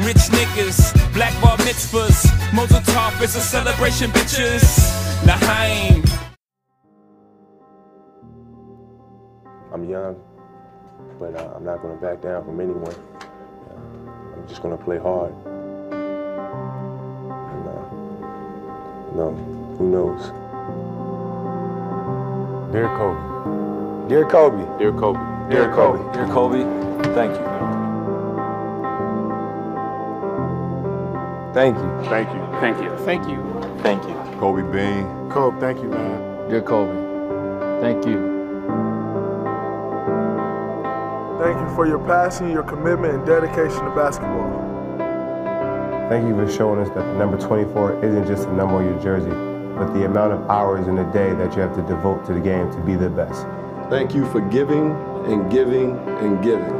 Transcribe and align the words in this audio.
Rich 0.00 0.30
niggas, 0.32 0.94
black 1.12 1.34
bar 1.42 1.56
mitzvahs. 1.58 2.24
Mazel 2.54 2.80
tov 2.80 3.20
is 3.22 3.36
a 3.36 3.40
celebration, 3.40 4.10
bitches. 4.10 4.64
L'chaim. 5.26 6.02
I'm 9.72 9.88
young, 9.88 10.16
but 11.18 11.36
uh, 11.36 11.52
I'm 11.54 11.64
not 11.64 11.82
going 11.82 11.94
to 11.94 12.00
back 12.00 12.22
down 12.22 12.44
from 12.44 12.60
anyone. 12.60 12.94
Uh, 12.94 14.36
I'm 14.36 14.48
just 14.48 14.62
going 14.62 14.76
to 14.76 14.82
play 14.82 14.98
hard. 14.98 15.32
And, 17.52 17.68
uh, 17.68 17.84
you 19.10 19.16
know, 19.16 19.32
who 19.76 19.84
knows? 19.90 20.32
Dear 22.72 22.88
Kobe. 22.96 24.08
Dear 24.08 24.24
Kobe. 24.24 24.78
Dear 24.78 24.92
Kobe. 24.92 25.20
Dear 25.50 25.68
Kobe. 25.72 26.12
Dear 26.14 26.26
Kobe, 26.32 26.64
thank 27.14 27.32
you. 27.38 27.79
Thank 31.52 31.76
you. 31.76 32.08
Thank 32.08 32.28
you. 32.32 32.46
Thank 32.60 32.82
you. 32.82 32.96
Thank 33.04 33.28
you. 33.28 33.78
Thank 33.82 34.04
you. 34.04 34.38
Kobe 34.38 34.62
Bean. 34.72 35.30
Kobe, 35.30 35.58
thank 35.60 35.82
you, 35.82 35.88
man. 35.88 36.48
Dear 36.48 36.62
Kobe, 36.62 36.92
thank 37.80 38.06
you. 38.06 38.40
Thank 41.42 41.58
you 41.60 41.74
for 41.74 41.86
your 41.86 41.98
passion, 42.00 42.50
your 42.50 42.62
commitment, 42.62 43.14
and 43.14 43.26
dedication 43.26 43.84
to 43.84 43.90
basketball. 43.94 44.48
Thank 46.08 46.28
you 46.28 46.34
for 46.34 46.50
showing 46.50 46.80
us 46.80 46.88
that 46.90 47.02
the 47.02 47.14
number 47.14 47.38
24 47.38 48.04
isn't 48.04 48.26
just 48.26 48.46
a 48.46 48.52
number 48.52 48.76
on 48.76 48.84
your 48.84 49.00
jersey, 49.02 49.30
but 49.30 49.92
the 49.92 50.04
amount 50.04 50.32
of 50.32 50.48
hours 50.50 50.86
in 50.86 50.98
a 50.98 51.12
day 51.12 51.32
that 51.34 51.54
you 51.54 51.62
have 51.62 51.74
to 51.76 51.82
devote 51.82 52.24
to 52.26 52.34
the 52.34 52.40
game 52.40 52.70
to 52.72 52.78
be 52.80 52.94
the 52.94 53.08
best. 53.08 53.46
Thank 53.88 54.14
you 54.14 54.24
for 54.30 54.40
giving 54.40 54.92
and 55.26 55.50
giving 55.50 55.96
and 56.18 56.42
giving. 56.42 56.72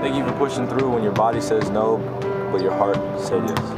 Thank 0.00 0.16
you 0.16 0.24
for 0.24 0.32
pushing 0.38 0.68
through 0.68 0.90
when 0.90 1.02
your 1.02 1.12
body 1.12 1.40
says 1.40 1.68
no, 1.70 1.98
but 2.52 2.60
your 2.60 2.74
heart 2.74 2.96
said 3.20 3.48
yes. 3.48 3.77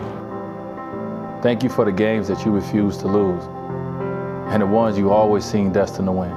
Thank 1.43 1.63
you 1.63 1.71
for 1.71 1.87
the 1.87 1.93
games 1.93 2.29
that 2.29 2.45
you 2.45 2.53
refuse 2.53 2.99
to 2.99 3.07
lose, 3.07 3.43
and 4.53 4.61
the 4.61 4.67
ones 4.67 4.99
you 4.99 5.11
always 5.11 5.43
seem 5.43 5.73
destined 5.73 6.07
to 6.07 6.13
win. 6.13 6.31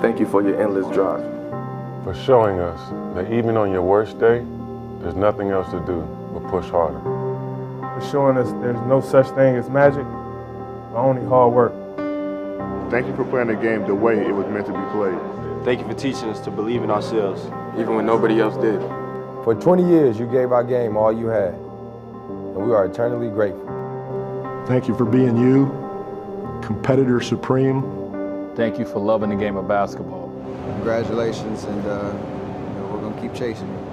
Thank 0.00 0.20
you 0.20 0.26
for 0.26 0.40
your 0.40 0.62
endless 0.62 0.86
drive. 0.94 1.24
For 2.04 2.14
showing 2.14 2.60
us 2.60 2.80
that 3.16 3.32
even 3.32 3.56
on 3.56 3.72
your 3.72 3.82
worst 3.82 4.20
day, 4.20 4.46
there's 5.00 5.16
nothing 5.16 5.50
else 5.50 5.68
to 5.72 5.80
do 5.80 6.02
but 6.32 6.48
push 6.48 6.70
harder. 6.70 7.00
For 7.00 8.08
showing 8.12 8.36
us 8.36 8.52
there's 8.62 8.80
no 8.86 9.00
such 9.00 9.26
thing 9.34 9.56
as 9.56 9.68
magic, 9.68 10.04
but 10.04 11.00
only 11.00 11.26
hard 11.26 11.52
work. 11.52 11.72
Thank 12.92 13.08
you 13.08 13.16
for 13.16 13.24
playing 13.24 13.48
the 13.48 13.56
game 13.56 13.84
the 13.88 13.94
way 13.94 14.24
it 14.24 14.32
was 14.32 14.46
meant 14.46 14.66
to 14.66 14.72
be 14.72 14.90
played. 14.92 15.18
Thank 15.64 15.80
you 15.80 15.86
for 15.88 15.94
teaching 15.98 16.28
us 16.28 16.38
to 16.44 16.52
believe 16.52 16.84
in 16.84 16.92
ourselves, 16.92 17.44
even 17.76 17.96
when 17.96 18.06
nobody 18.06 18.40
else 18.40 18.56
did. 18.58 18.80
For 19.42 19.56
20 19.56 19.84
years, 19.88 20.18
you 20.18 20.26
gave 20.26 20.52
our 20.52 20.62
game 20.62 20.96
all 20.96 21.12
you 21.12 21.26
had, 21.26 21.54
and 22.54 22.66
we 22.66 22.72
are 22.72 22.84
eternally 22.84 23.28
grateful. 23.28 23.66
Thank 24.66 24.88
you 24.88 24.96
for 24.96 25.04
being 25.04 25.36
you, 25.36 25.66
competitor 26.62 27.20
supreme. 27.20 27.82
Thank 28.56 28.78
you 28.78 28.84
for 28.84 28.98
loving 28.98 29.30
the 29.30 29.36
game 29.36 29.56
of 29.56 29.68
basketball. 29.68 30.28
Congratulations, 30.74 31.64
and 31.64 31.86
uh, 31.86 32.12
you 32.12 32.80
know, 32.80 32.90
we're 32.92 33.00
gonna 33.00 33.20
keep 33.20 33.34
chasing 33.34 33.68
you. 33.68 33.90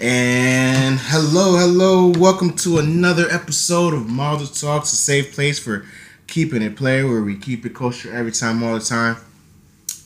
And 0.00 0.98
hello, 1.00 1.56
hello, 1.56 2.12
welcome 2.18 2.54
to 2.56 2.78
another 2.78 3.30
episode 3.30 3.94
of 3.94 4.08
Marvel 4.08 4.46
Talks, 4.46 4.92
a 4.92 4.96
safe 4.96 5.34
place 5.34 5.58
for 5.58 5.86
keeping 6.26 6.60
it 6.60 6.76
play, 6.76 7.02
where 7.02 7.22
we 7.22 7.36
keep 7.36 7.64
it 7.64 7.72
kosher 7.72 8.12
every 8.12 8.32
time, 8.32 8.62
all 8.62 8.74
the 8.74 8.84
time. 8.84 9.16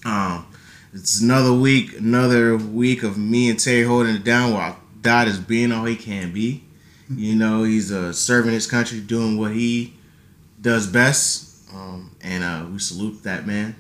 Um, 0.04 0.46
it's 0.96 1.20
another 1.20 1.52
week, 1.52 1.98
another 1.98 2.56
week 2.56 3.02
of 3.02 3.18
me 3.18 3.50
and 3.50 3.58
Terry 3.58 3.82
holding 3.84 4.16
it 4.16 4.24
down 4.24 4.52
while 4.54 4.78
Dot 5.02 5.28
is 5.28 5.38
being 5.38 5.70
all 5.72 5.84
he 5.84 5.96
can 5.96 6.32
be. 6.32 6.64
You 7.08 7.36
know, 7.36 7.62
he's 7.62 7.92
uh, 7.92 8.12
serving 8.12 8.52
his 8.52 8.66
country, 8.66 8.98
doing 9.00 9.38
what 9.38 9.52
he 9.52 9.94
does 10.60 10.88
best, 10.88 11.70
um, 11.72 12.10
and 12.20 12.42
uh, 12.42 12.66
we 12.68 12.78
salute 12.80 13.22
that 13.22 13.46
man 13.46 13.76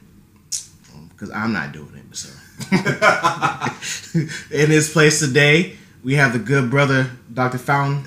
because 1.10 1.30
I'm 1.30 1.52
not 1.52 1.72
doing 1.72 1.90
it. 1.96 2.16
So, 2.16 2.28
in 4.50 4.70
his 4.70 4.90
place 4.92 5.18
today, 5.18 5.74
we 6.04 6.14
have 6.14 6.32
the 6.34 6.38
good 6.38 6.70
brother, 6.70 7.10
Dr. 7.32 7.58
Fountain. 7.58 8.04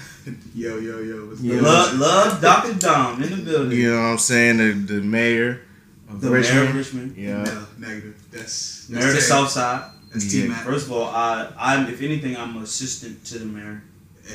Yo, 0.56 0.78
yo, 0.78 1.00
yo. 1.00 1.26
What's 1.28 1.42
Yeah. 1.42 1.58
up? 1.58 1.64
Love, 1.64 2.00
love 2.00 2.42
Dr. 2.42 2.74
Dom 2.76 3.22
in 3.22 3.30
the 3.32 3.38
building. 3.44 3.78
You 3.78 3.92
know 3.92 3.98
what 3.98 4.08
I'm 4.12 4.18
saying? 4.20 4.58
The, 4.58 4.72
the 4.72 5.02
mayor 5.02 5.62
of 6.10 6.22
The 6.22 6.30
Richmond. 6.30 6.60
mayor 6.62 6.70
of 6.70 6.76
Richmond. 6.76 7.18
Yeah. 7.18 7.44
No, 7.44 7.66
negative. 7.78 8.19
That's, 8.32 8.90
Mayor 8.90 9.08
of 9.08 9.16
the 9.16 9.22
South 9.22 9.50
Side. 9.50 9.92
That's 10.12 10.32
T-Mac. 10.32 10.64
First 10.64 10.88
of 10.88 10.92
all, 10.94 11.06
I, 11.06 11.52
I'm 11.58 11.88
if 11.88 12.02
anything, 12.02 12.36
I'm 12.38 12.58
assistant 12.64 13.24
to 13.26 13.40
the 13.40 13.46
mayor, 13.46 13.84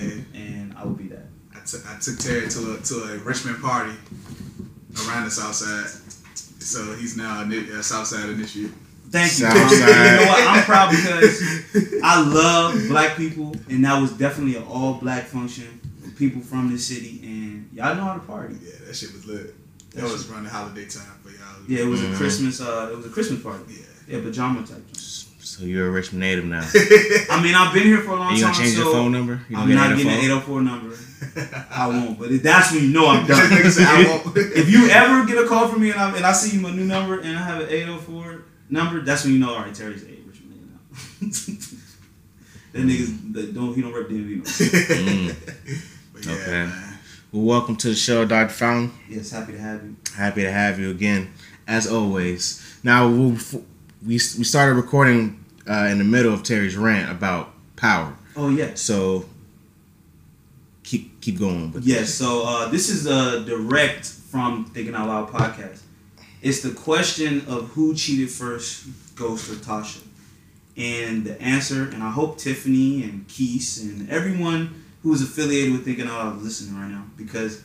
And 0.00 0.26
and 0.34 0.74
I 0.76 0.84
will 0.84 0.92
be 0.94 1.08
that. 1.08 1.26
I 1.54 1.98
took 1.98 2.18
Terry 2.18 2.48
to 2.48 2.74
a 2.74 2.78
to 2.78 2.94
a 3.14 3.18
Richmond 3.18 3.60
party 3.62 3.92
around 5.08 5.24
the 5.24 5.30
South 5.30 5.54
Side. 5.54 5.86
So 6.60 6.94
he's 6.94 7.16
now 7.16 7.42
a, 7.42 7.46
ni- 7.46 7.70
a 7.70 7.82
South 7.82 8.06
Side 8.06 8.28
initiate. 8.30 8.70
Thank 9.10 9.32
you. 9.38 9.46
South 9.46 9.70
You 9.70 9.78
know 9.78 10.26
what? 10.28 10.48
I'm 10.48 10.64
proud 10.64 10.90
because 10.90 11.94
I 12.02 12.20
love 12.22 12.88
black 12.88 13.16
people, 13.16 13.54
and 13.68 13.84
that 13.84 14.00
was 14.00 14.12
definitely 14.12 14.56
an 14.56 14.64
all 14.64 14.94
black 14.94 15.24
function 15.24 15.80
with 16.02 16.16
people 16.18 16.40
from 16.42 16.70
the 16.72 16.78
city, 16.78 17.20
and 17.22 17.68
y'all 17.72 17.94
know 17.94 18.04
how 18.04 18.14
to 18.14 18.20
party. 18.20 18.56
Yeah, 18.62 18.86
that 18.86 18.94
shit 18.96 19.12
was 19.12 19.26
lit. 19.26 19.54
That 19.90 20.00
That 20.02 20.10
was 20.10 20.28
around 20.30 20.44
the 20.44 20.50
holiday 20.50 20.86
time 20.86 21.06
for 21.22 21.30
y'all. 21.30 21.62
Yeah, 21.68 21.80
it 21.80 21.86
was 21.86 22.00
Mhm. 22.00 22.14
a 22.14 22.16
Christmas. 22.16 22.60
Uh, 22.60 22.90
it 22.92 22.96
was 22.96 23.06
a 23.06 23.10
Christmas 23.10 23.42
party. 23.42 23.62
Yeah, 23.68 23.83
yeah, 24.06 24.20
pajama 24.20 24.66
type. 24.66 24.82
So 24.96 25.64
you're 25.64 25.88
a 25.88 25.90
Richmond 25.90 26.20
native 26.20 26.44
now. 26.44 26.62
I 27.30 27.40
mean, 27.42 27.54
I've 27.54 27.72
been 27.72 27.84
here 27.84 28.00
for 28.00 28.12
a 28.12 28.16
long 28.16 28.30
time. 28.30 28.36
You 28.36 28.42
time. 28.42 28.52
gonna 28.52 28.64
change 28.64 28.76
your 28.76 28.92
phone 28.92 29.12
number? 29.12 29.40
You 29.48 29.56
I'm 29.56 29.72
not 29.72 29.96
getting 29.96 30.08
an 30.10 30.24
804? 30.24 30.60
804 30.60 30.62
number. 30.62 30.96
I 31.70 31.86
won't. 31.88 32.18
But 32.18 32.32
if 32.32 32.42
that's 32.42 32.72
when 32.72 32.82
you 32.82 32.88
know 32.90 33.08
I'm 33.08 33.26
done. 33.28 33.38
"I 33.40 33.60
if, 33.60 34.24
won't." 34.24 34.36
if 34.36 34.68
you 34.70 34.88
ever 34.88 35.24
get 35.26 35.38
a 35.38 35.46
call 35.46 35.68
from 35.68 35.82
me 35.82 35.90
and 35.90 36.00
I, 36.00 36.16
and 36.16 36.26
I 36.26 36.32
see 36.32 36.58
my 36.58 36.70
new 36.70 36.84
number 36.84 37.20
and 37.20 37.38
I 37.38 37.42
have 37.42 37.60
an 37.60 37.68
804 37.68 38.42
number, 38.70 39.00
that's 39.02 39.24
when 39.24 39.34
you 39.34 39.38
know, 39.38 39.54
all 39.54 39.60
right, 39.60 39.74
Terry's 39.74 40.02
a 40.02 40.06
Richmond 40.06 40.54
nigga 40.54 41.20
now. 41.20 41.28
that 42.72 42.86
niggas 42.86 43.32
that 43.34 43.54
don't 43.54 43.74
he 43.74 43.82
don't 43.82 43.92
rep 43.92 44.08
DMV. 44.08 44.42
Mm. 44.42 46.26
okay. 46.26 46.72
Well, 47.32 47.42
welcome 47.42 47.76
to 47.76 47.88
the 47.88 47.94
show, 47.94 48.24
Dr. 48.24 48.52
Fountain. 48.52 48.92
Yes, 49.08 49.30
happy 49.30 49.52
to 49.52 49.58
have 49.58 49.82
you. 49.84 49.96
Happy 50.16 50.42
to 50.42 50.50
have 50.50 50.78
you 50.78 50.90
again, 50.90 51.32
as 51.66 51.86
always. 51.86 52.60
Now 52.82 53.08
we 53.08 53.36
we, 54.06 54.14
we 54.14 54.44
started 54.44 54.74
recording 54.74 55.44
uh, 55.68 55.88
in 55.90 55.98
the 55.98 56.04
middle 56.04 56.32
of 56.32 56.42
Terry's 56.42 56.76
rant 56.76 57.10
about 57.10 57.50
power. 57.76 58.14
Oh 58.36 58.50
yeah. 58.50 58.74
So 58.74 59.26
keep 60.82 61.20
keep 61.20 61.38
going. 61.38 61.72
With 61.72 61.84
Yes, 61.84 62.12
so 62.12 62.42
uh, 62.44 62.68
this 62.68 62.88
is 62.88 63.06
uh, 63.06 63.40
direct 63.40 64.06
from 64.06 64.66
Thinking 64.66 64.94
Out 64.94 65.08
Loud 65.08 65.30
podcast. 65.30 65.80
It's 66.42 66.60
the 66.60 66.72
question 66.72 67.46
of 67.48 67.68
who 67.68 67.94
cheated 67.94 68.30
first, 68.30 68.86
Ghost 69.16 69.50
or 69.50 69.54
Tasha. 69.54 70.02
And 70.76 71.24
the 71.24 71.40
answer, 71.40 71.84
and 71.84 72.02
I 72.02 72.10
hope 72.10 72.36
Tiffany 72.36 73.04
and 73.04 73.26
Keese 73.28 73.80
and 73.82 74.10
everyone 74.10 74.84
who 75.02 75.14
is 75.14 75.22
affiliated 75.22 75.72
with 75.72 75.84
Thinking 75.84 76.06
Out 76.06 76.24
Loud 76.24 76.36
is 76.38 76.42
listening 76.42 76.80
right 76.80 76.90
now. 76.90 77.04
Because 77.16 77.62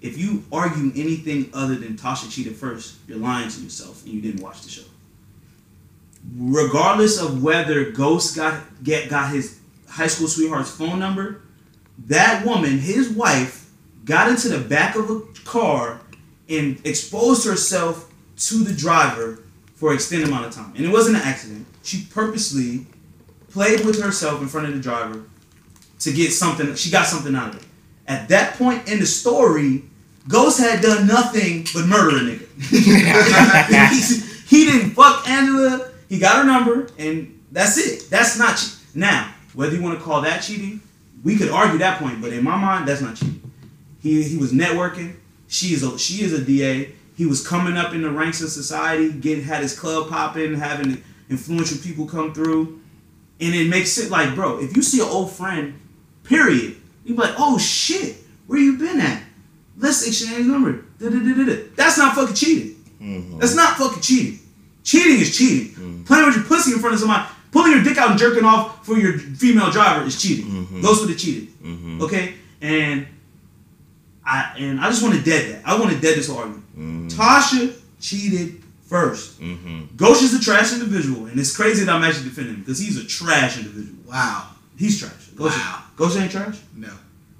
if 0.00 0.16
you 0.16 0.42
argue 0.50 0.90
anything 0.96 1.50
other 1.52 1.74
than 1.74 1.96
Tasha 1.96 2.32
cheated 2.32 2.56
first, 2.56 2.96
you're 3.06 3.18
lying 3.18 3.50
to 3.50 3.60
yourself 3.60 4.04
and 4.04 4.14
you 4.14 4.22
didn't 4.22 4.42
watch 4.42 4.62
the 4.62 4.70
show. 4.70 4.84
Regardless 6.34 7.20
of 7.20 7.42
whether 7.42 7.90
Ghost 7.90 8.36
got 8.36 8.62
get 8.82 9.08
got 9.08 9.30
his 9.32 9.60
high 9.88 10.06
school 10.06 10.28
sweetheart's 10.28 10.70
phone 10.70 10.98
number, 10.98 11.42
that 12.06 12.44
woman, 12.44 12.78
his 12.78 13.10
wife, 13.10 13.70
got 14.04 14.28
into 14.28 14.48
the 14.48 14.58
back 14.58 14.96
of 14.96 15.10
a 15.10 15.20
car 15.44 16.00
and 16.48 16.80
exposed 16.84 17.46
herself 17.46 18.10
to 18.36 18.64
the 18.64 18.72
driver 18.72 19.42
for 19.74 19.90
an 19.90 19.96
extended 19.96 20.28
amount 20.28 20.46
of 20.46 20.52
time. 20.52 20.72
And 20.76 20.84
it 20.84 20.90
wasn't 20.90 21.16
an 21.16 21.22
accident. 21.22 21.66
She 21.82 22.06
purposely 22.10 22.86
played 23.50 23.84
with 23.84 24.02
herself 24.02 24.40
in 24.40 24.48
front 24.48 24.68
of 24.68 24.74
the 24.74 24.80
driver 24.80 25.24
to 26.00 26.12
get 26.12 26.32
something. 26.32 26.74
She 26.74 26.90
got 26.90 27.06
something 27.06 27.34
out 27.34 27.54
of 27.54 27.62
it. 27.62 27.68
At 28.06 28.28
that 28.28 28.54
point 28.54 28.88
in 28.88 29.00
the 29.00 29.06
story, 29.06 29.82
Ghost 30.28 30.60
had 30.60 30.80
done 30.80 31.06
nothing 31.06 31.66
but 31.74 31.86
murder 31.86 32.16
a 32.16 32.20
nigga. 32.20 32.46
he, 34.48 34.56
he 34.58 34.70
didn't 34.70 34.90
fuck 34.90 35.28
Angela. 35.28 35.90
He 36.08 36.18
got 36.18 36.36
her 36.36 36.44
number, 36.44 36.88
and 36.98 37.40
that's 37.52 37.78
it. 37.78 38.08
That's 38.10 38.38
not 38.38 38.56
che- 38.56 38.76
now. 38.94 39.32
Whether 39.54 39.76
you 39.76 39.82
want 39.82 39.98
to 39.98 40.04
call 40.04 40.20
that 40.22 40.40
cheating, 40.42 40.80
we 41.24 41.36
could 41.36 41.50
argue 41.50 41.78
that 41.78 41.98
point. 41.98 42.20
But 42.20 42.32
in 42.32 42.44
my 42.44 42.56
mind, 42.56 42.86
that's 42.86 43.00
not 43.00 43.16
cheating. 43.16 43.50
He 44.00 44.22
he 44.22 44.36
was 44.36 44.52
networking. 44.52 45.16
She 45.48 45.72
is 45.74 45.82
a 45.82 45.98
she 45.98 46.22
is 46.24 46.32
a 46.32 46.44
DA. 46.44 46.92
He 47.16 47.24
was 47.26 47.46
coming 47.46 47.76
up 47.76 47.94
in 47.94 48.02
the 48.02 48.10
ranks 48.10 48.42
of 48.42 48.50
society, 48.50 49.10
getting 49.10 49.42
had 49.44 49.62
his 49.62 49.78
club 49.78 50.10
popping, 50.10 50.54
having 50.54 51.02
influential 51.30 51.78
people 51.78 52.06
come 52.06 52.34
through, 52.34 52.80
and 53.40 53.54
it 53.54 53.68
makes 53.68 53.96
it 53.98 54.10
like, 54.10 54.34
bro, 54.34 54.58
if 54.60 54.76
you 54.76 54.82
see 54.82 55.00
an 55.00 55.08
old 55.08 55.32
friend, 55.32 55.80
period, 56.24 56.76
you 57.04 57.14
be 57.14 57.20
like, 57.22 57.34
oh 57.38 57.56
shit, 57.56 58.16
where 58.46 58.58
you 58.58 58.76
been 58.76 59.00
at? 59.00 59.22
Let's 59.78 60.06
exchange 60.06 60.46
number. 60.46 60.84
That's 61.76 61.96
not 61.98 62.14
fucking 62.14 62.34
cheating. 62.34 62.84
Mm-hmm. 63.00 63.38
That's 63.38 63.54
not 63.54 63.76
fucking 63.76 64.02
cheating. 64.02 64.38
Cheating 64.86 65.20
is 65.20 65.36
cheating. 65.36 65.74
Mm-hmm. 65.74 66.04
Playing 66.04 66.26
with 66.26 66.36
your 66.36 66.44
pussy 66.44 66.72
in 66.72 66.78
front 66.78 66.94
of 66.94 67.00
somebody, 67.00 67.28
pulling 67.50 67.72
your 67.72 67.82
dick 67.82 67.98
out 67.98 68.10
and 68.10 68.18
jerking 68.18 68.44
off 68.44 68.86
for 68.86 68.96
your 68.96 69.18
female 69.18 69.70
driver 69.70 70.06
is 70.06 70.20
cheating. 70.20 70.46
Mm-hmm. 70.46 70.80
Those 70.80 71.00
would 71.00 71.10
have 71.10 71.18
cheated. 71.18 71.48
Okay, 72.00 72.34
and 72.62 73.06
I 74.24 74.54
and 74.58 74.80
I 74.80 74.88
just 74.88 75.02
want 75.02 75.16
to 75.16 75.22
dead 75.22 75.52
that. 75.52 75.68
I 75.68 75.78
want 75.78 75.92
to 75.92 76.00
dead 76.00 76.16
this 76.16 76.30
argument. 76.30 76.62
Mm-hmm. 76.78 77.08
Tasha 77.08 77.76
cheated 78.00 78.62
1st 78.88 79.96
Ghost 79.96 80.22
is 80.22 80.34
a 80.34 80.40
trash 80.40 80.72
individual, 80.72 81.26
and 81.26 81.38
it's 81.40 81.54
crazy 81.56 81.84
that 81.84 81.92
I'm 81.92 82.04
actually 82.04 82.28
defending 82.28 82.54
him 82.54 82.60
because 82.60 82.78
he's 82.78 82.96
a 82.96 83.06
trash 83.06 83.58
individual. 83.58 83.98
Wow. 84.06 84.50
He's 84.78 85.00
trash. 85.00 85.30
Ghost, 85.34 85.56
Wow. 85.58 85.82
Ghost 85.96 86.16
ain't 86.18 86.30
trash. 86.30 86.58
No. 86.76 86.92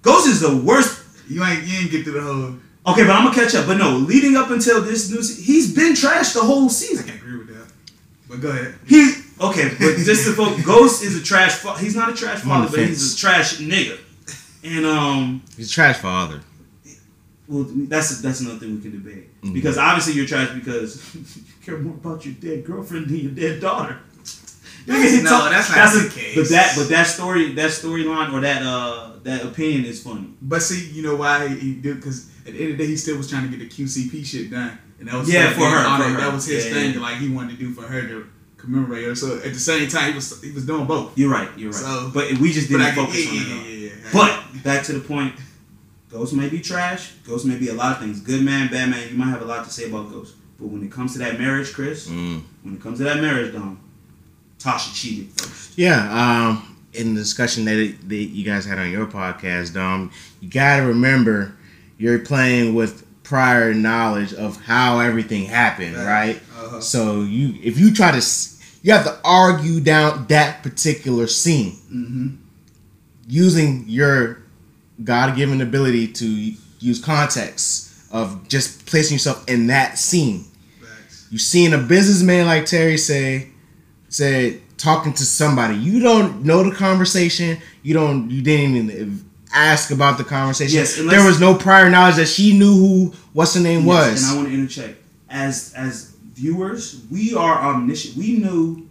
Ghost 0.02 0.26
is 0.26 0.40
the 0.40 0.56
worst. 0.56 1.04
You 1.28 1.44
ain't 1.44 1.64
you 1.64 1.78
ain't 1.78 1.90
get 1.90 2.02
through 2.04 2.14
the 2.14 2.22
whole. 2.22 2.56
Okay, 2.92 3.02
but 3.02 3.10
I'm 3.10 3.24
gonna 3.24 3.34
catch 3.34 3.54
up. 3.54 3.66
But 3.66 3.78
no, 3.78 3.96
leading 3.96 4.36
up 4.36 4.50
until 4.50 4.80
this 4.80 5.10
news, 5.10 5.44
he's 5.44 5.74
been 5.74 5.94
trash 5.94 6.32
the 6.32 6.40
whole 6.40 6.68
season. 6.68 7.10
I 7.10 7.14
agree 7.14 7.38
with 7.38 7.48
that. 7.48 7.66
But 8.28 8.40
go 8.40 8.50
ahead. 8.50 8.74
He 8.86 9.14
okay, 9.40 9.68
but 9.78 9.96
just 9.96 10.26
to 10.26 10.32
focus, 10.32 10.64
Ghost 10.64 11.02
is 11.04 11.20
a 11.20 11.22
trash. 11.22 11.54
Fa- 11.54 11.78
he's 11.78 11.94
not 11.94 12.08
a 12.10 12.14
trash 12.14 12.42
I'm 12.42 12.48
father, 12.48 12.68
but 12.70 12.80
he's 12.88 13.14
a 13.14 13.16
trash 13.16 13.58
nigga. 13.58 13.98
And 14.64 14.84
um, 14.84 15.42
He's 15.56 15.68
a 15.70 15.72
trash 15.72 15.98
father. 15.98 16.40
well, 17.48 17.64
that's 17.68 18.20
that's 18.20 18.40
another 18.40 18.58
thing 18.58 18.74
we 18.76 18.80
can 18.82 18.90
debate 18.90 19.40
Mhm. 19.42 19.54
because 19.54 19.78
obviously 19.78 20.14
you're 20.14 20.26
trash 20.26 20.50
because 20.54 21.14
you 21.14 21.22
care 21.64 21.78
more 21.78 21.94
about 21.94 22.24
your 22.26 22.34
dead 22.34 22.64
girlfriend 22.64 23.06
than 23.08 23.16
your 23.16 23.30
dead 23.32 23.60
daughter. 23.60 23.98
That's- 24.86 25.22
no, 25.22 25.30
So- 25.30 25.50
that's 25.50 25.70
not 25.70 25.94
a- 25.94 25.98
the 26.08 26.10
case. 26.10 26.34
But 26.36 26.48
that 26.50 26.74
but 26.76 26.88
that 26.88 27.06
story 27.06 27.52
that 27.54 27.70
storyline 27.70 28.32
or 28.32 28.40
that 28.40 28.62
uh 28.62 29.12
that 29.22 29.44
opinion 29.44 29.84
is 29.84 30.02
funny. 30.02 30.28
But 30.42 30.62
see, 30.62 30.88
you 30.90 31.02
know 31.02 31.14
why 31.16 31.46
he, 31.48 31.54
he 31.58 31.74
did? 31.74 31.96
Because 31.96 32.28
at 32.46 32.52
the 32.52 32.60
end 32.62 32.72
of 32.72 32.78
the 32.78 32.84
day, 32.84 32.90
he 32.90 32.96
still 32.96 33.16
was 33.16 33.28
trying 33.30 33.48
to 33.50 33.56
get 33.56 33.60
the 33.60 33.68
QCP 33.84 34.24
shit 34.24 34.50
done, 34.50 34.78
and 34.98 35.08
that 35.08 35.14
was 35.18 35.32
Yeah, 35.32 35.44
something 35.52 35.60
for 35.64 35.70
her, 35.70 35.86
on 35.86 36.00
for 36.00 36.08
her. 36.08 36.16
That 36.20 36.32
was 36.32 36.46
his 36.46 36.66
Yeah, 36.66 36.72
thing, 36.72 36.94
yeah. 36.94 37.00
like 37.00 37.16
he 37.18 37.28
wanted 37.28 37.52
to 37.52 37.56
do 37.58 37.72
for 37.72 37.82
her 37.82 38.02
to 38.02 38.26
commemorate 38.56 39.04
her. 39.04 39.14
So 39.14 39.36
at 39.36 39.52
the 39.54 39.58
same 39.60 39.88
time, 39.88 40.10
he 40.10 40.14
was 40.14 40.42
he 40.42 40.50
was 40.52 40.66
doing 40.66 40.86
both. 40.86 41.16
You're 41.18 41.30
right. 41.30 41.48
You're 41.56 41.70
right. 41.72 41.80
So- 41.80 42.10
but 42.12 42.32
we 42.38 42.52
just 42.52 42.68
didn't 42.68 42.82
I 42.82 42.86
get- 42.86 42.94
focus 42.96 43.24
yeah, 43.24 43.30
on 43.30 43.36
yeah, 43.36 43.42
it. 43.42 43.48
yeah, 43.48 43.54
all. 43.56 43.68
yeah, 43.68 43.86
yeah. 43.86 44.10
But 44.52 44.62
back 44.64 44.82
to 44.84 44.92
the 44.92 45.00
point. 45.00 45.34
Ghost 46.08 46.32
may 46.34 46.48
be 46.48 46.60
trash. 46.60 47.12
Ghost 47.26 47.44
may 47.44 47.56
be 47.58 47.68
a 47.68 47.74
lot 47.74 47.92
of 47.92 47.98
things. 47.98 48.20
Good 48.20 48.42
man, 48.42 48.70
bad 48.70 48.88
man. 48.90 49.08
You 49.10 49.18
might 49.18 49.26
have 49.30 49.42
a 49.42 49.44
lot 49.44 49.64
to 49.64 49.70
say 49.70 49.88
about 49.88 50.10
Ghost. 50.10 50.34
But 50.58 50.68
when 50.68 50.82
it 50.82 50.90
comes 50.90 51.12
to 51.14 51.18
that 51.18 51.38
marriage, 51.38 51.72
Chris, 51.74 52.06
Mm. 52.08 52.42
when 52.62 52.74
it 52.76 52.80
comes 52.80 52.98
to 52.98 53.04
that 53.04 53.20
marriage, 53.20 53.52
Dom, 53.52 53.78
Tasha 54.58 54.94
cheated 54.94 55.28
first. 55.36 55.76
Yeah, 55.76 56.00
um, 56.48 56.76
in 56.94 57.14
the 57.14 57.20
discussion 57.20 57.64
that, 57.66 57.94
that 58.08 58.14
you 58.16 58.44
guys 58.44 58.64
had 58.64 58.78
on 58.78 58.90
your 58.90 59.06
podcast, 59.06 59.74
Dom, 59.74 60.10
you 60.40 60.48
got 60.48 60.76
to 60.78 60.82
remember 60.84 61.52
you're 61.98 62.20
playing 62.20 62.74
with 62.74 63.04
prior 63.26 63.74
knowledge 63.74 64.32
of 64.32 64.56
how 64.64 65.00
everything 65.00 65.44
happened, 65.46 65.96
right? 65.96 66.36
Uh-huh. 66.36 66.80
So 66.80 67.22
you, 67.22 67.54
if 67.60 67.76
you 67.78 67.92
try 67.92 68.12
to, 68.12 68.24
you 68.82 68.92
have 68.92 69.04
to 69.04 69.18
argue 69.24 69.80
down 69.80 70.26
that 70.28 70.62
particular 70.62 71.26
scene 71.26 71.72
Mm-hmm. 71.92 72.36
using 73.28 73.84
your 73.88 74.42
God-given 75.02 75.60
ability 75.60 76.08
to 76.14 76.52
use 76.78 77.04
context 77.04 77.92
of 78.12 78.46
just 78.48 78.86
placing 78.86 79.16
yourself 79.16 79.44
in 79.48 79.66
that 79.66 79.98
scene. 79.98 80.44
You 81.30 81.38
seen 81.38 81.74
a 81.74 81.78
businessman 81.78 82.46
like 82.46 82.66
Terry 82.66 82.96
say, 82.96 83.48
said 84.08 84.60
talking 84.78 85.12
to 85.14 85.24
somebody. 85.24 85.74
You 85.74 85.98
don't 86.00 86.44
know 86.44 86.62
the 86.62 86.74
conversation. 86.74 87.58
You 87.82 87.94
don't. 87.94 88.30
You 88.30 88.42
didn't 88.42 88.76
even 88.76 89.25
ask 89.56 89.90
about 89.90 90.18
the 90.18 90.24
conversation. 90.24 90.76
Yes, 90.76 90.96
there 90.96 91.24
was 91.24 91.40
no 91.40 91.54
prior 91.54 91.88
knowledge 91.90 92.16
that 92.16 92.28
she 92.28 92.56
knew 92.56 92.74
who 92.74 93.12
what's 93.32 93.54
the 93.54 93.60
name 93.60 93.84
Yes, 93.84 93.86
was. 93.86 94.22
And 94.22 94.32
I 94.32 94.36
want 94.36 94.48
to 94.48 94.54
interject. 94.54 95.02
As 95.28 95.72
as 95.74 96.12
viewers, 96.34 97.02
we 97.10 97.34
are 97.34 97.58
omniscient. 97.58 98.16
We 98.16 98.36
knew 98.38 98.88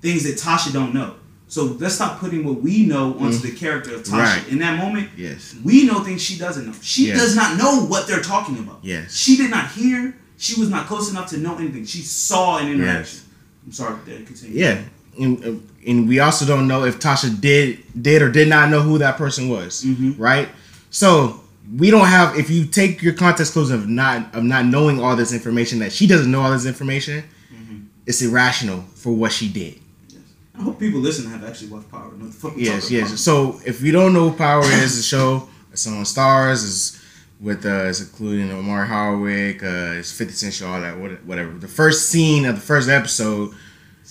things 0.00 0.24
that 0.24 0.36
Tasha 0.36 0.72
don't 0.72 0.92
know. 0.94 1.14
So 1.48 1.64
let's 1.64 1.96
stop 1.96 2.18
putting 2.18 2.44
what 2.44 2.62
we 2.62 2.86
know 2.86 3.12
onto 3.18 3.36
Mm. 3.38 3.42
the 3.42 3.50
character 3.52 3.94
of 3.94 4.02
Tasha. 4.04 4.12
Right. 4.36 4.48
In 4.48 4.58
that 4.60 4.78
moment, 4.78 5.10
yes. 5.16 5.54
we 5.62 5.86
know 5.86 6.00
things 6.00 6.22
she 6.22 6.38
doesn't 6.38 6.66
know. 6.66 6.72
She 6.80 7.08
Yes. 7.08 7.18
does 7.18 7.36
not 7.36 7.58
know 7.58 7.84
what 7.84 8.06
they're 8.06 8.22
talking 8.22 8.58
about. 8.58 8.78
Yes. 8.82 9.14
She 9.14 9.36
did 9.36 9.50
not 9.50 9.70
hear. 9.72 10.16
She 10.38 10.58
was 10.58 10.70
not 10.70 10.86
close 10.86 11.10
enough 11.10 11.28
to 11.30 11.38
know 11.38 11.56
anything. 11.56 11.84
She 11.84 12.00
saw 12.02 12.56
an 12.58 12.68
interaction. 12.68 13.20
I'm 13.66 13.72
sorry, 13.72 13.96
continue. 14.26 14.58
Yeah, 14.58 14.78
and, 15.20 15.38
and 15.44 15.68
we 15.86 16.20
also 16.20 16.44
don't 16.46 16.68
know 16.68 16.84
if 16.84 16.98
Tasha 17.00 17.40
did 17.40 17.80
did 18.00 18.22
or 18.22 18.30
did 18.30 18.48
not 18.48 18.70
know 18.70 18.80
who 18.80 18.98
that 18.98 19.16
person 19.16 19.48
was, 19.48 19.84
Mm-hmm. 19.84 20.20
right? 20.20 20.48
So 20.90 21.40
we 21.76 21.90
don't 21.90 22.06
have. 22.06 22.36
If 22.36 22.50
you 22.50 22.64
take 22.66 23.02
your 23.02 23.14
context 23.14 23.52
clues 23.52 23.70
of 23.70 23.88
not 23.88 24.34
of 24.34 24.44
not 24.44 24.64
knowing 24.66 25.00
all 25.00 25.16
this 25.16 25.32
information 25.32 25.78
that 25.80 25.92
she 25.92 26.06
doesn't 26.06 26.30
know 26.30 26.40
all 26.42 26.50
this 26.52 26.66
information, 26.66 27.24
Mm-hmm. 27.52 27.78
it's 28.06 28.22
irrational 28.22 28.82
for 28.94 29.12
what 29.12 29.32
she 29.32 29.48
did. 29.48 29.78
Yes. 30.08 30.20
I 30.58 30.62
hope 30.62 30.78
people 30.78 31.00
listen 31.00 31.30
have 31.30 31.44
actually 31.44 31.68
watched 31.70 31.90
Power. 31.90 32.12
Know 32.12 32.26
the 32.26 32.32
fuck 32.32 32.52
Yes, 32.56 32.90
yes. 32.90 33.08
about. 33.08 33.18
So 33.18 33.60
if 33.64 33.80
you 33.82 33.92
don't 33.92 34.12
know, 34.12 34.30
Power 34.30 34.62
is 34.64 34.98
a 34.98 35.02
show. 35.02 35.48
It's 35.72 35.86
on 35.86 35.94
Starz. 36.04 36.62
Is 36.64 36.98
with 37.40 37.66
uh, 37.66 37.86
it's 37.88 38.00
including 38.00 38.52
Omari 38.52 38.86
Hardwick. 38.86 39.62
Uh, 39.64 39.98
it's 39.98 40.12
Fifty 40.12 40.34
Cent 40.34 40.52
show. 40.54 40.68
All 40.68 40.80
that 40.80 40.96
whatever. 41.26 41.50
The 41.58 41.66
first 41.68 42.08
scene 42.10 42.44
of 42.44 42.54
the 42.56 42.60
first 42.60 42.88
episode, 42.88 43.52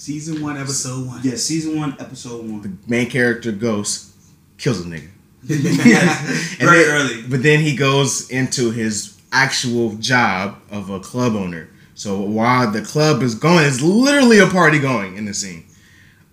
Season 0.02 0.42
one, 0.42 0.58
episode 0.58 1.06
one. 1.06 1.20
Yeah, 1.24 1.36
season 1.36 1.78
one, 1.80 1.96
episode 2.00 2.44
one. 2.50 2.64
the 2.64 2.72
main 2.88 3.08
character 3.08 3.52
Ghost 3.52 4.16
kills 4.58 4.82
a 4.82 4.86
nigga. 4.90 5.10
yes, 5.44 6.56
And 6.60 6.68
very 6.68 6.86
then- 6.86 6.90
early. 6.96 7.22
But 7.30 7.44
then 7.44 7.60
he 7.60 7.76
goes 7.76 8.28
into 8.32 8.72
his 8.72 9.16
actual 9.32 9.94
job 9.98 10.60
of 10.72 10.90
a 10.90 11.00
club 11.00 11.36
owner. 11.36 11.70
So 11.94 12.20
while 12.20 12.72
the 12.72 12.82
club 12.82 13.22
is 13.22 13.36
going, 13.36 13.64
it's 13.64 13.80
literally 13.80 14.40
a 14.40 14.48
party 14.48 14.80
going 14.80 15.18
in 15.18 15.26
the 15.26 15.36
scene. 15.36 15.66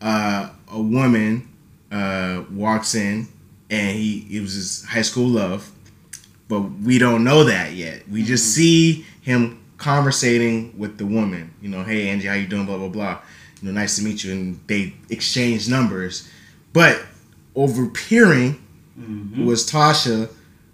Uh, 0.00 0.48
a 0.72 0.80
woman 0.80 1.46
uh, 1.92 2.44
walks 2.50 2.94
in, 2.94 3.28
and 3.68 3.94
he 3.98 4.26
it 4.30 4.40
was 4.40 4.54
his 4.54 4.84
high 4.86 5.02
school 5.02 5.28
love, 5.28 5.70
but 6.48 6.60
we 6.60 6.98
don't 6.98 7.22
know 7.22 7.44
that 7.44 7.74
yet. 7.74 8.08
We 8.08 8.22
just 8.22 8.54
see 8.54 9.04
him 9.20 9.62
conversating 9.76 10.72
with 10.78 10.96
the 10.96 11.04
woman. 11.04 11.52
You 11.60 11.68
know, 11.68 11.82
hey 11.82 12.08
Angie, 12.08 12.28
how 12.28 12.34
you 12.34 12.46
doing? 12.46 12.64
Blah 12.64 12.78
blah 12.78 12.88
blah. 12.88 13.18
You 13.62 13.68
know, 13.68 13.80
nice 13.80 13.96
to 13.96 14.02
meet 14.02 14.22
you. 14.24 14.32
And 14.32 14.60
they 14.66 14.94
exchange 15.10 15.68
numbers, 15.68 16.28
but 16.72 17.02
overpeering 17.56 18.56
Mhm. 18.98 19.44
was 19.44 19.68
Tasha, 19.68 20.28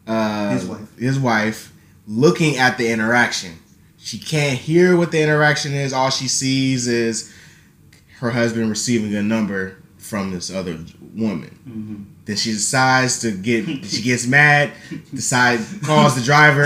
uh, 0.06 0.50
His 0.50 0.64
wife. 0.64 0.80
his 0.98 1.18
wife, 1.18 1.72
looking 2.06 2.56
at 2.56 2.78
the 2.78 2.88
interaction. 2.90 3.52
She 3.98 4.18
can't 4.18 4.58
hear 4.58 4.96
what 4.96 5.10
the 5.12 5.20
interaction 5.22 5.72
is. 5.72 5.92
All 5.92 6.10
she 6.10 6.28
sees 6.28 6.86
is 6.86 7.30
her 8.20 8.30
husband 8.30 8.68
receiving 8.68 9.14
a 9.14 9.22
number 9.22 9.76
from 9.98 10.30
this 10.32 10.50
other 10.50 10.78
woman. 11.14 11.58
Mm-hmm. 11.68 11.94
Then 12.26 12.36
she 12.36 12.52
decides 12.52 13.18
to 13.20 13.30
get. 13.30 13.66
she 13.86 14.02
gets 14.02 14.26
mad. 14.26 14.72
Decide 15.14 15.60
calls 15.82 16.14
the 16.14 16.20
driver, 16.22 16.64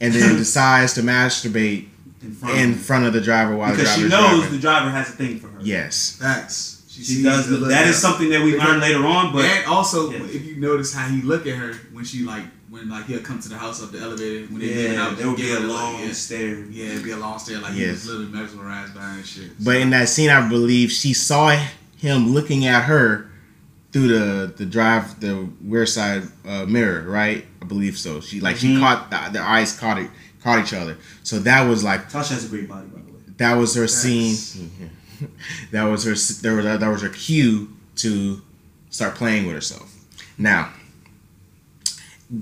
and 0.00 0.12
then 0.12 0.36
decides 0.44 0.94
to 0.94 1.02
masturbate 1.02 1.86
In 2.22 2.32
front, 2.32 2.58
in 2.58 2.72
of 2.72 2.80
front 2.80 3.06
of 3.06 3.12
the 3.14 3.20
driver 3.20 3.56
while 3.56 3.70
because 3.70 3.88
the 3.96 4.02
she 4.02 4.08
knows 4.08 4.40
driving. 4.40 4.52
the 4.52 4.58
driver 4.58 4.90
has 4.90 5.08
a 5.08 5.12
thing 5.12 5.38
for 5.40 5.48
her. 5.48 5.58
Yes. 5.62 6.16
Facts. 6.20 6.82
She 6.90 7.02
sees 7.04 7.24
does. 7.24 7.48
the 7.48 7.56
look 7.56 7.70
That 7.70 7.86
is 7.86 7.96
at- 7.96 8.00
something 8.02 8.28
that 8.30 8.42
we 8.44 8.58
learn 8.58 8.78
later 8.80 9.06
on. 9.06 9.32
But 9.32 9.44
and 9.46 9.66
also, 9.66 10.10
Yeah. 10.10 10.18
if 10.24 10.44
you 10.44 10.56
notice 10.56 10.92
how 10.92 11.08
he 11.08 11.22
look 11.22 11.46
at 11.46 11.54
her 11.56 11.72
when 11.92 12.04
she 12.04 12.24
like 12.24 12.44
when 12.68 12.88
like 12.90 13.06
he'll 13.06 13.20
come 13.20 13.40
to 13.40 13.48
the 13.48 13.56
house 13.56 13.82
up 13.82 13.90
the 13.92 13.98
elevator 14.00 14.46
when 14.46 14.60
they 14.60 14.66
leaving 14.66 14.92
yeah, 14.94 15.02
out, 15.06 15.16
there 15.16 15.26
would 15.28 15.36
be 15.36 15.50
a 15.52 15.60
long 15.60 15.94
like, 15.94 16.04
yeah, 16.06 16.12
stare. 16.12 16.56
yeah, 16.70 16.86
it'd 16.92 17.04
be 17.04 17.10
a 17.12 17.16
long 17.16 17.38
stare 17.38 17.58
like 17.58 17.72
he 17.72 17.86
was 17.86 18.06
literally 18.06 18.30
mesmerized 18.30 18.94
by 18.94 19.00
her 19.00 19.16
and 19.16 19.26
shit. 19.26 19.50
But 19.64 19.76
in 19.78 19.90
that 19.90 20.08
scene, 20.10 20.28
I 20.30 20.46
believe 20.48 20.90
she 20.92 21.12
saw 21.14 21.56
him 21.96 22.32
looking 22.34 22.66
at 22.66 22.84
her 22.84 23.30
through 23.92 24.08
the 24.08 24.52
the 24.56 24.66
drive 24.66 25.18
the 25.20 25.48
rear 25.64 25.86
side 25.86 26.24
uh, 26.46 26.66
mirror, 26.66 27.02
right? 27.08 27.46
I 27.62 27.64
believe 27.64 27.96
so. 27.96 28.20
She 28.20 28.40
like 28.40 28.56
she 28.58 28.74
Mhm. 28.74 28.80
caught 28.80 29.10
the, 29.10 29.30
their 29.32 29.42
eyes 29.44 29.76
caught 29.78 29.98
it 29.98 30.10
caught 30.42 30.58
each 30.64 30.72
other. 30.74 30.96
So 31.22 31.38
that 31.40 31.62
was 31.68 31.82
like 31.84 32.10
Tasha 32.10 32.30
has 32.32 32.44
a 32.46 32.48
great 32.48 32.68
body, 32.68 32.86
by 32.88 33.00
the 33.00 33.12
way. 33.12 33.18
that 33.38 33.54
was 33.54 33.74
her 33.74 33.82
Facts. 33.82 33.94
scene. 33.94 34.34
Mm-hmm. 34.34 35.26
that 35.72 35.84
was 35.84 36.04
her. 36.04 36.14
There 36.42 36.54
was 36.56 36.64
that 36.64 36.88
was 36.88 37.02
her 37.02 37.08
cue 37.10 37.68
to 37.96 38.40
start 38.90 39.14
playing 39.14 39.46
with 39.46 39.54
herself. 39.54 39.94
Now. 40.38 40.72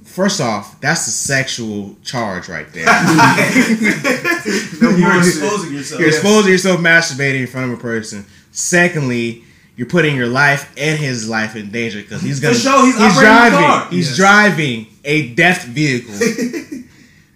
First 0.04 0.38
off, 0.42 0.78
that's 0.82 1.06
a 1.06 1.10
sexual 1.10 1.96
charge 2.04 2.46
right 2.50 2.70
there. 2.74 2.84
no 4.82 4.90
You're 4.90 5.16
exposing 5.18 5.72
yourself. 5.72 5.98
You're 6.00 6.08
exposing 6.10 6.52
yourself 6.52 6.80
masturbating 6.80 7.40
in 7.40 7.46
front 7.46 7.72
of 7.72 7.78
a 7.78 7.80
person. 7.80 8.26
Secondly, 8.52 9.44
you're 9.76 9.86
putting 9.88 10.14
your 10.14 10.26
life 10.26 10.70
and 10.76 10.98
his 10.98 11.26
life 11.26 11.56
in 11.56 11.70
danger 11.70 12.02
because 12.02 12.20
he's 12.20 12.38
gonna. 12.38 12.52
For 12.54 12.60
sure, 12.60 12.84
he's 12.84 12.96
operating 12.96 13.20
driving. 13.22 13.90
He's 13.90 14.08
Yes. 14.08 14.16
driving 14.18 14.86
a 15.04 15.34
death 15.34 15.64
vehicle, 15.64 16.12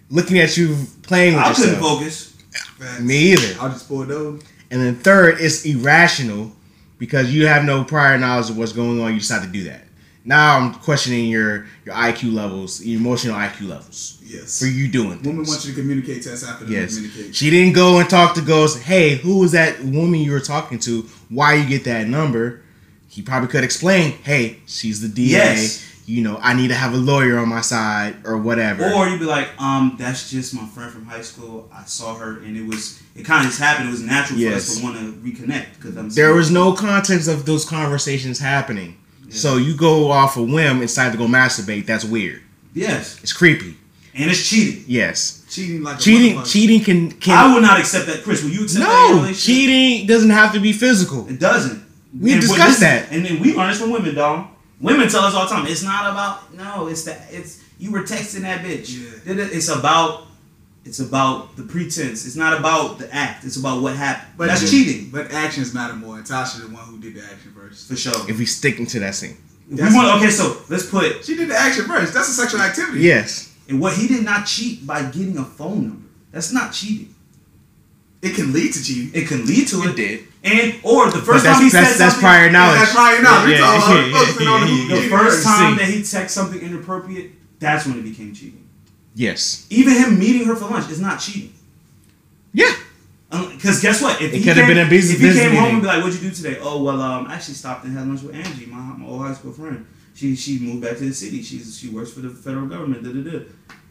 looking 0.09 0.39
at 0.39 0.55
you 0.57 0.75
playing 1.03 1.35
with 1.35 1.43
I 1.43 1.53
couldn't 1.53 1.73
yourself. 1.73 1.99
focus. 1.99 2.29
Facts. 2.79 3.01
Me 3.01 3.33
either. 3.33 3.59
I'll 3.61 3.69
just 3.69 3.87
pull 3.87 4.01
it 4.03 4.11
over. 4.11 4.37
And 4.71 4.81
then 4.81 4.95
third, 4.95 5.37
it's 5.39 5.65
irrational 5.65 6.51
because 6.99 7.33
you 7.33 7.47
have 7.47 7.63
no 7.65 7.83
prior 7.83 8.17
knowledge 8.17 8.49
of 8.49 8.57
what's 8.57 8.73
going 8.73 8.99
on. 9.01 9.13
You 9.13 9.19
decide 9.19 9.43
to 9.43 9.49
do 9.49 9.63
that. 9.65 9.81
Now 10.25 10.57
I'm 10.57 10.73
questioning 10.75 11.25
your 11.25 11.65
your 11.85 11.95
IQ 11.95 12.33
levels, 12.33 12.83
your 12.83 12.99
emotional 12.99 13.35
IQ 13.35 13.67
levels. 13.67 14.19
Yes. 14.25 14.57
For 14.59 14.65
you 14.67 14.87
doing 14.87 15.21
Women 15.21 15.37
things. 15.37 15.49
want 15.49 15.65
you 15.65 15.73
to 15.73 15.79
communicate 15.81 16.23
to 16.23 16.33
us 16.33 16.43
after 16.47 16.65
they 16.65 16.75
Yes. 16.75 16.95
communicate. 16.95 17.35
She 17.35 17.49
didn't 17.49 17.73
go 17.73 17.99
and 17.99 18.09
talk 18.09 18.33
to 18.35 18.41
Ghost. 18.41 18.79
Hey, 18.83 19.15
who 19.17 19.39
was 19.39 19.51
that 19.51 19.83
woman 19.83 20.21
you 20.21 20.31
were 20.31 20.39
talking 20.39 20.79
to? 20.79 21.01
Why 21.29 21.55
you 21.55 21.67
get 21.67 21.83
that 21.83 22.07
number? 22.07 22.61
He 23.09 23.21
probably 23.21 23.49
could 23.49 23.63
explain. 23.65 24.13
Hey, 24.23 24.59
she's 24.65 25.01
the 25.01 25.07
DA. 25.09 25.31
Yes. 25.31 25.85
You 26.05 26.21
know, 26.21 26.37
I 26.41 26.53
need 26.53 26.67
to 26.67 26.73
have 26.73 26.93
a 26.93 26.97
lawyer 26.97 27.37
on 27.37 27.47
my 27.47 27.61
side 27.61 28.17
or 28.25 28.37
whatever. 28.37 28.91
Or 28.91 29.07
you'd 29.07 29.19
be 29.21 29.25
like, 29.25 29.49
um, 29.61 29.95
that's 29.97 30.29
just 30.29 30.53
my 30.53 30.65
friend 30.65 30.91
from 30.91 31.05
high 31.05 31.21
school. 31.21 31.69
I 31.73 31.85
saw 31.85 32.15
her, 32.15 32.39
and 32.39 32.57
it 32.57 32.65
was 32.67 33.01
it 33.15 33.23
kind 33.23 33.41
of 33.41 33.47
just 33.47 33.59
happened. 33.59 33.87
It 33.87 33.91
was 33.91 34.01
natural 34.01 34.39
for 34.39 34.55
us 34.55 34.77
to 34.77 34.83
want 34.83 34.97
to 34.97 35.13
reconnect 35.13 35.75
because 35.77 35.95
I'm. 35.95 36.09
there 36.09 36.33
was 36.33 36.51
no 36.51 36.73
context 36.73 37.29
of 37.29 37.45
those 37.45 37.63
conversations 37.65 38.39
happening. 38.39 38.97
So 39.29 39.57
you 39.57 39.75
go 39.75 40.11
off 40.11 40.37
a 40.37 40.43
whim 40.43 40.73
and 40.73 40.81
decide 40.81 41.11
to 41.13 41.17
go 41.17 41.25
masturbate. 41.25 41.87
That's 41.87 42.05
weird. 42.05 42.43
Yes. 42.75 43.19
It's 43.23 43.33
creepy. 43.33 43.77
and 44.13 44.29
it's 44.29 44.47
cheating. 44.47 44.83
Yes. 44.87 45.43
Cheating 45.49 45.81
like 45.81 45.99
Cheating. 45.99 46.43
Cheating 46.43 46.81
can. 46.83 47.11
can 47.11 47.37
I 47.37 47.53
would 47.53 47.63
not 47.63 47.79
accept 47.79 48.05
that, 48.07 48.23
Chris. 48.23 48.43
Will 48.43 48.51
you 48.51 48.63
accept 48.65 48.85
that? 48.85 49.21
no, 49.25 49.33
cheating 49.33 50.05
doesn't 50.05 50.29
have 50.29 50.53
to 50.53 50.59
be 50.59 50.71
physical. 50.73 51.27
It 51.29 51.39
doesn't. 51.39 51.83
We 52.19 52.35
discussed 52.35 52.81
that. 52.81 53.11
and 53.11 53.25
then 53.25 53.39
we 53.39 53.55
learn 53.55 53.69
this 53.69 53.79
from 53.81 53.91
women, 53.91 54.13
dog. 54.13 54.47
Women 54.83 55.09
tell 55.09 55.21
us 55.23 55.33
all 55.33 55.45
the 55.47 55.51
time, 55.55 55.65
it's 55.67 55.83
not 55.83 56.11
about 56.11 56.53
no, 56.53 56.87
it's 56.87 57.03
that 57.05 57.27
it's 57.31 57.61
you 57.79 57.91
were 57.91 58.01
texting 58.03 58.41
that 58.41 58.63
bitch. 58.63 59.23
Did 59.25 59.39
it- 59.39 59.51
It's 59.53 59.69
about 59.69 60.27
it's 60.85 60.99
about 60.99 61.55
the 61.55 61.63
pretense. 61.63 62.25
It's 62.25 62.35
not 62.35 62.59
about 62.59 62.99
the 62.99 63.07
act. 63.15 63.45
It's 63.45 63.55
about 63.55 63.81
what 63.81 63.95
happened. 63.95 64.33
But 64.37 64.47
That's 64.47 64.61
the- 64.61 64.67
cheating 64.67 65.09
But 65.11 65.31
actions 65.31 65.73
matter 65.73 65.95
more. 65.95 66.17
And 66.17 66.25
Tasha 66.25 66.59
the 66.61 66.67
one 66.67 66.83
who 66.83 66.99
did 66.99 67.15
the 67.15 67.23
action 67.23 67.53
first. 67.55 67.87
for 67.87 67.95
sure. 67.95 68.29
If 68.29 68.37
we 68.37 68.45
sticking 68.45 68.85
to 68.87 68.99
that 68.99 69.15
scene. 69.15 69.37
If 69.71 69.79
we 69.79 69.95
want, 69.95 70.21
okay, 70.21 70.29
so 70.29 70.57
let's 70.69 70.85
put 70.87 71.23
She 71.25 71.35
did 71.37 71.49
the 71.49 71.55
action 71.57 71.85
first. 71.85 72.13
That's 72.13 72.27
a 72.29 72.33
sexual 72.33 72.59
activity. 72.61 72.99
Yes. 73.01 73.49
and 73.69 73.79
what 73.79 73.93
he 73.93 74.07
did 74.09 74.25
not 74.25 74.45
cheat 74.45 74.85
by 74.85 75.03
getting 75.03 75.37
a 75.37 75.45
phone 75.45 75.83
number. 75.87 76.07
That's 76.33 76.51
not 76.51 76.73
cheating. 76.73 77.15
It 78.21 78.35
can 78.35 78.51
lead 78.51 78.73
to 78.73 78.83
cheating. 78.83 79.11
It 79.13 79.27
can 79.27 79.45
lead 79.45 79.67
to 79.69 79.83
it. 79.83 79.89
It 79.91 79.95
did. 79.95 80.19
And 80.43 80.75
or 80.83 81.09
the 81.09 81.19
first 81.21 81.45
time 81.45 81.63
he 81.63 81.69
that's, 81.69 81.91
said 81.91 81.97
that's 81.97 81.97
something, 82.15 82.19
prior 82.19 82.51
knowledge. 82.51 82.79
that's 82.79 82.91
prior 82.93 83.21
knowledge. 83.21 83.51
Yeah, 83.51 83.57
yeah, 83.59 84.09
about 84.09 84.25
focusing 84.27 84.47
on 84.47 84.67
who 84.67 84.73
yeah, 84.75 84.95
the 85.01 85.07
first 85.09 85.43
time 85.45 85.77
that 85.77 85.85
he 85.85 85.99
texted 86.01 86.29
something 86.29 86.59
inappropriate, 86.59 87.31
that's 87.59 87.85
when 87.85 87.97
it 87.99 88.03
became 88.03 88.33
cheating. 88.33 88.67
Yes. 89.15 89.65
Even 89.69 89.93
him 89.93 90.19
meeting 90.19 90.45
her 90.45 90.55
for 90.55 90.65
lunch 90.69 90.89
is 90.91 90.99
not 90.99 91.19
cheating. 91.21 91.53
Yeah. 92.53 92.73
Because 93.31 93.81
guess 93.81 94.01
what? 94.01 94.21
If 94.21 94.33
It 94.33 94.37
he 94.39 94.43
could 94.43 94.57
have 94.57 94.67
came- 94.67 94.75
been 94.75 94.85
a 94.85 94.89
business- 94.89 95.15
If 95.15 95.21
he 95.21 95.27
business 95.27 95.45
came 95.45 95.51
home 95.55 95.61
meeting. 95.63 95.73
and 95.75 95.81
be 95.81 95.87
like, 95.87 96.03
"What'd 96.03 96.21
you 96.21 96.29
do 96.29 96.35
today?" 96.35 96.59
Oh 96.61 96.83
well, 96.83 97.01
um, 97.01 97.25
I 97.27 97.35
actually 97.35 97.53
stopped 97.55 97.85
and 97.85 97.97
had 97.97 98.05
lunch 98.07 98.21
with 98.21 98.35
Angie, 98.35 98.65
my, 98.67 98.77
my 98.77 99.05
old 99.07 99.21
high 99.25 99.33
school 99.33 99.53
friend. 99.53 99.85
She 100.13 100.35
she 100.35 100.59
moved 100.59 100.81
back 100.81 100.97
to 100.97 101.05
the 101.05 101.13
city. 101.13 101.41
She's 101.41 101.79
she 101.79 101.87
works 101.89 102.11
for 102.11 102.19
the 102.19 102.29
federal 102.29 102.67
government. 102.67 103.03
Da, 103.03 103.11
da, 103.11 103.21
da. 103.23 103.31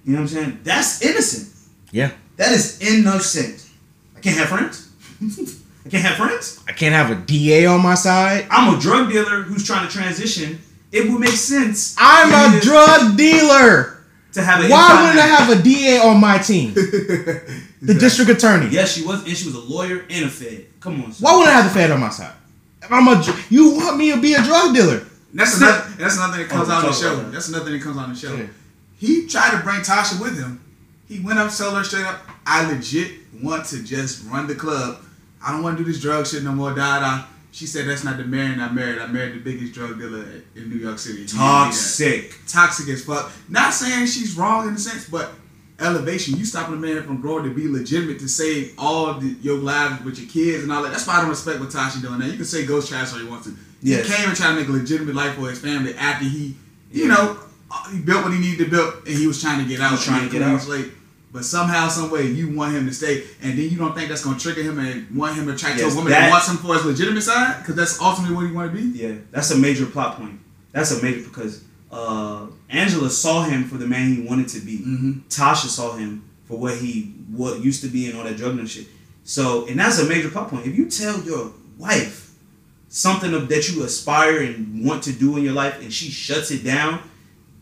You 0.05 0.13
know 0.13 0.21
what 0.21 0.21
I'm 0.21 0.29
saying? 0.29 0.61
That's 0.63 1.01
innocent. 1.03 1.49
Yeah. 1.91 2.11
That 2.37 2.53
is 2.53 2.81
innocent. 2.81 3.67
I 4.17 4.21
can't 4.21 4.37
have 4.37 4.49
friends. 4.49 4.91
I 5.85 5.89
can't 5.89 6.05
have 6.05 6.17
friends. 6.17 6.63
I 6.69 6.73
can't 6.73 6.95
have 6.95 7.11
a 7.11 7.15
DA 7.21 7.67
on 7.67 7.83
my 7.83 7.95
side. 7.95 8.47
I'm 8.51 8.77
a 8.77 8.81
drug 8.81 9.11
dealer 9.11 9.43
who's 9.43 9.67
trying 9.67 9.87
to 9.87 9.93
transition. 9.93 10.61
It 10.93 11.11
would 11.11 11.21
make 11.21 11.31
sense. 11.31 11.97
I'm 11.99 12.29
a 12.57 12.61
drug 12.61 13.17
dealer. 13.17 14.05
to 14.35 14.43
have 14.43 14.63
an 14.65 14.71
Why 14.71 14.81
inside 14.91 15.03
wouldn't 15.03 15.19
I 15.21 15.27
have 15.27 15.59
a 15.59 15.63
DA 15.63 15.99
on 15.99 16.21
my 16.21 16.39
team? 16.39 16.75
the 16.75 17.95
district 17.99 18.31
attorney. 18.31 18.69
Yes, 18.71 18.93
she 18.95 19.05
was, 19.05 19.25
and 19.27 19.37
she 19.37 19.47
was 19.47 19.55
a 19.55 19.61
lawyer 19.61 20.05
and 20.09 20.25
a 20.27 20.29
fed. 20.29 20.67
Come 20.81 21.03
on. 21.05 21.13
son. 21.13 21.25
Why 21.25 21.37
wouldn't 21.39 21.55
I 21.55 21.61
have 21.61 21.65
the 21.65 21.71
Fed 21.81 21.91
on 21.91 22.01
my 22.01 22.11
side? 22.11 22.35
If 22.83 22.91
I'm 22.93 23.09
a, 23.09 23.23
you 23.51 23.75
want 23.77 23.97
me 23.97 24.13
to 24.13 24.21
be 24.21 24.35
a 24.35 24.43
drug 24.43 24.75
dealer? 24.75 25.05
That's 25.35 25.57
another. 25.59 25.89
That's 25.99 26.17
another 26.17 26.37
thing 26.37 26.43
that 26.49 26.51
comes 26.51 26.69
Oh, 26.69 26.73
on 26.75 26.85
the 26.87 26.93
show. 26.93 27.17
that. 27.17 27.33
That's 27.33 27.49
another 27.49 27.65
thing 27.65 27.75
that 27.75 27.83
comes 27.83 27.97
on 27.97 28.13
the 28.13 28.19
show. 28.19 28.35
Yeah. 28.35 28.47
He 28.99 29.27
tried 29.27 29.57
to 29.57 29.63
bring 29.65 29.81
Tasha 29.81 30.21
with 30.21 30.39
him. 30.39 30.61
He 31.09 31.21
went 31.21 31.39
up, 31.39 31.53
told 31.55 31.75
her 31.77 31.85
straight 31.85 32.05
up, 32.05 32.21
"I 32.47 32.71
legit 32.71 33.13
want 33.43 33.67
to 33.67 33.83
just 33.83 34.25
run 34.29 34.47
the 34.47 34.55
club. 34.55 35.03
I 35.45 35.53
don't 35.53 35.63
want 35.63 35.79
to 35.79 35.85
do 35.85 35.91
this 35.91 36.01
drug 36.01 36.27
shit 36.27 36.43
no 36.43 36.53
more." 36.53 36.75
Da 36.75 37.01
da. 37.01 37.25
She 37.51 37.67
said, 37.67 37.87
"That's 37.87 38.05
not 38.05 38.17
the 38.17 38.25
man 38.25 38.61
I 38.61 38.71
married. 38.71 38.99
I 38.99 39.07
married 39.07 39.35
the 39.35 39.41
biggest 39.41 39.75
drug 39.75 39.99
dealer 39.99 40.25
in 40.55 40.71
New 40.71 40.77
York 40.77 40.99
City." 40.99 41.19
He 41.19 41.23
need 41.23 41.29
that. 41.33 41.37
Toxic. 41.37 42.35
toxic 42.49 42.89
as 42.89 43.05
fuck. 43.05 43.31
Not 43.49 43.75
saying 43.75 44.07
she's 44.07 44.37
wrong 44.37 44.69
in 44.69 44.75
a 44.75 44.79
sense, 44.79 45.09
but 45.09 45.33
elevation. 45.83 46.37
You 46.37 46.45
stopping 46.45 46.75
a 46.75 46.79
man 46.79 47.03
from 47.03 47.21
growing 47.21 47.45
to 47.45 47.55
be 47.55 47.69
legitimate 47.69 48.19
to 48.21 48.29
save 48.29 48.75
all 48.79 49.15
the, 49.15 49.37
your 49.43 49.59
lives 49.59 50.05
with 50.05 50.19
your 50.19 50.29
kids 50.29 50.63
and 50.63 50.73
all 50.73 50.83
that. 50.83 50.93
That's 50.93 51.07
why 51.07 51.15
I 51.15 51.21
don't 51.21 51.31
respect 51.31 51.61
what 51.61 51.71
Tasha 51.71 52.01
doing. 52.01 52.19
Now 52.19 52.27
you 52.27 52.37
can 52.37 52.45
say 52.45 52.65
ghost 52.65 52.89
trash 52.89 53.13
all 53.13 53.21
you 53.21 53.29
want 53.29 53.45
to. 53.45 53.57
Yes. 53.83 54.07
He 54.07 54.15
came 54.15 54.29
and 54.29 54.37
tried 54.37 54.55
to 54.55 54.61
make 54.61 54.69
a 54.69 54.73
legitimate 54.73 55.15
life 55.15 55.35
for 55.35 55.51
his 55.51 55.59
family 55.59 55.95
after 55.95 56.25
he, 56.25 56.57
you 56.91 57.09
know, 57.09 57.39
uh, 57.71 57.91
he 57.91 58.01
built 58.01 58.23
what 58.25 58.33
he 58.33 58.39
needed 58.39 58.65
to 58.65 58.71
build 58.71 58.95
and 59.07 59.17
he 59.17 59.27
was 59.27 59.41
trying 59.41 59.63
to 59.63 59.69
get 59.69 59.81
out. 59.81 59.93
was 59.93 60.05
trying 60.05 60.25
to 60.25 60.31
get 60.31 60.43
he 60.43 60.49
out. 60.49 60.67
Late. 60.69 60.93
But 61.33 61.45
somehow, 61.47 61.89
some 61.89 62.11
way, 62.11 62.27
you 62.27 62.55
want 62.55 62.75
him 62.75 62.87
to 62.87 62.93
stay, 62.93 63.25
and 63.41 63.59
then 63.59 63.71
you 63.71 63.79
don't 63.79 63.95
think 63.95 64.11
that's 64.11 64.23
gonna 64.23 64.39
trigger 64.39 64.63
him 64.63 64.79
and 64.79 65.11
want 65.17 65.35
him 65.35 65.47
to 65.47 65.55
attract 65.55 65.79
to 65.79 65.85
Yes, 65.85 65.95
a 65.95 65.97
woman 65.97 66.13
that- 66.13 66.21
that 66.21 66.31
wants 66.31 66.49
him 66.49 66.59
for 66.59 66.75
his 66.75 66.85
legitimate 66.85 67.23
side, 67.23 67.59
because 67.61 67.75
that's 67.75 67.99
ultimately 68.01 68.37
what 68.37 68.47
he 68.47 68.53
want 68.53 68.75
to 68.75 68.79
be. 68.83 68.99
Yeah, 68.99 69.13
that's 69.31 69.51
a 69.51 69.57
major 69.57 69.87
plot 69.87 70.19
point. 70.19 70.39
That's 70.73 70.91
a 70.91 71.03
major 71.03 71.23
because 71.23 71.63
uh, 71.91 72.47
Angela 72.71 73.09
saw 73.11 73.45
him 73.45 73.65
for 73.65 73.77
the 73.77 73.87
man 73.87 74.15
he 74.15 74.23
wanted 74.23 74.49
to 74.49 74.61
be. 74.61 74.79
Mm-hmm. 74.79 75.13
Tasha 75.29 75.67
saw 75.69 75.95
him 75.97 76.25
for 76.49 76.59
what 76.59 76.77
he 76.79 77.15
what 77.31 77.61
used 77.65 77.81
to 77.83 77.89
be 77.89 78.07
and 78.09 78.19
all 78.19 78.25
that 78.25 78.37
drug 78.37 78.59
and 78.59 78.69
shit. 78.69 78.87
So, 79.25 79.67
and 79.69 79.79
that's 79.79 79.99
a 79.99 80.05
major 80.07 80.29
plot 80.31 80.49
point. 80.49 80.67
If 80.67 80.77
you 80.77 80.87
tell 80.91 81.21
your 81.23 81.53
wife 81.79 82.31
something 82.89 83.33
of, 83.35 83.49
that 83.49 83.69
you 83.71 83.83
aspire 83.85 84.43
and 84.43 84.85
want 84.85 85.03
to 85.05 85.13
do 85.13 85.37
in 85.37 85.45
your 85.45 85.53
life, 85.55 85.81
and 85.81 85.93
she 85.93 86.11
shuts 86.11 86.51
it 86.51 86.63
down, 86.65 87.01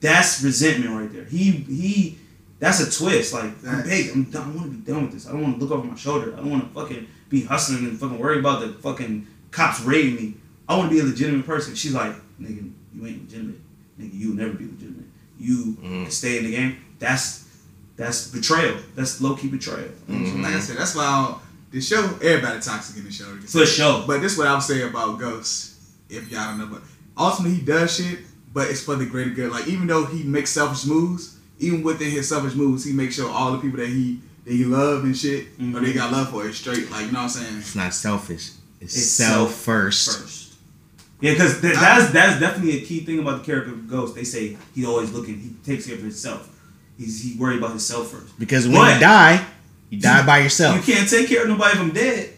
that's 0.00 0.42
resentment 0.42 0.92
right 0.98 1.12
there. 1.12 1.24
He 1.24 1.50
he, 1.50 2.18
that's 2.60 2.80
a 2.80 2.98
twist. 2.98 3.32
Like, 3.32 3.44
I'm 3.44 3.52
Facts. 3.52 3.88
big. 3.88 4.10
I'm 4.10 4.24
done. 4.24 4.52
I 4.52 4.56
want 4.56 4.70
to 4.70 4.78
be 4.78 4.92
done 4.92 5.02
with 5.02 5.12
this. 5.12 5.26
I 5.26 5.32
don't 5.32 5.42
want 5.42 5.58
to 5.58 5.64
look 5.64 5.72
over 5.72 5.86
my 5.86 5.96
shoulder. 5.96 6.34
I 6.34 6.36
don't 6.36 6.50
want 6.50 6.68
to 6.68 6.80
fucking 6.80 7.08
be 7.28 7.42
hustling 7.44 7.86
and 7.86 7.98
fucking 7.98 8.18
worry 8.18 8.38
about 8.38 8.60
the 8.60 8.74
fucking 8.74 9.26
cops 9.50 9.80
raiding 9.80 10.14
me. 10.16 10.34
I 10.68 10.76
want 10.76 10.90
to 10.90 10.94
be 10.94 11.00
a 11.00 11.04
legitimate 11.04 11.46
person. 11.46 11.74
She's 11.74 11.94
like, 11.94 12.14
nigga, 12.40 12.70
you 12.94 13.06
ain't 13.06 13.22
legitimate. 13.22 13.56
Nigga, 13.98 14.10
you'll 14.12 14.36
never 14.36 14.52
be 14.52 14.66
legitimate. 14.66 15.06
You 15.38 15.56
mm-hmm. 15.56 16.02
can 16.02 16.10
stay 16.10 16.38
in 16.38 16.44
the 16.44 16.52
game. 16.52 16.76
That's 16.98 17.48
that's 17.96 18.28
betrayal. 18.28 18.76
That's 18.94 19.20
low 19.20 19.34
key 19.36 19.48
betrayal. 19.48 19.90
Like 20.08 20.18
I 20.18 20.24
said, 20.60 20.72
mm-hmm. 20.72 20.74
that's 20.78 20.94
why 20.94 21.04
I 21.04 21.26
don't, 21.26 21.38
the 21.70 21.80
show, 21.80 22.02
everybody 22.22 22.60
toxic 22.60 22.96
in 22.96 23.04
the 23.04 23.12
show. 23.12 23.24
For 23.46 23.66
sure. 23.66 24.04
But 24.06 24.20
this 24.20 24.32
is 24.32 24.38
what 24.38 24.48
I 24.48 24.54
would 24.54 24.62
say 24.62 24.82
about 24.82 25.18
Ghost, 25.18 25.76
if 26.08 26.30
y'all 26.30 26.56
don't 26.56 26.58
know. 26.58 26.66
But 26.66 26.82
ultimately, 27.16 27.58
he 27.58 27.64
does 27.64 27.96
shit, 27.96 28.20
but 28.52 28.68
it's 28.68 28.82
for 28.82 28.96
the 28.96 29.06
greater 29.06 29.30
good. 29.30 29.52
Like 29.52 29.66
even 29.66 29.86
though 29.86 30.04
he 30.04 30.24
makes 30.24 30.50
selfish 30.50 30.86
moves, 30.86 31.38
even 31.60 31.82
within 31.82 32.10
his 32.10 32.28
selfish 32.28 32.54
moves, 32.54 32.84
he 32.84 32.92
makes 32.92 33.14
sure 33.14 33.30
all 33.30 33.52
the 33.52 33.58
people 33.58 33.78
that 33.78 33.88
he 33.88 34.20
that 34.44 34.52
he 34.52 34.64
love 34.64 35.04
and 35.04 35.16
shit, 35.16 35.46
or 35.74 35.80
they 35.80 35.92
got 35.92 36.10
love 36.10 36.30
for, 36.30 36.44
is 36.46 36.56
straight. 36.56 36.90
Like 36.90 37.06
you 37.06 37.12
know 37.12 37.18
what 37.20 37.24
I'm 37.24 37.28
saying? 37.28 37.58
It's 37.58 37.74
not 37.76 37.94
selfish. 37.94 38.50
It's, 38.80 38.96
It's 38.96 39.06
self 39.06 39.50
self 39.50 39.54
first. 39.54 40.20
First. 40.20 40.54
Yeah, 41.20 41.32
because 41.32 41.60
th- 41.60 41.74
that's 41.74 42.10
that's 42.12 42.40
definitely 42.40 42.78
a 42.82 42.84
key 42.84 43.00
thing 43.00 43.18
about 43.20 43.40
the 43.40 43.44
character 43.44 43.72
of 43.72 43.88
Ghost. 43.88 44.14
They 44.14 44.24
say 44.24 44.56
he's 44.74 44.86
always 44.86 45.12
looking. 45.12 45.38
He 45.38 45.50
takes 45.64 45.86
care 45.86 45.94
of 45.96 46.00
himself. 46.00 46.48
He's 46.96 47.22
he 47.22 47.38
worried 47.38 47.58
about 47.58 47.70
himself 47.70 48.10
first. 48.10 48.38
Because 48.38 48.66
when 48.66 48.76
But 48.76 48.94
you 48.94 49.00
die, 49.00 49.46
you 49.90 50.00
die 50.00 50.24
by 50.24 50.38
yourself. 50.38 50.76
You 50.86 50.94
can't 50.94 51.08
take 51.08 51.28
care 51.28 51.42
of 51.42 51.48
nobody 51.48 51.74
if 51.76 51.80
I'm 51.80 51.90
dead. 51.92 52.30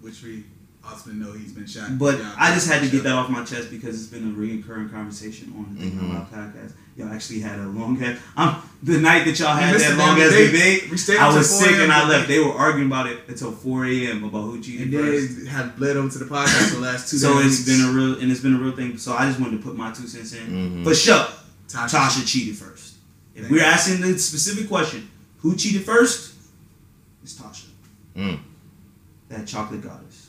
Which 0.00 0.22
we 0.22 0.44
ultimately 0.84 1.22
know 1.24 1.32
he's 1.32 1.52
been 1.52 1.66
shot. 1.66 1.98
But 1.98 2.20
I 2.38 2.52
just 2.54 2.68
had 2.70 2.82
to 2.82 2.88
get 2.88 3.02
that 3.04 3.12
off 3.12 3.28
my 3.30 3.44
chest 3.44 3.70
because 3.70 4.02
it's 4.02 4.10
been 4.10 4.30
a 4.30 4.34
recurring 4.34 4.88
conversation 4.88 5.52
on 5.56 5.74
the 5.74 5.80
Thinking 5.82 6.00
Mhm. 6.00 6.10
About 6.10 6.32
podcast. 6.32 6.72
Y'all 6.96 7.08
actually 7.12 7.40
had 7.40 7.58
a 7.58 7.66
long 7.66 7.96
head. 7.96 8.18
Um, 8.36 8.62
the 8.82 8.98
night 8.98 9.24
that 9.24 9.38
y'all 9.38 9.54
had 9.56 9.74
that 9.80 9.96
long 9.96 10.16
damn 10.18 10.26
ass 10.26 10.32
debate. 10.32 10.52
debate, 10.82 10.90
We 10.90 10.96
stayed 10.98 11.16
I 11.18 11.34
was 11.34 11.48
sick 11.48 11.76
and 11.76 11.90
I 11.90 12.06
left. 12.06 12.28
They 12.28 12.38
were 12.38 12.52
arguing 12.52 12.88
about 12.88 13.06
it 13.06 13.20
until 13.28 13.50
4 13.52 13.86
a.m. 13.86 14.24
about 14.24 14.42
who 14.42 14.60
cheated 14.60 14.92
And 14.92 14.92
first. 14.92 15.36
then 15.38 15.46
have 15.46 15.76
bled 15.76 15.96
over 15.96 16.10
to 16.10 16.18
the 16.18 16.26
podcast 16.26 16.68
for 16.68 16.74
the 16.76 16.80
last 16.82 17.10
two 17.10 17.16
So 17.16 17.40
days. 17.40 17.60
it's 17.60 17.68
been 17.78 17.88
a 17.88 17.92
real 17.92 18.20
and 18.20 18.30
it's 18.30 18.40
been 18.40 18.54
a 18.54 18.58
real 18.58 18.76
thing. 18.76 18.98
So 18.98 19.14
I 19.14 19.26
just 19.26 19.40
wanted 19.40 19.56
to 19.58 19.62
put 19.62 19.74
my 19.76 19.90
two 19.92 20.06
cents 20.06 20.34
in. 20.34 20.46
Mhm. 20.48 20.84
For 20.84 20.94
sure, 20.94 21.26
Tasha. 21.68 21.88
Tasha 21.88 22.26
cheated 22.26 22.56
first. 22.58 22.94
If 23.34 23.42
Thank 23.42 23.52
we're 23.52 23.58
you. 23.60 23.64
asking 23.64 24.00
the 24.02 24.18
specific 24.18 24.68
question, 24.68 25.08
who 25.38 25.56
cheated 25.56 25.84
first? 25.86 26.34
It's 27.22 27.32
Tasha. 27.34 27.66
Mm. 28.14 28.38
That 29.30 29.46
chocolate 29.46 29.80
goddess. 29.82 30.28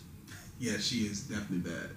Yeah, 0.60 0.77
she 0.79 1.00
is 1.08 1.22
definitely 1.22 1.70
bad. 1.70 1.89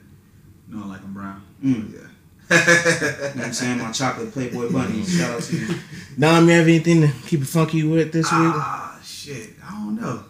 No, 0.68 0.85
like 0.88 1.02
I'm 1.04 1.12
brown. 1.12 1.42
Mm. 1.64 1.92
Yeah. 1.92 2.00
You 2.49 2.57
know 2.57 2.62
what 2.62 3.37
I'm 3.47 3.53
saying? 3.53 3.79
My 3.79 3.91
chocolate 3.93 4.33
Playboy 4.33 4.71
bunny. 4.73 5.05
Shout 5.05 5.31
out 5.37 5.43
to 5.43 5.57
you. 5.57 5.75
Now, 6.17 6.38
you 6.41 6.50
have 6.50 6.69
anything 6.69 7.00
to 7.03 7.09
keep 7.26 7.41
it 7.43 7.47
funky 7.47 7.83
with 7.83 8.12
this 8.12 8.26
week? 8.31 8.53
Ah, 8.55 8.99
shit. 9.05 9.50
I 9.65 9.71
don't 9.73 10.00
know. 10.00 10.25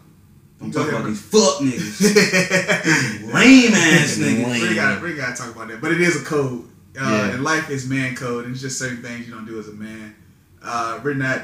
I'm 0.60 0.70
talking 0.70 0.94
about 0.94 1.06
these 1.06 1.20
fuck 1.20 1.58
niggas. 1.60 2.00
Lame 3.34 3.74
ass 3.74 4.16
niggas. 4.18 4.68
We 4.68 4.74
gotta, 4.74 5.00
we 5.04 5.14
gotta 5.14 5.36
talk 5.36 5.54
about 5.54 5.68
that. 5.68 5.80
But 5.80 5.92
it 5.92 6.00
is 6.00 6.20
a 6.20 6.24
code. 6.24 6.64
Uh, 6.98 7.02
Yeah. 7.02 7.32
And 7.34 7.44
life 7.44 7.68
is 7.70 7.86
man 7.88 8.14
code. 8.16 8.44
And 8.46 8.52
it's 8.54 8.62
just 8.62 8.78
certain 8.78 9.02
things 9.02 9.28
you 9.28 9.34
don't 9.34 9.44
do 9.46 9.58
as 9.60 9.68
a 9.68 9.72
man. 9.74 10.14
Uh, 10.62 10.98
we're 11.04 11.14
not, 11.14 11.42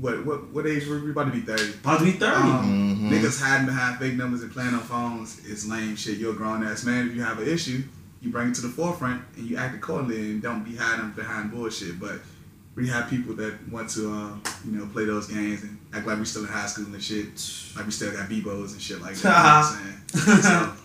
what, 0.00 0.24
what, 0.24 0.48
what 0.50 0.66
age? 0.66 0.88
We're, 0.88 1.04
we 1.04 1.10
about 1.10 1.24
to 1.26 1.30
be 1.32 1.40
30. 1.42 1.74
About 1.74 1.98
to 1.98 2.04
be 2.06 2.12
30. 2.12 2.34
Um, 2.34 2.94
Mhm. 3.04 3.10
Niggas 3.10 3.40
hiding 3.42 3.66
behind 3.66 3.98
fake 3.98 4.14
numbers 4.14 4.42
and 4.42 4.50
playing 4.50 4.72
on 4.74 4.80
phones 4.80 5.44
is 5.44 5.68
lame 5.68 5.94
shit. 5.94 6.16
You're 6.16 6.32
a 6.32 6.34
grown 6.34 6.64
ass 6.64 6.84
man. 6.84 7.08
If 7.10 7.14
you 7.14 7.22
have 7.22 7.38
an 7.38 7.46
issue, 7.46 7.82
you 8.24 8.30
bring 8.30 8.48
it 8.48 8.54
to 8.56 8.62
the 8.62 8.68
forefront 8.68 9.22
and 9.36 9.46
you 9.48 9.56
act 9.56 9.74
accordingly 9.74 10.30
and 10.32 10.42
don't 10.42 10.64
be 10.64 10.74
hiding 10.76 11.10
behind 11.10 11.50
bullshit. 11.52 12.00
But 12.00 12.20
we 12.74 12.88
have 12.88 13.08
people 13.10 13.34
that 13.36 13.56
want 13.70 13.90
to, 13.90 14.12
uh, 14.12 14.50
you 14.64 14.72
know, 14.78 14.86
play 14.86 15.04
those 15.04 15.28
games 15.28 15.62
and 15.62 15.78
act 15.92 16.06
like 16.06 16.18
we're 16.18 16.24
still 16.24 16.42
in 16.42 16.48
high 16.48 16.66
school 16.66 16.86
and 16.86 17.02
shit, 17.02 17.26
like 17.76 17.84
we 17.86 17.92
still 17.92 18.12
got 18.12 18.28
b-boys 18.28 18.72
and 18.72 18.80
shit 18.82 19.00
like 19.00 19.14
that. 19.16 19.24
you 19.24 19.30
know 19.30 20.26
what 20.26 20.42
I'm 20.42 20.42
saying? 20.42 20.74
So, 20.76 20.80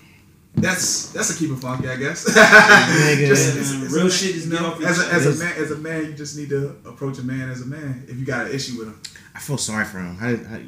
that's 0.56 1.12
that's 1.14 1.30
a 1.30 1.38
keep 1.40 1.52
it 1.52 1.56
funky, 1.58 1.88
I 1.88 1.96
guess. 1.96 2.26
Just- 2.26 2.38
it's- 2.38 3.72
it's 3.84 3.94
Real 3.94 4.08
a- 4.08 4.12
shit 4.12 4.36
is 4.36 4.46
you 4.46 4.52
get 4.52 4.62
know, 4.62 4.68
off 4.72 4.80
your 4.80 4.90
as 4.90 5.00
a, 5.00 5.14
as 5.14 5.26
a 5.40 5.44
man, 5.44 5.54
as 5.58 5.72
a 5.72 5.78
man, 5.78 6.06
you 6.06 6.14
just 6.14 6.36
need 6.38 6.50
to 6.50 6.70
approach 6.86 7.18
a 7.20 7.24
man 7.24 7.50
as 7.50 7.62
a 7.62 7.66
man 7.66 8.04
if 8.08 8.18
you 8.18 8.26
got 8.26 8.48
an 8.48 8.52
issue 8.54 8.78
with 8.80 8.88
him. 8.90 9.02
I 9.36 9.40
feel 9.40 9.58
sorry 9.58 9.86
for 9.86 10.00
him. 10.00 10.16
How, 10.16 10.36
how, 10.36 10.60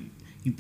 he, 0.44 0.52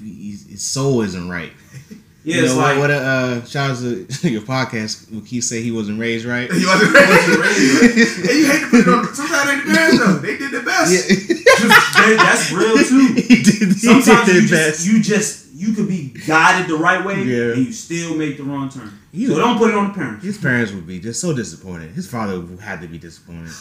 his 0.49 0.61
soul 0.63 1.01
isn't 1.01 1.29
right. 1.29 1.53
Yeah, 2.23 2.35
you 2.37 2.43
it's 2.45 2.55
like- 2.55 2.77
what? 2.77 2.89
What? 2.89 2.91
Uh, 2.91 3.43
shout 3.45 3.71
out 3.71 3.77
to 3.77 4.29
your 4.29 4.41
podcast. 4.43 5.25
Keith 5.27 5.43
say 5.43 5.61
he 5.63 5.71
wasn't 5.71 5.99
raised 5.99 6.25
right? 6.25 6.51
He 6.53 6.65
wasn't 6.65 6.93
raised 6.93 8.19
and 8.29 8.37
you 8.39 8.45
hate 8.45 8.61
to 8.61 8.69
put 8.69 8.79
it 8.81 8.87
on. 8.89 9.13
Sometimes 9.15 9.49
they 9.49 9.55
the 9.71 9.75
parents 9.75 9.99
though. 9.99 10.13
They 10.19 10.37
did 10.37 10.51
their 10.51 10.63
best. 10.63 11.07
That- 11.09 12.15
that's 12.17 12.51
real 12.51 12.77
too. 12.77 13.13
he 13.15 13.43
did. 13.43 13.77
Sometimes 13.79 14.27
he 14.29 14.35
you 14.35 14.41
just, 14.47 14.51
best. 14.51 14.85
you 14.87 15.01
just 15.01 15.53
you 15.53 15.73
could 15.73 15.87
be 15.87 16.09
guided 16.27 16.69
the 16.69 16.75
right 16.75 17.05
way 17.05 17.23
Yeah. 17.23 17.53
and 17.53 17.65
you 17.65 17.71
still 17.73 18.15
make 18.15 18.37
the 18.37 18.43
wrong 18.43 18.69
turn. 18.69 18.91
He 19.11 19.27
so 19.27 19.37
don't 19.37 19.57
put 19.57 19.69
it 19.71 19.75
on 19.75 19.89
the 19.89 19.93
parents. 19.93 20.23
His 20.23 20.37
parents 20.37 20.71
would 20.71 20.87
be 20.87 20.99
just 20.99 21.19
so 21.21 21.33
disappointed. 21.35 21.91
His 21.91 22.07
father 22.09 22.41
had 22.61 22.81
to 22.81 22.87
be 22.87 22.97
disappointed. 22.97 23.51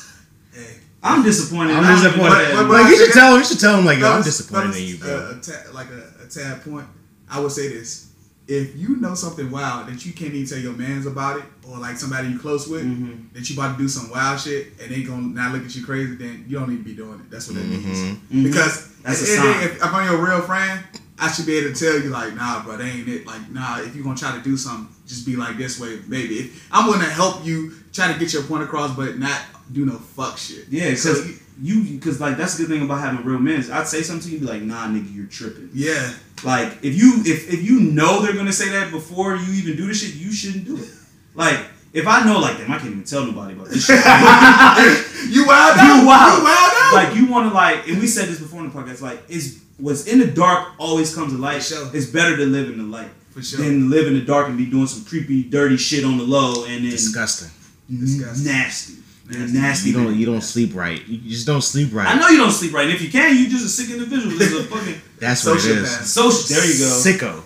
I'm 1.02 1.22
disappointed. 1.22 1.72
I'm 1.76 1.84
I 1.84 1.88
don't 1.88 1.98
even 1.98 2.04
disappointed. 2.10 2.30
know 2.30 2.44
that. 2.44 2.54
But- 2.56 2.68
but 2.68 2.82
like 2.82 2.90
you 2.90 2.96
should 3.06 3.12
tell 3.14 3.32
him. 3.34 3.38
You 3.40 3.44
should 3.46 3.60
tell 3.60 3.78
him 3.78 3.84
like, 3.86 3.98
yo, 3.98 4.12
I'm 4.12 4.22
disappointed 4.22 4.76
in 4.76 4.82
you, 4.86 4.96
bro. 4.98 5.10
uh, 5.10 5.38
a 5.38 5.40
ta- 5.40 5.72
like 5.72 5.88
a, 5.90 6.24
a 6.24 6.28
tad 6.28 6.62
point, 6.62 6.86
I 7.30 7.40
would 7.40 7.52
say 7.52 7.68
this: 7.68 8.09
if 8.50 8.76
you 8.76 8.96
know 8.96 9.14
something 9.14 9.48
wild 9.50 9.86
that 9.88 10.04
you 10.04 10.12
can't 10.12 10.34
even 10.34 10.46
tell 10.46 10.58
your 10.58 10.72
man's 10.72 11.06
about 11.06 11.38
it, 11.38 11.44
or 11.68 11.78
like 11.78 11.96
somebody 11.96 12.28
you 12.28 12.38
close 12.38 12.66
with, 12.66 12.82
Mm-hmm. 12.84 13.32
that 13.32 13.48
you 13.48 13.54
about 13.56 13.76
to 13.76 13.82
do 13.82 13.88
some 13.88 14.10
wild 14.10 14.40
shit, 14.40 14.72
and 14.82 14.90
they 14.90 15.02
gonna 15.04 15.22
not 15.22 15.52
look 15.52 15.64
at 15.64 15.74
you 15.76 15.84
crazy, 15.86 16.16
then 16.16 16.44
you 16.48 16.58
don't 16.58 16.68
need 16.68 16.78
to 16.78 16.84
be 16.84 16.94
doing 16.94 17.20
it. 17.20 17.30
That's 17.30 17.46
what 17.46 17.56
that 17.56 17.64
Mhm. 17.64 17.84
means. 17.84 18.18
Mhm. 18.32 18.42
Because 18.44 18.88
That's 19.04 19.22
at 19.22 19.28
a 19.28 19.30
the 19.30 19.38
end 19.38 19.48
of 19.48 19.54
the 19.54 19.60
sign. 19.60 19.64
if, 19.70 19.76
if 19.76 19.84
I'm 19.94 20.04
your 20.04 20.26
real 20.26 20.42
friend, 20.42 20.80
I 21.22 21.30
should 21.30 21.46
be 21.46 21.56
able 21.58 21.72
to 21.74 21.78
tell 21.84 22.00
you 22.02 22.08
like, 22.10 22.34
nah, 22.34 22.64
bro, 22.64 22.76
that 22.78 22.84
ain't 22.84 23.06
it. 23.08 23.26
Like, 23.26 23.50
nah, 23.52 23.78
if 23.80 23.94
you 23.94 24.02
gonna 24.02 24.16
try 24.16 24.34
to 24.36 24.42
do 24.42 24.56
something, 24.56 24.88
just 25.06 25.24
be 25.26 25.36
like 25.36 25.56
this 25.56 25.78
way, 25.78 26.00
maybe. 26.08 26.34
If, 26.40 26.66
I'm 26.72 26.90
gonna 26.90 27.04
help 27.04 27.46
you 27.46 27.72
try 27.92 28.12
to 28.12 28.18
get 28.18 28.32
your 28.32 28.42
point 28.42 28.62
across, 28.64 28.96
but 28.96 29.18
not 29.18 29.38
do 29.72 29.84
no 29.86 29.92
fuck 30.16 30.36
shit. 30.38 30.66
Yeah, 30.70 30.90
because 30.90 31.20
you 31.60 31.82
because 31.84 32.20
like 32.20 32.36
that's 32.36 32.56
the 32.56 32.64
good 32.64 32.72
thing 32.72 32.82
about 32.82 33.00
having 33.00 33.24
real 33.24 33.38
men. 33.38 33.64
I'd 33.72 33.86
say 33.88 34.02
something 34.02 34.28
to 34.28 34.34
you, 34.34 34.40
be 34.40 34.46
like, 34.46 34.62
nah, 34.62 34.86
nigga, 34.88 35.14
you're 35.14 35.26
tripping. 35.26 35.70
yeah. 35.74 36.12
Like 36.42 36.72
if 36.82 36.94
you 36.96 37.22
if 37.26 37.52
if 37.52 37.62
you 37.62 37.80
know 37.80 38.22
they're 38.22 38.32
gonna 38.34 38.52
say 38.52 38.70
that 38.70 38.90
before 38.90 39.36
you 39.36 39.52
even 39.54 39.76
do 39.76 39.86
the 39.86 39.94
shit, 39.94 40.14
you 40.14 40.32
shouldn't 40.32 40.64
do 40.64 40.76
it. 40.78 40.88
Like 41.34 41.58
if 41.92 42.06
I 42.06 42.24
know 42.24 42.38
like 42.40 42.56
them, 42.58 42.70
I 42.72 42.78
can't 42.78 42.92
even 42.92 43.04
tell 43.04 43.26
nobody 43.26 43.52
about 43.54 43.68
this 43.68 43.84
shit. 43.86 43.96
you 45.30 45.46
wild 45.46 45.78
out. 45.78 45.86
You 46.00 46.06
wild. 46.06 46.38
You 46.38 46.44
wild 46.44 46.72
out. 46.76 46.90
Like 46.94 47.14
you 47.16 47.26
want 47.26 47.48
to 47.50 47.54
like, 47.54 47.88
and 47.88 47.98
we 48.00 48.06
said 48.06 48.28
this 48.28 48.38
before 48.40 48.60
in 48.60 48.70
the 48.70 48.74
podcast. 48.74 49.00
Like, 49.02 49.20
is 49.28 49.62
what's 49.76 50.06
in 50.06 50.18
the 50.18 50.26
dark 50.28 50.68
always 50.78 51.14
comes 51.14 51.32
to 51.32 51.38
light. 51.38 51.62
For 51.62 51.74
sure. 51.74 51.90
It's 51.92 52.06
better 52.06 52.36
to 52.36 52.46
live 52.46 52.68
in 52.70 52.78
the 52.78 52.84
light 52.84 53.10
For 53.30 53.42
sure. 53.42 53.62
than 53.62 53.90
live 53.90 54.06
in 54.06 54.14
the 54.14 54.22
dark 54.24 54.48
and 54.48 54.56
be 54.56 54.66
doing 54.66 54.86
some 54.86 55.04
creepy, 55.04 55.42
dirty 55.42 55.76
shit 55.76 56.04
on 56.04 56.16
the 56.16 56.24
low 56.24 56.64
and 56.64 56.84
then 56.84 56.90
Disgusting. 56.90 57.50
Disgusting. 57.90 58.46
nasty, 58.52 58.94
You're 59.30 59.40
Nasty. 59.42 59.58
nasty. 59.58 59.90
You 59.90 59.96
don't. 59.96 60.16
You 60.18 60.26
don't 60.26 60.40
sleep 60.40 60.74
right. 60.74 61.06
You 61.06 61.30
just 61.30 61.46
don't 61.46 61.62
sleep 61.62 61.90
right. 61.92 62.08
I 62.08 62.18
know 62.18 62.28
you 62.28 62.38
don't 62.38 62.50
sleep 62.50 62.72
right. 62.72 62.84
And 62.86 62.92
if 62.94 63.00
you 63.00 63.10
can, 63.10 63.36
you're 63.36 63.48
just 63.48 63.64
a 63.64 63.68
sick 63.68 63.90
individual. 63.90 64.36
This 64.36 64.50
is 64.52 64.60
a 64.60 64.64
fucking 64.74 65.00
That's 65.18 65.44
what 65.46 65.56
it 65.58 65.64
is. 65.66 65.88
Sociopath. 65.88 66.02
social. 66.04 66.56
There 66.56 66.66
you 66.66 66.78
go. 66.78 66.90
Sicko. 67.38 67.42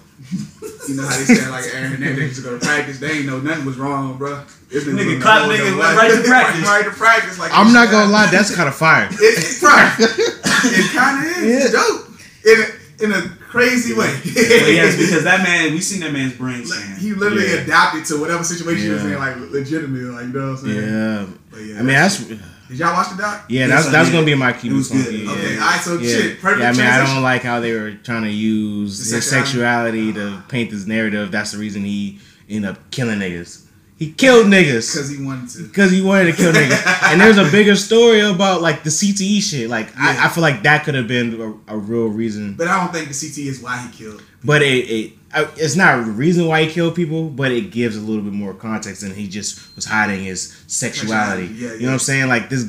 You 0.88 0.96
know 0.96 1.02
how 1.06 1.16
they 1.18 1.24
say 1.24 1.48
like 1.50 1.64
Aaron 1.74 1.92
Hernandez 1.92 2.22
used 2.38 2.44
to 2.44 2.48
go 2.50 2.58
to 2.58 2.64
practice. 2.64 2.98
They 3.00 3.18
ain't 3.18 3.26
know 3.26 3.38
nothing 3.40 3.64
was 3.66 3.76
wrong, 3.76 4.16
bro. 4.16 4.42
This 4.70 4.84
Nigga 4.84 4.96
wouldn't 4.96 5.22
clap 5.22 5.46
know 5.48 5.54
niggas 5.54 5.70
no 5.72 5.78
went 5.78 5.96
right 5.98 6.10
to 6.10 6.22
practice. 6.22 6.66
right 6.66 6.84
to 6.84 6.90
practice. 6.90 7.38
Like 7.38 7.50
I'm 7.54 7.72
not 7.72 7.90
gonna 7.90 8.10
lie. 8.10 8.30
That's 8.30 8.54
kind 8.54 8.68
of 8.68 8.74
fire. 8.74 9.08
It, 9.12 9.18
it's 9.20 9.62
right. 9.62 9.94
it 9.98 10.90
kind 10.96 11.26
of 11.26 11.36
is. 11.42 11.64
It's 11.64 11.74
dope 11.74 12.08
in 12.44 12.60
a, 12.62 13.04
in 13.04 13.12
a 13.12 13.43
crazy 13.54 13.94
way. 13.94 14.12
But 14.22 14.34
yes, 14.34 14.96
because 15.02 15.24
that 15.24 15.42
man, 15.42 15.72
we 15.72 15.80
seen 15.80 16.00
that 16.00 16.12
man's 16.12 16.34
brain 16.34 16.68
Like, 16.68 16.98
he 16.98 17.12
literally 17.14 17.46
Yeah. 17.46 17.62
adapted 17.62 18.04
to 18.06 18.20
whatever 18.20 18.42
situation 18.44 18.84
he 18.86 18.90
was 18.90 19.04
in, 19.04 19.14
like 19.18 19.36
legitimately, 19.50 20.04
like 20.10 20.26
you 20.26 20.32
know 20.32 20.50
what 20.52 20.58
I'm 20.60 20.66
saying. 20.66 20.88
Yeah. 20.92 21.26
But 21.50 21.58
yeah, 21.60 21.74
I 21.74 21.78
mean, 21.78 21.86
that's. 21.88 22.18
Did 22.66 22.78
y'all 22.78 22.94
watch 22.94 23.10
the 23.10 23.16
doc? 23.22 23.44
Yeah, 23.48 23.66
Yes, 23.66 23.68
that's 23.70 23.88
I 23.88 23.92
that's 23.92 24.08
did. 24.08 24.14
gonna 24.14 24.26
be 24.26 24.34
my 24.34 24.52
key. 24.54 24.68
It 24.68 24.72
was 24.72 24.88
good. 24.88 25.04
funky. 25.04 25.18
Yeah. 25.18 25.30
Okay, 25.32 25.54
alright, 25.58 25.80
so 25.82 25.98
yeah. 25.98 26.08
shit, 26.16 26.40
perfect 26.40 26.62
Yeah, 26.62 26.68
I 26.70 26.72
mean, 26.72 26.80
I 26.86 27.06
don't 27.14 27.22
like 27.22 27.42
how 27.42 27.60
they 27.60 27.72
were 27.72 27.92
trying 27.92 28.22
to 28.24 28.30
use 28.30 29.10
The 29.10 29.16
his 29.16 29.28
sexuality? 29.30 30.12
sexuality 30.12 30.12
to 30.14 30.42
paint 30.48 30.70
this 30.70 30.86
narrative. 30.86 31.30
That's 31.30 31.52
the 31.52 31.58
reason 31.58 31.84
he 31.84 32.18
ended 32.48 32.70
up 32.70 32.90
killing 32.90 33.18
niggas. 33.18 33.63
He 33.96 34.12
killed 34.12 34.46
niggas 34.46 34.92
Because 34.92 35.08
he 35.10 35.24
wanted 35.24 35.48
to. 35.50 35.62
because 35.68 35.90
he 35.92 36.02
wanted 36.02 36.32
to 36.32 36.36
kill 36.36 36.52
niggas. 36.52 37.02
and 37.12 37.20
there's 37.20 37.38
a 37.38 37.48
bigger 37.50 37.76
story 37.76 38.20
about 38.20 38.60
like 38.60 38.82
the 38.82 38.90
CTE 38.90 39.40
shit. 39.40 39.70
Like 39.70 39.86
Yeah. 39.90 40.18
I, 40.20 40.26
I 40.26 40.28
feel 40.28 40.42
like 40.42 40.62
that 40.64 40.84
could 40.84 40.94
have 40.96 41.06
been 41.06 41.40
a, 41.68 41.74
a 41.74 41.78
real 41.78 42.08
reason, 42.08 42.54
But 42.54 42.66
I 42.68 42.80
don't 42.82 42.92
think 42.92 43.08
the 43.08 43.14
CT 43.14 43.38
is 43.48 43.60
why 43.60 43.78
he 43.78 43.96
killed. 43.96 44.22
but 44.42 44.62
it, 44.62 44.90
it 44.90 45.12
it's 45.56 45.74
not 45.74 45.98
a 45.98 46.02
reason 46.02 46.46
why 46.46 46.62
he 46.64 46.70
killed 46.72 46.94
people, 46.94 47.28
but 47.28 47.50
it 47.50 47.72
gives 47.72 47.96
a 47.96 48.00
little 48.00 48.22
bit 48.22 48.32
more 48.32 48.54
context, 48.54 49.02
and 49.02 49.12
he 49.12 49.26
just 49.26 49.74
was 49.74 49.84
hiding 49.84 50.22
his 50.22 50.54
sexuality. 50.68 51.48
Sexuality, 51.48 51.54
yeah, 51.54 51.72
you 51.74 51.80
know 51.82 51.86
what 51.88 51.92
I'm 51.94 51.98
saying? 51.98 52.28
Like 52.28 52.50
this, 52.50 52.66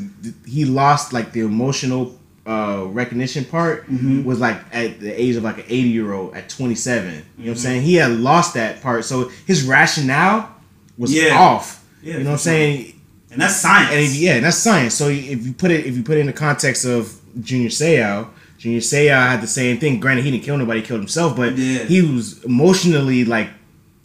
he 0.48 0.66
lost 0.66 1.14
like 1.14 1.32
the 1.32 1.42
emotional 1.42 2.18
uh, 2.48 2.86
recognition 2.90 3.46
part 3.46 3.88
Mm-hmm. 3.88 4.24
was 4.24 4.40
like 4.40 4.58
at 4.72 5.00
the 5.00 5.12
age 5.12 5.36
of 5.36 5.44
like 5.44 5.58
an 5.60 5.66
80 5.68 5.76
year 5.90 6.14
old 6.14 6.34
at 6.36 6.50
27. 6.50 7.06
You 7.06 7.12
know 7.12 7.20
what 7.20 7.38
Mm-hmm. 7.38 7.50
I'm 7.50 7.56
saying? 7.56 7.82
He 7.84 7.96
had 7.96 8.12
lost 8.14 8.56
that 8.56 8.82
part, 8.82 9.06
so 9.06 9.30
his 9.46 9.64
rationale 9.64 10.52
was 10.98 11.14
Yeah. 11.14 11.38
off. 11.38 11.84
Yeah, 12.02 12.18
you 12.18 12.20
know 12.24 12.32
what 12.32 12.32
I'm 12.34 12.38
saying? 12.40 12.92
and 13.32 13.42
that's 13.42 13.56
science. 13.58 13.92
And 13.92 14.00
if, 14.02 14.16
yeah, 14.16 14.40
that's 14.40 14.58
science. 14.58 14.94
So 14.94 15.10
if 15.10 15.46
you 15.46 15.54
put 15.54 15.72
it 15.72 15.86
if 15.86 15.96
you 15.98 16.04
put 16.04 16.18
it 16.18 16.22
in 16.22 16.28
the 16.28 16.34
context 16.34 16.86
of 16.86 17.14
Junior 17.42 17.70
Seau, 17.70 18.28
Junior 18.58 18.80
Seau 18.80 19.10
had 19.10 19.42
the 19.42 19.48
same 19.48 19.78
thing. 19.80 20.00
Granted, 20.00 20.24
he 20.24 20.32
didn't 20.32 20.44
kill 20.46 20.58
nobody, 20.58 20.80
he 20.82 20.86
killed 20.86 21.02
himself, 21.02 21.36
but 21.36 21.58
Yeah. 21.58 21.84
he 21.84 22.02
was 22.02 22.44
emotionally 22.46 23.26
like 23.26 23.50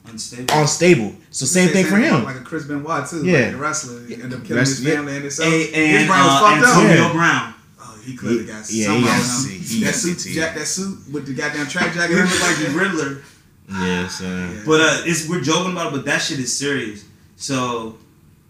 Unstable. 0.08 0.54
unstable. 0.54 1.16
So 1.30 1.46
same 1.46 1.68
thing 1.68 1.84
for 1.86 1.96
him. 1.96 2.24
Like 2.24 2.36
a 2.36 2.40
Chris 2.40 2.64
Benoit 2.64 3.08
too. 3.08 3.24
Yeah. 3.24 3.46
Like 3.46 3.54
a 3.54 3.56
wrestler. 3.58 4.06
He 4.08 4.14
ended 4.14 4.34
up 4.34 4.42
killing 4.44 4.56
Rest- 4.58 4.78
his 4.78 4.84
yeah. 4.86 4.94
family 4.94 5.12
and 5.14 5.22
himself. 5.22 5.48
A- 5.52 5.58
his 5.58 5.74
and 6.00 6.08
brain 6.08 6.08
was 6.08 6.32
uh, 6.32 6.40
fucked 6.40 6.64
up. 6.64 6.76
Antonio 6.76 7.02
Yeah. 7.06 7.12
Brown. 7.12 7.54
Oh, 7.80 7.94
he 8.04 8.16
clearly 8.16 8.44
got 8.46 8.54
Yeah, 8.54 8.62
he 8.72 8.82
something 8.84 9.04
got 9.04 9.14
on 9.20 9.24
C- 9.26 9.48
him. 9.52 9.62
he 9.62 9.84
that 9.84 9.94
suit, 9.94 10.18
Jack, 10.34 10.54
that 10.56 10.66
suit 10.66 10.98
with 11.12 11.26
the 11.26 11.34
goddamn 11.34 11.68
track 11.68 11.94
jacket. 11.94 12.16
He 12.16 12.20
looked 12.20 12.40
like 12.40 12.56
the 12.58 12.70
Riddler. 12.80 13.18
Yeah, 13.70 14.08
so 14.08 14.26
But 14.66 14.80
uh, 14.80 15.02
it's 15.04 15.28
we're 15.28 15.40
joking 15.40 15.72
about 15.72 15.88
it, 15.92 15.96
but 15.96 16.04
that 16.06 16.18
shit 16.22 16.38
is 16.40 16.56
serious. 16.56 17.04
So 17.36 17.96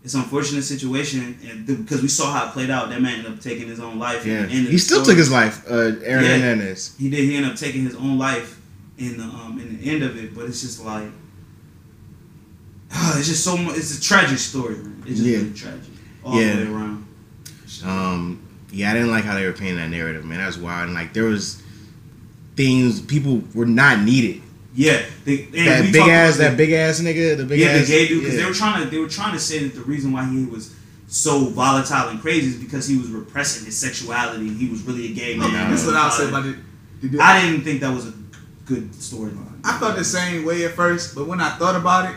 it's 0.03 0.15
an 0.15 0.23
unfortunate 0.23 0.63
situation, 0.63 1.39
and 1.49 1.67
th- 1.67 1.79
because 1.79 2.01
we 2.01 2.09
saw 2.09 2.33
how 2.33 2.49
it 2.49 2.53
played 2.53 2.71
out, 2.71 2.89
that 2.89 3.03
man 3.03 3.19
ended 3.19 3.33
up 3.33 3.41
taking 3.41 3.69
his 3.69 3.81
own 3.81 3.99
life. 3.99 4.25
yeah, 4.25 4.45
in 4.45 4.65
the 4.65 4.71
he 4.71 4.79
still 4.79 5.03
story. 5.05 5.13
took 5.15 5.19
his 5.19 5.31
life. 5.31 5.63
Uh, 5.71 5.75
Aaron 5.75 6.25
Yeah. 6.25 6.39
Hernandez. 6.39 6.95
He 6.99 7.11
did. 7.11 7.21
He 7.25 7.37
ended 7.37 7.53
up 7.53 7.59
taking 7.59 7.85
his 7.85 7.95
own 7.97 8.17
life 8.19 8.59
in 8.99 9.19
the 9.19 9.25
um 9.25 9.59
in 9.61 9.79
the 9.79 9.91
end 9.91 10.03
of 10.03 10.17
it. 10.17 10.35
But 10.35 10.47
it's 10.47 10.63
just 10.63 10.83
like, 10.85 11.09
it's 12.93 13.29
just 13.29 13.45
so 13.45 13.57
much. 13.57 13.77
It's 13.77 13.99
a 13.99 14.01
tragic 14.01 14.39
story, 14.39 14.77
man. 14.77 15.03
It's 15.07 15.17
just 15.19 15.23
Yeah. 15.23 15.37
really 15.39 15.53
tragic 15.53 15.91
all 16.25 16.41
Yeah. 16.41 16.57
the 16.57 16.65
way 16.67 16.71
around. 16.73 17.07
Um, 17.85 18.43
yeah, 18.73 18.91
I 18.91 18.95
didn't 18.95 19.11
like 19.11 19.25
how 19.25 19.35
they 19.35 19.45
were 19.47 19.53
painting 19.53 19.77
that 19.77 19.91
narrative, 19.91 20.25
man. 20.25 20.39
That's 20.39 20.57
wild. 20.57 20.87
And 20.87 20.95
like 20.95 21.13
there 21.13 21.25
was 21.25 21.63
things 22.57 23.01
people 23.01 23.43
were 23.55 23.67
not 23.67 24.01
needed. 24.01 24.43
Yeah, 24.73 25.03
they, 25.25 25.37
that 25.37 25.85
we 25.85 25.93
big 25.93 26.09
ass, 26.09 26.37
about 26.37 26.51
that 26.51 26.57
big 26.57 26.73
ass 26.73 27.01
nigga, 27.01 27.37
the 27.37 27.45
big 27.45 27.59
yeah, 27.59 27.69
ass, 27.69 27.87
the 27.87 27.93
gay 27.93 28.07
dude 28.07 28.21
because 28.21 28.37
yeah. 28.37 28.43
they 28.43 28.49
were 28.49 28.55
trying 28.55 28.85
to 28.85 28.89
they 28.91 28.99
were 28.99 29.09
trying 29.09 29.33
to 29.33 29.41
say 29.41 29.59
that 29.65 29.75
the 29.75 29.83
reason 29.83 30.13
why 30.13 30.25
he 30.25 30.45
was 30.45 30.75
so 31.09 31.47
volatile 31.47 32.09
and 32.09 32.21
crazy 32.21 32.51
is 32.51 32.57
because 32.57 32.87
he 32.87 32.97
was 32.97 33.09
repressing 33.09 33.65
his 33.67 33.77
sexuality 33.77 34.47
and 34.47 34.57
he 34.57 34.69
was 34.69 34.83
really 34.83 35.11
a 35.11 35.15
gay 35.15 35.37
man. 35.37 35.71
That's 35.71 35.85
what 35.85 35.97
I 35.97 36.05
would 36.05 36.13
say 36.13 36.29
about 36.29 36.47
it. 36.47 36.57
the- 37.03 37.21
I 37.21 37.43
didn't 37.43 37.63
think 37.63 37.81
that 37.81 37.93
was 37.93 38.07
a 38.07 38.15
good 38.65 38.93
storyline. 38.93 39.59
I 39.65 39.77
felt 39.79 39.97
the 39.97 40.05
same 40.05 40.45
way 40.45 40.65
at 40.65 40.73
first, 40.73 41.17
but 41.17 41.27
when 41.27 41.41
I 41.41 41.51
thought 41.59 41.75
about 41.75 42.11
it, 42.11 42.17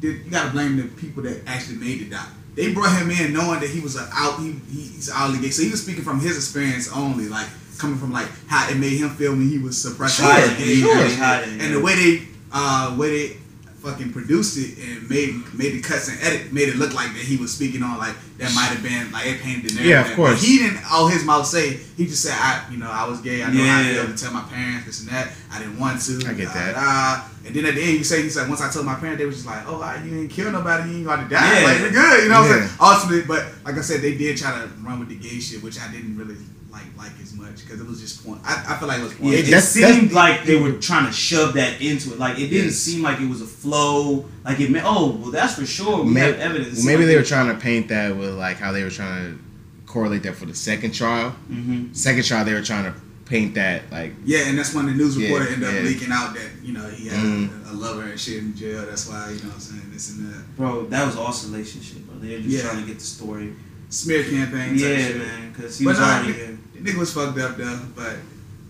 did- 0.00 0.24
you 0.24 0.30
gotta 0.32 0.50
blame 0.50 0.76
the 0.76 0.84
people 0.84 1.22
that 1.22 1.42
actually 1.46 1.76
made 1.76 2.00
the 2.00 2.10
doc. 2.10 2.28
They 2.56 2.72
brought 2.72 3.00
him 3.00 3.10
in 3.10 3.32
knowing 3.32 3.60
that 3.60 3.70
he 3.70 3.80
was 3.80 3.96
a 3.96 4.08
out, 4.12 4.40
he, 4.40 4.52
he's 4.70 5.10
outly 5.12 5.38
gay, 5.40 5.50
so 5.50 5.62
he 5.62 5.70
was 5.70 5.82
speaking 5.82 6.02
from 6.02 6.18
his 6.20 6.36
experience 6.36 6.90
only, 6.92 7.28
like 7.28 7.48
coming 7.78 7.98
from 7.98 8.12
like 8.12 8.28
how 8.46 8.68
it 8.70 8.76
made 8.76 8.96
him 8.98 9.10
feel 9.10 9.32
when 9.32 9.48
he 9.48 9.58
was 9.58 9.80
suppressed. 9.80 10.20
Sure, 10.20 10.30
as 10.30 10.56
sure. 10.56 10.96
and 10.96 11.10
shit. 11.10 11.18
Hiding, 11.18 11.60
and 11.60 11.74
the 11.74 11.80
way 11.80 11.94
they, 11.94 12.22
uh, 12.52 12.94
way 12.98 13.28
they 13.28 13.36
fucking 13.84 14.10
produced 14.14 14.56
it 14.56 14.78
and 14.88 15.10
made 15.10 15.34
made 15.52 15.74
the 15.74 15.80
cuts 15.82 16.08
and 16.08 16.18
edit 16.22 16.50
made 16.54 16.70
it 16.70 16.76
look 16.76 16.94
like 16.94 17.08
that 17.12 17.20
he 17.20 17.36
was 17.36 17.52
speaking 17.52 17.82
on 17.82 17.98
like 17.98 18.14
that 18.38 18.48
might 18.54 18.72
have 18.72 18.82
been 18.82 19.12
like 19.12 19.26
it 19.26 19.38
painted 19.42 19.68
the 19.70 19.74
narrative. 19.74 19.86
Yeah, 19.90 20.00
of 20.00 20.08
But 20.08 20.16
course. 20.16 20.42
he 20.42 20.56
didn't 20.58 20.80
all 20.90 21.06
his 21.06 21.22
mouth 21.22 21.46
say. 21.46 21.76
He 21.96 22.06
just 22.06 22.22
said, 22.22 22.32
I, 22.34 22.64
you 22.70 22.78
know, 22.78 22.90
I 22.90 23.06
was 23.06 23.20
gay. 23.20 23.42
I 23.42 23.52
know 23.52 23.62
how 23.62 23.78
I 23.78 23.82
Yeah. 23.82 23.92
feel 24.02 24.06
to 24.16 24.16
tell 24.16 24.32
my 24.32 24.40
parents 24.48 24.86
this 24.86 25.00
and 25.02 25.10
that. 25.10 25.28
I 25.52 25.58
didn't 25.60 25.78
want 25.78 26.00
to. 26.00 26.24
I 26.26 26.32
get 26.32 26.48
that. 26.54 26.74
da, 26.74 26.80
da. 26.80 27.24
And 27.46 27.54
then 27.54 27.66
at 27.66 27.74
the 27.76 27.82
end, 27.82 27.98
you 27.98 28.04
say, 28.04 28.22
he 28.22 28.30
said, 28.30 28.48
once 28.48 28.60
I 28.62 28.70
told 28.72 28.86
my 28.86 28.94
parents, 28.96 29.18
they 29.20 29.26
was 29.26 29.36
just 29.36 29.46
like, 29.46 29.62
oh, 29.68 29.80
I, 29.82 30.02
you 30.02 30.18
ain't 30.22 30.30
kill 30.30 30.50
nobody. 30.50 30.88
You 30.90 30.96
ain't 30.96 31.06
about 31.06 31.22
to 31.22 31.28
die. 31.28 31.60
Yeah. 31.60 31.66
Like, 31.66 31.80
we're 31.82 31.92
good. 31.92 32.22
You 32.24 32.28
know 32.30 32.40
what 32.40 32.50
I'm 32.50 32.58
saying? 32.66 32.78
Ultimately, 32.80 33.22
but 33.28 33.46
like 33.64 33.76
I 33.78 33.82
said, 33.82 34.00
they 34.00 34.16
did 34.16 34.36
try 34.38 34.50
to 34.58 34.66
run 34.82 34.98
with 34.98 35.10
the 35.10 35.16
gay 35.16 35.38
shit, 35.38 35.62
which 35.62 35.78
I 35.78 35.92
didn't 35.92 36.16
really 36.16 36.36
like 36.74 36.96
like 36.98 37.12
as 37.22 37.32
much 37.34 37.62
because 37.64 37.80
it 37.80 37.86
was 37.86 38.00
just 38.00 38.24
point. 38.26 38.40
I, 38.44 38.64
I 38.74 38.76
feel 38.78 38.88
like 38.88 38.98
it 39.00 39.04
was 39.04 39.12
point. 39.14 39.24
Yeah, 39.32 39.36
point. 39.38 39.48
it 39.48 39.50
that's- 39.50 39.68
seemed 39.72 40.12
like 40.12 40.44
they 40.44 40.56
were 40.60 40.72
trying 40.72 41.06
to 41.06 41.12
shove 41.12 41.54
that 41.54 41.80
into 41.80 42.12
it. 42.12 42.18
Like 42.18 42.36
it 42.38 42.48
didn't 42.48 42.64
Yes. 42.66 42.76
seem 42.76 43.02
like 43.02 43.20
it 43.20 43.28
was 43.28 43.40
a 43.42 43.46
flow. 43.46 44.24
Like 44.44 44.58
it 44.60 44.70
meant, 44.70 44.84
oh, 44.86 45.16
well, 45.20 45.30
that's 45.30 45.54
for 45.54 45.66
sure. 45.66 46.02
We 46.02 46.10
Maybe, 46.10 46.26
have 46.32 46.40
evidence. 46.40 46.76
Well, 46.78 46.86
maybe 46.86 47.04
like 47.04 47.08
they 47.08 47.16
were 47.16 47.22
trying 47.22 47.48
to 47.54 47.60
paint 47.60 47.88
that 47.88 48.16
with 48.16 48.34
like 48.34 48.56
how 48.58 48.72
they 48.72 48.82
were 48.82 48.90
trying 48.90 49.36
to 49.36 49.38
correlate 49.86 50.22
that 50.24 50.34
for 50.34 50.46
the 50.46 50.54
second 50.54 50.92
trial. 50.92 51.34
Mhm. 51.50 51.94
Second 51.96 52.24
trial, 52.24 52.44
they 52.44 52.54
were 52.54 52.62
trying 52.62 52.84
to 52.92 52.94
paint 53.26 53.54
that 53.54 53.90
like 53.90 54.12
Yeah, 54.24 54.40
and 54.48 54.58
that's 54.58 54.74
when 54.74 54.86
the 54.86 54.92
news 54.92 55.16
Yeah, 55.16 55.28
reporter 55.28 55.52
ended 55.52 55.68
up 55.68 55.74
yeah. 55.74 55.80
leaking 55.80 56.12
out 56.12 56.34
that 56.34 56.50
you 56.62 56.72
know 56.74 56.86
he 56.90 57.08
had 57.08 57.18
Mhm. 57.18 57.68
a, 57.70 57.72
a 57.72 57.74
lover 57.74 58.02
and 58.02 58.18
shit 58.20 58.38
in 58.38 58.54
jail. 58.56 58.84
That's 58.84 59.08
why 59.08 59.30
you 59.30 59.36
know 59.42 59.48
what 59.48 59.54
I'm 59.54 59.60
saying 59.60 59.82
this 59.92 60.10
and 60.10 60.30
that. 60.32 60.56
Bro, 60.56 60.86
that 60.88 61.06
was 61.06 61.16
all 61.16 61.32
salacious 61.32 61.82
shit, 61.84 62.06
bro. 62.06 62.18
They 62.18 62.34
were 62.36 62.42
just 62.42 62.56
Yeah. 62.56 62.62
trying 62.70 62.80
to 62.82 62.86
get 62.86 62.98
the 62.98 63.04
story. 63.04 63.52
Smear 63.94 64.24
campaign. 64.24 64.74
Yeah, 64.76 65.14
man, 65.18 65.52
because 65.52 65.78
he 65.78 65.84
But 65.84 65.90
was 65.92 65.98
nah, 66.00 66.04
already 66.16 66.32
nigga- 66.32 66.36
here. 66.36 66.58
The 66.74 66.90
nigga 66.92 66.98
was 66.98 67.12
fucked 67.14 67.38
up 67.38 67.56
though, 67.56 67.80
but 67.94 68.16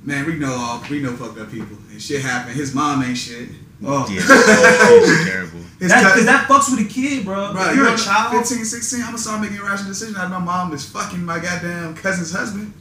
man, 0.04 0.26
we 0.26 0.34
know 0.37 0.52
all 0.52 0.82
we 0.90 1.00
know 1.00 1.16
fucked 1.16 1.38
up 1.38 1.50
people 1.50 1.76
and 1.90 2.00
shit 2.00 2.22
happened. 2.22 2.54
His 2.56 2.74
mom 2.74 3.02
ain't 3.02 3.16
shit. 3.16 3.48
Oh, 3.84 4.06
yeah, 4.10 4.20
it's 4.22 5.24
terrible. 5.28 5.58
His 5.80 5.88
That, 5.90 6.02
cousin- 6.02 6.18
Cause 6.18 6.26
that 6.26 6.48
fucks 6.48 6.70
with 6.70 6.87
a 6.87 6.88
kid, 6.88 7.24
bro. 7.24 7.52
Bro, 7.52 7.70
If 7.70 7.76
you're 7.76 7.92
a 7.92 7.96
child. 7.96 8.32
15, 8.46 8.64
16, 8.64 9.00
I'm 9.00 9.06
gonna 9.06 9.18
start 9.18 9.40
making 9.40 9.56
irrational 9.56 9.88
decisions. 9.90 10.16
Like 10.16 10.30
my 10.30 10.38
mom 10.38 10.72
is 10.72 10.88
fucking 10.88 11.24
my 11.24 11.38
goddamn 11.40 11.94
cousin's 11.96 12.32
husband. 12.32 12.72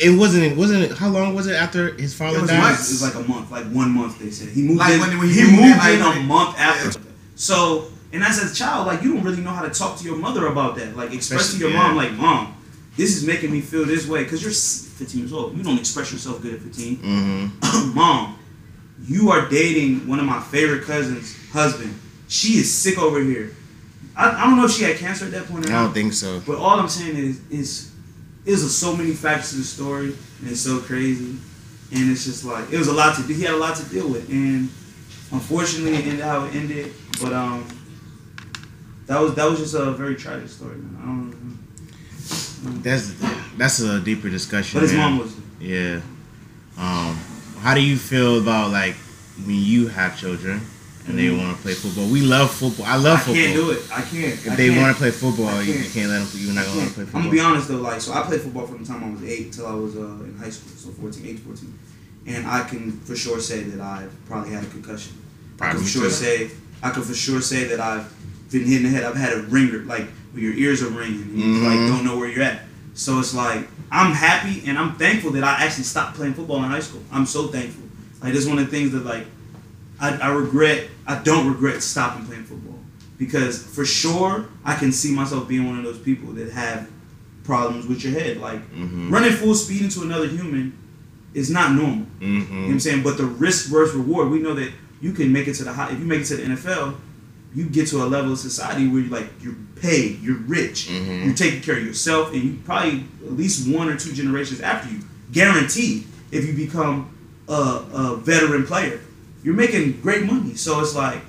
It 0.00 0.16
wasn't. 0.18 0.44
It 0.44 0.56
wasn't. 0.56 0.84
It, 0.84 0.92
how 0.98 1.08
long 1.08 1.34
was 1.34 1.46
it 1.46 1.54
after 1.54 1.94
his 1.94 2.14
father 2.14 2.38
It 2.38 2.42
was 2.42 2.50
died? 2.50 2.60
months. 2.60 2.88
It 2.90 2.92
was 2.94 3.02
like 3.14 3.24
a 3.24 3.28
month, 3.28 3.50
like 3.50 3.64
one 3.66 3.90
month. 3.92 4.18
They 4.18 4.30
said 4.30 4.48
he 4.48 4.62
moved 4.62 4.80
Like 4.80 4.92
in. 4.94 5.00
when- 5.00 5.18
when 5.18 5.28
he, 5.28 5.34
he 5.34 5.40
moved 5.42 5.52
moved 5.54 5.64
in, 5.72 5.78
like 5.78 5.94
in 5.94 6.00
when 6.04 6.18
a 6.18 6.20
month 6.22 6.58
after. 6.58 7.00
So, 7.36 7.90
and 8.12 8.22
as 8.22 8.50
a 8.50 8.54
child, 8.54 8.86
like 8.86 9.02
you 9.02 9.14
don't 9.14 9.24
really 9.24 9.42
know 9.42 9.50
how 9.50 9.62
to 9.62 9.70
talk 9.70 9.98
to 9.98 10.04
your 10.04 10.16
mother 10.16 10.46
about 10.46 10.76
that. 10.76 10.96
Like 10.96 11.12
express 11.12 11.52
to 11.52 11.58
your 11.58 11.70
yeah. 11.70 11.82
mom, 11.82 11.96
like 11.96 12.12
mom, 12.12 12.54
this 12.96 13.16
is 13.16 13.24
making 13.24 13.52
me 13.52 13.60
feel 13.60 13.84
this 13.84 14.08
way 14.08 14.24
because 14.24 14.42
you're 14.42 14.50
15 14.50 15.20
years 15.20 15.32
old. 15.32 15.56
You 15.56 15.62
don't 15.62 15.78
express 15.78 16.10
yourself 16.10 16.42
good 16.42 16.54
at 16.54 16.60
15. 16.60 16.96
Mm-hmm. 16.96 17.94
mom, 17.94 18.38
you 19.04 19.30
are 19.30 19.48
dating 19.48 20.08
one 20.08 20.18
of 20.18 20.24
my 20.24 20.40
favorite 20.40 20.84
cousins' 20.84 21.36
husband. 21.52 21.98
She 22.28 22.54
is 22.54 22.72
sick 22.72 22.98
over 22.98 23.20
here. 23.20 23.54
I, 24.16 24.42
I 24.42 24.46
don't 24.46 24.56
know 24.56 24.64
if 24.64 24.72
she 24.72 24.84
had 24.84 24.96
cancer 24.96 25.26
at 25.26 25.30
that 25.30 25.46
point 25.46 25.66
or 25.66 25.68
I 25.68 25.72
not. 25.72 25.84
don't 25.84 25.94
think 25.94 26.12
so. 26.12 26.40
But 26.46 26.56
all 26.58 26.80
I'm 26.80 26.88
saying 26.88 27.16
is, 27.16 27.40
is, 27.50 27.92
is 28.44 28.76
so 28.76 28.96
many 28.96 29.12
facts 29.12 29.50
to 29.50 29.58
the 29.58 29.62
story, 29.62 30.14
and 30.40 30.50
it's 30.50 30.60
so 30.60 30.80
crazy, 30.80 31.38
and 31.92 32.10
it's 32.10 32.24
just 32.24 32.44
like 32.44 32.72
it 32.72 32.78
was 32.78 32.88
a 32.88 32.92
lot 32.92 33.16
to. 33.16 33.22
He 33.22 33.42
had 33.42 33.54
a 33.54 33.56
lot 33.56 33.76
to 33.76 33.84
deal 33.88 34.08
with, 34.08 34.28
and 34.28 34.68
unfortunately, 35.30 35.94
it 35.94 36.06
ended 36.06 36.24
how 36.24 36.46
it 36.46 36.54
ended. 36.54 36.92
But 37.22 37.32
um, 37.32 37.66
that 39.08 39.20
was 39.20 39.34
that 39.34 39.50
was 39.50 39.58
just 39.58 39.74
a 39.74 39.90
very 39.92 40.14
tragic 40.14 40.48
story, 40.48 40.76
man. 40.76 40.96
I 41.02 41.06
don't. 41.06 42.82
That's 42.82 43.14
that's 43.56 43.80
a 43.80 44.00
deeper 44.00 44.28
discussion. 44.28 44.78
But 44.78 44.82
his 44.84 44.92
man. 44.92 45.10
mom 45.12 45.18
was. 45.20 45.34
Yeah. 45.60 46.00
Um, 46.76 47.16
how 47.60 47.74
do 47.74 47.82
you 47.82 47.96
feel 47.96 48.40
about 48.40 48.70
like 48.70 48.94
when 49.44 49.56
you 49.56 49.88
have 49.88 50.18
children 50.18 50.60
and 51.06 51.18
they 51.18 51.26
Mhm. 51.28 51.38
want 51.38 51.56
to 51.56 51.62
play 51.62 51.74
football? 51.74 52.06
We 52.08 52.20
love 52.22 52.50
football. 52.52 52.86
I 52.86 52.96
love 52.96 53.18
I 53.18 53.20
football. 53.22 53.34
can't 53.34 53.54
do 53.54 53.70
it. 53.70 53.82
I 53.92 54.02
can't. 54.02 54.34
If 54.46 54.50
I 54.52 54.56
they 54.56 54.70
want 54.78 54.94
to 54.94 54.98
play 55.00 55.10
football, 55.10 55.48
I 55.48 55.62
you 55.62 55.74
can't. 55.92 56.10
let 56.10 56.20
them. 56.30 56.40
You're 56.40 56.54
not 56.54 56.64
gonna 56.66 56.76
let 56.78 56.84
them 56.84 56.94
play 56.94 57.04
football. 57.04 57.20
I'm 57.20 57.26
gonna 57.26 57.30
be 57.36 57.40
honest 57.40 57.68
though, 57.68 57.76
like 57.76 58.00
so 58.00 58.12
I 58.12 58.22
played 58.22 58.40
football 58.42 58.66
from 58.66 58.82
the 58.82 58.88
time 58.88 59.02
I 59.04 59.10
was 59.10 59.22
eight 59.28 59.52
till 59.52 59.66
I 59.66 59.74
was 59.74 59.96
uh, 59.96 60.00
in 60.28 60.36
high 60.38 60.50
school, 60.50 60.70
so 60.76 60.90
14, 61.00 61.24
8 61.26 61.36
to 61.38 61.42
14. 61.42 61.78
And 62.26 62.46
I 62.46 62.62
can 62.64 62.92
for 63.00 63.16
sure 63.16 63.40
say 63.40 63.62
that 63.62 63.80
I've 63.80 64.12
probably 64.26 64.52
had 64.52 64.62
a 64.62 64.66
concussion. 64.66 65.14
I 65.60 65.70
can 65.72 65.80
for 65.80 65.86
sure 65.88 66.04
too. 66.04 66.10
say 66.10 66.50
I 66.82 66.90
can 66.90 67.02
for 67.02 67.14
sure 67.14 67.40
say 67.40 67.64
that 67.64 67.80
I've 67.80 68.12
been 68.50 68.64
hit 68.64 68.78
in 68.78 68.82
the 68.84 68.88
head. 68.90 69.04
I've 69.04 69.16
had 69.16 69.32
a 69.34 69.42
ringer, 69.42 69.78
like 69.84 70.08
where 70.32 70.42
your 70.42 70.54
ears 70.54 70.82
are 70.82 70.88
ringing 70.90 71.22
and 71.22 71.38
you 71.38 71.58
like 71.60 71.78
Mhm. 71.78 71.88
don't 71.88 72.04
know 72.04 72.16
where 72.18 72.28
you're 72.28 72.42
at. 72.42 72.62
So 72.94 73.18
it's 73.18 73.34
like 73.34 73.68
I'm 73.90 74.12
happy 74.12 74.62
and 74.66 74.78
I'm 74.78 74.94
thankful 74.96 75.30
that 75.32 75.44
I 75.44 75.64
actually 75.64 75.84
stopped 75.84 76.16
playing 76.16 76.34
football 76.34 76.58
in 76.62 76.70
high 76.70 76.80
school. 76.80 77.02
I'm 77.12 77.26
so 77.26 77.46
thankful. 77.48 77.84
Like 78.22 78.32
this 78.32 78.42
is 78.42 78.48
one 78.48 78.58
of 78.58 78.66
the 78.66 78.70
things 78.70 78.92
that 78.92 79.04
like 79.04 79.26
I, 80.00 80.10
I 80.16 80.28
regret 80.28 80.88
I 81.06 81.16
don't 81.16 81.46
regret 81.48 81.82
stopping 81.82 82.24
playing 82.26 82.44
football 82.44 82.78
because 83.18 83.62
for 83.62 83.84
sure 83.84 84.46
I 84.64 84.74
can 84.74 84.92
see 84.92 85.12
myself 85.12 85.48
being 85.48 85.66
one 85.66 85.78
of 85.78 85.84
those 85.84 85.98
people 85.98 86.32
that 86.34 86.50
have 86.52 86.88
problems 87.44 87.86
with 87.86 88.04
your 88.04 88.12
head. 88.12 88.38
Like 88.38 88.60
Mhm. 88.74 89.10
running 89.10 89.32
full 89.32 89.54
speed 89.54 89.82
into 89.82 90.02
another 90.02 90.26
human 90.26 90.72
is 91.34 91.50
not 91.50 91.74
normal. 91.74 92.06
Mhm. 92.20 92.22
You 92.22 92.38
know 92.38 92.62
what 92.66 92.70
I'm 92.72 92.80
saying? 92.80 93.02
But 93.02 93.16
the 93.16 93.24
risk 93.26 93.68
versus 93.68 93.94
reward, 93.94 94.30
we 94.30 94.38
know 94.40 94.54
that 94.54 94.70
you 95.00 95.12
can 95.12 95.32
make 95.32 95.46
it 95.48 95.54
to 95.54 95.64
the 95.64 95.72
high. 95.72 95.90
If 95.90 95.98
you 96.00 96.04
make 96.06 96.20
it 96.20 96.24
to 96.26 96.36
the 96.36 96.42
NFL, 96.44 96.94
you 97.58 97.64
get 97.68 97.88
to 97.88 97.96
a 98.04 98.06
level 98.16 98.32
of 98.32 98.38
society 98.38 98.86
where 98.88 99.00
you're 99.02 99.10
like 99.18 99.28
you're 99.42 99.56
paid, 99.76 100.20
you're 100.24 100.42
rich, 100.58 100.88
Mhm. 100.90 101.24
you're 101.24 101.34
taking 101.44 101.60
care 101.66 101.76
of 101.80 101.84
yourself, 101.90 102.32
and 102.32 102.40
you 102.42 102.52
probably 102.64 103.04
at 103.26 103.32
least 103.42 103.68
one 103.68 103.88
or 103.88 103.96
two 103.96 104.12
generations 104.20 104.60
after 104.60 104.86
you, 104.92 105.00
guaranteed. 105.32 106.04
If 106.30 106.46
you 106.46 106.52
become 106.66 106.96
a, 107.48 107.52
a 108.02 108.16
veteran 108.30 108.64
player, 108.66 109.00
you're 109.42 109.54
making 109.64 109.84
great 110.02 110.24
money. 110.32 110.54
So 110.56 110.70
it's 110.80 110.94
like, 110.94 111.20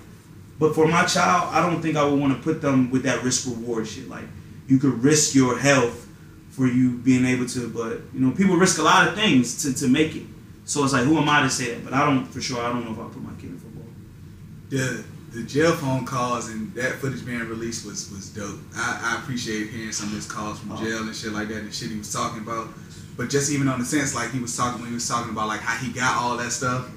but 0.60 0.76
for 0.76 0.86
my 0.88 1.04
child, 1.06 1.50
I 1.56 1.60
don't 1.66 1.82
think 1.82 1.96
I 1.96 2.04
would 2.08 2.20
want 2.20 2.32
to 2.36 2.40
put 2.44 2.62
them 2.62 2.92
with 2.92 3.04
that 3.04 3.24
risk 3.24 3.46
reward 3.48 3.88
shit. 3.88 4.08
Like 4.10 4.26
you 4.68 4.78
could 4.78 4.96
risk 5.04 5.34
your 5.36 5.58
health 5.58 5.98
for 6.52 6.68
you 6.68 6.86
being 7.10 7.26
able 7.26 7.48
to, 7.56 7.62
but 7.70 7.94
you 8.14 8.20
know 8.20 8.32
people 8.32 8.56
risk 8.66 8.78
a 8.80 8.84
lot 8.84 9.08
of 9.08 9.16
things 9.16 9.44
to, 9.64 9.74
to 9.82 9.88
make 9.88 10.16
it. 10.16 10.24
So 10.66 10.84
it's 10.84 10.94
like, 10.94 11.06
who 11.06 11.18
am 11.18 11.28
I 11.30 11.42
to 11.42 11.50
say 11.50 11.74
that? 11.74 11.84
But 11.86 11.94
I 11.94 12.06
don't 12.06 12.26
for 12.34 12.42
sure. 12.42 12.60
I 12.62 12.68
don't 12.72 12.84
know 12.86 12.92
if 12.92 13.00
I'll 13.00 13.10
put 13.18 13.24
my 13.24 13.34
kid 13.42 13.50
in 13.52 13.58
football. 13.58 13.88
The 14.70 15.04
the 15.32 15.44
jail 15.44 15.74
phone 15.76 16.06
calls 16.06 16.50
and 16.50 16.74
that 16.76 16.94
footage 16.96 17.26
being 17.26 17.40
released 17.40 17.86
was 17.86 18.10
was 18.12 18.30
dope. 18.30 18.60
I, 18.76 19.16
I 19.18 19.22
appreciate 19.22 19.70
hearing 19.70 19.92
some 19.92 20.08
of 20.08 20.14
his 20.16 20.26
calls 20.26 20.60
from 20.60 20.76
jail 20.78 21.04
and 21.04 21.16
shit 21.16 21.32
like 21.34 21.48
that 21.50 21.58
and 21.58 21.74
shit 21.74 21.92
he 21.92 21.98
was 21.98 22.12
talking 22.12 22.42
about. 22.42 22.68
But 23.18 23.30
just 23.30 23.52
even 23.52 23.68
on 23.68 23.80
the 23.80 23.86
sense 23.86 24.16
like 24.16 24.32
he 24.32 24.40
was 24.40 24.56
talking 24.56 24.80
when 24.82 24.90
he 24.90 24.96
was 24.96 25.08
talking 25.08 25.32
about 25.32 25.48
like 25.48 25.60
how 25.62 25.78
he 25.84 25.92
got 25.92 26.18
all 26.18 26.38
that 26.38 26.52
stuff 26.52 26.90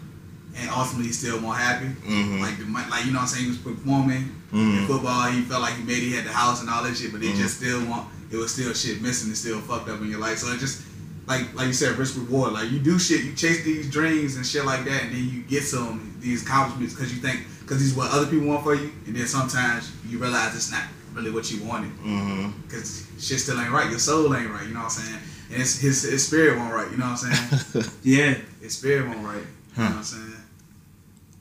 and 0.56 0.70
ultimately 0.70 1.06
he 1.08 1.12
still 1.12 1.40
more 1.40 1.54
happy. 1.54 1.86
Mhm. 2.06 2.40
Like 2.40 2.58
the 2.58 2.64
like 2.64 3.04
you 3.04 3.12
know 3.12 3.18
what 3.18 3.22
I'm 3.22 3.28
saying 3.28 3.44
he 3.44 3.48
was 3.50 3.58
performing 3.58 4.34
in 4.52 4.58
Mhm. 4.58 4.86
football. 4.86 5.30
He 5.30 5.42
felt 5.42 5.62
like 5.62 5.76
he 5.76 5.82
made 5.82 6.02
he 6.02 6.12
had 6.12 6.24
the 6.24 6.32
house 6.32 6.60
and 6.60 6.70
all 6.70 6.82
that 6.84 6.96
shit, 6.96 7.12
but 7.12 7.20
he 7.22 7.30
Mhm. 7.30 7.36
just 7.36 7.56
still 7.58 7.84
want 7.86 8.08
it 8.30 8.36
was 8.36 8.52
still 8.52 8.72
shit 8.72 9.02
missing 9.02 9.28
and 9.28 9.36
still 9.36 9.60
fucked 9.60 9.88
up 9.90 10.00
in 10.00 10.08
your 10.08 10.20
life. 10.20 10.38
So 10.38 10.50
it 10.52 10.58
just 10.60 10.80
like 11.26 11.54
like 11.54 11.66
you 11.66 11.72
said, 11.74 11.98
risk 11.98 12.16
reward. 12.16 12.52
Like 12.54 12.70
you 12.70 12.78
do 12.78 12.98
shit, 12.98 13.24
you 13.24 13.34
chase 13.34 13.62
these 13.64 13.90
dreams 13.90 14.36
and 14.36 14.46
shit 14.46 14.64
like 14.64 14.84
that, 14.86 15.02
and 15.04 15.12
then 15.14 15.28
you 15.28 15.42
get 15.42 15.64
some 15.64 16.14
these 16.20 16.42
accomplishments 16.42 16.94
because 16.94 17.12
you 17.12 17.20
think 17.20 17.40
because 17.62 17.80
is 17.82 17.94
what 17.94 18.10
other 18.12 18.26
people 18.26 18.46
want 18.46 18.62
for 18.62 18.74
you, 18.74 18.92
and 19.06 19.16
then 19.16 19.26
sometimes 19.26 19.90
you 20.08 20.18
realize 20.18 20.54
it's 20.54 20.70
not 20.70 20.84
really 21.14 21.30
what 21.30 21.50
you 21.50 21.62
wanted 21.64 21.90
mm-hmm. 21.98 22.50
because 22.62 23.06
shit 23.18 23.40
still 23.40 23.60
ain't 23.60 23.70
right. 23.70 23.90
Your 23.90 23.98
soul 23.98 24.34
ain't 24.34 24.50
right. 24.50 24.66
You 24.66 24.74
know 24.74 24.80
what 24.80 24.84
I'm 24.84 24.90
saying? 24.90 25.18
And 25.52 25.60
it's, 25.60 25.78
his 25.78 26.02
his 26.02 26.26
spirit 26.26 26.58
won't 26.58 26.72
right. 26.74 26.90
You 26.90 26.96
know 26.96 27.06
what 27.10 27.24
I'm 27.24 27.32
saying? 27.34 27.84
Yeah. 28.02 28.34
his 28.60 28.76
spirit 28.78 29.06
won't 29.08 29.24
right. 29.24 29.36
You 29.76 29.82
know 29.84 29.88
what 29.90 29.96
I'm 29.96 30.02
saying? 30.02 30.36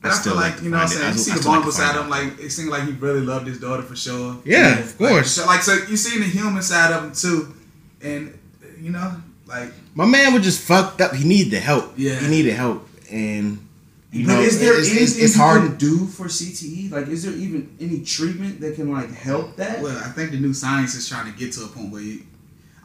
I 0.03 0.07
And 0.07 0.11
I, 0.11 0.15
still 0.15 0.33
feel 0.33 0.41
like 0.41 0.53
like, 0.55 0.63
you 0.63 0.69
know 0.69 0.77
what 0.77 0.83
I'm 0.83 0.87
saying. 0.89 1.05
I 1.05 1.11
You 1.11 1.17
see 1.17 1.31
I 1.31 1.35
the 1.35 1.39
like 1.39 1.45
vulnerable 1.45 1.71
find 1.71 1.87
side 1.87 1.95
of 1.97 2.03
him, 2.05 2.09
like 2.09 2.39
it 2.39 2.49
seemed 2.51 2.69
like 2.69 2.83
he 2.83 2.91
really 2.91 3.21
loved 3.21 3.47
his 3.47 3.59
daughter 3.59 3.83
for 3.83 3.95
sure. 3.95 4.37
Yeah, 4.45 4.79
of 4.79 4.99
Like, 4.99 5.09
course. 5.11 5.31
so, 5.31 5.45
like 5.45 5.61
so, 5.61 5.73
you 5.89 5.95
seen 5.97 6.19
the 6.21 6.27
human 6.27 6.61
side 6.63 6.91
of 6.91 7.03
him 7.03 7.13
too, 7.13 7.53
and 8.01 8.37
you 8.79 8.89
know, 8.91 9.15
like 9.47 9.71
My 9.95 10.05
man 10.05 10.33
was 10.33 10.43
just 10.43 10.61
fucked 10.61 11.01
up. 11.01 11.13
He 11.13 11.27
needed 11.27 11.51
the 11.51 11.59
help. 11.59 11.93
Yeah. 11.97 12.19
He 12.19 12.27
needed 12.27 12.53
help, 12.53 12.87
and 13.11 13.65
you 14.11 14.25
but 14.27 14.33
know, 14.35 14.41
is 14.41 14.59
there 14.59 14.77
it's, 14.77 14.89
anything 14.89 15.23
it's, 15.23 15.35
you 15.35 15.41
hard. 15.41 15.61
can 15.63 15.77
do 15.77 16.05
for 16.05 16.25
CTE? 16.25 16.91
Like, 16.91 17.07
is 17.07 17.23
there 17.23 17.33
even 17.33 17.75
any 17.79 18.01
treatment 18.01 18.59
that 18.61 18.75
can 18.75 18.91
like 18.91 19.09
help 19.11 19.55
that? 19.55 19.81
Well, 19.81 19.97
I 19.97 20.09
think 20.09 20.31
the 20.31 20.37
new 20.39 20.53
science 20.53 20.95
is 20.95 21.07
trying 21.07 21.31
to 21.31 21.37
get 21.37 21.53
to 21.53 21.63
a 21.63 21.67
point 21.67 21.91
where, 21.91 22.01
you, 22.01 22.23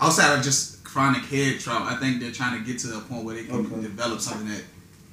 outside 0.00 0.36
of 0.38 0.44
just 0.44 0.84
chronic 0.84 1.24
head 1.24 1.58
trauma, 1.60 1.86
I 1.90 1.96
think 1.96 2.20
they're 2.20 2.30
trying 2.32 2.58
to 2.58 2.64
get 2.64 2.78
to 2.80 2.96
a 2.96 3.00
point 3.00 3.24
where 3.24 3.34
they 3.34 3.44
can 3.44 3.66
Okay. 3.66 3.80
develop 3.82 4.20
something 4.20 4.48
that 4.48 4.62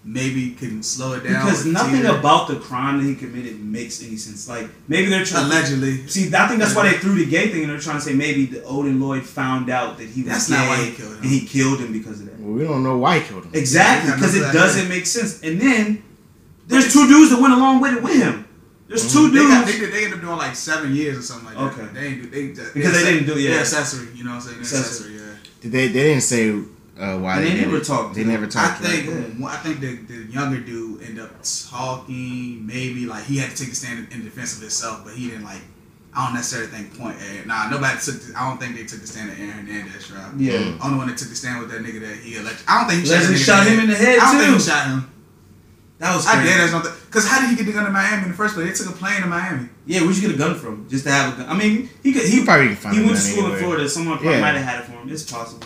maybe 0.05 0.51
can 0.51 0.83
slow 0.83 1.13
it 1.13 1.23
down. 1.23 1.45
Because 1.45 1.65
nothing 1.65 2.01
teeter. 2.01 2.17
about 2.17 2.47
the 2.47 2.55
crime 2.57 2.97
that 2.97 3.05
he 3.07 3.15
committed 3.15 3.59
makes 3.63 4.03
any 4.03 4.17
sense. 4.17 4.47
Like 4.49 4.67
maybe 4.87 5.09
they're 5.09 5.23
trying. 5.25 5.45
Allegedly. 5.45 6.05
See, 6.07 6.33
I 6.35 6.47
think 6.47 6.59
that's 6.59 6.75
why 6.75 6.91
they 6.91 6.97
threw 6.97 7.15
the 7.15 7.25
gay 7.25 7.49
thing, 7.49 7.61
and 7.63 7.71
they're 7.71 7.79
trying 7.79 7.97
to 7.97 8.01
say 8.01 8.13
maybe 8.13 8.45
the 8.45 8.63
Odin 8.65 8.99
Lloyd 8.99 9.23
found 9.23 9.69
out 9.69 9.97
that 9.97 10.07
he 10.09 10.23
was 10.23 10.31
That's 10.31 10.49
gay, 10.49 10.55
not 10.55 10.67
why 10.67 10.83
he 10.85 10.91
killed 10.91 11.11
him. 11.13 11.21
and 11.21 11.25
he 11.29 11.45
killed 11.45 11.79
him 11.79 11.93
because 11.93 12.19
of 12.21 12.25
that. 12.27 12.39
Well, 12.39 12.53
we 12.53 12.63
don't 12.63 12.83
know 12.83 12.97
why 12.97 13.19
he 13.19 13.27
killed 13.27 13.45
him. 13.45 13.51
Exactly, 13.53 14.11
because 14.13 14.35
it 14.35 14.51
doesn't 14.51 14.83
heard. 14.83 14.89
make 14.89 15.05
sense. 15.05 15.41
And 15.43 15.59
then 15.61 16.03
there's 16.67 16.91
two 16.91 17.07
dudes 17.07 17.31
that 17.31 17.41
went 17.41 17.53
along 17.53 17.81
with 17.81 17.93
it 17.97 18.03
with 18.03 18.15
him. 18.15 18.47
There's 18.87 19.11
two 19.11 19.29
They, 19.31 19.39
dudes. 19.39 19.49
got, 19.53 19.65
they, 19.65 19.79
did- 19.79 19.93
they 19.93 20.03
ended 20.03 20.19
up 20.19 20.21
doing 20.21 20.37
like 20.37 20.55
seven 20.55 20.93
years 20.93 21.17
or 21.17 21.21
something 21.21 21.45
like 21.45 21.57
that. 21.75 21.81
Okay. 21.81 21.93
They 21.93 22.07
ain't 22.07 22.23
do 22.23 22.29
they 22.29 22.47
Because 22.73 22.93
they 22.93 23.11
didn't 23.11 23.25
do- 23.27 23.39
yeah. 23.39 23.51
They're 23.51 23.59
accessory. 23.61 24.09
You 24.13 24.23
know 24.25 24.31
what 24.31 24.35
I'm 24.35 24.41
saying? 24.41 24.59
Accessory. 24.59 25.15
accessory. 25.15 25.15
Yeah. 25.15 25.35
Did 25.61 25.71
they? 25.71 25.87
They 25.87 26.03
didn't 26.03 26.21
say 26.23 26.61
uh, 27.03 27.17
why 27.19 27.35
And 27.37 27.43
they, 27.45 27.49
they 27.49 27.55
did 27.55 27.65
never 27.65 27.77
it. 27.77 27.83
talked. 27.85 28.15
They 28.15 28.23
never 28.23 28.45
I 28.45 28.67
think 28.79 29.07
right? 29.09 29.39
well, 29.39 29.53
I 29.53 29.57
think 29.57 29.79
the, 29.79 29.95
the 30.11 30.31
younger 30.31 30.59
dude 30.59 31.01
ended 31.03 31.23
up 31.25 31.31
talking. 31.69 32.65
Maybe 32.65 33.05
like 33.05 33.23
he 33.25 33.37
had 33.37 33.51
to 33.51 33.57
take 33.57 33.71
a 33.73 33.75
stand 33.75 34.07
in 34.11 34.23
defense 34.23 34.55
of 34.55 34.61
himself, 34.61 35.03
but 35.05 35.13
he 35.13 35.29
didn't 35.29 35.43
like. 35.45 35.61
I 36.15 36.25
don't 36.27 36.35
necessarily 36.35 36.69
think 36.69 36.97
point 36.97 37.17
Aaron. 37.21 37.47
Nah, 37.47 37.69
nobody 37.69 37.97
took. 37.99 38.21
The, 38.21 38.37
I 38.37 38.47
don't 38.47 38.59
think 38.59 38.75
they 38.77 38.85
took 38.85 39.01
the 39.01 39.07
stand 39.07 39.31
at 39.31 39.39
Aaron 39.39 39.65
Hernandez 39.65 40.07
trial. 40.07 40.31
Yeah. 40.37 40.77
Only 40.83 40.97
one 40.97 41.07
that 41.07 41.17
took 41.17 41.29
the 41.29 41.35
stand 41.35 41.59
with 41.59 41.71
that 41.71 41.81
nigga 41.81 42.01
that 42.07 42.17
he 42.23 42.37
alleged. 42.37 42.61
I 42.67 42.81
don't 42.81 42.89
think 42.89 43.03
he 43.03 43.09
Allegedly 43.09 43.37
shot, 43.37 43.63
shot 43.63 43.67
him 43.67 43.79
in 43.79 43.89
the 43.89 43.95
head, 43.95 44.19
I 44.19 44.31
don't 44.31 44.39
think 44.41 44.51
too. 44.51 44.63
he 44.63 44.69
shot 44.69 44.85
him. 44.87 45.09
That 45.97 46.15
was 46.15 46.27
I 46.27 46.33
crazy. 46.35 46.49
did. 46.49 46.59
That's 46.59 46.71
not 46.73 46.83
because 47.07 47.27
how 47.27 47.41
did 47.41 47.49
he 47.49 47.55
get 47.55 47.65
the 47.65 47.73
gun 47.73 47.85
to 47.85 47.91
Miami 47.91 48.23
in 48.23 48.29
the 48.29 48.37
first 48.37 48.53
place? 48.55 48.67
They 48.77 48.85
took 48.85 48.93
a 48.93 48.97
plane 48.97 49.21
to 49.21 49.27
Miami. 49.27 49.69
Yeah, 49.87 50.01
where'd 50.01 50.15
you 50.15 50.21
get 50.27 50.35
a 50.35 50.37
gun 50.37 50.53
from? 50.55 50.87
Just 50.89 51.05
to 51.05 51.11
have 51.11 51.33
a 51.33 51.37
gun. 51.41 51.49
I 51.49 51.57
mean, 51.57 51.89
he 52.03 52.13
could. 52.13 52.23
He, 52.29 52.39
He 52.39 52.45
probably 52.45 52.67
can 52.67 52.75
find 52.75 52.95
He 52.95 53.01
went 53.03 53.17
to 53.17 53.23
gun 53.23 53.31
school 53.33 53.53
in. 53.53 53.59
Florida. 53.59 53.89
Someone 53.89 54.17
probably 54.17 54.33
Yeah. 54.37 54.41
might 54.41 54.53
have 54.55 54.65
had 54.65 54.79
it 54.81 54.85
for 54.85 54.91
him. 54.93 55.09
It's 55.09 55.23
possible. 55.23 55.65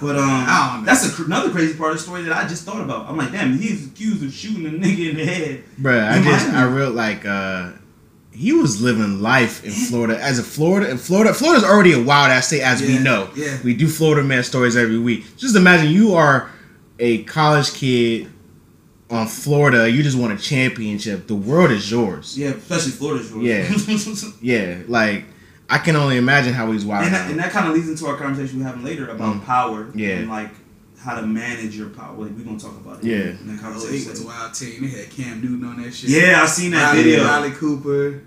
But 0.00 0.16
um, 0.16 0.84
that's 0.84 1.06
a, 1.08 1.12
cr- 1.12 1.24
another 1.24 1.50
crazy 1.50 1.76
part 1.76 1.90
of 1.90 1.96
the 1.98 2.02
story 2.04 2.22
that 2.22 2.32
I 2.32 2.46
just 2.46 2.64
thought 2.64 2.80
about. 2.80 3.08
I'm 3.08 3.16
like, 3.16 3.32
damn, 3.32 3.58
he's 3.58 3.88
accused 3.88 4.22
of 4.24 4.32
shooting 4.32 4.64
a 4.66 4.70
nigga 4.70 5.10
in 5.10 5.16
the 5.16 5.24
head. 5.26 5.64
Bruh, 5.80 6.08
I 6.12 6.22
just 6.22 6.46
I 6.48 6.52
Miami. 6.64 6.76
real 6.76 6.90
like 6.90 7.26
uh 7.26 7.72
he 8.30 8.52
was 8.52 8.80
living 8.80 9.20
life 9.20 9.64
in 9.64 9.72
Florida 9.72 10.22
as 10.22 10.38
a 10.38 10.44
Florida 10.44 10.88
and 10.88 11.00
Florida 11.00 11.34
Florida's 11.34 11.64
already 11.64 11.92
a 11.92 12.00
wild 12.00 12.30
ass 12.30 12.46
state 12.46 12.60
as 12.62 12.80
we 12.80 12.98
know. 13.00 13.28
yeah. 13.34 13.58
We 13.64 13.74
do 13.74 13.88
Florida 13.88 14.22
man 14.26 14.44
stories 14.44 14.76
every 14.76 14.98
week. 14.98 15.24
Just 15.36 15.56
imagine 15.56 15.90
you 15.90 16.14
are 16.14 16.50
a 17.00 17.24
college 17.24 17.72
kid 17.74 18.30
on 19.10 19.26
Florida, 19.26 19.90
you 19.90 20.02
just 20.02 20.18
won 20.18 20.30
a 20.30 20.36
championship. 20.38 21.26
The 21.26 21.34
world 21.34 21.70
is 21.72 21.90
yours. 21.90 22.38
Yeah, 22.38 22.50
especially 22.50 22.92
Florida's 22.92 23.30
yours. 23.32 23.42
Yeah. 23.42 24.30
Yeah. 24.42 24.82
Like 24.86 25.24
I 25.70 25.78
can 25.78 25.96
only 25.96 26.16
imagine 26.16 26.54
how 26.54 26.70
he's 26.72 26.84
wild. 26.84 27.04
and 27.04 27.14
that, 27.14 27.30
and 27.30 27.38
that 27.38 27.50
kind 27.52 27.68
of 27.68 27.74
leads 27.74 27.88
into 27.88 28.06
our 28.06 28.16
conversation 28.16 28.58
we're 28.60 28.66
having 28.66 28.84
later 28.84 29.08
about 29.08 29.36
Mm. 29.36 29.44
power 29.44 29.88
Yeah. 29.94 30.16
and 30.16 30.28
like 30.30 30.50
how 30.98 31.14
to 31.20 31.26
manage 31.26 31.76
your 31.76 31.88
power. 31.90 32.16
Like, 32.16 32.32
we're 32.36 32.44
gonna 32.44 32.58
talk 32.58 32.76
about 32.76 32.98
it. 32.98 33.04
Yeah. 33.04 33.16
in 33.40 33.46
the 33.46 33.54
Oh, 33.54 33.62
conversation. 33.62 34.10
was 34.10 34.20
a 34.22 34.26
wild 34.26 34.54
team. 34.54 34.80
They 34.82 34.88
had 34.98 35.10
Cam 35.10 35.40
Newton 35.42 35.64
on 35.68 35.82
that 35.82 35.94
shit. 35.94 36.10
Yeah, 36.10 36.42
I 36.42 36.46
seen 36.46 36.70
that 36.72 36.92
Riley, 36.92 37.02
video. 37.04 37.24
Riley 37.24 37.50
Cooper. 37.52 38.22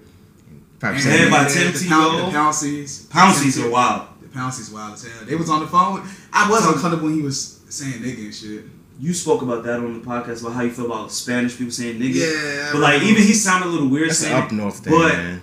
Probably 0.80 0.96
And 0.96 1.04
saying 1.04 1.30
by 1.32 1.46
Tim 1.46 1.72
the 1.74 1.78
Tebow. 1.80 1.90
Poun- 1.90 2.32
The 2.32 2.38
Pounceys. 2.38 3.02
Pounceys 3.08 3.64
are 3.64 3.70
wild. 3.70 4.02
The 4.22 4.40
Pounceys 4.40 4.72
wild 4.72 4.94
as 4.94 5.04
hell. 5.04 5.12
They 5.28 5.36
was 5.36 5.50
on 5.50 5.60
the 5.62 5.68
phone. 5.68 6.02
I 6.34 6.50
was 6.50 6.66
uncomfortable 6.66 7.06
when 7.08 7.16
he 7.16 7.22
was 7.22 7.60
saying 7.70 7.96
nigga 8.02 8.26
and 8.26 8.34
shit. 8.34 8.66
You 9.00 9.14
spoke 9.14 9.42
about 9.42 9.64
that 9.64 9.78
on 9.80 9.94
the 9.94 10.00
podcast 10.00 10.42
about 10.42 10.54
how 10.54 10.62
you 10.62 10.72
feel 10.72 10.86
about 10.86 11.12
Spanish 11.12 11.58
people 11.58 11.72
saying 11.72 12.00
nigga. 12.00 12.16
Yeah, 12.16 12.70
but 12.72 12.82
like 12.82 13.02
even 13.04 13.22
he 13.24 13.34
sounded 13.34 13.68
a 13.68 13.70
little 13.70 13.88
weird 13.90 14.10
That's 14.12 14.22
an 14.22 14.28
saying 14.30 14.44
up 14.44 14.52
north 14.52 14.80
thing, 14.80 14.94
But 14.94 15.14
man. 15.14 15.42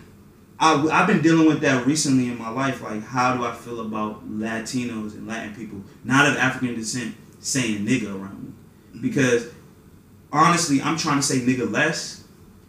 I, 0.61 0.75
I've 0.89 1.07
been 1.07 1.23
dealing 1.23 1.47
with 1.47 1.61
that 1.61 1.87
recently 1.87 2.29
in 2.29 2.39
my 2.39 2.49
life. 2.51 2.83
Like, 2.83 3.03
how 3.05 3.37
do 3.37 3.45
I 3.45 3.55
feel 3.55 3.81
about 3.81 4.29
Latinos 4.29 5.15
and 5.15 5.27
Latin 5.27 5.55
people, 5.55 5.83
not 6.05 6.27
of 6.27 6.37
African 6.37 6.75
descent, 6.75 7.15
saying 7.41 7.87
nigga 7.87 8.09
around 8.09 8.43
me? 8.43 8.51
Mm-hmm. 8.51 9.01
Because 9.03 9.49
honestly, 10.33 10.81
I'm 10.83 10.97
trying 10.97 11.17
to 11.19 11.23
say 11.23 11.41
nigga 11.41 11.71
less, 11.71 12.25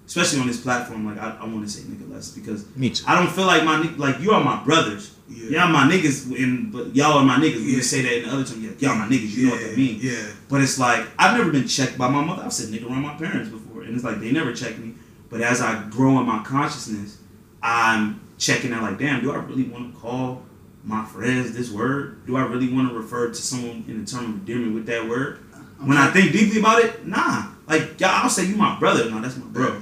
especially 0.06 0.39
on 0.39 0.47
this 0.47 0.62
platform. 0.62 1.06
Like, 1.06 1.17
I, 1.17 1.38
I 1.41 1.45
want 1.45 1.63
to 1.65 1.69
say 1.69 1.82
nigga 1.82 2.12
less 2.12 2.30
because 2.32 2.65
Me 2.75 2.91
too. 2.91 3.04
I 3.08 3.15
don't 3.15 3.32
feel 3.32 3.45
like 3.45 3.63
my 3.63 3.82
like 3.97 4.19
you 4.19 4.32
are 4.32 4.43
my 4.43 4.63
brothers. 4.63 5.15
Yeah. 5.28 5.62
Y'all 5.63 5.71
my 5.71 5.84
niggas, 5.84 6.25
and 6.43 6.71
but 6.71 6.95
y'all 6.95 7.19
are 7.19 7.23
my 7.23 7.38
niggas. 7.38 7.58
We 7.58 7.67
Yeah. 7.69 7.73
can 7.75 7.84
say 7.84 8.02
that 8.02 8.17
in 8.17 8.23
the 8.25 8.34
other 8.34 8.43
term. 8.43 8.63
Yeah, 8.63 8.71
y'all 8.80 8.95
my 8.97 9.08
niggas. 9.08 9.36
You 9.36 9.45
know 9.47 9.52
what 9.54 9.62
that 9.62 9.78
means. 9.78 10.04
Yeah. 10.04 10.28
But 10.49 10.62
it's 10.62 10.80
like 10.80 11.06
I've 11.19 11.38
never 11.38 11.52
been 11.52 11.67
checked 11.67 11.97
by 11.97 12.10
my 12.10 12.23
mother. 12.23 12.43
I've 12.43 12.54
said 12.54 12.69
nigga 12.73 12.88
around 12.89 13.04
my 13.04 13.13
parents 13.15 13.49
before, 13.49 13.84
and 13.84 13.93
it's 13.95 14.04
like 14.04 14.19
they 14.19 14.32
never 14.32 14.54
checked 14.54 14.80
me. 14.80 14.95
But 15.30 15.41
as 15.41 15.62
I 15.62 15.88
grow 15.89 16.19
in 16.19 16.25
my 16.25 16.41
consciousness, 16.43 17.18
I'm 17.61 18.21
checking 18.37 18.71
out 18.73 18.83
like, 18.83 18.99
damn, 18.99 19.21
do 19.21 19.31
I 19.31 19.37
really 19.37 19.63
want 19.63 19.93
to 19.93 19.99
call 19.99 20.43
my 20.83 21.05
friends 21.05 21.53
this 21.53 21.71
word? 21.71 22.25
Do 22.25 22.37
I 22.37 22.41
really 22.41 22.71
want 22.71 22.89
to 22.89 22.95
refer 22.95 23.27
to 23.27 23.35
someone 23.35 23.85
in 23.87 24.03
the 24.03 24.09
term 24.09 24.25
of 24.25 24.29
endearment 24.31 24.75
with 24.75 24.85
that 24.87 25.07
word? 25.07 25.39
When 25.83 25.97
I 25.97 26.11
think 26.11 26.31
deeply 26.31 26.59
about 26.59 26.83
it, 26.83 27.05
nah. 27.05 27.51
Like, 27.67 27.99
y'all, 27.99 28.09
I'll 28.23 28.29
say 28.29 28.45
you 28.45 28.55
my 28.55 28.77
brother. 28.79 29.09
No, 29.09 29.21
that's 29.21 29.37
my 29.37 29.45
bro. 29.45 29.81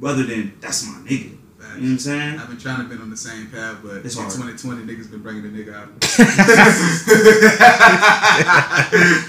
Brother 0.00 0.22
than 0.22 0.54
that's 0.60 0.86
my 0.86 0.98
nigga. 1.00 1.33
You 1.76 1.80
know 1.82 1.86
what 1.86 1.92
I'm 1.92 1.98
saying? 1.98 2.38
I've 2.40 2.48
been 2.48 2.58
trying 2.58 2.88
to 2.88 2.94
be 2.96 3.00
on 3.02 3.10
the 3.10 3.16
same 3.16 3.46
path, 3.48 3.78
but 3.82 4.04
It's 4.04 4.16
in 4.16 4.22
hard. 4.22 4.32
2020, 4.34 4.82
niggas 4.84 5.10
been 5.10 5.22
bringing 5.22 5.42
the 5.42 5.50
nigga 5.50 5.74
out. 5.74 5.88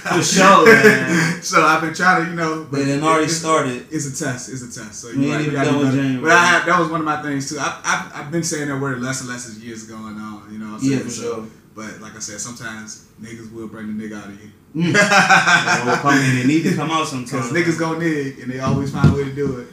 For 0.06 0.22
sure, 0.24 0.66
man. 0.66 1.42
So 1.42 1.62
I've 1.64 1.82
been 1.82 1.94
trying 1.94 2.24
to, 2.26 2.30
you 2.32 2.36
know. 2.36 2.68
But 2.70 2.82
it 2.82 3.02
already 3.04 3.26
it's- 3.26 3.40
started. 3.40 3.88
It's 3.92 4.06
a 4.08 4.24
test. 4.26 4.50
It's 4.50 4.62
a 4.62 4.68
test. 4.80 5.02
So 5.02 5.10
We 5.10 5.14
you, 5.14 5.22
ain't 5.26 5.32
right, 5.34 5.40
you 5.42 5.48
even 5.48 5.54
gotta 5.56 5.70
done 5.72 5.80
with 5.80 5.88
better. 5.90 5.98
January. 6.02 6.22
But 6.24 6.32
I 6.32 6.46
have, 6.46 6.66
that 6.66 6.80
was 6.80 6.90
one 6.90 7.00
of 7.02 7.06
my 7.06 7.22
things 7.22 7.50
too. 7.50 7.58
I, 7.60 7.82
I've, 7.84 8.26
I've 8.26 8.32
been 8.32 8.44
saying 8.44 8.68
that 8.70 8.80
word 8.80 9.02
less 9.02 9.22
and 9.22 9.30
less 9.30 9.48
as 9.48 9.60
years 9.64 9.84
going 9.84 10.18
on. 10.18 10.48
You 10.52 10.60
know 10.60 10.72
what 10.74 10.82
I'm 10.82 10.90
Yeah, 10.90 10.98
saying? 10.98 11.04
for 11.04 11.10
So- 11.10 11.22
sure. 11.36 11.46
But 11.76 12.00
like 12.00 12.16
I 12.16 12.20
said, 12.20 12.40
sometimes 12.40 13.06
niggas 13.22 13.52
will 13.52 13.68
bring 13.68 13.98
the 13.98 14.08
nigga 14.08 14.18
out 14.22 14.28
of 14.30 14.42
you. 14.42 14.50
Mm. 14.76 14.94
They 15.84 15.90
will 15.92 15.98
come 15.98 16.18
in 16.18 16.38
and 16.40 16.48
need 16.48 16.64
to 16.64 16.74
come 16.74 16.90
out 16.90 17.06
sometimes. 17.14 17.52
Because 17.52 17.52
niggas 17.52 17.78
gonna 17.80 18.00
nig 18.00 18.40
and 18.40 18.50
they 18.52 18.60
always 18.60 18.92
find 18.94 19.12
a 19.12 19.14
way 19.16 19.26
to 19.26 19.34
do 19.36 19.60
it. 19.60 19.68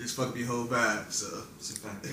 And 0.00 0.06
just 0.08 0.16
fuck 0.16 0.28
up 0.28 0.36
your 0.36 0.46
whole 0.46 0.64
vibe. 0.64 1.12
So. 1.12 1.42
It's 1.58 1.76
a 1.76 1.80
fact. 1.80 2.08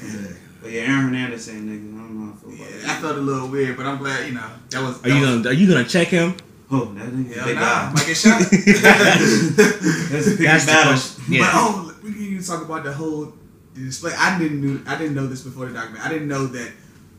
But 0.61 0.71
yeah, 0.71 0.81
Aaron 0.81 1.05
Hernandez 1.05 1.45
saying 1.45 1.63
nigga, 1.63 1.95
I 1.95 2.03
don't 2.03 2.19
know 2.19 2.25
how 2.25 2.33
I 2.33 2.41
feel 2.41 2.65
about 2.65 2.83
Yeah, 2.83 2.91
I 2.91 2.95
felt 2.99 3.17
a 3.17 3.21
little 3.21 3.47
weird, 3.47 3.77
but 3.77 3.85
I'm 3.85 3.97
glad, 3.97 4.27
you 4.27 4.33
know, 4.33 4.49
that 4.71 4.81
was. 4.81 5.01
Are 5.05 5.09
you 5.09 5.25
gonna 5.25 5.49
Are 5.49 5.53
you 5.53 5.67
gonna 5.69 5.85
check 5.85 6.09
him? 6.09 6.35
Oh, 6.69 6.85
that 6.95 7.07
nigga, 7.07 7.33
Hell 7.33 7.55
nah, 7.55 7.61
guy. 7.61 7.93
might 7.93 8.05
get 8.05 8.17
shot. 8.17 8.39
That's 8.41 10.27
a 10.27 10.35
big 10.35 10.47
That's 10.47 10.65
the 10.65 10.71
battle. 10.73 10.91
question. 10.91 11.23
Yeah. 11.29 11.39
But 11.43 11.51
oh, 11.53 11.95
we 12.03 12.11
can 12.11 12.21
even 12.23 12.43
talk 12.43 12.65
about 12.65 12.83
the 12.83 12.91
whole 12.91 13.31
the 13.73 13.81
display. 13.85 14.11
I 14.17 14.37
didn't 14.37 14.59
knew, 14.59 14.81
I 14.85 14.97
didn't 14.97 15.15
know 15.15 15.27
this 15.27 15.43
before 15.43 15.67
the 15.67 15.73
document. 15.73 16.05
I 16.05 16.09
didn't 16.09 16.27
know 16.27 16.45
that 16.47 16.71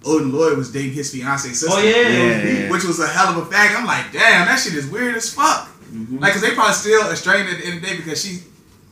Odin 0.04 0.32
Lloyd 0.32 0.58
was 0.58 0.70
dating 0.70 0.92
his 0.92 1.10
fiance 1.10 1.48
sister. 1.48 1.68
Oh, 1.70 1.82
yeah. 1.82 2.08
Yeah, 2.08 2.42
yeah. 2.42 2.70
which 2.70 2.84
was 2.84 3.00
a 3.00 3.06
hell 3.06 3.28
of 3.28 3.36
a 3.38 3.50
fact. 3.50 3.74
I'm 3.74 3.86
like, 3.86 4.12
damn, 4.12 4.44
that 4.46 4.60
shit 4.60 4.74
is 4.74 4.86
weird 4.86 5.14
as 5.16 5.32
fuck. 5.32 5.68
Mm-hmm. 5.88 6.18
Like, 6.18 6.34
cause 6.34 6.42
they 6.42 6.52
probably 6.52 6.74
still 6.74 7.10
estranged 7.10 7.50
at 7.50 7.60
the 7.60 7.66
end 7.66 7.76
of 7.76 7.80
the 7.80 7.86
day 7.88 7.96
because 7.96 8.22
she, 8.22 8.40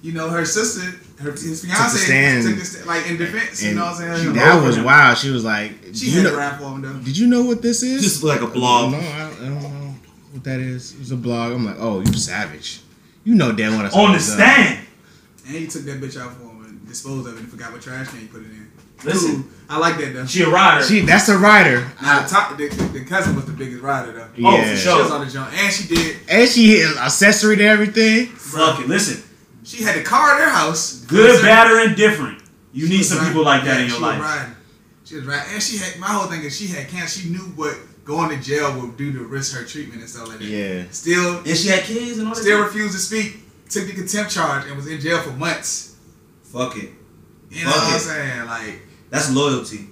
you 0.06 0.12
know, 0.12 0.30
her 0.30 0.44
sister, 0.44 0.82
her 1.22 1.32
his 1.32 1.64
fiance 1.64 1.98
stand. 1.98 2.46
took 2.46 2.58
the 2.58 2.64
stand, 2.64 2.86
like 2.86 3.06
in 3.08 3.16
defense. 3.16 3.62
You 3.62 3.74
know 3.74 3.86
what 3.86 4.00
I'm 4.00 4.16
saying? 4.16 4.32
that 4.34 4.62
was 4.62 4.78
wild. 4.78 5.18
She 5.18 5.30
was 5.30 5.44
like, 5.44 5.72
She 5.94 6.10
you 6.10 6.20
had 6.22 6.32
know- 6.32 6.38
rap 6.38 6.60
for 6.60 6.66
him 6.70 6.82
though. 6.82 6.92
Did 7.00 7.18
you 7.18 7.26
know 7.26 7.42
what 7.42 7.60
this 7.62 7.82
is? 7.82 8.02
Just 8.02 8.22
like 8.22 8.40
a 8.40 8.46
blog. 8.46 8.92
No, 8.92 8.98
I, 8.98 9.02
I 9.02 9.48
don't 9.48 9.62
know 9.62 9.94
what 10.32 10.44
that 10.44 10.60
is. 10.60 10.92
It 10.94 11.00
was 11.00 11.10
a 11.10 11.16
blog. 11.16 11.52
I'm 11.52 11.64
like, 11.66 11.76
oh, 11.80 12.00
you 12.00 12.12
savage. 12.14 12.80
You 13.24 13.34
know 13.34 13.50
damn 13.52 13.72
well 13.72 13.82
that's 13.82 13.96
On 13.96 14.10
the 14.12 14.16
it's 14.18 14.28
done. 14.28 14.38
stand. 14.38 14.86
And 15.48 15.56
he 15.56 15.66
took 15.66 15.82
that 15.82 16.00
bitch 16.00 16.20
out 16.20 16.32
for 16.34 16.42
him 16.44 16.64
and 16.64 16.86
disposed 16.88 17.26
of 17.26 17.34
it 17.36 17.40
and 17.40 17.48
forgot 17.50 17.72
what 17.72 17.82
trash 17.82 18.08
can 18.08 18.20
he 18.20 18.26
put 18.26 18.42
it 18.42 18.50
in. 18.50 18.70
Listen. 19.04 19.42
Cool. 19.42 19.50
I 19.68 19.78
like 19.78 19.98
that 19.98 20.14
though. 20.14 20.26
She 20.26 20.42
a 20.42 20.48
rider. 20.48 20.84
She, 20.84 21.00
that's 21.00 21.28
a 21.28 21.36
rider. 21.36 21.90
Now, 22.00 22.22
the, 22.22 22.28
top, 22.28 22.56
the, 22.56 22.68
the, 22.68 22.84
the 23.00 23.04
cousin 23.04 23.34
was 23.34 23.44
the 23.46 23.52
biggest 23.52 23.82
rider 23.82 24.12
though. 24.12 24.28
Oh, 24.46 24.56
Yeah. 24.56 24.70
for 24.70 24.76
She 24.76 24.82
sure. 24.84 25.02
was 25.02 25.10
on 25.10 25.24
the 25.26 25.30
jump, 25.32 25.52
and 25.52 25.72
she 25.72 25.92
did. 25.92 26.16
And 26.28 26.48
she 26.48 26.68
hit 26.78 26.96
accessory 26.96 27.56
to 27.56 27.64
everything. 27.64 28.26
Fuck 28.26 28.80
it. 28.80 28.86
Listen, 28.88 29.22
She 29.66 29.82
had 29.82 29.96
the 29.96 30.02
car 30.04 30.34
at 30.34 30.40
her 30.44 30.50
house. 30.50 31.00
good, 31.06 31.42
bad, 31.42 31.70
or 31.70 31.80
indifferent. 31.80 32.40
You 32.72 32.88
need 32.88 33.02
some 33.02 33.18
riding. 33.18 33.32
people 33.32 33.44
like 33.44 33.64
that 33.64 33.76
Yeah, 33.78 33.82
in 33.82 33.88
your 33.88 33.96
she 33.96 34.02
life. 34.02 34.18
Was 34.20 34.26
riding. 34.28 34.56
She 35.04 35.14
was 35.16 35.24
right, 35.26 35.46
and 35.52 35.62
she 35.62 35.76
had 35.78 35.98
my 35.98 36.06
whole 36.08 36.26
thing 36.28 36.42
is 36.42 36.56
she 36.56 36.66
had 36.68 36.88
cancer. 36.88 37.20
She 37.20 37.30
knew 37.30 37.38
what 37.56 37.76
going 38.04 38.30
to 38.30 38.42
jail 38.42 38.80
would 38.80 38.96
do 38.96 39.12
to 39.12 39.24
risk 39.24 39.56
her 39.56 39.64
treatment 39.64 40.00
and 40.00 40.08
stuff 40.10 40.28
like 40.28 40.38
that. 40.38 40.44
Yeah. 40.44 40.84
Still, 40.90 41.38
And 41.38 41.56
she 41.56 41.68
had 41.68 41.82
kids 41.82 42.18
and 42.18 42.28
all 42.28 42.34
that. 42.34 42.40
still 42.40 42.58
shit. 42.58 42.66
refused 42.66 42.92
to 42.94 42.98
speak. 43.00 43.42
Took 43.68 43.86
the 43.86 43.94
contempt 43.94 44.30
charge 44.30 44.66
and 44.66 44.76
was 44.76 44.86
in 44.86 45.00
jail 45.00 45.20
for 45.20 45.30
months. 45.32 45.96
Fuck 46.44 46.76
it. 46.76 46.90
You 47.50 47.64
know 47.64 47.70
Fuck 47.72 47.82
what 47.82 47.94
I'm 47.94 47.98
saying? 48.00 48.46
Like, 48.46 48.82
That's 49.10 49.32
loyalty. 49.34 49.88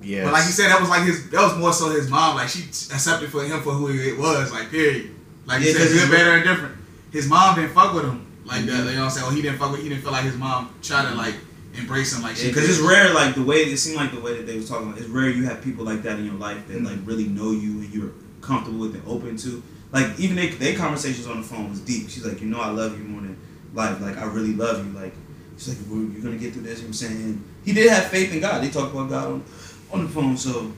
Yeah. 0.00 0.24
but 0.24 0.32
like 0.32 0.44
you 0.46 0.52
said, 0.52 0.70
that 0.70 0.80
was 0.80 0.88
like 0.88 1.02
his. 1.02 1.28
That 1.30 1.42
was 1.42 1.56
more 1.58 1.72
so 1.74 1.90
his 1.90 2.08
mom. 2.08 2.36
Like 2.36 2.48
she 2.48 2.62
accepted 2.62 3.30
for 3.30 3.42
him 3.44 3.60
for 3.60 3.72
who 3.72 3.88
he 3.88 4.12
was. 4.12 4.50
Like 4.52 4.70
period. 4.70 5.10
Like 5.44 5.62
you 5.62 5.72
said, 5.72 5.88
good, 5.88 6.10
bad, 6.10 6.26
or 6.26 6.36
indifferent. 6.38 6.76
His 7.12 7.28
mom 7.28 7.56
didn't 7.56 7.72
fuck 7.72 7.92
with 7.94 8.04
him 8.04 8.26
like 8.48 8.66
that. 8.66 8.72
You 8.72 8.84
know 8.84 8.84
what 8.84 9.04
I'm 9.04 9.10
saying? 9.10 9.26
Well, 9.26 9.34
he 9.34 9.42
didn't 9.42 9.58
fuck 9.58 9.70
with. 9.70 9.82
He 9.82 9.88
didn't 9.88 10.02
feel 10.02 10.12
like 10.12 10.24
his 10.24 10.36
mom 10.36 10.74
tried 10.82 11.10
to 11.10 11.14
like 11.14 11.34
embrace 11.74 12.16
him 12.16 12.22
like 12.22 12.36
she. 12.36 12.48
Because 12.48 12.68
it's 12.68 12.80
rare, 12.80 13.14
like 13.14 13.34
the 13.34 13.44
way 13.44 13.58
it 13.58 13.76
seemed 13.76 13.96
like 13.96 14.12
the 14.12 14.20
way 14.20 14.36
that 14.36 14.46
they 14.46 14.56
was 14.56 14.68
talking 14.68 14.88
about. 14.88 14.98
It's 14.98 15.08
rare 15.08 15.28
you 15.30 15.44
have 15.44 15.62
people 15.62 15.84
like 15.84 16.02
that 16.02 16.18
in 16.18 16.24
your 16.24 16.34
life 16.34 16.66
that 16.68 16.82
like 16.82 16.98
really 17.04 17.28
know 17.28 17.50
you 17.50 17.80
and 17.80 17.94
you're 17.94 18.12
comfortable 18.40 18.80
with 18.80 18.94
and 18.94 19.06
open 19.06 19.36
to. 19.38 19.62
Like 19.92 20.18
even 20.18 20.36
they, 20.36 20.48
they 20.48 20.74
conversations 20.74 21.26
on 21.26 21.38
the 21.38 21.46
phone 21.46 21.70
was 21.70 21.80
deep. 21.80 22.10
She's 22.10 22.26
like, 22.26 22.40
you 22.40 22.46
know, 22.46 22.60
I 22.60 22.68
love 22.70 22.98
you 22.98 23.04
more 23.04 23.22
than 23.22 23.38
life. 23.72 24.00
Like 24.00 24.18
I 24.18 24.24
really 24.24 24.52
love 24.52 24.84
you. 24.84 24.92
Like 24.92 25.14
she's 25.56 25.68
like, 25.68 25.78
"Well, 25.88 26.00
you're 26.00 26.22
gonna 26.22 26.36
get 26.36 26.52
through 26.52 26.62
this. 26.62 26.80
You 26.80 26.84
know 26.84 26.88
what 26.88 26.88
I'm 26.88 26.92
saying 26.92 27.44
he 27.68 27.74
did 27.74 27.90
have 27.90 28.06
faith 28.06 28.32
in 28.32 28.40
God. 28.40 28.62
They 28.62 28.70
talked 28.70 28.94
about 28.94 29.10
God 29.10 29.26
on, 29.26 29.44
on 29.92 30.02
the 30.04 30.08
phone. 30.08 30.38
So 30.38 30.72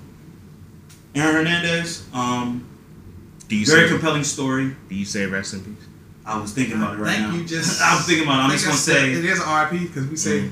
Aaron 1.14 1.36
Hernandez, 1.36 2.04
um, 2.12 2.68
do 3.46 3.54
you 3.54 3.64
very 3.64 3.86
say, 3.86 3.92
compelling 3.92 4.24
story. 4.24 4.74
Do 4.88 4.94
you 4.96 5.04
say 5.04 5.24
rest 5.26 5.54
in 5.54 5.64
peace? 5.64 5.86
I 6.26 6.38
was 6.38 6.52
thinking 6.52 6.76
about 6.76 6.94
it 6.94 6.98
right 6.98 7.16
Thank 7.16 7.28
now. 7.32 7.34
you. 7.38 7.44
Just 7.46 7.80
I 7.88 7.96
was 7.96 8.06
thinking 8.06 8.24
about 8.24 8.40
it. 8.40 8.42
I'm 8.44 8.50
just 8.50 8.64
gonna 8.64 8.76
that's- 8.76 8.84
say 9.02 9.12
it 9.12 9.24
is 9.24 9.38
an 9.40 9.46
RP 9.46 9.82
because 9.88 10.06
we 10.06 10.16
say, 10.16 10.40
Mm. 10.42 10.50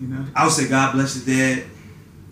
you 0.00 0.06
know, 0.08 0.24
I 0.36 0.44
would 0.44 0.52
say 0.52 0.68
God 0.68 0.92
bless 0.92 1.14
the 1.14 1.34
dead, 1.34 1.64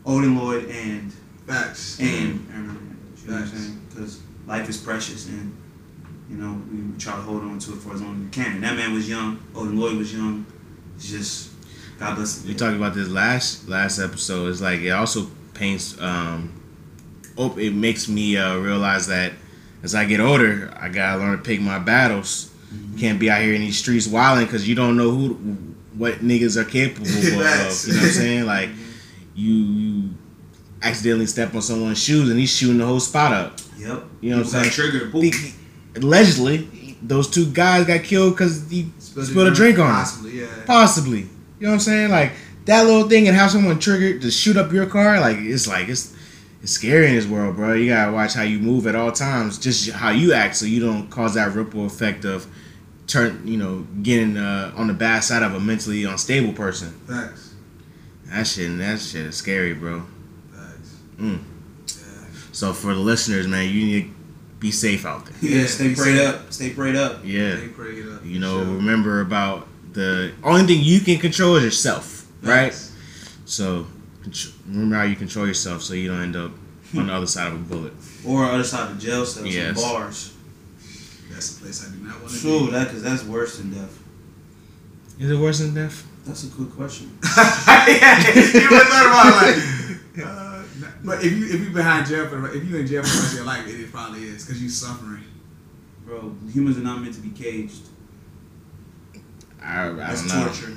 Odin 0.04 0.36
Lloyd, 0.38 0.68
and 0.70 1.12
facts. 1.46 1.98
and 2.00 2.46
Aaron 2.52 2.68
Hernandez. 2.68 3.24
You 3.24 3.30
know 3.30 3.34
what 3.34 3.42
I'm 3.42 3.48
Facts. 3.48 3.58
saying? 3.60 3.80
Because 3.88 4.20
life 4.46 4.68
is 4.68 4.76
precious, 4.78 5.26
and 5.28 5.56
you 6.30 6.36
know 6.36 6.60
we 6.70 6.96
try 6.98 7.16
to 7.16 7.22
hold 7.22 7.42
on 7.42 7.58
to 7.58 7.72
it 7.72 7.76
for 7.78 7.92
as 7.94 8.02
long 8.02 8.14
as 8.16 8.20
we 8.22 8.28
can. 8.30 8.54
And 8.56 8.62
that 8.62 8.76
man 8.76 8.92
was 8.94 9.08
young. 9.08 9.40
Odin 9.54 9.78
Lloyd 9.80 9.96
was 9.96 10.12
young. 10.12 10.46
It's 10.96 11.08
just 11.10 11.50
God 11.98 12.14
bless. 12.16 12.38
the 12.38 12.48
We 12.48 12.52
dead. 12.54 12.58
talked 12.58 12.76
about 12.76 12.94
this 12.94 13.08
last 13.08 13.68
last 13.68 13.98
episode. 13.98 14.48
It's 14.50 14.60
like 14.60 14.80
it 14.80 14.90
also 14.90 15.28
paints. 15.54 15.98
um 16.00 16.52
op- 17.36 17.58
It 17.58 17.74
makes 17.74 18.06
me 18.08 18.36
uh, 18.36 18.58
realize 18.58 19.06
that 19.08 19.32
as 19.82 19.94
I 19.94 20.04
get 20.04 20.20
older, 20.20 20.72
I 20.78 20.88
gotta 20.88 21.18
learn 21.18 21.36
to 21.38 21.42
pick 21.42 21.60
my 21.60 21.78
battles. 21.80 22.50
Mm-hmm. 22.72 22.98
Can't 22.98 23.20
be 23.20 23.30
out 23.30 23.42
here 23.42 23.54
in 23.54 23.60
these 23.60 23.78
streets 23.78 24.06
wilding 24.06 24.46
because 24.46 24.68
you 24.68 24.74
don't 24.74 24.96
know 24.96 25.10
who, 25.10 25.34
what 25.96 26.14
niggas 26.16 26.56
are 26.56 26.64
capable 26.64 27.06
of. 27.06 27.24
You 27.24 27.30
know 27.30 27.38
what 27.38 27.56
I'm 27.56 27.70
saying? 27.70 28.46
Like 28.46 28.70
you, 29.34 29.52
you 29.54 30.10
accidentally 30.82 31.26
step 31.26 31.54
on 31.54 31.62
someone's 31.62 32.02
shoes 32.02 32.30
and 32.30 32.38
he's 32.38 32.54
shooting 32.54 32.78
the 32.78 32.86
whole 32.86 33.00
spot 33.00 33.32
up. 33.32 33.60
Yep. 33.78 34.04
You 34.20 34.30
know 34.30 34.38
what 34.38 34.54
I'm 34.54 34.70
saying? 34.70 34.70
Triggered. 34.70 35.14
Allegedly, 35.96 36.96
those 37.02 37.30
two 37.30 37.50
guys 37.50 37.86
got 37.86 38.02
killed 38.02 38.34
because 38.34 38.68
he 38.70 38.90
spilled 38.98 39.48
a 39.48 39.54
drink 39.54 39.78
on 39.78 39.86
him. 39.86 39.94
Possibly, 39.94 40.40
yeah. 40.40 40.46
Possibly. 40.66 41.20
You 41.20 41.26
know 41.60 41.68
what 41.68 41.74
I'm 41.74 41.80
saying? 41.80 42.10
Like 42.10 42.32
that 42.64 42.84
little 42.84 43.08
thing 43.08 43.28
and 43.28 43.36
have 43.36 43.50
someone 43.50 43.78
triggered 43.78 44.22
to 44.22 44.30
shoot 44.30 44.56
up 44.56 44.72
your 44.72 44.86
car, 44.86 45.20
like 45.20 45.38
it's 45.38 45.66
like 45.66 45.88
it's 45.88 46.15
it's 46.62 46.72
scary 46.72 47.08
in 47.08 47.14
this 47.14 47.26
world, 47.26 47.56
bro. 47.56 47.74
You 47.74 47.88
gotta 47.88 48.12
watch 48.12 48.34
how 48.34 48.42
you 48.42 48.58
move 48.58 48.86
at 48.86 48.94
all 48.94 49.12
times, 49.12 49.58
just 49.58 49.90
how 49.90 50.10
you 50.10 50.32
act, 50.32 50.56
so 50.56 50.66
you 50.66 50.80
don't 50.80 51.08
cause 51.10 51.34
that 51.34 51.54
ripple 51.54 51.86
effect 51.86 52.24
of 52.24 52.46
turn, 53.06 53.42
you 53.46 53.56
know, 53.56 53.86
getting 54.02 54.36
uh, 54.36 54.72
on 54.76 54.86
the 54.88 54.94
bad 54.94 55.20
side 55.20 55.42
of 55.42 55.54
a 55.54 55.60
mentally 55.60 56.04
unstable 56.04 56.52
person. 56.52 56.90
Facts. 57.06 57.54
That 58.26 58.46
shit, 58.46 58.76
that 58.78 58.98
shit 59.00 59.26
is 59.26 59.36
scary, 59.36 59.74
bro. 59.74 60.02
Facts. 60.52 60.96
Mm. 61.18 61.40
So 62.52 62.72
for 62.72 62.94
the 62.94 63.00
listeners, 63.00 63.46
man, 63.46 63.68
you 63.72 63.84
need 63.84 64.02
to 64.04 64.10
be 64.58 64.70
safe 64.72 65.04
out 65.06 65.26
there. 65.26 65.36
Yeah, 65.40 65.66
stay 65.66 65.94
prayed 65.94 66.18
up. 66.18 66.52
Stay 66.52 66.70
prayed 66.70 66.96
up. 66.96 67.20
Yeah. 67.22 67.58
Stay 67.58 67.68
prayed 67.68 68.06
up. 68.08 68.24
You 68.24 68.40
know, 68.40 68.64
Sure. 68.64 68.74
remember 68.74 69.20
about 69.20 69.68
the 69.92 70.32
only 70.42 70.66
thing 70.66 70.82
you 70.82 71.00
can 71.00 71.18
control 71.18 71.56
is 71.56 71.64
yourself, 71.64 72.26
right? 72.42 72.74
So 73.44 73.86
contr- 74.24 74.52
remember 74.68 74.96
how 74.96 75.02
you 75.04 75.16
control 75.16 75.46
yourself, 75.46 75.82
so 75.82 75.94
you 75.94 76.08
don't 76.08 76.22
end 76.22 76.36
up 76.36 76.52
on 76.96 77.06
the 77.08 77.12
other 77.12 77.26
side 77.26 77.48
of 77.48 77.54
a 77.54 77.58
bullet. 77.58 77.92
Or 78.26 78.44
other 78.44 78.64
side 78.64 78.90
of 78.90 78.98
jail 78.98 79.24
cells 79.26 79.46
Yes. 79.54 79.68
and 79.68 79.76
bars. 79.76 80.32
That's 81.30 81.54
the 81.56 81.64
place 81.64 81.86
I 81.86 81.92
do 81.94 82.02
not 82.02 82.20
want 82.20 82.32
to 82.32 82.40
True, 82.40 82.66
be. 82.66 82.72
that 82.72 82.88
because 82.88 83.02
that's 83.02 83.24
worse 83.24 83.58
than 83.58 83.72
death. 83.72 83.98
Is 85.18 85.30
it 85.30 85.36
worse 85.38 85.58
than 85.58 85.74
death? 85.74 86.06
That's 86.26 86.44
a 86.44 86.48
good 86.48 86.70
question. 86.72 87.16
yeah, 87.36 88.30
you 88.32 88.68
would 88.70 88.82
thought 88.82 89.06
about 89.06 89.48
it 89.56 89.56
like. 90.16 90.26
Uh, 90.26 90.62
but 91.04 91.22
if 91.24 91.32
you 91.32 91.46
if 91.46 91.60
you 91.60 91.70
behind 91.70 92.06
jail 92.06 92.26
for 92.28 92.48
if 92.54 92.64
you 92.64 92.76
in 92.78 92.86
jail 92.86 93.02
for 93.02 93.08
the 93.08 93.20
rest 93.22 93.32
of 93.32 93.36
your 93.38 93.44
life, 93.46 93.66
it, 93.68 93.80
it 93.80 93.92
probably 93.92 94.24
is 94.24 94.44
because 94.44 94.60
you're 94.60 94.70
suffering. 94.70 95.24
Bro, 96.04 96.34
humans 96.52 96.78
are 96.78 96.82
not 96.82 97.00
meant 97.02 97.14
to 97.14 97.20
be 97.20 97.30
caged. 97.30 97.82
I, 99.62 99.88
I 99.88 99.92
That's 99.92 100.26
don't 100.26 100.38
know. 100.38 100.44
torture. 100.46 100.72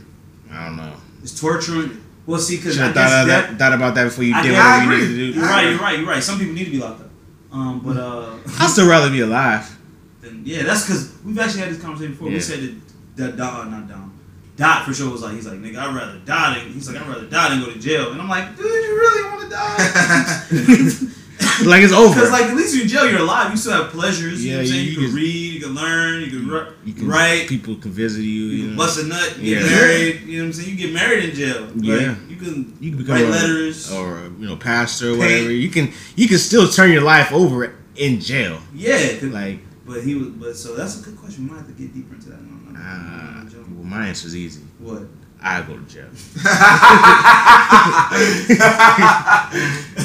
I 0.51 0.65
don't 0.65 0.75
know. 0.77 0.95
It's 1.21 1.39
torturing. 1.39 2.03
Well, 2.29 2.39
see, 2.39 2.57
because 2.57 2.75
Should 2.75 2.83
I 2.83 2.85
have 2.85 2.93
thought, 2.93 3.25
that, 3.25 3.49
that, 3.49 3.57
thought 3.57 3.73
about 3.73 3.95
that 3.95 4.03
before 4.03 4.23
you 4.23 4.35
I 4.35 4.43
did 4.43 4.51
whatever 4.53 4.83
you 4.83 4.91
needed 4.91 5.07
to 5.07 5.15
do. 5.15 5.39
You're 5.39 5.49
right. 5.49 5.69
You're 5.69 5.79
right. 5.79 5.97
You're 5.97 6.07
right. 6.07 6.21
Some 6.21 6.37
people 6.37 6.53
need 6.53 6.65
to 6.65 6.71
be 6.71 6.77
locked 6.77 7.01
up. 7.01 7.09
Um, 7.51 7.79
but 7.79 7.97
uh, 7.97 8.37
I'd 8.59 8.69
still 8.69 8.87
rather 8.87 9.09
be 9.09 9.21
alive. 9.21 9.75
then, 10.21 10.43
yeah, 10.45 10.61
that's 10.61 10.85
because 10.85 11.17
we've 11.25 11.39
actually 11.39 11.61
had 11.61 11.71
this 11.71 11.81
conversation 11.81 12.11
before. 12.13 12.29
We 12.29 12.39
said 12.39 12.59
that 12.59 12.75
that 13.15 13.35
Dot, 13.35 13.65
uh, 13.65 13.69
not 13.71 13.89
Dom, 13.89 14.13
Dot 14.55 14.85
for 14.85 14.93
sure 14.93 15.09
was 15.11 15.23
like, 15.23 15.33
he's 15.33 15.47
like, 15.47 15.57
nigga, 15.57 15.77
I'd 15.77 15.95
rather 15.95 16.19
die 16.19 16.59
than 16.59 16.71
he's 16.71 16.87
like, 16.87 17.01
I'd 17.01 17.07
rather 17.07 17.25
die 17.25 17.49
than 17.49 17.61
go 17.61 17.73
to 17.73 17.79
jail. 17.79 18.11
And 18.11 18.21
I'm 18.21 18.29
like, 18.29 18.55
dude, 18.55 18.65
you 18.65 18.95
really 18.95 19.23
want 19.31 19.41
to 19.41 19.49
die? 19.49 21.11
Like 21.65 21.83
it's 21.83 21.93
over. 21.93 22.13
Because 22.13 22.31
like 22.31 22.43
at 22.45 22.55
least 22.55 22.73
you're 22.73 22.83
in 22.83 22.89
jail, 22.89 23.09
you're 23.09 23.19
alive. 23.19 23.51
You 23.51 23.57
still 23.57 23.73
have 23.73 23.91
pleasures. 23.91 24.43
you 24.45 24.53
know 24.53 24.61
Yeah, 24.61 24.67
what 24.67 24.75
you 24.75 24.81
You, 24.81 24.95
can 24.97 25.05
can- 25.07 25.15
read, 25.15 25.53
you 25.53 25.59
can 25.61 25.75
learn, 25.75 26.21
you 26.21 26.27
can, 26.29 26.47
ri- 26.47 26.67
you 26.85 26.93
can, 26.93 27.07
write, 27.07 27.47
People 27.47 27.75
can 27.75 27.91
visit 27.91 28.21
you. 28.21 28.27
you 28.29 28.45
You 28.51 28.61
can 28.63 28.71
know. 28.71 28.77
bust 28.77 28.99
a 28.99 29.03
nut, 29.07 29.37
you 29.39 29.55
get 29.55 29.65
married. 29.65 30.21
You 30.21 30.37
know 30.37 30.43
what 30.43 30.47
I'm 30.47 30.53
saying? 30.53 30.69
You 30.69 30.75
get 30.75 30.93
married 30.93 31.23
in 31.29 31.35
jail. 31.35 31.61
Like, 31.63 31.73
Yeah. 32.01 32.15
you 32.29 32.35
can 32.37 32.77
You 32.79 32.89
can 32.91 32.97
become 32.99 33.15
write 33.15 33.25
a, 33.25 33.29
letters. 33.29 33.91
or 33.91 34.31
you 34.39 34.47
know 34.47 34.55
pastor 34.55 35.11
or 35.13 35.17
whatever. 35.17 35.51
You 35.51 35.69
can 35.69 35.91
you 36.15 36.27
can 36.27 36.37
still 36.37 36.67
turn 36.69 36.91
your 36.91 37.01
life 37.03 37.31
over 37.31 37.73
in 37.95 38.19
jail. 38.21 38.59
Yeah, 38.73 38.97
Like 39.23 39.59
but 39.85 40.03
he 40.03 40.15
was. 40.15 40.27
But 40.29 40.55
so 40.55 40.75
that's 40.75 41.01
a 41.01 41.03
good 41.03 41.17
question. 41.17 41.45
We 41.45 41.51
might 41.51 41.57
have 41.57 41.67
to 41.67 41.73
get 41.73 41.93
deeper 41.93 42.13
into 42.15 42.29
that. 42.29 42.39
No, 42.41 42.55
uh, 42.79 43.43
well, 43.75 43.83
my 43.85 44.07
answer 44.07 44.27
is 44.27 44.35
easy. 44.35 44.61
What? 44.79 45.03
I 45.41 45.61
go 45.61 45.77
to 45.77 45.85
jail. 45.85 46.09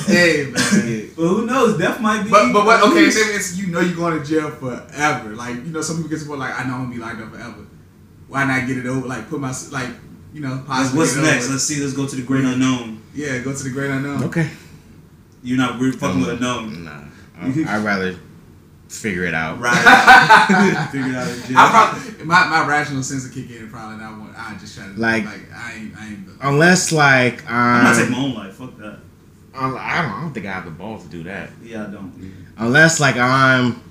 hey 0.06 0.46
man. 0.50 1.10
But 1.16 1.28
who 1.28 1.46
knows? 1.46 1.78
Death 1.78 2.00
might 2.00 2.24
be. 2.24 2.30
But 2.30 2.52
but 2.52 2.66
what? 2.66 2.82
Okay, 2.90 3.08
say 3.10 3.20
it's 3.34 3.56
you 3.56 3.68
know 3.68 3.80
you're 3.80 3.94
going 3.96 4.18
to 4.18 4.24
jail 4.24 4.50
forever. 4.50 5.30
Like 5.36 5.54
you 5.56 5.70
know, 5.70 5.80
some 5.80 5.96
people 5.96 6.10
get 6.10 6.18
to 6.20 6.24
the 6.24 6.34
like 6.36 6.58
I 6.58 6.64
know 6.64 6.74
I'm 6.74 6.82
gonna 6.84 6.94
be 6.94 7.00
locked 7.00 7.20
up 7.20 7.30
forever. 7.32 7.66
Why 8.28 8.44
not 8.44 8.66
get 8.66 8.78
it 8.78 8.86
over? 8.86 9.06
Like 9.06 9.28
put 9.28 9.40
my 9.40 9.54
like 9.70 9.90
you 10.32 10.40
know 10.40 10.62
possibly. 10.66 10.98
what's 10.98 11.16
next? 11.16 11.44
over. 11.44 11.52
Let's 11.52 11.64
see. 11.64 11.80
Let's 11.80 11.94
go 11.94 12.06
to 12.06 12.16
the 12.16 12.22
great 12.22 12.44
unknown. 12.44 13.00
Yeah, 13.14 13.38
go 13.40 13.54
to 13.54 13.62
the 13.62 13.70
great 13.70 13.90
unknown. 13.90 14.24
Okay. 14.24 14.50
You're 15.42 15.58
not 15.58 15.78
we're 15.78 15.92
fucking 15.92 16.20
with 16.20 16.30
unknown. 16.30 16.84
Nah, 16.84 17.04
I- 17.40 17.76
I'd 17.76 17.84
rather 17.84 18.16
figure 18.88 19.24
it 19.24 19.34
out. 19.34 19.58
Right. 19.60 20.88
Figure 20.92 21.08
it 21.10 21.14
out 21.16 21.28
in 21.28 21.40
jail. 21.42 21.56
I 21.58 21.70
probably 21.70 22.24
my, 22.24 22.48
my 22.48 22.66
rational 22.66 23.02
sense 23.02 23.26
of 23.26 23.32
kick 23.34 23.50
in 23.50 23.56
and 23.62 23.70
probably 23.70 23.96
not 23.98 24.18
want. 24.18 24.38
I 24.38 24.56
just 24.58 24.76
try 24.76 24.86
to 24.86 24.92
Like- 24.92 25.24
like 25.24 25.52
I 25.54 25.72
ain't 25.74 25.96
I 25.98 26.06
ain't. 26.08 26.28
Unless 26.40 26.92
like 26.92 27.48
I'm 27.50 27.84
not 27.84 27.96
taking 27.96 28.12
my 28.12 28.18
um, 28.18 28.24
own 28.24 28.34
life. 28.34 28.54
Fuck 28.54 28.76
that. 28.78 28.98
I'm- 29.54 29.76
I 29.78 30.02
don't 30.02 30.10
I 30.12 30.20
don't 30.20 30.32
think 30.34 30.46
I 30.46 30.52
have 30.52 30.64
the 30.64 30.70
balls 30.70 31.04
to 31.04 31.08
do 31.08 31.22
that. 31.24 31.50
Yeah, 31.62 31.84
I 31.84 31.90
don't. 31.90 32.34
Unless 32.56 33.00
like 33.00 33.16
I'm 33.16 33.82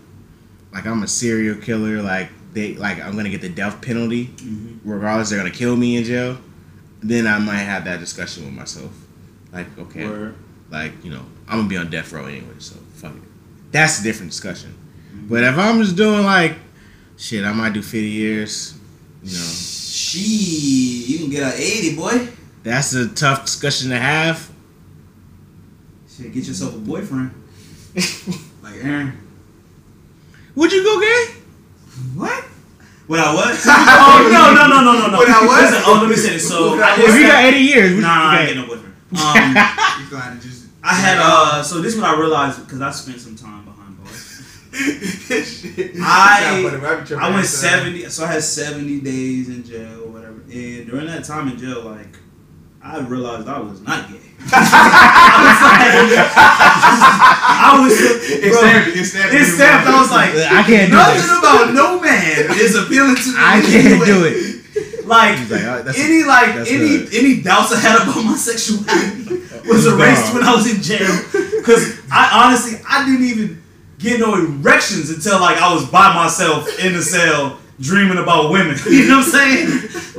like 0.72 0.86
I'm 0.86 1.04
a 1.04 1.08
serial 1.08 1.56
killer, 1.58 2.02
like 2.02 2.30
they 2.54 2.76
like 2.76 3.00
I'm 3.02 3.16
gonna 3.16 3.30
get 3.30 3.42
the 3.42 3.50
death 3.50 3.82
penalty, 3.82 4.28
Mm-hmm. 4.28 4.90
regardless 4.90 5.30
they're 5.30 5.40
gonna 5.40 5.52
kill 5.52 5.76
me 5.76 5.98
in 5.98 6.04
jail. 6.04 6.38
Then 7.02 7.28
I 7.28 7.38
might 7.40 7.58
have 7.58 7.84
that 7.86 8.00
discussion 8.00 8.46
with 8.46 8.54
myself. 8.54 8.92
Like 9.52 9.78
okay, 9.78 10.06
Word. 10.08 10.36
like 10.70 10.94
you 11.04 11.12
know 11.12 11.26
I'm 11.48 11.58
gonna 11.58 11.68
be 11.70 11.78
on 11.78 11.90
death 11.90 12.12
row 12.14 12.26
anyway, 12.26 12.56
so 12.60 12.76
fuck 12.94 13.16
it. 13.16 13.22
That's 13.72 14.00
a 14.00 14.04
different 14.04 14.32
discussion. 14.32 14.74
But 15.30 15.44
if 15.44 15.58
I'm 15.58 15.82
just 15.82 15.96
doing 15.96 16.24
like 16.24 16.56
shit, 17.18 17.44
I 17.46 17.52
might 17.54 17.74
do 17.74 17.82
50 17.82 18.00
years. 18.10 18.78
You 19.24 19.32
know, 19.32 19.44
She, 19.46 21.06
you 21.08 21.20
can 21.20 21.30
get 21.30 21.54
a 21.54 21.56
80, 21.60 21.96
boy. 21.96 22.28
that's 22.64 22.94
a 22.94 23.08
tough 23.08 23.46
discussion 23.46 23.90
to 23.92 23.98
have. 23.98 24.50
Shit, 26.10 26.34
get 26.34 26.46
yourself 26.46 26.76
a 26.76 26.80
boyfriend. 26.80 27.32
Like 28.64 28.76
Aaron. 28.84 29.12
Would 30.56 30.72
you 30.72 30.84
go 30.84 31.00
gay? 31.02 31.26
What? 32.16 32.44
What 33.08 33.20
I 33.20 33.34
was? 33.36 33.62
oh 33.68 34.30
no 34.32 34.54
no 34.56 34.68
no 34.68 34.82
no 34.82 35.00
no 35.02 35.08
no. 35.12 35.18
What 35.18 35.30
I 35.30 35.46
what? 35.46 35.62
Listen, 35.64 35.84
oh, 35.86 36.00
let 36.02 36.10
me 36.10 36.16
say 36.16 36.30
this. 36.36 36.48
So? 36.48 36.76
If 36.76 37.16
you 37.20 37.28
got 37.28 37.44
80 37.44 37.58
years, 37.60 38.00
Nah, 38.02 38.08
nah, 38.08 38.30
I 38.32 38.40
ain't 38.40 38.48
get 38.54 38.58
no 38.58 38.68
boyfriend. 38.68 38.94
Um, 39.12 39.50
You 40.02 40.10
gonna 40.10 40.36
to 40.40 40.42
just. 40.48 40.68
I 40.82 40.94
had 40.94 41.18
uh. 41.20 41.62
So 41.62 41.82
this 41.82 41.94
is 41.96 42.00
what 42.02 42.16
I 42.16 42.20
realized 42.20 42.64
because 42.66 42.80
I 42.82 42.92
spent 42.92 43.20
some 43.20 43.36
time 43.36 43.63
behind 43.63 43.63
bars. 43.63 43.63
Shit. 43.63 43.63
I 44.76 46.62
Nah, 46.62 46.70
but 46.70 46.74
if 46.74 46.82
be 46.82 47.06
tripping 47.06 47.24
I 47.24 47.30
went 47.30 47.36
time. 47.36 47.44
seventy. 47.46 48.10
So 48.10 48.26
I 48.26 48.28
had 48.34 48.44
seventy 48.44 49.00
days 49.02 49.50
in 49.50 49.64
jail 49.64 50.04
or 50.04 50.08
whatever. 50.10 50.42
And 50.52 50.88
during 50.88 51.08
that 51.08 51.24
time 51.24 51.48
in 51.50 51.58
jail, 51.58 51.82
like 51.84 52.18
I 52.82 53.00
realized 53.00 53.48
I 53.48 53.60
was 53.60 53.82
not 53.82 54.10
gay. 54.10 54.20
I 54.52 55.40
was 55.46 55.60
like, 55.64 56.28
I 57.64 57.80
was. 57.82 57.94
It's 57.96 58.50
bro, 58.50 58.60
stamped. 58.60 58.98
It's 58.98 59.10
stamped. 59.10 59.34
It's 59.34 59.54
stamped. 59.54 59.88
I 59.88 60.02
was 60.02 60.12
like, 60.12 60.32
I 60.36 60.64
can't 60.64 60.90
do 60.92 60.98
nothing 60.98 61.22
this. 61.22 61.38
about 61.40 61.74
no 61.74 62.00
man 62.02 62.52
is 62.60 62.76
appealing 62.76 63.16
to 63.16 63.30
me. 63.30 63.36
I 63.38 63.62
can't 63.62 63.86
any 63.86 64.06
do 64.06 64.26
it. 64.26 65.06
Like, 65.06 65.38
like, 65.50 65.86
"Oh, 65.86 65.94
any 65.96 66.24
like 66.24 66.56
any 66.68 66.98
good." 67.06 67.14
any 67.14 67.42
doubts 67.42 67.72
I 67.74 67.80
had 67.80 68.02
about 68.04 68.24
my 68.24 68.36
sexuality 68.36 69.44
was 69.68 69.86
erased 69.88 70.34
when 70.34 70.44
I 70.44 70.56
was 70.56 70.68
in 70.74 70.82
jail. 70.82 71.12
Cause 71.64 72.00
I 72.12 72.30
honestly 72.48 72.80
I 72.88 73.06
didn't 73.06 73.26
even 73.26 73.63
get 74.04 74.20
no 74.20 74.36
erections 74.36 75.10
until 75.10 75.40
like 75.40 75.58
I 75.58 75.74
was 75.74 75.86
by 75.90 76.14
myself 76.14 76.68
in 76.80 76.94
the 76.94 77.02
cell 77.02 77.58
dreaming 77.80 78.18
about 78.20 78.52
women. 78.52 78.78
You 78.86 79.08
know 79.08 79.18
what 79.18 79.26
I'm 79.26 79.32
saying? 79.32 79.68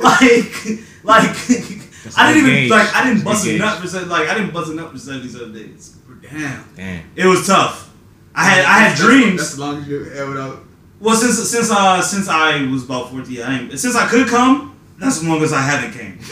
Like 0.03 0.83
like 1.05 2.17
I 2.17 2.33
didn't 2.33 2.51
even 2.51 2.69
like 2.71 2.95
I 2.95 3.05
didn't 3.09 3.25
bust 3.25 3.47
a 3.47 3.51
Engaged. 3.51 3.65
nut 3.65 3.81
for 3.81 3.87
seven, 3.89 4.09
like 4.09 4.29
I 4.29 4.35
didn't 4.35 4.53
bust 4.53 4.71
a 4.73 4.75
nut 4.75 4.91
for 4.91 4.99
seventy 4.99 5.29
seven 5.29 5.53
days. 5.53 5.97
Damn. 6.23 6.65
Damn. 6.77 7.05
It 7.15 7.27
was 7.27 7.47
tough. 7.47 7.93
I 8.35 8.45
had 8.45 8.65
I 8.65 8.79
had 8.79 8.93
That's- 8.93 9.01
dreams. 9.01 9.41
That's 9.41 9.55
the 9.55 9.61
longest 9.61 9.89
you 9.89 10.11
ever 10.13 10.41
out. 10.41 10.59
Well, 11.01 11.17
since 11.17 11.37
since 11.51 11.71
uh 11.71 12.01
since 12.03 12.29
I 12.29 12.65
was 12.71 12.85
about 12.85 13.11
fourteen, 13.11 13.43
I 13.43 13.61
ain't, 13.61 13.79
since 13.79 13.95
I 13.95 14.07
could 14.09 14.27
come, 14.29 14.77
that's 14.99 15.19
as 15.19 15.25
long 15.29 15.43
as 15.43 15.53
I 15.53 15.61
haven't 15.61 15.93
came. 15.93 16.19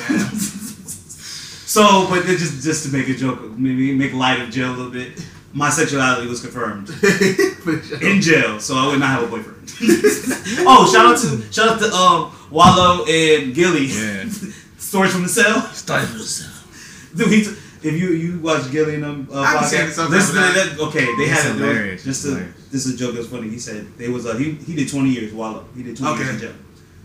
so, 1.67 2.07
but 2.09 2.25
just 2.25 2.63
just 2.63 2.85
to 2.87 2.93
make 2.93 3.09
a 3.09 3.15
joke, 3.15 3.43
maybe 3.57 3.95
make 3.95 4.13
light 4.13 4.41
of 4.41 4.51
jail 4.51 4.71
a 4.71 4.77
little 4.77 4.91
bit, 4.91 5.25
my 5.53 5.71
sexuality 5.71 6.27
was 6.29 6.41
confirmed 6.41 6.89
in 8.03 8.21
jail, 8.21 8.59
so 8.61 8.75
I 8.77 8.87
would 8.89 9.01
not 9.01 9.11
have 9.11 9.23
a 9.25 9.27
boyfriend. 9.27 9.59
oh, 10.67 10.91
shout 10.93 11.07
out 11.07 11.19
to 11.19 11.53
shout 11.53 11.69
out 11.71 11.79
to 11.81 11.93
um 11.95 12.33
Wallo 12.51 13.05
and 13.07 13.55
Gillie. 13.55 13.87
Yeah. 13.87 14.25
Stories 14.79 15.13
from 15.13 15.23
the 15.23 15.29
cell. 15.29 15.61
Start 15.73 16.03
with 16.03 16.13
yourself. 16.15 17.13
Dude, 17.17 17.29
he 17.29 17.45
t- 17.45 17.57
if 17.83 17.95
you 18.01 18.09
you 18.11 18.39
watch 18.41 18.71
Gillie 18.71 18.95
and 18.95 19.05
them 19.05 19.29
uh, 19.33 19.41
I 19.41 19.61
be 19.61 19.65
saying 19.67 19.91
podcast, 19.91 20.11
listen 20.11 20.35
to 20.37 20.41
that. 20.41 20.79
Okay, 20.89 21.05
they 21.05 21.25
It's 21.25 21.43
had 21.43 21.51
it. 21.53 21.59
hilarious. 21.59 22.05
Just 22.05 22.25
It's 22.25 22.35
to, 22.35 22.39
hilarious. 22.39 22.69
this 22.71 22.87
is 22.87 22.95
a 22.95 22.97
joke 22.97 23.15
that's 23.15 23.27
funny. 23.29 23.49
He 23.49 23.59
said 23.59 23.87
they 23.99 24.09
was 24.09 24.27
uh, 24.27 24.37
he 24.37 24.53
he 24.53 24.75
did 24.75 24.89
twenty 24.89 25.11
years 25.11 25.33
Wallo. 25.33 25.65
He 25.77 25.83
did 25.83 25.97
twenty 25.97 26.17
years 26.17 26.29
Okay. 26.29 26.35
in 26.35 26.41
jail. 26.53 26.55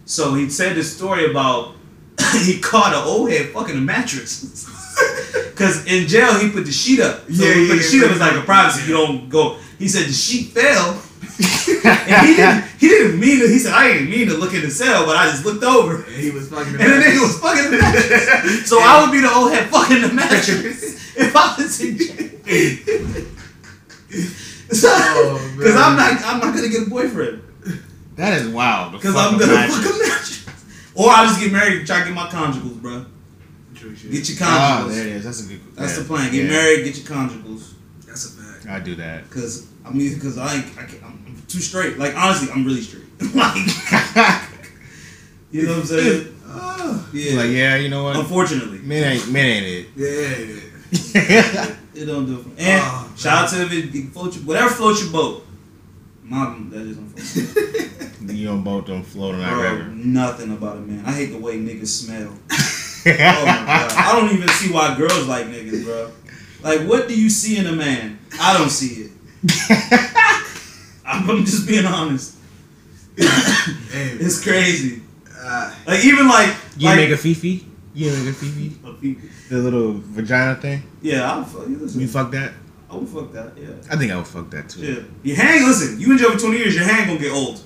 So 0.06 0.34
he 0.36 0.50
said 0.50 0.76
this 0.76 0.96
story 0.96 1.30
about 1.30 1.76
he 2.44 2.60
caught 2.60 2.94
an 2.94 3.04
old 3.04 3.30
head 3.30 3.50
fucking 3.50 3.78
a 3.78 3.82
mattress. 3.82 4.66
Cause 5.56 5.86
in 5.88 6.08
jail 6.08 6.34
he 6.40 6.50
put 6.52 6.66
the 6.66 6.72
sheet 6.72 7.00
up. 7.00 7.22
So 7.32 7.44
Yeah, 7.46 7.54
he 7.56 7.68
put 7.68 7.76
yeah, 7.78 7.82
the 7.82 7.84
sheet 7.84 8.04
up 8.04 8.10
yeah. 8.10 8.14
as 8.16 8.20
like 8.20 8.36
a 8.36 8.46
privacy. 8.46 8.88
You 8.88 8.94
don't 8.98 9.30
go. 9.30 9.58
He 9.80 9.88
said 9.88 10.06
the 10.08 10.14
sheet 10.14 10.48
fell. 10.52 11.02
and 11.86 12.28
he 12.28 12.36
didn't 12.36 12.64
he 12.80 12.88
didn't 12.88 13.20
mean 13.20 13.40
to. 13.40 13.48
He 13.48 13.60
said 13.60 13.74
I 13.74 13.94
didn't 13.94 14.10
mean 14.10 14.28
to 14.28 14.36
look 14.36 14.54
in 14.54 14.62
the 14.62 14.70
cell, 14.72 15.06
but 15.06 15.16
I 15.18 15.30
just 15.30 15.46
looked 15.46 15.64
over. 15.64 15.98
And 16.04 16.16
he 16.16 16.30
was 16.32 16.50
fucking. 16.50 16.74
And 16.74 16.80
the 16.82 16.86
nigga 16.98 17.20
was 17.22 17.40
fucking 17.40 17.72
the 17.72 17.78
mattress. 17.82 18.70
So 18.70 18.80
I 18.80 19.02
would 19.04 19.12
be 19.12 19.20
the 19.22 19.32
old 19.34 19.52
head 19.52 19.70
fucking 19.70 20.02
the 20.02 20.14
mattress 20.14 21.16
if 21.18 21.36
I 21.36 21.56
was 21.58 21.82
in 21.82 21.98
jail. 21.98 23.26
So, 24.70 24.90
Oh, 24.92 25.56
Cause. 25.62 25.76
I'm 25.76 25.96
not 25.96 26.22
I'm 26.26 26.40
not 26.40 26.54
gonna 26.56 26.70
get 26.70 26.88
a 26.88 26.90
boyfriend. 26.90 27.42
That 28.16 28.34
is 28.42 28.48
wild. 28.50 29.00
Cause 29.02 29.16
I'm 29.16 29.38
gonna 29.40 29.54
mattress. 29.54 29.78
fuck 29.78 29.96
a 29.96 29.98
mattress. 30.00 30.46
Or 30.96 31.10
I'll 31.12 31.28
just 31.28 31.40
get 31.40 31.52
married 31.52 31.78
and 31.80 31.88
try 31.88 32.00
to 32.00 32.06
get 32.06 32.14
my 32.16 32.28
conjugals, 32.28 32.82
bro. 32.82 33.06
True 33.88 33.96
shit. 33.96 34.12
Get 34.12 34.30
your 34.30 34.38
Ah, 34.42 34.84
conjugals. 34.86 34.94
there 34.96 35.08
it 35.08 35.14
is. 35.14 35.24
That's 35.24 35.46
a 35.46 35.48
good. 35.48 35.62
That's 35.76 35.94
yeah. 35.94 36.00
the 36.00 36.06
plan. 36.08 36.32
Get 36.32 36.44
Yeah. 36.46 36.50
married, 36.52 36.84
get 36.86 36.98
your 36.98 37.06
conjugals. 37.06 37.64
That's 38.06 38.26
a 38.26 38.30
fact. 38.42 38.66
I 38.68 38.80
do 38.80 38.96
that. 38.96 39.30
Cause 39.30 39.68
I 39.86 39.92
mean, 39.92 40.20
cause 40.20 40.38
I, 40.38 40.56
ain't, 40.56 40.66
I 40.78 40.84
can't, 40.84 41.04
I'm, 41.04 41.24
I'm 41.28 41.42
too 41.48 41.60
straight. 41.60 41.98
Like 41.98 42.16
honestly, 42.16 42.50
I'm 42.52 42.66
really 42.66 42.82
straight. 42.82 43.06
like, 43.36 43.56
you 45.52 45.64
know 45.64 45.74
what 45.74 45.80
I'm 45.82 45.86
saying? 45.86 46.34
Yeah. 47.14 47.38
Like 47.42 47.52
yeah, 47.52 47.76
you 47.78 47.90
know 47.90 48.04
what? 48.04 48.16
Unfortunately, 48.18 48.80
men 48.80 49.04
ain't 49.14 49.32
men 49.32 49.46
ain't 49.46 49.66
it. 49.66 49.88
Yeah, 49.96 50.36
it 51.94 52.06
don't 52.06 52.26
do 52.26 52.40
it. 52.40 52.44
For 52.44 52.50
me. 52.50 52.56
And 52.60 52.82
Oh, 52.84 53.14
shout 53.18 53.44
out 53.46 53.50
to 53.52 53.62
if 53.64 53.72
it, 53.74 53.96
it 53.96 54.10
float 54.12 54.36
your, 54.36 54.44
whatever 54.46 54.70
floats 54.70 55.04
your 55.04 55.12
boat. 55.12 55.46
Mom, 56.24 56.70
that 56.72 56.82
is 56.82 56.98
unfortunate. 56.98 58.36
You 58.36 58.48
don't 58.48 58.64
both 58.64 58.86
don't 58.88 59.04
float 59.04 59.36
on 59.36 59.42
that 59.42 59.54
river. 59.54 59.84
nothing 59.90 60.52
about 60.52 60.78
a 60.78 60.80
man. 60.82 61.06
I 61.06 61.12
hate 61.14 61.28
the 61.32 61.38
way 61.38 61.58
niggas 61.58 61.88
smell. 61.88 62.38
Oh 63.06 63.46
my 63.46 63.66
god, 63.66 63.92
I 63.98 64.20
don't 64.20 64.34
even 64.36 64.48
see 64.50 64.72
why 64.72 64.96
girls 64.98 65.28
like 65.28 65.46
niggas, 65.48 65.84
bro. 65.84 66.12
Like, 66.64 66.88
what 66.88 67.08
do 67.08 67.20
you 67.20 67.30
see 67.30 67.58
in 67.58 67.68
a 67.68 67.72
man? 67.74 68.20
I 68.40 68.58
don't 68.58 68.70
see 68.70 69.04
it. 69.06 69.12
I'm 71.06 71.46
just 71.46 71.68
being 71.68 71.86
honest. 71.86 72.36
it's 73.18 74.44
crazy. 74.44 75.02
Uh, 75.40 75.74
like 75.86 76.04
even 76.04 76.28
like 76.28 76.54
You 76.78 76.88
like, 76.90 76.98
make 76.98 77.10
a 77.12 77.18
fifi? 77.18 77.66
You 77.94 78.12
make 78.12 78.28
a 78.28 78.34
fifi? 78.34 78.76
A 78.86 78.94
fifi. 78.94 79.30
The 79.50 79.58
little 79.58 79.94
vagina 79.94 80.56
thing? 80.56 80.84
Yeah, 81.02 81.32
I'll 81.32 81.44
fuck 81.44 81.68
you. 81.68 81.78
Listen, 81.78 82.02
You 82.02 82.08
fuck 82.08 82.32
that? 82.32 82.54
I 82.90 82.96
would 82.96 83.08
fuck 83.10 83.32
that. 83.34 83.54
Yeah. 83.58 83.70
I 83.90 83.96
think 83.98 84.12
I 84.12 84.18
would 84.18 84.28
fuck 84.28 84.50
that 84.52 84.70
too. 84.70 84.82
Yeah. 84.82 85.00
Your 85.24 85.36
hand. 85.38 85.66
Listen, 85.66 86.00
you 86.00 86.12
in 86.12 86.18
jail 86.18 86.32
for 86.32 86.40
twenty 86.40 86.58
years. 86.58 86.76
Your 86.76 86.86
hand 86.86 87.08
gonna 87.08 87.20
get 87.20 87.32
old. 87.32 87.62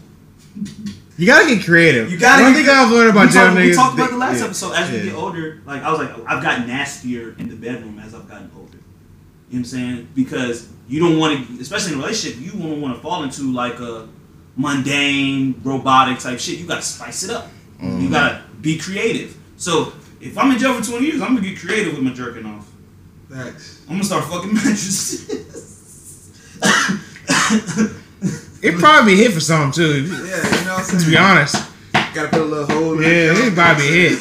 You 1.22 1.28
gotta 1.28 1.55
get 1.55 1.63
creative. 1.63 2.11
You 2.11 2.17
gotta. 2.17 2.41
One 2.41 2.53
get- 2.53 2.65
thing 2.65 2.76
I've 2.76 2.89
learned 2.91 3.11
about 3.11 3.28
we 3.28 3.34
jail 3.34 3.47
niggas. 3.49 3.65
We 3.67 3.74
talked 3.76 3.93
about 3.93 4.09
the 4.09 4.17
last 4.17 4.39
yeah, 4.39 4.45
episode. 4.45 4.72
As 4.74 4.89
yeah. 4.89 4.97
we 4.97 5.03
get 5.09 5.13
older, 5.13 5.61
like 5.67 5.84
I 5.84 5.91
was 5.91 5.99
like, 5.99 6.09
I've 6.28 6.41
gotten 6.41 6.65
nastier 6.65 7.36
in 7.38 7.47
the 7.47 7.55
bedroom 7.55 7.99
as 7.99 8.15
I've 8.15 8.28
gotten 8.28 8.49
older. 8.57 8.72
You 8.74 8.80
know 8.80 8.84
what 9.49 9.57
I'm 9.59 9.65
saying? 9.65 10.07
Because 10.15 10.67
you 10.88 10.99
don't 10.99 11.19
want 11.19 11.47
to, 11.47 11.61
especially 11.61 11.93
in 11.93 11.99
a 11.99 12.01
relationship, 12.01 12.41
you 12.41 12.59
won't 12.59 12.82
want 12.82 12.95
to 12.95 13.01
fall 13.03 13.22
into 13.24 13.53
like 13.53 13.80
a 13.80 14.07
mundane, 14.55 15.61
robotic 15.63 16.17
type 16.17 16.39
shit. 16.39 16.57
You 16.57 16.65
gotta 16.65 16.82
spice 16.82 17.22
it 17.22 17.30
up. 17.30 17.49
You 17.80 17.88
Mhm. 17.88 18.11
gotta 18.11 18.41
be 18.59 18.80
creative. 18.80 19.38
So 19.57 19.93
if 20.19 20.36
I'm 20.39 20.49
in 20.51 20.57
jail 20.57 20.74
for 20.74 20.84
20 20.84 21.05
years, 21.05 21.22
I'm 21.22 21.36
gonna 21.36 21.47
get 21.47 21.59
creative 21.59 21.93
with 21.93 22.01
my 22.01 22.13
jerking 22.13 22.47
off. 22.47 22.65
Facts. 23.30 23.82
I'm 23.88 23.93
gonna 23.97 24.03
start 24.05 24.24
fucking 24.26 24.53
mattresses. 24.55 25.30
It 28.62 28.78
probably 28.78 29.16
hit 29.16 29.34
for 29.34 29.39
something 29.39 29.72
too. 29.72 30.03
Yeah, 30.03 30.09
you 30.09 30.22
know 30.22 30.28
what 30.28 30.80
I'm 30.80 30.84
saying? 30.84 31.03
To 31.03 31.09
be 31.09 31.18
honest. 31.18 31.55
Gotta 32.14 32.28
put 32.30 32.41
a 32.41 32.45
little 32.45 32.66
hole 32.66 32.93
in 32.97 33.01
Yeah, 33.03 33.07
it. 33.32 33.47
it 33.47 33.55
probably 33.55 33.88
hit. 33.88 34.20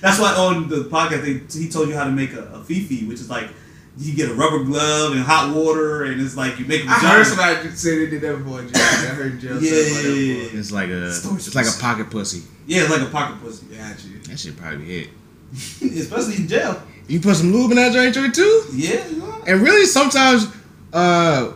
That's 0.00 0.18
why 0.20 0.32
on 0.34 0.68
the 0.68 0.84
podcast 0.84 1.22
they, 1.22 1.58
he 1.58 1.68
told 1.68 1.88
you 1.88 1.94
how 1.94 2.04
to 2.04 2.10
make 2.10 2.32
a, 2.34 2.42
a 2.54 2.62
fifi, 2.64 3.04
which 3.06 3.20
is 3.20 3.28
like 3.30 3.48
you 3.96 4.14
get 4.14 4.28
a 4.30 4.34
rubber 4.34 4.62
glove 4.64 5.12
and 5.12 5.22
hot 5.22 5.54
water, 5.54 6.04
and 6.04 6.20
it's 6.20 6.36
like 6.36 6.58
you 6.58 6.66
make 6.66 6.82
a 6.84 6.88
I 6.88 6.94
vagina. 6.96 7.08
heard 7.14 7.26
somebody 7.26 7.68
say 7.70 7.98
they 8.04 8.10
did 8.10 8.20
that 8.22 8.36
before 8.38 8.60
in 8.60 8.68
jail. 8.72 8.82
I 8.82 9.14
heard 9.14 9.32
in 9.32 9.40
jail 9.40 9.54
Yeah, 9.62 9.70
say 9.70 9.82
that 10.02 10.16
yeah, 10.18 10.42
before. 10.44 10.58
It's 10.58 10.72
like 10.72 10.88
a 10.90 11.12
Storage 11.12 11.46
it's 11.46 11.54
like 11.54 11.66
a 11.66 11.80
pocket 11.80 12.10
pussy. 12.10 12.42
Yeah, 12.66 12.82
it's 12.82 12.90
like 12.90 13.02
a 13.02 13.10
pocket 13.10 13.40
pussy. 13.42 13.66
Got 13.66 14.04
you. 14.04 14.18
That 14.20 14.38
shit 14.38 14.56
probably 14.56 14.84
hit. 14.84 15.08
Especially 15.82 16.36
in 16.36 16.48
jail. 16.48 16.82
You 17.08 17.20
put 17.20 17.36
some 17.36 17.52
lube 17.52 17.70
in 17.70 17.76
that 17.76 17.92
joint 17.92 18.14
joint 18.14 18.34
too? 18.34 18.64
Yeah. 18.72 19.04
And 19.46 19.60
really 19.62 19.86
sometimes 19.86 20.48
uh 20.92 21.52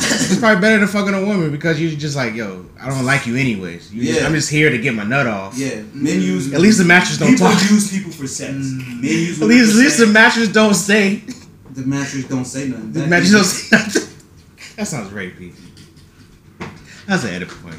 it's 0.00 0.38
probably 0.38 0.60
better 0.60 0.78
than 0.78 0.88
fucking 0.88 1.14
a 1.14 1.24
woman 1.24 1.50
because 1.50 1.80
you're 1.80 1.90
just 1.98 2.16
like, 2.16 2.34
yo, 2.34 2.64
I 2.80 2.88
don't 2.88 3.04
like 3.04 3.26
you 3.26 3.36
anyways. 3.36 3.92
You 3.92 4.02
Yeah. 4.02 4.26
I'm 4.26 4.32
just 4.34 4.50
here 4.50 4.70
to 4.70 4.78
get 4.78 4.94
my 4.94 5.04
nut 5.04 5.26
off. 5.26 5.56
Yeah, 5.58 5.82
men 5.92 6.20
use. 6.20 6.52
At 6.54 6.60
least 6.60 6.78
the 6.78 6.84
mattress 6.84 7.18
don't 7.18 7.32
people 7.32 7.48
talk. 7.48 7.70
use 7.70 7.90
people 7.90 8.12
for 8.12 8.26
sex. 8.26 8.52
Mm. 8.52 8.78
Men 9.02 9.02
use. 9.02 9.42
At 9.42 9.48
least, 9.48 9.70
at 9.74 9.76
least 9.76 9.98
the 9.98 10.06
mattress 10.06 10.48
don't 10.48 10.74
say. 10.74 11.22
the 11.72 11.82
mattress 11.82 12.24
don't 12.24 12.44
say 12.44 12.68
nothing. 12.68 12.92
The 12.92 13.06
mattress 13.06 13.32
don't 13.32 13.44
say 13.44 13.76
nothing. 13.76 14.02
That 14.76 14.86
sounds 14.86 15.10
rapey. 15.12 15.52
That's 17.06 17.24
an 17.24 17.30
edit 17.30 17.48
point. 17.62 17.74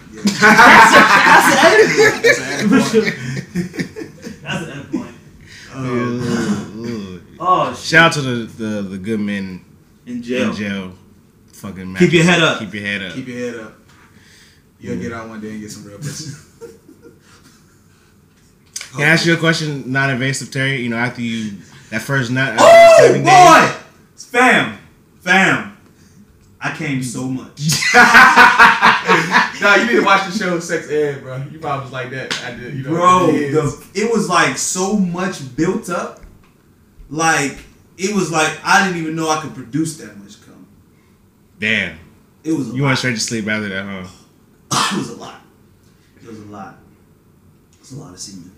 That's 4.41 4.63
an 4.63 4.69
end 4.71 4.91
point. 4.91 5.15
Ugh. 5.71 5.81
Oh. 5.81 7.21
oh 7.39 7.73
Shout 7.75 8.07
out 8.07 8.13
to 8.13 8.21
the, 8.21 8.45
the, 8.63 8.81
the 8.81 8.97
good 8.97 9.19
men 9.19 9.63
In 10.05 10.21
jail. 10.21 10.49
In 10.49 10.55
jail. 10.55 10.93
Fucking 11.59 11.95
Keep 11.95 12.13
your 12.13 12.23
head 12.23 12.41
up. 12.41 12.59
Keep 12.59 12.73
your 12.73 12.83
head 12.83 13.03
up. 13.03 13.13
Keep 13.13 13.27
your 13.27 13.37
head 13.37 13.55
up. 13.59 13.73
You'll 14.79 14.97
get 14.97 15.11
out 15.11 15.27
one 15.27 15.41
day 15.41 15.51
and 15.51 15.59
get 15.61 15.69
some 15.71 15.83
real 15.85 15.97
pussy. 15.97 16.33
Can 18.93 19.01
I 19.01 19.05
ask 19.05 19.25
you 19.25 19.33
a 19.33 19.37
question, 19.37 19.91
non-invasive, 19.91 20.51
Terry? 20.51 20.77
You 20.77 20.89
know, 20.89 20.95
after 20.97 21.21
you 21.21 21.57
that 21.91 22.01
first 22.01 22.31
nut, 22.31 22.53
after 22.53 22.63
Oh 22.65 22.97
seven 23.01 23.23
days- 23.23 23.29
boy, 23.29 23.75
fam, 24.15 24.77
fam. 25.19 25.77
I 26.61 26.75
came 26.75 27.03
so 27.03 27.27
much. 27.27 27.59
no, 29.61 29.75
you 29.75 29.85
need 29.85 29.99
to 29.99 30.05
watch 30.05 30.25
the 30.31 30.37
show 30.37 30.59
Sex 30.59 30.89
Ed, 30.89 31.21
bro. 31.21 31.37
You 31.51 31.59
probably 31.59 31.83
was 31.85 31.91
like 31.93 32.09
that. 32.11 32.41
I 32.43 32.51
did, 32.55 32.73
you 32.75 32.83
know. 32.83 32.89
Bro, 32.89 33.29
it 33.29 33.35
is. 33.35 33.79
the, 33.79 34.01
it 34.01 34.11
was 34.11 34.27
like 34.29 34.57
so 34.57 34.97
much 34.97 35.55
built 35.55 35.89
up. 35.89 36.21
Like 37.09 37.57
it 37.97 38.15
was 38.15 38.31
like 38.31 38.57
I 38.63 38.85
didn't 38.85 39.01
even 39.01 39.15
know 39.15 39.29
I 39.29 39.41
could 39.41 39.53
produce 39.55 39.97
that 39.97 40.17
much 40.17 40.38
cum. 40.38 40.38
Damn. 41.59 41.99
It 42.43 42.53
was 42.53 42.71
a 42.71 42.75
You 42.75 42.83
went 42.83 42.97
straight 42.97 43.15
to 43.15 43.19
sleep 43.19 43.47
after 43.47 43.69
that, 43.69 43.85
huh? 43.85 44.07
it 44.95 44.97
was 44.97 45.09
a 45.09 45.15
lot. 45.17 45.41
It 46.21 46.27
was 46.27 46.39
a 46.39 46.45
lot. 46.45 46.77
It 47.73 47.79
was 47.79 47.91
a 47.91 47.99
lot 47.99 48.13
of 48.13 48.19
semen. 48.19 48.51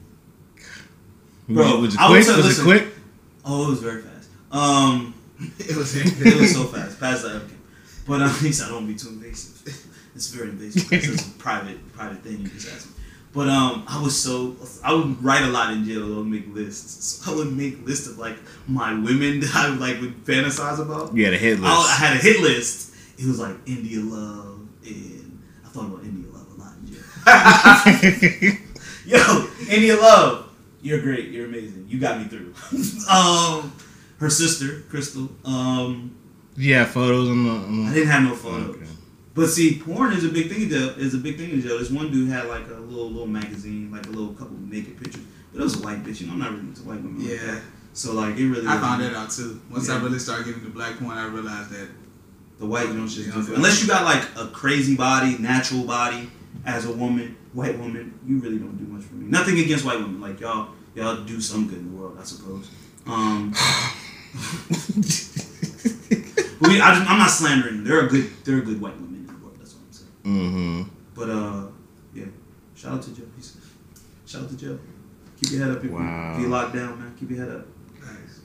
Bro, 1.49 1.79
was 1.81 1.95
it 1.95 2.01
I 2.01 2.07
quick? 2.07 2.23
say, 2.23 2.35
Was 2.37 2.39
it 2.39 2.47
listen, 2.47 2.65
quick? 2.65 2.87
Oh, 3.43 3.67
it 3.67 3.69
was 3.71 3.79
very 3.81 4.01
fast. 4.01 4.29
Um, 4.51 5.13
it 5.59 5.75
was 5.75 5.95
it 5.95 6.39
was 6.39 6.53
so 6.53 6.65
fast, 6.65 6.99
past 6.99 7.23
the 7.23 7.37
okay. 7.37 7.55
But 8.07 8.21
um, 8.21 8.29
at 8.29 8.41
least 8.41 8.63
I 8.63 8.69
don't 8.69 8.87
be 8.87 8.95
too 8.95 9.09
invasive. 9.09 9.87
It's 10.13 10.27
very 10.27 10.49
invasive. 10.49 10.91
It's 10.91 11.27
a 11.27 11.31
private, 11.31 11.91
private 11.93 12.21
thing 12.21 12.41
you 12.41 12.47
just 12.49 12.69
asked 12.69 12.89
me. 12.89 12.95
But 13.33 13.47
um, 13.47 13.85
I 13.87 14.01
was 14.01 14.17
so 14.21 14.57
I 14.83 14.93
would 14.93 15.23
write 15.23 15.43
a 15.43 15.47
lot 15.47 15.71
in 15.71 15.85
jail. 15.85 16.03
I 16.13 16.17
would 16.17 16.27
make 16.27 16.53
lists. 16.53 17.05
So 17.05 17.31
I 17.31 17.35
would 17.35 17.55
make 17.55 17.85
lists 17.85 18.07
of 18.07 18.17
like 18.17 18.35
my 18.67 18.93
women 18.93 19.39
that 19.39 19.55
I 19.55 19.67
like 19.69 20.01
would 20.01 20.25
fantasize 20.25 20.79
about. 20.79 21.15
You 21.15 21.25
had 21.25 21.33
a 21.33 21.37
hit 21.37 21.59
I, 21.59 21.61
list. 21.61 21.89
I 21.89 21.93
had 22.05 22.17
a 22.17 22.19
hit 22.19 22.41
list. 22.41 22.90
It 23.21 23.27
was 23.27 23.39
like 23.39 23.55
India 23.67 23.99
Love, 24.01 24.61
and 24.85 25.41
I 25.63 25.67
thought 25.69 25.85
about 25.85 26.03
India 26.03 26.31
Love 26.31 26.47
a 26.51 26.59
lot 26.59 26.73
in 26.77 26.87
jail. 26.87 28.57
Yo, 29.05 29.47
India 29.69 29.95
Love, 29.95 30.49
you're 30.81 31.01
great. 31.01 31.29
You're 31.29 31.45
amazing. 31.45 31.85
You 31.87 31.99
got 31.99 32.17
me 32.19 32.25
through. 32.25 32.53
um, 33.11 33.73
her 34.19 34.29
sister 34.29 34.81
Crystal. 34.89 35.29
Um, 35.45 36.15
Yeah, 36.57 36.85
photos 36.85 37.29
on 37.29 37.43
the. 37.43 37.51
On 37.51 37.85
the 37.85 37.91
I 37.91 37.93
didn't 37.93 38.09
have 38.09 38.23
no 38.23 38.35
photos. 38.35 38.77
But 39.33 39.47
see, 39.47 39.79
porn 39.79 40.11
is 40.13 40.25
a 40.25 40.29
big 40.29 40.49
thing 40.49 40.63
in 40.63 40.69
jail. 40.69 40.89
Is 40.97 41.13
a 41.13 41.17
big 41.17 41.37
thing 41.37 41.51
in 41.51 41.61
jail. 41.61 41.77
This 41.79 41.89
one 41.91 42.11
dude 42.11 42.29
had 42.29 42.45
like 42.47 42.67
a 42.69 42.73
little 42.73 43.09
little 43.09 43.27
magazine, 43.27 43.91
like 43.91 44.05
a 44.07 44.09
little 44.09 44.33
couple 44.33 44.55
of 44.55 44.61
naked 44.69 44.97
pictures. 45.01 45.23
But 45.53 45.61
it 45.61 45.63
was 45.63 45.79
a 45.79 45.83
white 45.83 46.03
bitch. 46.03 46.21
You 46.21 46.27
know, 46.27 46.33
I'm 46.33 46.39
not 46.39 46.49
really 46.51 46.63
into 46.63 46.81
white 46.83 47.01
women. 47.01 47.19
like 47.19 47.29
Yeah. 47.39 47.45
that. 47.53 47.61
So 47.93 48.13
like 48.13 48.37
it 48.37 48.45
really. 48.47 48.67
I 48.67 48.77
found 48.79 49.01
that 49.03 49.13
out 49.13 49.31
too. 49.31 49.61
Once 49.69 49.89
I 49.89 50.01
really 50.01 50.19
started 50.19 50.45
getting 50.45 50.61
into 50.61 50.73
black 50.73 50.97
porn, 50.97 51.17
I 51.17 51.27
realized 51.27 51.69
that 51.71 51.87
The 52.61 52.67
white 52.67 52.89
you 52.89 52.93
know 52.93 53.07
just 53.07 53.17
Yeah, 53.17 53.33
different. 53.33 53.55
Unless 53.57 53.81
you 53.81 53.87
got 53.87 54.05
like 54.05 54.23
a 54.37 54.45
crazy 54.51 54.95
body, 54.95 55.35
natural 55.39 55.83
body 55.83 56.29
as 56.63 56.85
a 56.85 56.93
woman, 56.93 57.35
white 57.53 57.75
woman, 57.79 58.13
you 58.23 58.37
really 58.37 58.59
don't 58.59 58.77
do 58.77 58.85
much 58.85 59.03
for 59.03 59.15
me. 59.15 59.25
Nothing 59.25 59.57
against 59.57 59.83
white 59.83 59.97
women. 59.99 60.21
Like 60.21 60.39
y'all, 60.39 60.69
y'all 60.93 61.23
do 61.23 61.41
some 61.41 61.67
good 61.67 61.79
in 61.79 61.91
the 61.91 61.97
world, 61.99 62.19
I 62.21 62.23
suppose. 62.23 62.69
Um, 63.07 63.49
but 66.61 66.69
we, 66.69 66.79
I, 66.79 66.93
am 66.93 67.17
not 67.17 67.31
slandering 67.31 67.77
them. 67.77 67.83
They're 67.83 68.07
good, 68.07 68.29
they're 68.45 68.61
good 68.61 68.79
white 68.79 68.93
women 68.93 69.15
in 69.15 69.25
the 69.25 69.33
world. 69.43 69.57
That's 69.57 69.73
what 69.73 69.81
I'm 69.87 69.91
saying. 69.91 70.11
Mm-hmm. 70.23 70.83
But 71.15 71.29
uh, 71.31 71.65
yeah. 72.13 72.25
Shout 72.75 72.93
out 72.93 73.01
to 73.01 73.09
Joe. 73.15 73.23
He's- 73.35 73.57
Shout 74.27 74.43
out 74.43 74.49
to 74.49 74.55
Joe. 74.55 74.77
Keep 75.41 75.51
your 75.53 75.61
head 75.65 75.77
up 75.77 75.83
if, 75.83 75.89
Wow. 75.91 75.99
you, 76.29 76.35
if 76.35 76.41
you're 76.41 76.49
locked 76.51 76.75
down, 76.75 76.99
man. 76.99 77.15
Keep 77.19 77.31
your 77.31 77.39
head 77.39 77.49
up. 77.57 77.65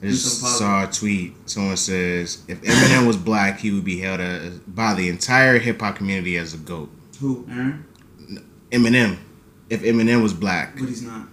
I 0.01 0.07
just 0.07 0.41
saw 0.41 0.87
a 0.87 0.91
tweet. 0.91 1.33
Someone 1.49 1.77
says 1.77 2.43
if 2.47 2.61
Eminem 2.61 3.07
was 3.07 3.17
black, 3.17 3.59
he 3.59 3.71
would 3.71 3.83
be 3.85 3.99
held 3.99 4.19
as, 4.19 4.59
by 4.59 4.93
the 4.93 5.09
entire 5.09 5.57
hip 5.59 5.81
hop 5.81 5.95
community 5.95 6.37
as 6.37 6.53
a 6.53 6.57
goat. 6.57 6.89
Who, 7.19 7.47
Aaron? 7.49 7.83
Eminem. 8.71 9.17
If 9.69 9.81
Eminem 9.81 10.21
was 10.21 10.33
black, 10.33 10.75
But 10.79 10.87
he's 10.89 11.01
not. 11.01 11.27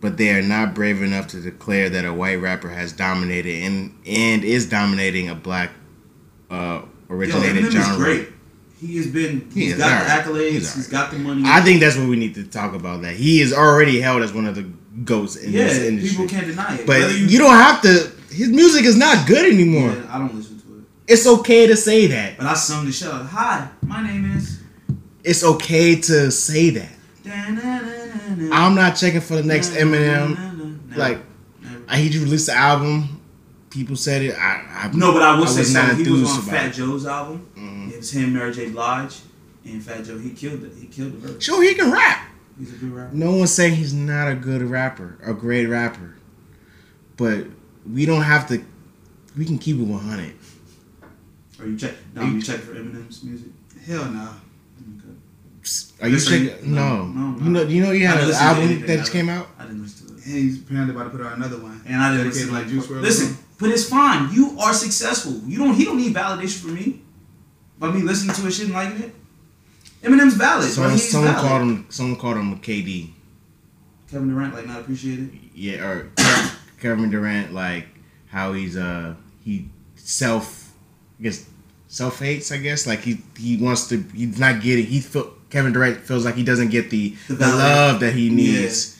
but 0.00 0.16
they 0.18 0.30
are 0.38 0.42
not 0.42 0.74
brave 0.74 1.02
enough 1.02 1.26
to 1.28 1.40
declare 1.40 1.88
that 1.90 2.04
a 2.04 2.12
white 2.12 2.36
rapper 2.40 2.68
has 2.68 2.92
dominated 2.92 3.62
and 3.62 3.92
and 4.06 4.44
is 4.44 4.68
dominating 4.68 5.28
a 5.30 5.34
black 5.34 5.70
uh, 6.50 6.82
originated 7.10 7.56
Yo, 7.56 7.62
Eminem 7.62 7.72
genre. 7.72 7.90
is 7.92 7.96
great. 7.96 8.28
He 8.78 8.98
has 8.98 9.06
been. 9.06 9.50
He 9.54 9.60
He's 9.62 9.72
is 9.72 9.78
got 9.78 10.02
alright. 10.02 10.24
the 10.24 10.30
accolades. 10.30 10.50
He's 10.52 10.74
he's 10.74 10.88
got 10.88 11.10
the 11.10 11.18
money. 11.18 11.42
I 11.46 11.60
think 11.62 11.80
that's 11.80 11.96
what 11.96 12.08
we 12.08 12.16
need 12.16 12.34
to 12.34 12.44
talk 12.44 12.74
about. 12.74 13.00
That 13.02 13.14
he 13.16 13.40
is 13.40 13.52
already 13.54 14.00
held 14.00 14.22
as 14.22 14.32
one 14.34 14.46
of 14.46 14.54
the 14.54 14.70
goats 15.04 15.36
in 15.36 15.52
yeah, 15.52 15.64
this 15.64 15.78
industry. 15.78 16.10
people 16.10 16.28
can't 16.28 16.46
deny 16.46 16.74
it. 16.74 16.86
But 16.86 17.00
Whether 17.00 17.16
you, 17.16 17.38
don't 17.38 17.50
have 17.50 17.82
to. 17.82 18.12
His 18.30 18.48
music 18.48 18.84
is 18.84 18.96
not 18.96 19.26
good 19.26 19.52
anymore. 19.52 19.90
Yeah, 19.90 20.14
I 20.14 20.18
don't 20.18 20.34
listen 20.34 20.60
to 20.60 20.78
it. 20.78 21.12
It's 21.12 21.26
okay 21.26 21.66
to 21.66 21.76
say 21.76 22.06
that. 22.08 22.38
But 22.38 22.46
I 22.46 22.54
sung 22.54 22.84
the 22.86 22.92
show. 22.92 23.12
Hi, 23.12 23.68
my 23.82 24.06
name 24.06 24.36
is. 24.36 24.62
It's 25.22 25.42
okay 25.42 26.00
to 26.00 26.30
say 26.30 26.70
that. 26.70 26.90
I'm 28.52 28.74
not 28.74 28.96
checking 28.96 29.20
for 29.20 29.34
the 29.34 29.42
next 29.42 29.70
Eminem. 29.70 30.96
Like, 30.96 31.18
I 31.88 31.98
he 31.98 32.08
just 32.08 32.24
released 32.24 32.46
the 32.46 32.54
album. 32.54 33.20
people 33.70 33.96
said 33.96 34.22
it. 34.22 34.34
I, 34.34 34.86
I 34.86 34.90
No, 34.94 35.12
but 35.12 35.22
I 35.22 35.38
will 35.38 35.46
say 35.46 35.60
was 35.60 35.72
something. 35.72 36.04
He 36.04 36.10
was 36.10 36.38
on 36.38 36.42
Fat. 36.42 36.72
Joe's 36.72 37.06
album. 37.06 37.46
Mm-hmm. 37.56 37.90
It 37.90 37.96
was 37.98 38.10
him, 38.12 38.32
Mary 38.32 38.52
J. 38.52 38.70
Blige, 38.70 39.18
and 39.64 39.82
Fat 39.82 40.04
Joe. 40.04 40.18
He 40.18 40.30
killed 40.30 40.62
it. 40.64 40.72
He 40.80 40.86
killed 40.86 41.12
the 41.12 41.28
verse. 41.28 41.42
Sure, 41.42 41.62
he 41.62 41.74
can 41.74 41.90
rap. 41.90 42.28
He's 42.58 42.72
a 42.72 42.76
good 42.76 42.92
rapper. 42.92 43.14
No 43.14 43.36
one's 43.36 43.52
saying 43.52 43.74
he's 43.74 43.92
not 43.92 44.28
a 44.30 44.34
good 44.34 44.62
rapper, 44.62 45.18
a 45.24 45.34
great 45.34 45.66
rapper, 45.66 46.16
but 47.16 47.46
we 47.90 48.06
don't 48.06 48.22
have 48.22 48.48
to. 48.48 48.64
We 49.36 49.44
can 49.44 49.58
keep 49.58 49.76
it 49.78 49.82
one 49.82 50.00
hundred. 50.00 50.34
Are 51.60 51.66
you 51.66 51.76
check? 51.76 51.94
No, 52.14 52.22
you 52.22 52.40
check 52.42 52.60
for 52.60 52.74
Eminem's 52.74 53.22
music. 53.22 53.48
Hell 53.86 54.06
no. 54.06 54.30
Are 56.00 56.06
you 56.08 56.14
Listen, 56.14 56.48
checking? 56.48 56.74
No. 56.74 57.06
no, 57.06 57.44
You 57.44 57.50
know, 57.50 57.62
you 57.62 57.82
know, 57.82 57.90
you 57.90 58.06
had 58.06 58.22
an 58.22 58.30
album 58.30 58.86
that 58.86 58.98
just 58.98 59.10
came 59.10 59.28
out. 59.28 59.48
I 59.58 59.62
didn't 59.64 59.82
listen 59.82 60.06
to 60.08 60.12
it. 60.14 60.24
And 60.26 60.34
he's 60.34 60.62
apparently 60.62 60.94
about 60.94 61.10
to 61.10 61.10
put 61.18 61.26
out 61.26 61.36
another 61.36 61.58
one. 61.58 61.82
And 61.86 61.96
I 62.00 62.12
didn't 62.12 62.26
Dedicated 62.28 62.52
listen 62.52 62.54
like 62.54 62.64
to 62.66 62.70
Juice 62.70 62.84
it. 62.84 62.92
WRLD. 62.92 63.02
Listen, 63.02 63.38
but 63.58 63.70
it's 63.70 63.88
fine. 63.88 64.32
You 64.32 64.56
are 64.60 64.72
successful. 64.72 65.32
You 65.44 65.58
don't. 65.58 65.74
He 65.74 65.84
don't 65.84 65.96
need 65.96 66.14
validation 66.14 66.60
from 66.60 66.74
me. 66.74 67.02
By 67.80 67.90
me 67.90 68.02
listening 68.02 68.34
to 68.36 68.42
his 68.42 68.56
shit 68.56 68.66
and 68.66 68.74
liking 68.74 69.02
it. 69.02 69.14
Eminem's 70.02 70.34
valid. 70.34 70.62
bro. 70.64 70.68
Someone, 70.70 70.92
He's 70.92 71.10
someone 71.10 71.32
valid. 71.34 71.48
called 71.48 71.62
him. 71.62 71.86
Someone 71.90 72.18
called 72.20 72.36
him 72.36 72.52
a 72.52 72.56
KD. 72.56 73.10
Kevin 74.10 74.28
Durant 74.28 74.54
like 74.54 74.66
not 74.66 74.80
appreciated. 74.80 75.30
Yeah, 75.54 75.84
or 75.88 76.10
Kevin 76.80 77.10
Durant, 77.10 77.52
like 77.52 77.86
how 78.28 78.52
he's 78.52 78.76
uh 78.76 79.14
he 79.42 79.68
self, 79.96 80.72
I 81.18 81.24
guess 81.24 81.48
self 81.88 82.18
hates. 82.20 82.52
I 82.52 82.58
guess 82.58 82.86
like 82.86 83.00
he 83.00 83.18
he 83.36 83.56
wants 83.56 83.88
to. 83.88 84.02
He's 84.14 84.38
not 84.38 84.60
getting. 84.62 84.86
He 84.86 85.00
feel 85.00 85.32
Kevin 85.50 85.72
Durant 85.72 85.98
feels 85.98 86.24
like 86.24 86.34
he 86.36 86.44
doesn't 86.44 86.68
get 86.70 86.90
the 86.90 87.16
The 87.28 87.34
the, 87.34 87.46
love 87.48 88.00
that 88.00 88.14
he 88.14 88.30
needs. 88.30 88.94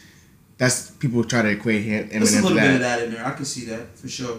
That's 0.59 0.90
people 0.92 1.22
try 1.22 1.42
to 1.42 1.51
equate 1.51 1.82
him 1.84 2.09
There's 2.09 2.34
a 2.34 2.38
Eminem 2.38 2.42
little 2.42 2.59
bit 2.59 2.74
of 2.74 2.80
that. 2.80 2.97
that 2.99 3.05
in 3.05 3.12
there. 3.12 3.26
I 3.26 3.32
can 3.32 3.44
see 3.44 3.66
that 3.66 3.97
for 3.99 4.09
sure. 4.09 4.38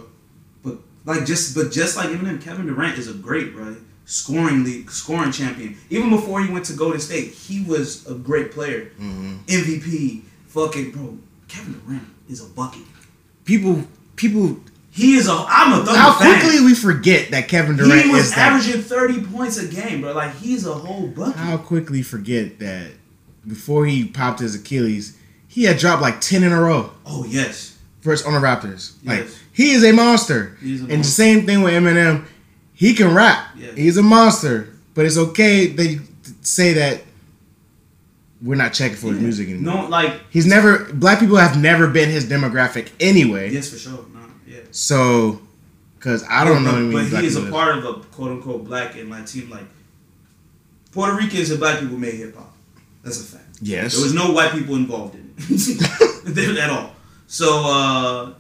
But 0.64 0.80
like 1.06 1.26
just 1.26 1.56
but 1.56 1.72
just 1.72 1.96
like 1.96 2.10
Eminem, 2.10 2.42
Kevin 2.42 2.66
Durant 2.66 2.98
is 2.98 3.08
a 3.08 3.14
great 3.14 3.56
right 3.56 3.78
scoring 4.08 4.64
league 4.64 4.90
scoring 4.90 5.32
champion. 5.32 5.78
Even 5.92 6.10
before 6.10 6.42
he 6.42 6.52
went 6.52 6.66
to 6.66 6.74
Golden 6.74 7.00
State, 7.00 7.32
he 7.34 7.64
was 7.64 8.08
a 8.08 8.14
great 8.16 8.52
player. 8.52 8.90
Mhm. 9.00 9.40
MVP, 9.48 10.24
fucking 10.48 10.92
bro. 10.92 11.18
Kevin 11.48 11.80
Durant 11.86 12.04
is 12.30 12.42
a 12.42 12.46
bucket. 12.46 12.82
People 13.46 13.86
people. 14.16 14.60
He 14.90 15.14
is 15.16 15.28
a. 15.28 15.46
I'm 15.48 15.74
a 15.74 15.86
Thunder 15.86 16.00
How 16.00 16.14
fan. 16.18 16.40
quickly 16.40 16.62
we 16.66 16.74
forget 16.74 17.30
that 17.32 17.48
Kevin 17.48 17.76
Durant 17.78 18.02
he 18.06 18.10
was 18.10 18.26
is 18.26 18.30
that. 18.32 18.54
averaging 18.54 18.82
30 18.82 19.22
points 19.22 19.58
a 19.58 19.68
game, 19.68 20.02
bro. 20.02 20.14
Like 20.14 20.36
he's 20.38 20.66
a 20.66 20.74
whole 20.74 21.08
bucket. 21.08 21.36
How 21.36 21.58
quickly 21.58 22.02
forget 22.02 22.58
that 22.60 22.92
before 23.46 23.86
he 23.86 24.06
popped 24.06 24.40
his 24.40 24.56
Achilles, 24.56 25.14
he 25.48 25.64
had 25.66 25.78
dropped 25.78 26.02
like 26.02 26.20
ten 26.22 26.44
in 26.44 26.52
a 26.52 26.60
row. 26.60 26.92
Oh 27.06 27.26
yes. 27.26 27.74
First 28.02 28.26
on 28.26 28.34
the 28.34 28.40
Raptors. 28.40 28.94
Like 29.04 29.20
Yes. 29.26 29.36
he 29.54 29.72
is 29.72 29.84
a 29.84 29.92
monster. 29.92 30.58
He's 30.62 30.82
a 30.82 30.86
and 30.88 31.04
the 31.04 31.08
same 31.08 31.46
thing 31.46 31.62
with 31.62 31.74
Eminem. 31.74 32.24
He 32.78 32.94
can 32.94 33.16
rap. 33.16 33.56
Yeah. 33.58 33.72
He's 33.72 33.98
a 33.98 34.04
monster. 34.04 34.70
But 34.94 35.06
it's 35.06 35.18
okay 35.18 35.66
they 35.68 36.00
say 36.42 36.74
that 36.74 37.02
we're 38.40 38.56
not 38.56 38.72
checking 38.74 38.98
for 38.98 39.08
his 39.08 39.20
music 39.20 39.50
anymore. 39.50 39.84
No, 39.84 39.90
like 39.90 40.14
He's 40.30 40.46
never 40.46 40.86
black 40.94 41.20
people 41.20 41.38
have 41.38 41.60
never 41.60 41.88
been 41.88 42.10
his 42.10 42.26
demographic 42.26 42.92
anyway. 43.00 43.50
yes 43.50 43.72
for 43.72 43.78
sure. 43.78 44.06
No, 44.14 44.20
yeah. 44.46 44.60
So 44.70 45.42
cause 46.00 46.24
I 46.30 46.46
don't 46.46 46.64
know 46.64 46.92
But, 46.92 47.12
but 47.12 47.22
he 47.22 47.28
is 47.28 47.36
a 47.36 47.50
part 47.50 47.80
of 47.80 47.86
a 47.86 47.94
quote 48.12 48.30
unquote 48.32 48.64
black 48.64 48.96
and 48.96 49.10
Latino 49.10 49.56
like 49.56 49.66
Puerto 50.92 51.16
Ricans 51.16 51.50
and 51.50 51.60
black 51.60 51.80
people 51.80 51.98
made 51.98 52.14
hip 52.14 52.36
hop. 52.36 52.54
That's 53.04 53.20
a 53.20 53.38
fact. 53.38 53.58
Yes. 53.60 53.96
There 53.96 54.04
was 54.04 54.14
no 54.14 54.32
white 54.34 54.52
people 54.52 54.76
involved 54.76 55.16
in 55.16 55.34
it 55.40 56.58
at 56.60 56.70
all. 56.70 56.92
So 57.26 57.64
uh, 57.66 58.34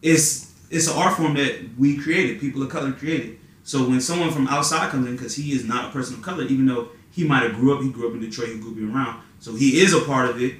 it's 0.00 0.52
it's 0.70 0.86
an 0.86 0.96
art 0.96 1.16
form 1.16 1.34
that 1.34 1.70
we 1.76 1.98
created, 1.98 2.40
people 2.40 2.62
of 2.62 2.68
color 2.68 2.92
created. 2.92 3.39
So 3.70 3.88
when 3.88 4.00
someone 4.00 4.32
from 4.32 4.48
outside 4.48 4.90
comes 4.90 5.06
in, 5.06 5.14
because 5.14 5.36
he 5.36 5.52
is 5.52 5.64
not 5.64 5.90
a 5.90 5.92
person 5.92 6.16
of 6.16 6.22
color, 6.22 6.42
even 6.42 6.66
though 6.66 6.88
he 7.12 7.22
might 7.22 7.44
have 7.44 7.54
grew 7.54 7.72
up, 7.72 7.80
he 7.80 7.88
grew 7.88 8.08
up 8.08 8.14
in 8.14 8.20
Detroit, 8.20 8.48
he 8.48 8.58
grew 8.58 8.72
up 8.72 8.92
around, 8.92 9.22
so 9.38 9.54
he 9.54 9.80
is 9.80 9.94
a 9.94 10.00
part 10.00 10.28
of 10.28 10.42
it. 10.42 10.56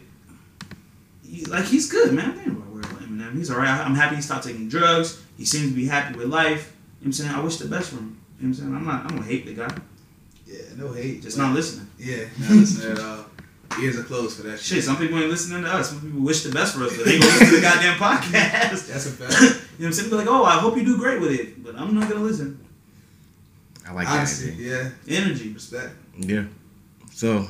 He, 1.27 1.45
like 1.47 1.65
he's 1.65 1.91
good, 1.91 2.15
man. 2.15 2.31
I 2.31 2.33
think 2.35 2.47
about 2.57 2.71
where 2.71 2.83
Eminem. 2.83 3.37
He's 3.37 3.51
alright. 3.51 3.67
I'm 3.69 3.97
happy 3.97 4.15
he 4.15 4.23
stopped 4.23 4.45
taking 4.45 4.69
drugs. 4.69 5.21
He 5.37 5.45
seems 5.45 5.71
to 5.71 5.75
be 5.75 5.89
happy 5.89 6.17
with 6.19 6.29
life. 6.29 6.47
You 6.47 6.53
know 6.53 6.59
what 7.01 7.07
I'm 7.07 7.13
saying? 7.15 7.31
I 7.31 7.41
wish 7.41 7.57
the 7.57 7.67
best 7.67 7.91
for 7.91 7.97
him. 7.97 8.05
You 8.05 8.07
know 8.07 8.17
what 8.37 8.45
I'm 8.47 8.55
saying? 8.55 8.75
I'm 8.77 8.85
not. 8.87 9.05
I 9.05 9.09
don't 9.09 9.25
hate 9.25 9.45
the 9.45 9.55
guy. 9.55 9.77
Yeah, 10.47 10.63
no 10.77 10.93
hate. 10.93 11.23
Just 11.23 11.37
not 11.37 11.53
listening. 11.53 11.91
Yeah, 11.99 12.27
not 12.39 12.51
listening 12.53 12.93
at 12.93 13.01
all. 13.05 13.25
Ears 13.83 13.99
are 13.99 14.05
closed 14.05 14.37
for 14.37 14.45
that 14.45 14.61
shit. 14.61 14.77
Shit, 14.77 14.85
some 14.85 14.97
people 14.97 15.19
ain't 15.19 15.31
listening 15.31 15.65
to 15.65 15.69
us. 15.69 15.91
Some 15.91 16.01
people 16.01 16.21
wish 16.21 16.45
the 16.45 16.53
best 16.53 16.77
for 16.77 16.85
us, 16.85 16.97
but 16.97 17.07
they 17.07 17.19
gonna 17.19 17.33
listen 17.33 17.49
to 17.49 17.57
the 17.57 17.61
goddamn 17.71 17.99
podcast. 17.99 18.87
That's 18.87 19.07
a 19.07 19.11
fact. 19.11 19.33
you 19.41 19.49
know 19.49 19.57
what 19.79 19.87
I'm 19.87 19.93
saying? 19.95 20.11
Be 20.11 20.17
like, 20.17 20.29
oh, 20.29 20.45
I 20.45 20.61
hope 20.61 20.77
you 20.77 20.85
do 20.85 20.97
great 20.97 21.21
with 21.21 21.33
it, 21.33 21.65
but 21.65 21.75
I'm 21.75 21.93
not 21.93 22.09
gonna 22.09 22.23
listen. 22.23 22.65
I 23.91 23.93
like 23.93 24.07
that 24.07 24.19
Honestly, 24.19 24.53
idea. 24.53 24.93
yeah. 25.05 25.19
Energy. 25.19 25.53
Respect. 25.53 25.91
Yeah. 26.17 26.45
So, 27.11 27.49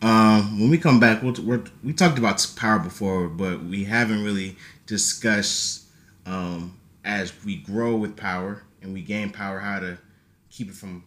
um, 0.00 0.60
when 0.60 0.70
we 0.70 0.78
come 0.78 1.00
back, 1.00 1.24
we'll, 1.24 1.34
we're, 1.42 1.64
we 1.82 1.92
talked 1.92 2.18
about 2.18 2.46
power 2.54 2.78
before, 2.78 3.28
but 3.28 3.64
we 3.64 3.82
haven't 3.82 4.22
really 4.22 4.56
discussed 4.86 5.86
um, 6.24 6.78
as 7.04 7.32
we 7.44 7.56
grow 7.56 7.96
with 7.96 8.16
power 8.16 8.62
and 8.80 8.92
we 8.92 9.02
gain 9.02 9.30
power, 9.30 9.58
how 9.58 9.80
to 9.80 9.98
keep 10.50 10.68
it 10.68 10.74
from 10.74 11.02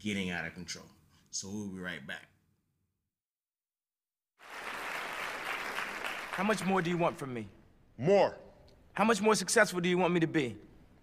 getting 0.00 0.30
out 0.30 0.44
of 0.44 0.54
control. 0.54 0.86
So 1.30 1.48
we'll 1.48 1.68
be 1.68 1.78
right 1.78 2.04
back. 2.04 2.26
How 6.32 6.42
much 6.42 6.64
more 6.64 6.82
do 6.82 6.90
you 6.90 6.96
want 6.96 7.16
from 7.16 7.32
me? 7.32 7.46
More. 7.96 8.34
How 8.94 9.04
much 9.04 9.20
more 9.22 9.36
successful 9.36 9.80
do 9.80 9.88
you 9.88 9.98
want 9.98 10.12
me 10.12 10.18
to 10.18 10.26
be? 10.26 10.56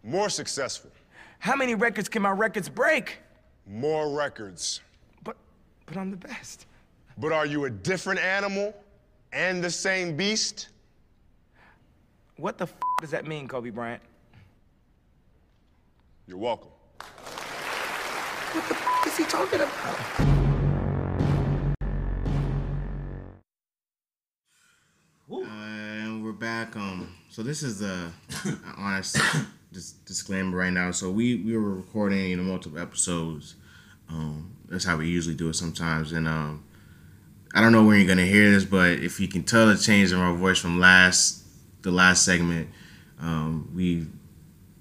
More 0.03 0.29
successful. 0.29 0.91
How 1.39 1.55
many 1.55 1.75
records 1.75 2.09
can 2.09 2.21
my 2.21 2.31
records 2.31 2.69
break? 2.69 3.19
More 3.67 4.15
records. 4.15 4.81
But 5.23 5.37
but 5.85 5.97
I'm 5.97 6.11
the 6.11 6.17
best. 6.17 6.65
But 7.17 7.31
are 7.31 7.45
you 7.45 7.65
a 7.65 7.69
different 7.69 8.19
animal 8.19 8.73
and 9.31 9.63
the 9.63 9.69
same 9.69 10.15
beast? 10.15 10.69
What 12.37 12.57
the 12.57 12.65
f- 12.65 12.73
does 12.99 13.11
that 13.11 13.25
mean, 13.25 13.47
Kobe 13.47 13.69
Bryant? 13.69 14.01
You're 16.27 16.37
welcome. 16.37 16.71
What 16.99 18.67
the 18.67 18.75
f- 18.75 19.07
is 19.07 19.17
he 19.17 19.23
talking 19.25 19.61
about? 19.61 20.25
and 26.05 26.23
we're 26.23 26.31
back. 26.31 26.75
Um, 26.75 27.15
so 27.29 27.43
this 27.43 27.63
is 27.63 27.81
a, 27.81 28.11
a 28.45 28.57
honest 28.77 29.17
dis- 29.75 29.91
disclaimer 30.05 30.57
right 30.57 30.73
now. 30.73 30.89
So 30.91 31.11
we 31.11 31.35
we 31.35 31.55
were 31.55 31.75
recording 31.75 32.29
you 32.31 32.37
know 32.37 32.43
multiple 32.43 32.79
episodes. 32.79 33.55
Um, 34.09 34.51
that's 34.67 34.85
how 34.85 34.97
we 34.97 35.07
usually 35.07 35.35
do 35.35 35.49
it 35.49 35.55
sometimes. 35.55 36.11
And 36.11 36.27
um, 36.27 36.63
I 37.53 37.61
don't 37.61 37.71
know 37.71 37.83
when 37.83 37.97
you're 37.99 38.07
gonna 38.07 38.25
hear 38.25 38.49
this, 38.51 38.65
but 38.65 38.91
if 38.99 39.19
you 39.19 39.27
can 39.27 39.43
tell 39.43 39.67
the 39.67 39.77
change 39.77 40.11
in 40.11 40.17
our 40.19 40.33
voice 40.33 40.57
from 40.57 40.79
last 40.79 41.43
the 41.83 41.91
last 41.91 42.25
segment, 42.25 42.69
um, 43.19 43.69
we 43.75 44.07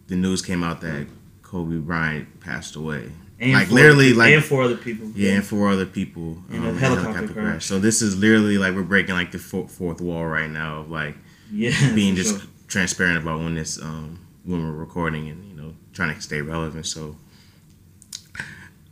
the 0.06 0.16
news 0.16 0.40
came 0.42 0.62
out 0.62 0.80
that 0.82 1.06
Kobe 1.42 1.76
Bryant 1.78 2.40
passed 2.40 2.76
away. 2.76 3.10
And 3.40 3.52
like 3.52 3.70
literally, 3.70 4.10
other- 4.10 4.18
like 4.18 4.32
and 4.34 4.44
four 4.44 4.62
other 4.62 4.76
people. 4.76 5.10
Yeah, 5.14 5.32
and 5.32 5.44
four 5.44 5.68
other 5.68 5.86
people 5.86 6.38
In 6.50 6.64
a 6.64 6.68
um, 6.70 6.78
helicopter 6.78 7.28
crash. 7.28 7.66
So 7.66 7.78
this 7.78 8.00
is 8.00 8.16
literally 8.16 8.58
like 8.58 8.74
we're 8.74 8.82
breaking 8.84 9.16
like 9.16 9.32
the 9.32 9.38
fourth 9.38 10.00
wall 10.00 10.24
right 10.26 10.48
now 10.48 10.78
of 10.80 10.90
like 10.90 11.16
Yeah, 11.50 11.72
being 11.94 12.14
just 12.14 12.38
sure. 12.38 12.48
transparent 12.68 13.18
about 13.18 13.40
when 13.40 13.54
this 13.54 13.80
um 13.82 14.20
when 14.44 14.62
we're 14.62 14.76
recording 14.76 15.28
and 15.28 15.44
you 15.48 15.54
know 15.54 15.74
trying 15.92 16.14
to 16.14 16.20
stay 16.20 16.40
relevant. 16.40 16.86
So 16.86 17.16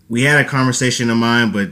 we 0.09 0.23
had 0.23 0.45
a 0.45 0.49
conversation 0.49 1.11
of 1.11 1.17
mine, 1.17 1.53
but 1.53 1.71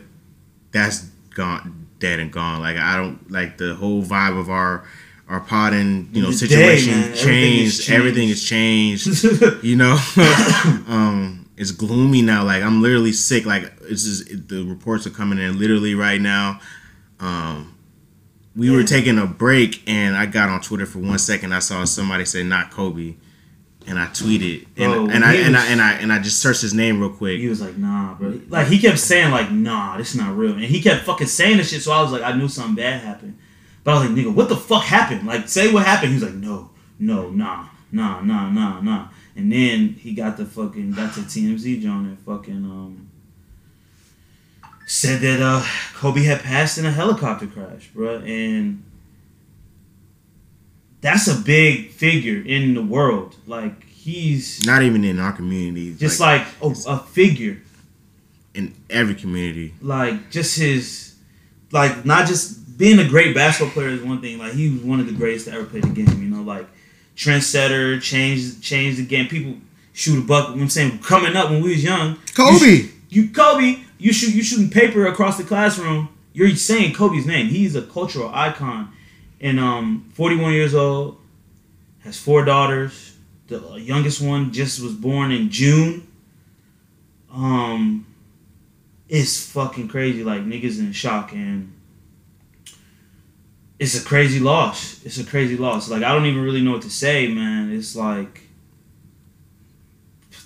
that's 0.73 1.07
gone 1.35 1.89
dead 1.99 2.19
and 2.19 2.33
gone. 2.33 2.61
Like 2.61 2.77
I 2.77 2.97
don't 2.97 3.31
like 3.31 3.59
the 3.59 3.75
whole 3.75 4.03
vibe 4.03 4.39
of 4.39 4.51
our 4.51 4.85
our 5.29 5.41
pod 5.41 5.73
and 5.73 6.15
you 6.15 6.23
know 6.23 6.33
situation. 6.33 6.95
Everything 6.95 7.11
has 7.11 7.23
changed. 7.23 7.87
changed. 7.87 7.91
Everything 7.91 8.29
has 8.29 8.43
changed. 8.43 9.63
you 9.65 9.77
know, 9.77 9.97
um, 10.89 11.49
it's 11.57 11.71
gloomy 11.71 12.23
now. 12.23 12.45
Like 12.45 12.63
I'm 12.63 12.83
literally 12.83 13.13
sick. 13.13 13.47
Like 13.47 13.73
it's 13.83 14.05
just 14.05 14.29
it, 14.31 14.49
the 14.49 14.65
reports 14.65 15.07
are 15.07 15.11
coming 15.11 15.39
in 15.39 15.59
literally 15.59 15.95
right 15.95 16.21
now. 16.21 16.61
Um, 17.21 17.77
we 18.57 18.71
were 18.71 18.83
taking 18.83 19.19
a 19.19 19.27
break, 19.27 19.83
and 19.87 20.17
I 20.17 20.27
got 20.27 20.49
on 20.49 20.61
Twitter 20.61 20.87
for 20.87 20.99
one 20.99 21.19
second. 21.19 21.53
I 21.53 21.61
saw 21.61 21.85
somebody 21.85 22.25
say 22.25 22.43
"not 22.43 22.73
Kobe," 22.73 23.15
and 23.87 23.99
I 23.99 24.07
tweeted, 24.07 24.67
and, 24.77 24.93
Bro, 24.93 25.09
and 25.11 25.25
I 25.25 25.37
he 25.37 25.43
and 25.43 25.57
I 25.57 25.61
was- 25.63 25.71
and 25.71 25.81
I 25.83 25.93
and 25.95 26.13
I 26.13 26.19
just 26.21 26.41
searched 26.41 26.61
his 26.63 26.75
name 26.75 27.01
real 27.01 27.11
quick. 27.11 27.39
He 27.41 27.49
was 27.49 27.61
like, 27.61 27.77
nah, 27.79 28.15
bro. 28.15 28.41
Like 28.49 28.67
he 28.69 28.79
kept 28.79 28.99
saying 28.99 29.31
like, 29.31 29.51
nah, 29.51 29.97
this 29.97 30.11
is 30.15 30.17
not 30.21 30.37
real, 30.37 30.53
and 30.53 30.63
he 30.65 30.81
kept 30.83 31.05
fucking 31.05 31.27
saying 31.27 31.57
this 31.57 31.71
shit. 31.71 31.83
So 31.83 31.93
I 31.93 32.03
was 32.03 32.13
like, 32.13 32.23
I 32.23 32.33
knew 32.33 32.49
something 32.49 32.75
bad 32.77 33.01
happened, 33.03 33.39
but 33.85 33.93
I 33.93 34.01
was 34.01 34.09
like, 34.11 34.19
nigga, 34.19 34.35
what 34.35 34.49
the 34.49 34.57
fuck 34.57 34.83
happened? 34.85 35.27
Like, 35.27 35.49
say 35.49 35.73
what 35.73 35.85
happened. 35.87 36.11
He 36.11 36.15
was 36.17 36.25
like, 36.25 36.35
no, 36.35 36.71
no, 36.99 37.31
nah, 37.31 37.67
nah, 37.91 38.21
nah, 38.21 38.51
nah, 38.51 38.81
nah. 38.81 39.09
And 39.37 39.51
then 39.51 39.95
he 39.99 40.13
got 40.13 40.37
the 40.37 40.45
fucking 40.45 40.93
got 40.93 41.15
to 41.15 41.21
TMZ 41.21 41.81
John 41.83 42.05
and 42.07 42.19
fucking 42.19 42.65
um 42.65 43.09
said 44.87 45.21
that 45.21 45.41
uh 45.41 45.65
Kobe 45.95 46.23
had 46.25 46.41
passed 46.43 46.79
in 46.79 46.85
a 46.85 46.91
helicopter 46.91 47.47
crash, 47.47 47.89
bro, 47.95 48.19
and 48.19 48.83
that's 51.01 51.27
a 51.29 51.37
big 51.37 51.91
figure 51.91 52.43
in 52.45 52.75
the 52.75 52.83
world. 52.83 53.37
Like 53.47 53.85
he's 53.85 54.65
Not 54.67 54.83
even 54.83 55.05
in 55.05 55.19
our 55.19 55.33
community. 55.33 55.95
just 55.95 56.21
like, 56.21 56.47
oh, 56.63 56.75
a 56.87 56.99
figure. 56.99 57.59
in 58.55 58.75
every 58.89 59.15
community. 59.15 59.75
Like 59.81 60.31
just 60.31 60.59
his, 60.59 61.15
like 61.73 62.05
not 62.05 62.27
just 62.27 62.77
being 62.79 62.99
a 62.99 63.07
great 63.09 63.35
basketball 63.35 63.73
player 63.73 63.89
is 63.91 64.03
one 64.03 64.21
thing. 64.21 64.39
Like 64.39 64.53
he 64.55 64.71
was 64.71 64.83
one 64.83 65.01
of 65.01 65.07
the 65.07 65.13
greatest 65.13 65.47
to 65.47 65.53
ever 65.53 65.65
play 65.65 65.81
the 65.81 65.89
game. 65.89 66.23
You 66.23 66.29
know, 66.29 66.43
like 66.43 66.67
trendsetter, 67.17 68.01
changed 68.03 68.63
changed 68.63 68.99
the 68.99 69.05
game. 69.07 69.29
People 69.29 69.57
shoot 69.93 70.19
a 70.19 70.27
buck. 70.27 70.49
You 70.49 70.51
know 70.51 70.57
what 70.57 70.63
I'm 70.63 70.69
saying 70.71 70.99
coming 71.01 71.37
up 71.37 71.51
when 71.51 71.63
we 71.63 71.71
was 71.71 71.85
young, 71.85 72.19
Kobe. 72.35 72.65
You, 72.67 72.83
sh- 72.83 72.91
you 73.11 73.31
Kobe. 73.31 73.79
You 73.99 74.13
shoot 74.13 74.35
you 74.35 74.43
shooting 74.43 74.71
paper 74.71 75.07
across 75.07 75.37
the 75.37 75.45
classroom. 75.45 76.09
You're 76.33 76.55
saying 76.57 76.95
Kobe's 76.95 77.27
name. 77.27 77.49
He's 77.49 77.75
a 77.77 77.83
cultural 77.83 78.31
icon. 78.33 78.93
And 79.41 79.59
um, 79.59 80.11
41 80.15 80.53
years 80.53 80.75
old, 80.75 81.21
has 82.01 82.19
four 82.19 82.45
daughters. 82.45 83.17
The 83.49 83.75
youngest 83.77 84.21
one 84.21 84.53
just 84.53 84.81
was 84.81 84.93
born 84.93 85.33
in 85.33 85.51
June. 85.51 86.07
Um, 87.33 88.07
it's 89.09 89.51
fucking 89.51 89.89
crazy. 89.89 90.23
Like 90.25 90.43
niggas 90.43 90.79
in 90.79 90.93
shock, 90.93 91.33
and 91.33 91.73
it's 93.79 94.01
a 94.01 94.05
crazy 94.05 94.41
loss. 94.41 95.05
It's 95.05 95.19
a 95.19 95.25
crazy 95.25 95.57
loss. 95.57 95.91
Like 95.91 96.03
I 96.03 96.13
don't 96.13 96.27
even 96.27 96.43
really 96.43 96.63
know 96.63 96.73
what 96.73 96.83
to 96.83 96.91
say, 96.91 97.29
man. 97.29 97.73
It's 97.73 97.97
like 97.97 98.43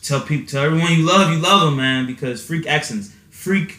tell 0.03 0.21
people, 0.21 0.47
tell 0.47 0.65
everyone 0.65 0.93
you 0.93 1.07
love, 1.07 1.31
you 1.31 1.39
love 1.39 1.63
them, 1.63 1.77
man. 1.77 2.07
Because 2.07 2.45
freak 2.45 2.67
accidents, 2.67 3.15
freak 3.31 3.73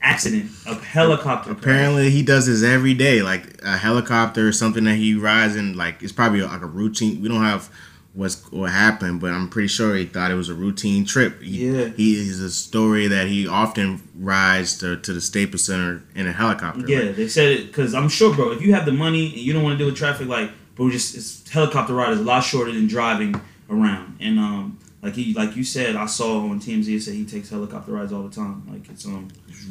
accident, 0.00 0.50
of 0.66 0.82
helicopter. 0.84 1.54
crash. 1.54 1.62
Apparently, 1.64 2.10
he 2.10 2.22
does 2.22 2.46
this 2.46 2.62
every 2.62 2.94
day, 2.94 3.22
like 3.22 3.60
a 3.62 3.76
helicopter 3.76 4.48
or 4.48 4.52
something 4.52 4.84
that 4.84 4.96
he 4.96 5.14
rides 5.14 5.56
in. 5.56 5.76
Like 5.76 6.02
it's 6.02 6.12
probably 6.12 6.42
like 6.42 6.62
a 6.62 6.66
routine. 6.66 7.20
We 7.22 7.28
don't 7.28 7.42
have 7.42 7.70
what's 8.14 8.50
what 8.50 8.70
happened, 8.70 9.20
but 9.20 9.30
I'm 9.32 9.48
pretty 9.48 9.68
sure 9.68 9.94
he 9.94 10.04
thought 10.06 10.30
it 10.30 10.34
was 10.34 10.48
a 10.48 10.54
routine 10.54 11.04
trip. 11.04 11.40
He, 11.42 11.68
Yeah. 11.70 11.88
he 11.88 12.14
is 12.16 12.40
a 12.40 12.50
story 12.50 13.06
that 13.08 13.28
he 13.28 13.46
often 13.46 14.02
rides 14.18 14.78
to, 14.78 14.96
to 14.96 15.12
the 15.12 15.20
Staples 15.20 15.64
Center 15.64 16.02
in 16.14 16.26
a 16.26 16.32
helicopter. 16.32 16.84
Yeah, 16.88 17.00
Like, 17.00 17.16
they 17.16 17.28
said 17.28 17.52
it 17.52 17.66
because 17.68 17.94
I'm 17.94 18.08
sure, 18.08 18.34
bro. 18.34 18.50
If 18.52 18.62
you 18.62 18.72
have 18.74 18.86
the 18.86 18.92
money 18.92 19.26
and 19.26 19.36
you 19.36 19.52
don't 19.52 19.62
want 19.62 19.74
to 19.74 19.78
deal 19.78 19.86
with 19.86 19.96
traffic, 19.96 20.26
like, 20.26 20.50
bro, 20.74 20.90
just 20.90 21.14
it's, 21.16 21.48
helicopter 21.50 21.92
ride 21.94 22.12
is 22.12 22.20
a 22.20 22.24
lot 22.24 22.40
shorter 22.40 22.72
than 22.72 22.86
driving 22.88 23.40
around. 23.70 24.16
And 24.20 24.38
um, 24.40 24.78
like 25.02 25.14
he, 25.14 25.32
like 25.34 25.54
you 25.56 25.64
said, 25.64 25.94
I 25.96 26.06
saw 26.06 26.40
on 26.40 26.60
TMZ 26.60 26.88
it 26.88 27.02
said 27.02 27.14
he 27.14 27.24
takes 27.24 27.50
helicopter 27.50 27.92
rides 27.92 28.12
all 28.12 28.22
the 28.22 28.34
time. 28.34 28.66
Like 28.70 28.88
it's 28.90 29.04
um 29.06 29.28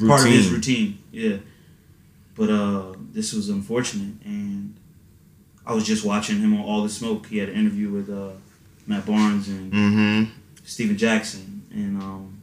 part 0.07 0.21
of 0.21 0.27
his 0.27 0.49
routine. 0.49 0.99
Yeah. 1.11 1.37
But 2.35 2.49
uh, 2.51 2.93
this 3.13 3.33
was 3.33 3.49
unfortunate, 3.49 4.13
and 4.23 4.75
I 5.65 5.73
was 5.73 5.83
just 5.85 6.05
watching 6.05 6.37
him 6.39 6.53
on 6.53 6.61
All 6.61 6.83
the 6.83 6.89
Smoke. 6.89 7.25
He 7.25 7.39
had 7.39 7.49
an 7.49 7.55
interview 7.55 7.89
with 7.89 8.09
uh, 8.11 8.29
Matt 8.85 9.05
Barnes 9.07 9.47
and 9.49 9.73
Mhm. 9.73 10.27
Stephen 10.63 10.97
Jackson, 10.97 11.63
and 11.71 12.01
um, 12.01 12.37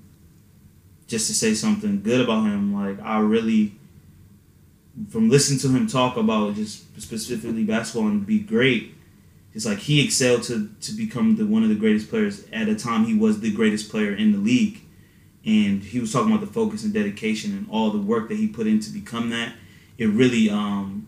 just 1.07 1.28
to 1.28 1.35
say 1.35 1.55
something 1.55 2.03
good 2.03 2.20
about 2.22 2.45
him, 2.45 2.74
like 2.74 2.99
I 3.03 3.20
really, 3.20 3.74
from 5.11 5.30
listening 5.30 5.61
to 5.61 5.68
him 5.68 5.87
talk 5.87 6.16
about 6.16 6.57
just 6.57 7.01
specifically 7.01 7.62
basketball 7.64 8.09
and 8.09 8.26
be 8.26 8.41
great, 8.41 8.93
it's 9.55 9.64
like 9.64 9.78
he 9.78 10.05
excelled 10.05 10.42
to 10.44 10.68
to 10.80 10.92
become 10.92 11.36
the 11.36 11.46
one 11.46 11.62
of 11.62 11.68
the 11.68 11.74
greatest 11.74 12.11
players 12.11 12.44
at 12.52 12.68
a 12.68 12.74
time 12.74 13.05
he 13.05 13.14
was 13.14 13.40
the 13.40 13.52
greatest 13.52 13.90
player 13.90 14.12
in 14.14 14.32
the 14.32 14.38
league, 14.38 14.80
and 15.46 15.82
he 15.82 16.00
was 16.00 16.12
talking 16.12 16.32
about 16.32 16.44
the 16.44 16.52
focus 16.52 16.84
and 16.84 16.92
dedication 16.92 17.52
and 17.52 17.66
all 17.70 17.90
the 17.90 17.98
work 17.98 18.28
that 18.28 18.36
he 18.36 18.48
put 18.48 18.66
in 18.66 18.80
to 18.80 18.90
become 18.90 19.30
that. 19.30 19.55
It 19.96 20.07
really 20.07 20.50
um, 20.50 21.07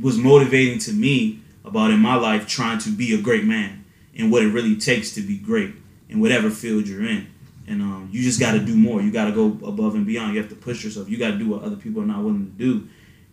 was 0.00 0.16
motivating 0.16 0.78
to 0.80 0.92
me 0.92 1.40
about 1.64 1.90
in 1.90 1.98
my 1.98 2.14
life 2.14 2.46
trying 2.46 2.78
to 2.78 2.90
be 2.90 3.12
a 3.14 3.20
great 3.20 3.44
man 3.44 3.84
and 4.16 4.30
what 4.30 4.42
it 4.42 4.48
really 4.48 4.76
takes 4.76 5.12
to 5.14 5.20
be 5.20 5.36
great 5.36 5.74
in 6.08 6.20
whatever 6.20 6.50
field 6.50 6.86
you're 6.86 7.04
in. 7.04 7.26
And 7.66 7.82
um, 7.82 8.08
you 8.12 8.22
just 8.22 8.40
got 8.40 8.52
to 8.52 8.58
do 8.58 8.76
more. 8.76 9.00
You 9.00 9.12
got 9.12 9.26
to 9.26 9.32
go 9.32 9.46
above 9.66 9.94
and 9.94 10.06
beyond. 10.06 10.34
You 10.34 10.40
have 10.40 10.50
to 10.50 10.56
push 10.56 10.82
yourself. 10.84 11.08
You 11.08 11.18
got 11.18 11.32
to 11.32 11.38
do 11.38 11.48
what 11.48 11.62
other 11.62 11.76
people 11.76 12.02
are 12.02 12.06
not 12.06 12.22
willing 12.22 12.46
to 12.46 12.52
do. 12.52 12.88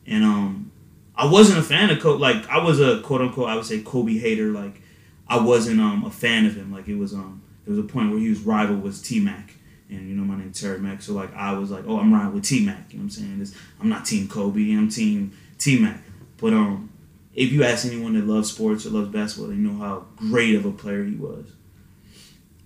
And 0.06 0.24
um, 0.24 0.72
I 1.18 1.26
wasn't 1.26 1.60
a 1.60 1.64
fan 1.64 1.90
of 1.90 2.00
Kobe. 2.00 2.20
Like 2.20 2.48
I 2.50 2.60
was 2.64 2.80
a 2.80 3.02
quote 3.02 3.22
unquote, 3.22 3.50
I 3.50 3.56
would 3.56 3.66
say 3.66 3.82
Kobe 3.82 4.18
hater. 4.18 4.52
Like 4.52 4.82
I 5.28 5.40
wasn't 5.40 5.80
um, 5.82 6.06
a 6.06 6.12
fan 6.12 6.46
of 6.46 6.56
him. 6.56 6.72
Like 6.72 6.88
it 6.88 6.96
was 6.96 7.14
um, 7.14 7.42
there 7.66 7.76
was 7.76 7.84
a 7.84 7.88
point 7.88 8.12
where 8.12 8.20
he 8.20 8.30
was 8.30 8.40
rival 8.42 8.76
was 8.78 9.02
T 9.02 9.20
Mac. 9.20 9.54
And 9.90 10.10
you 10.10 10.16
know 10.16 10.24
my 10.24 10.38
name's 10.38 10.60
Terry 10.60 10.80
Mac, 10.80 11.02
so 11.02 11.14
like 11.14 11.34
I 11.34 11.54
was 11.58 11.72
like, 11.72 11.86
oh, 11.88 11.98
I'm 12.00 12.14
riding 12.14 12.34
with 12.34 12.44
T 12.44 12.66
Mac. 12.66 12.92
You 12.92 13.00
know 13.00 13.04
what 13.04 13.06
I'm 13.06 13.10
saying? 13.10 13.40
This, 13.40 13.56
I'm 13.80 13.88
not 13.90 14.06
Team 14.06 14.28
Kobe. 14.28 14.60
I'm 14.74 14.90
Team 14.90 15.32
T 15.58 15.80
Mac. 15.80 16.02
But 16.38 16.54
um, 16.54 16.90
if 17.34 17.52
you 17.54 17.64
ask 17.64 17.86
anyone 17.86 18.14
that 18.16 18.26
loves 18.28 18.52
sports 18.52 18.86
or 18.86 18.90
loves 18.90 19.08
basketball, 19.10 19.50
they 19.50 19.56
know 19.56 19.78
how 19.78 20.06
great 20.18 20.56
of 20.56 20.66
a 20.66 20.72
player 20.72 21.04
he 21.06 21.16
was. 21.16 21.46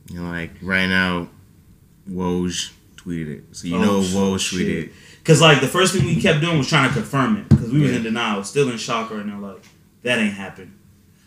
you 0.09 0.19
know, 0.19 0.29
like 0.29 0.49
right 0.63 0.87
now, 0.87 1.27
Woj 2.09 2.71
tweeted 2.97 3.43
so 3.51 3.67
you 3.67 3.75
Oh, 3.77 3.81
know 3.81 3.99
Woj 4.01 4.35
tweeted 4.51 4.85
it. 4.85 4.91
Cause 5.24 5.39
like 5.41 5.61
the 5.61 5.67
first 5.67 5.93
thing 5.93 6.05
we 6.05 6.19
kept 6.19 6.41
doing 6.41 6.57
was 6.57 6.67
trying 6.67 6.88
to 6.89 6.93
confirm 6.93 7.38
it 7.38 7.47
because 7.49 7.72
we 7.72 7.82
was 7.82 7.91
Yeah. 7.91 7.97
in 7.97 8.03
denial, 8.03 8.43
still 8.43 8.69
in 8.69 8.78
shock 8.78 9.11
right 9.11 9.26
now. 9.26 9.39
Like 9.39 9.63
that 10.03 10.17
ain't 10.19 10.34
happened. 10.34 10.74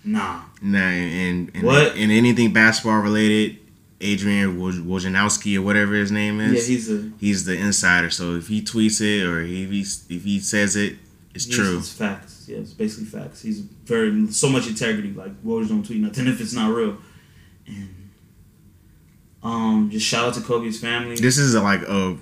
Nah. 0.04 0.40
Nah, 0.60 0.78
and, 0.78 1.50
and 1.54 1.62
What? 1.64 1.94
and 1.96 2.10
anything 2.12 2.52
basketball 2.52 2.98
related, 3.00 3.58
Adrian 4.00 4.58
Woj- 4.58 4.84
Wojnarowski 4.84 5.56
or 5.56 5.62
whatever 5.62 5.94
his 5.94 6.10
name 6.10 6.40
is. 6.40 6.52
Yeah, 6.68 6.74
he's 6.74 6.90
a- 6.90 7.10
he's 7.20 7.44
the 7.44 7.56
insider. 7.56 8.10
So 8.10 8.34
if 8.34 8.48
he 8.48 8.60
tweets 8.62 9.00
it 9.00 9.24
or 9.24 9.40
if 9.42 9.70
he 9.70 9.80
if 10.14 10.24
he 10.24 10.40
says 10.40 10.74
it, 10.76 10.96
it's 11.32 11.46
true. 11.46 11.78
It's 11.78 11.90
facts. 11.92 12.46
Yeah, 12.48 12.58
it's 12.58 12.72
basically 12.72 13.06
facts. 13.06 13.42
He's 13.42 13.60
very 13.60 14.30
so 14.32 14.48
much 14.48 14.66
integrity. 14.66 15.12
Like 15.12 15.40
Woj 15.44 15.68
don't 15.68 15.86
tweet 15.86 16.00
nothing 16.00 16.26
if 16.32 16.40
it's 16.40 16.52
not 16.52 16.74
real. 16.74 16.98
And 17.66 17.88
um, 19.42 19.88
just 19.90 20.06
shout 20.06 20.26
out 20.28 20.34
to 20.34 20.40
Kobe's 20.40 20.80
family. 20.80 21.16
This 21.16 21.38
is 21.38 21.54
a, 21.54 21.62
like 21.62 21.82
a 21.82 22.16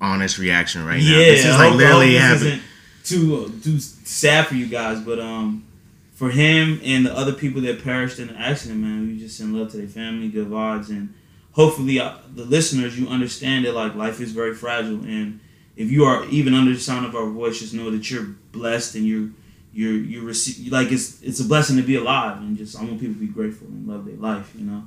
honest 0.00 0.38
reaction 0.38 0.84
right 0.84 1.00
now. 1.00 1.18
Yeah, 1.18 1.24
this 1.24 1.44
is 1.44 1.56
like 1.56 1.74
literally 1.74 2.14
happening. 2.14 2.60
this 3.00 3.12
isn't 3.12 3.52
too 3.60 3.60
too 3.62 3.78
sad 3.80 4.46
for 4.46 4.54
you 4.54 4.66
guys, 4.66 5.00
but 5.00 5.18
um, 5.18 5.66
for 6.12 6.30
him 6.30 6.80
and 6.84 7.06
the 7.06 7.16
other 7.16 7.32
people 7.32 7.60
that 7.62 7.82
perished 7.82 8.18
in 8.18 8.28
the 8.28 8.34
accident, 8.34 8.80
man, 8.80 9.06
we 9.06 9.18
just 9.18 9.36
send 9.36 9.56
love 9.56 9.70
to 9.72 9.76
their 9.76 9.88
family, 9.88 10.28
good 10.28 10.48
vibes, 10.48 10.88
and 10.88 11.14
hopefully 11.52 11.98
uh, 12.00 12.16
the 12.34 12.44
listeners 12.44 12.98
you 12.98 13.08
understand 13.08 13.64
that 13.64 13.74
like 13.74 13.94
life 13.94 14.20
is 14.20 14.32
very 14.32 14.54
fragile, 14.54 15.00
and 15.04 15.40
if 15.76 15.90
you 15.90 16.04
are 16.04 16.24
even 16.26 16.54
under 16.54 16.72
the 16.72 16.80
sound 16.80 17.06
of 17.06 17.14
our 17.14 17.28
voice, 17.28 17.60
just 17.60 17.74
know 17.74 17.90
that 17.90 18.10
you're 18.10 18.26
blessed 18.52 18.94
and 18.94 19.06
you're 19.06 19.30
you're 19.72 19.92
you 19.92 20.22
receive 20.22 20.72
like 20.72 20.90
it's 20.90 21.22
it's 21.22 21.40
a 21.40 21.44
blessing 21.44 21.76
to 21.76 21.82
be 21.82 21.96
alive, 21.96 22.38
and 22.38 22.56
just 22.56 22.78
I 22.78 22.84
want 22.84 23.00
people 23.00 23.14
to 23.14 23.20
be 23.20 23.26
grateful 23.26 23.68
and 23.68 23.86
love 23.86 24.04
their 24.04 24.16
life, 24.16 24.52
you 24.56 24.64
know, 24.64 24.84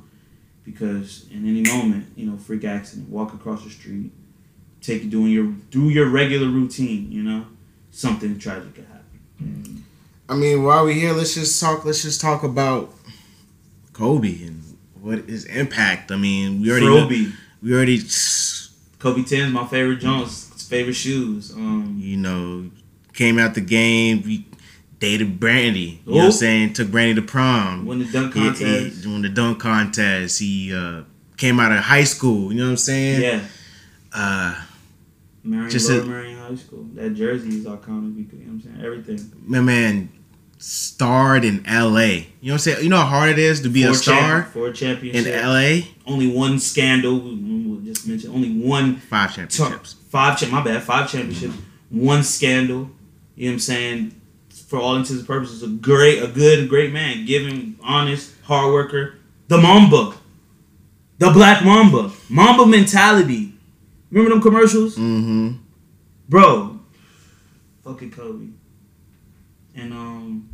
because 0.63 1.27
in 1.31 1.47
any 1.47 1.61
moment, 1.61 2.07
you 2.15 2.25
know, 2.29 2.37
freak 2.37 2.65
accident, 2.65 3.09
walk 3.09 3.33
across 3.33 3.63
the 3.63 3.69
street 3.69 4.11
take 4.81 5.09
doing 5.09 5.31
your 5.31 5.47
do 5.69 5.89
your 5.89 6.07
regular 6.09 6.47
routine, 6.47 7.11
you 7.11 7.23
know, 7.23 7.45
something 7.91 8.37
tragic 8.39 8.75
could 8.75 8.85
happen. 8.85 9.83
I 10.29 10.35
mean, 10.35 10.63
while 10.63 10.85
we're 10.85 10.93
here, 10.93 11.13
let's 11.13 11.33
just 11.35 11.59
talk. 11.59 11.85
Let's 11.85 12.01
just 12.03 12.21
talk 12.21 12.43
about 12.43 12.93
Kobe 13.93 14.43
and 14.45 14.63
what 15.01 15.19
his 15.27 15.45
impact. 15.45 16.11
I 16.11 16.15
mean, 16.17 16.61
we 16.61 16.71
already 16.71 16.85
know- 16.85 17.03
Kobe. 17.03 17.27
we 17.61 17.73
already 17.73 17.97
Kobe 18.99 19.21
10's 19.21 19.51
my 19.51 19.65
favorite 19.67 19.99
Jones, 19.99 20.65
favorite 20.69 20.93
shoes. 20.93 21.51
Um, 21.51 21.97
you 21.99 22.17
know 22.17 22.69
came 23.13 23.37
out 23.37 23.53
the 23.55 23.61
game. 23.61 24.23
We 24.25 24.45
dated 24.99 25.39
Brandy. 25.39 26.01
You 26.05 26.11
know 26.13 26.17
what 26.19 26.25
I'm 26.27 26.31
saying? 26.31 26.73
Took 26.73 26.91
Brandy 26.91 27.15
to 27.15 27.21
prom. 27.21 27.85
Won 27.85 27.99
the 27.99 28.05
dunk 28.05 28.33
He- 28.33 28.39
he- 28.39 28.45
contest. 28.47 29.05
won 29.05 29.21
the 29.21 29.29
dunk 29.29 29.59
contest. 29.59 30.39
He 30.39 30.73
uh, 30.73 31.01
came 31.37 31.59
out 31.59 31.71
of 31.73 31.79
high 31.79 32.05
school. 32.05 32.51
You 32.53 32.59
know 32.59 32.65
what 32.65 32.71
I'm 32.71 32.77
saying? 32.77 33.21
Yeah. 33.21 33.41
Uh, 34.13 34.55
Merion, 35.43 35.69
Just 35.71 35.89
Lower 35.89 36.01
a- 36.01 36.05
Merion 36.05 36.37
High 36.39 36.55
School. 36.55 36.85
That 36.93 37.11
jersey 37.15 37.49
is 37.49 37.65
iconic. 37.65 38.15
You 38.31 38.39
know 38.39 38.45
what 38.45 38.47
I'm 38.47 38.61
saying? 38.61 38.81
Everything. 38.83 39.31
my 39.45 39.59
man 39.61 40.09
starred 40.57 41.43
in 41.43 41.65
L.A. 41.65 42.07
You 42.15 42.19
know 42.19 42.25
what 42.41 42.51
I'm 42.53 42.57
saying? 42.59 42.83
You 42.83 42.89
know 42.89 42.97
how 42.97 43.05
hard 43.07 43.29
it 43.31 43.39
is 43.39 43.61
to 43.61 43.69
be 43.69 43.83
a 43.83 43.87
Four 43.87 43.95
star 43.95 44.41
champ- 44.43 44.53
four 44.53 44.67
in. 45.07 45.27
L.A. 45.27 45.87
Only 46.05 46.27
one 46.31 46.59
scandal. 46.59 47.19
We'll 47.19 47.81
just 47.81 48.07
mention 48.07 48.29
only 48.31 48.51
one. 48.51 48.97
Five 48.97 49.35
championships. 49.35 49.95
Five. 50.09 50.39
Cha- 50.39 50.47
my 50.47 50.61
bad. 50.63 50.83
Five 50.83 51.09
championships. 51.11 51.55
One 51.89 52.23
scandal. 52.23 52.91
You 53.35 53.45
know 53.47 53.51
what 53.51 53.53
I'm 53.53 53.59
saying? 53.59 54.21
For 54.67 54.77
all 54.79 54.95
intents 54.95 55.11
and 55.19 55.27
purposes, 55.27 55.63
a 55.63 55.67
great, 55.67 56.21
a 56.23 56.27
good, 56.27 56.69
great 56.69 56.93
man, 56.93 57.25
giving, 57.25 57.75
honest, 57.81 58.31
hard 58.43 58.71
worker. 58.71 59.15
The 59.47 59.57
Mamba. 59.57 60.13
The 61.17 61.31
Black 61.31 61.65
Mamba. 61.65 62.11
Mamba 62.29 62.65
mentality. 62.65 63.50
Remember 64.11 64.29
them 64.35 64.41
commercials? 64.41 64.95
Mm-hmm. 64.97 65.57
Bro. 66.29 66.79
Fucking 67.83 68.11
Kobe. 68.11 68.47
And 69.75 69.93
um. 69.93 70.49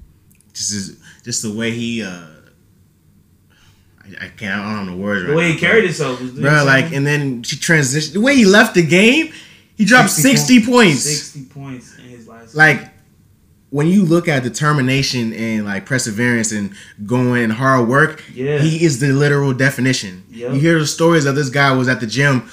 Just 0.53 0.73
his, 0.73 0.99
just 1.23 1.41
the 1.43 1.51
way 1.53 1.71
he 1.71 2.03
uh. 2.03 2.27
I, 4.03 4.25
I 4.25 4.27
can't. 4.29 4.61
I 4.61 4.75
don't 4.75 4.85
know 4.87 4.95
words. 4.95 5.23
The 5.23 5.29
right 5.29 5.37
way 5.37 5.47
now, 5.49 5.53
he 5.53 5.59
carried 5.59 5.79
bro. 5.81 5.85
himself 5.87 6.21
was- 6.21 6.31
bro. 6.31 6.63
Like, 6.63 6.91
and 6.93 7.05
then 7.05 7.43
she 7.43 7.55
transitioned. 7.57 8.13
The 8.13 8.21
way 8.21 8.35
he 8.35 8.45
left 8.45 8.75
the 8.75 8.85
game, 8.85 9.33
he 9.75 9.85
dropped 9.85 10.09
60, 10.11 10.65
points. 10.65 11.01
60 11.03 11.45
points 11.45 11.97
in 11.97 12.05
his 12.05 12.27
last 12.27 12.55
Like, 12.55 12.89
when 13.69 13.87
you 13.87 14.05
look 14.05 14.27
at 14.29 14.43
determination 14.43 15.33
and 15.33 15.65
like 15.65 15.85
perseverance 15.85 16.51
and 16.53 16.73
going 17.05 17.43
and 17.43 17.51
hard 17.53 17.87
work, 17.89 18.23
Yeah. 18.33 18.59
he 18.59 18.83
is 18.85 18.99
the 18.99 19.11
literal 19.11 19.53
definition. 19.53 20.23
Yep. 20.29 20.53
You 20.53 20.59
hear 20.59 20.79
the 20.79 20.87
stories 20.87 21.25
of 21.25 21.35
this 21.35 21.49
guy 21.49 21.71
was 21.73 21.87
at 21.89 21.99
the 21.99 22.07
gym 22.07 22.49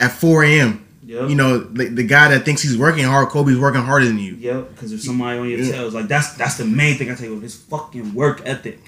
at 0.00 0.12
4 0.12 0.44
a.m. 0.44 0.84
Yep. 1.04 1.30
You 1.30 1.36
know, 1.36 1.58
the, 1.58 1.86
the 1.86 2.02
guy 2.04 2.28
that 2.28 2.44
thinks 2.44 2.60
he's 2.62 2.76
working 2.76 3.04
hard, 3.04 3.28
Kobe's 3.28 3.58
working 3.58 3.80
harder 3.80 4.04
than 4.06 4.18
you. 4.18 4.34
Yep, 4.34 4.70
because 4.74 4.90
there's 4.90 5.04
somebody 5.06 5.38
on 5.38 5.48
your 5.48 5.58
Yeah. 5.60 5.72
tails. 5.72 5.94
Like 5.94 6.06
that's 6.08 6.34
that's 6.34 6.58
the 6.58 6.66
main 6.66 6.98
thing 6.98 7.10
I 7.10 7.14
tell 7.14 7.26
you. 7.26 7.40
His 7.40 7.56
fucking 7.56 8.12
work 8.14 8.42
ethic. 8.44 8.78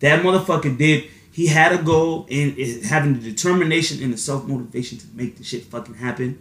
That 0.00 0.22
motherfucker 0.24 0.76
did. 0.78 1.04
He 1.32 1.46
had 1.46 1.72
a 1.72 1.82
goal 1.82 2.26
and 2.30 2.56
is 2.56 2.88
having 2.88 3.12
the 3.14 3.20
determination 3.30 4.02
and 4.02 4.12
the 4.12 4.16
self 4.18 4.46
motivation 4.46 4.98
to 4.98 5.06
make 5.14 5.36
the 5.36 5.44
shit 5.44 5.64
fucking 5.64 5.94
happen. 5.96 6.38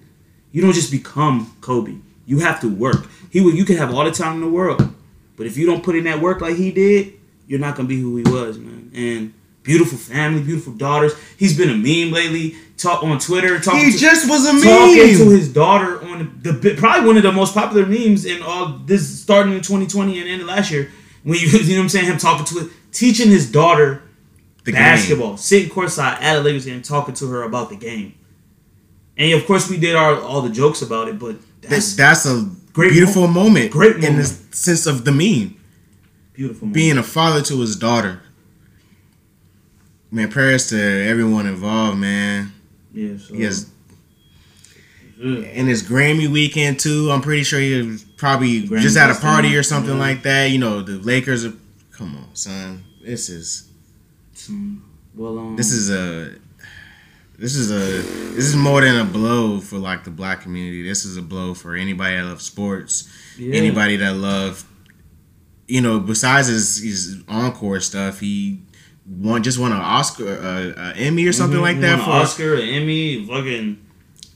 You 0.53 0.61
don't 0.61 0.73
just 0.73 0.89
become 0.91 1.53
Kobe. 1.61 1.95
You 2.25 2.39
have 2.39 2.61
to 2.61 2.69
work. 2.73 3.05
He 3.29 3.41
would. 3.41 3.55
You 3.55 3.65
can 3.65 3.75
have 3.77 3.93
all 3.93 4.05
the 4.05 4.11
time 4.11 4.35
in 4.35 4.41
the 4.41 4.49
world, 4.49 4.81
but 5.35 5.45
if 5.47 5.57
you 5.57 5.65
don't 5.65 5.83
put 5.83 5.95
in 5.97 6.05
that 6.05 6.21
work 6.21 6.39
like 6.41 6.55
he 6.55 6.71
did, 6.71 7.13
you're 7.45 7.59
not 7.59 7.75
gonna 7.75 7.89
be 7.89 7.99
who 7.99 8.15
he 8.15 8.23
was, 8.23 8.57
man. 8.57 8.89
And 8.95 9.33
beautiful 9.63 9.97
family, 9.97 10.41
beautiful 10.41 10.73
daughters. 10.73 11.13
He's 11.37 11.57
been 11.57 11.69
a 11.69 11.75
meme 11.75 12.13
lately. 12.13 12.55
Talk 12.77 13.03
on 13.03 13.19
Twitter. 13.19 13.59
Talking 13.59 13.81
He 13.85 13.91
to- 13.91 13.97
just 13.97 14.29
was 14.29 14.45
a 14.45 14.51
Talking 14.63 14.97
meme. 14.97 15.17
to 15.17 15.29
his 15.31 15.51
daughter 15.51 16.01
on 16.03 16.39
the, 16.41 16.51
the 16.53 16.75
probably 16.75 17.05
one 17.07 17.17
of 17.17 17.23
the 17.23 17.31
most 17.31 17.53
popular 17.53 17.85
memes 17.85 18.23
in 18.25 18.41
all 18.41 18.77
this 18.85 19.21
starting 19.21 19.53
in 19.53 19.59
2020 19.61 20.19
and 20.19 20.29
ended 20.29 20.47
last 20.47 20.71
year. 20.71 20.89
When 21.23 21.37
you 21.37 21.47
you 21.47 21.73
know 21.73 21.79
what 21.79 21.83
I'm 21.83 21.89
saying, 21.89 22.05
him 22.05 22.17
talking 22.17 22.45
to 22.45 22.65
it, 22.67 22.71
teaching 22.93 23.27
his 23.29 23.51
daughter 23.51 24.01
The 24.63 24.71
game. 24.71 24.79
basketball, 24.81 25.35
sitting 25.37 25.69
courtside 25.69 26.21
at 26.21 26.37
a 26.37 26.39
Lakers 26.39 26.65
game, 26.65 26.81
talking 26.81 27.13
to 27.15 27.27
her 27.27 27.43
about 27.43 27.69
the 27.69 27.75
game. 27.75 28.13
And 29.17 29.33
of 29.33 29.45
course, 29.45 29.69
we 29.69 29.77
did 29.77 29.95
our 29.97 30.19
all 30.21 30.41
the 30.41 30.49
jokes 30.49 30.81
about 30.81 31.09
it, 31.09 31.19
but 31.19 31.35
That's, 31.61 31.95
that's 31.97 32.25
a 32.25 32.49
Great 32.71 32.93
beautiful 32.93 33.27
mo- 33.27 33.43
moment. 33.43 33.71
great 33.71 33.97
in 33.97 34.15
the 34.15 34.23
sense 34.23 34.85
of 34.85 35.03
the 35.03 35.11
meme. 35.11 35.59
beautiful. 36.33 36.67
moment. 36.67 36.73
Being 36.75 36.97
a 36.97 37.03
father 37.03 37.41
to 37.41 37.59
his 37.59 37.75
daughter. 37.75 38.21
Man, 40.11 40.29
prayers 40.29 40.69
to 40.69 40.77
everyone 41.07 41.45
involved, 41.45 41.99
man. 41.99 42.51
yeah, 42.93 43.17
so, 43.17 43.33
yeah. 43.35 43.51
in 45.19 45.67
his 45.67 45.83
Grammy 45.83 46.27
weekend 46.27 46.79
too. 46.79 47.11
I'm 47.11 47.21
pretty 47.21 47.43
sure 47.43 47.59
he 47.59 47.81
was 47.81 48.03
probably 48.03 48.61
just 48.61 48.97
at 48.97 49.11
a 49.11 49.15
party 49.19 49.55
or 49.55 49.63
something 49.63 49.93
yeah. 49.95 49.99
like 49.99 50.23
that. 50.23 50.45
You 50.51 50.59
know, 50.59 50.81
the 50.81 50.93
Lakers 50.93 51.45
are. 51.45 51.53
Come 51.91 52.15
on, 52.15 52.35
son. 52.35 52.83
This 53.03 53.29
is 53.29 53.69
Some, 54.33 54.83
well, 55.15 55.37
um, 55.37 55.55
this 55.55 55.71
is 55.71 55.89
a 55.91 56.35
this 57.37 57.55
is 57.55 57.71
a 57.71 58.01
this 58.35 58.45
is 58.45 58.55
more 58.55 58.81
than 58.81 58.99
a 58.99 59.05
blow 59.05 59.59
for 59.59 59.77
like 59.77 60.03
the 60.05 60.11
black 60.11 60.41
community. 60.41 60.81
This 60.87 61.05
is 61.05 61.17
a 61.17 61.21
blow 61.21 61.53
for 61.53 61.75
anybody 61.75 62.15
that 62.15 62.23
loves 62.23 62.45
sports, 62.45 63.09
Yeah. 63.37 63.55
anybody 63.55 63.97
that 63.97 64.15
love. 64.15 64.65
You 65.67 65.81
know, 65.81 65.99
besides 65.99 66.47
his, 66.47 66.81
his 66.81 67.23
encore 67.27 67.79
stuff, 67.79 68.19
he 68.21 68.59
won 69.09 69.43
just 69.43 69.57
won 69.59 69.71
an 69.71 69.79
Oscar, 69.79 70.27
uh, 70.27 70.79
uh, 70.81 70.93
Emmy 70.95 71.25
or 71.25 71.33
something 71.33 71.59
Mhm, 71.59 71.63
like 71.63 71.79
that 71.81 71.97
for 71.99 72.11
an 72.11 72.21
Oscar, 72.21 72.55
an 72.55 72.61
Emmy, 72.69 73.25
fucking 73.25 73.77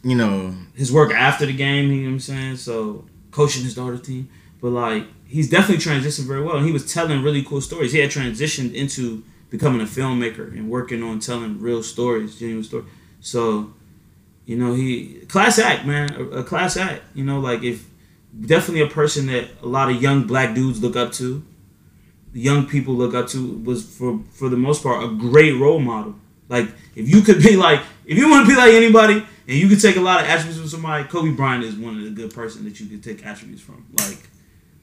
you 0.03 0.15
know 0.15 0.55
his 0.73 0.91
work 0.91 1.11
after 1.13 1.45
the 1.45 1.53
game. 1.53 1.91
You 1.91 1.97
know 2.01 2.07
what 2.07 2.13
I'm 2.13 2.19
saying? 2.19 2.55
So 2.57 3.05
coaching 3.31 3.63
his 3.63 3.75
daughter 3.75 3.97
team, 3.97 4.29
but 4.61 4.69
like 4.69 5.05
he's 5.27 5.49
definitely 5.49 5.83
transitioned 5.83 6.25
very 6.27 6.41
well, 6.43 6.57
and 6.57 6.65
he 6.65 6.71
was 6.71 6.91
telling 6.91 7.21
really 7.23 7.43
cool 7.43 7.61
stories. 7.61 7.91
He 7.91 7.99
had 7.99 8.09
transitioned 8.11 8.73
into 8.73 9.23
becoming 9.49 9.81
a 9.81 9.85
filmmaker 9.85 10.51
and 10.51 10.69
working 10.69 11.03
on 11.03 11.19
telling 11.19 11.59
real 11.59 11.83
stories, 11.83 12.39
genuine 12.39 12.63
stories. 12.63 12.87
So, 13.21 13.71
you 14.45 14.57
know, 14.57 14.73
he 14.73 15.21
class 15.27 15.59
act, 15.59 15.85
man, 15.85 16.11
a, 16.13 16.23
a 16.39 16.43
class 16.43 16.75
act. 16.77 17.03
You 17.13 17.23
know, 17.23 17.39
like 17.39 17.63
if 17.63 17.87
definitely 18.45 18.81
a 18.81 18.87
person 18.87 19.27
that 19.27 19.45
a 19.61 19.67
lot 19.67 19.89
of 19.91 20.01
young 20.01 20.23
black 20.25 20.55
dudes 20.55 20.81
look 20.81 20.95
up 20.95 21.11
to, 21.13 21.43
young 22.33 22.65
people 22.67 22.93
look 22.95 23.13
up 23.13 23.27
to 23.29 23.57
was 23.59 23.83
for 23.83 24.19
for 24.31 24.49
the 24.49 24.57
most 24.57 24.83
part 24.83 25.03
a 25.03 25.07
great 25.15 25.53
role 25.59 25.79
model. 25.79 26.15
Like 26.49 26.69
if 26.95 27.07
you 27.09 27.21
could 27.21 27.41
be 27.41 27.55
like 27.55 27.81
if 28.05 28.17
you 28.17 28.29
want 28.29 28.47
to 28.47 28.53
be 28.53 28.57
like 28.57 28.73
anybody 28.73 29.25
and 29.47 29.57
you 29.57 29.67
could 29.67 29.81
take 29.81 29.95
a 29.95 30.01
lot 30.01 30.21
of 30.21 30.27
attributes 30.27 30.59
from 30.59 30.67
somebody, 30.69 31.03
Kobe 31.05 31.31
Bryant 31.31 31.63
is 31.63 31.75
one 31.75 31.97
of 31.97 32.03
the 32.03 32.09
good 32.09 32.33
person 32.33 32.63
that 32.65 32.79
you 32.79 32.87
could 32.87 33.03
take 33.03 33.25
attributes 33.25 33.61
from. 33.61 33.85
Like 33.99 34.29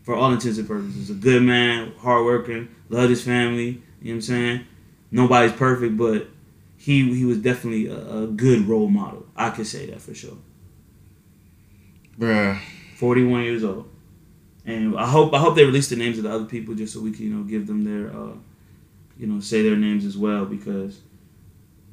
for 0.03 0.15
all 0.15 0.33
intents 0.33 0.59
and 0.59 0.67
purposes, 0.67 1.11
a 1.11 1.15
good 1.15 1.43
man, 1.43 1.93
hardworking, 1.99 2.69
loved 2.89 3.11
his 3.11 3.23
family. 3.23 3.65
You 3.67 3.73
know 3.73 3.81
what 4.01 4.13
I'm 4.15 4.21
saying? 4.23 4.61
Nobody's 5.11 5.53
perfect, 5.53 5.97
but 5.97 6.29
he 6.77 7.15
he 7.15 7.25
was 7.25 7.39
definitely 7.39 7.87
a, 7.89 8.23
a 8.23 8.27
good 8.27 8.67
role 8.67 8.89
model. 8.89 9.27
I 9.37 9.51
could 9.51 9.67
say 9.67 9.87
that 9.87 10.01
for 10.01 10.15
sure. 10.15 10.37
bruh. 12.19 12.59
41 12.97 13.45
years 13.45 13.65
old. 13.65 13.89
And 14.67 14.97
I 14.99 15.07
hope 15.07 15.33
I 15.35 15.39
hope 15.39 15.55
they 15.57 15.65
release 15.65 15.89
the 15.89 15.97
names 15.97 16.19
of 16.19 16.25
the 16.25 16.31
other 16.33 16.45
people 16.45 16.75
just 16.75 16.93
so 16.93 17.01
we 17.01 17.13
can 17.13 17.25
you 17.27 17.35
know 17.35 17.43
give 17.45 17.67
them 17.67 17.85
their 17.85 18.11
uh, 18.15 18.33
you 19.19 19.27
know 19.27 19.41
say 19.41 19.63
their 19.63 19.77
names 19.77 20.05
as 20.05 20.17
well 20.19 20.45
because 20.45 21.01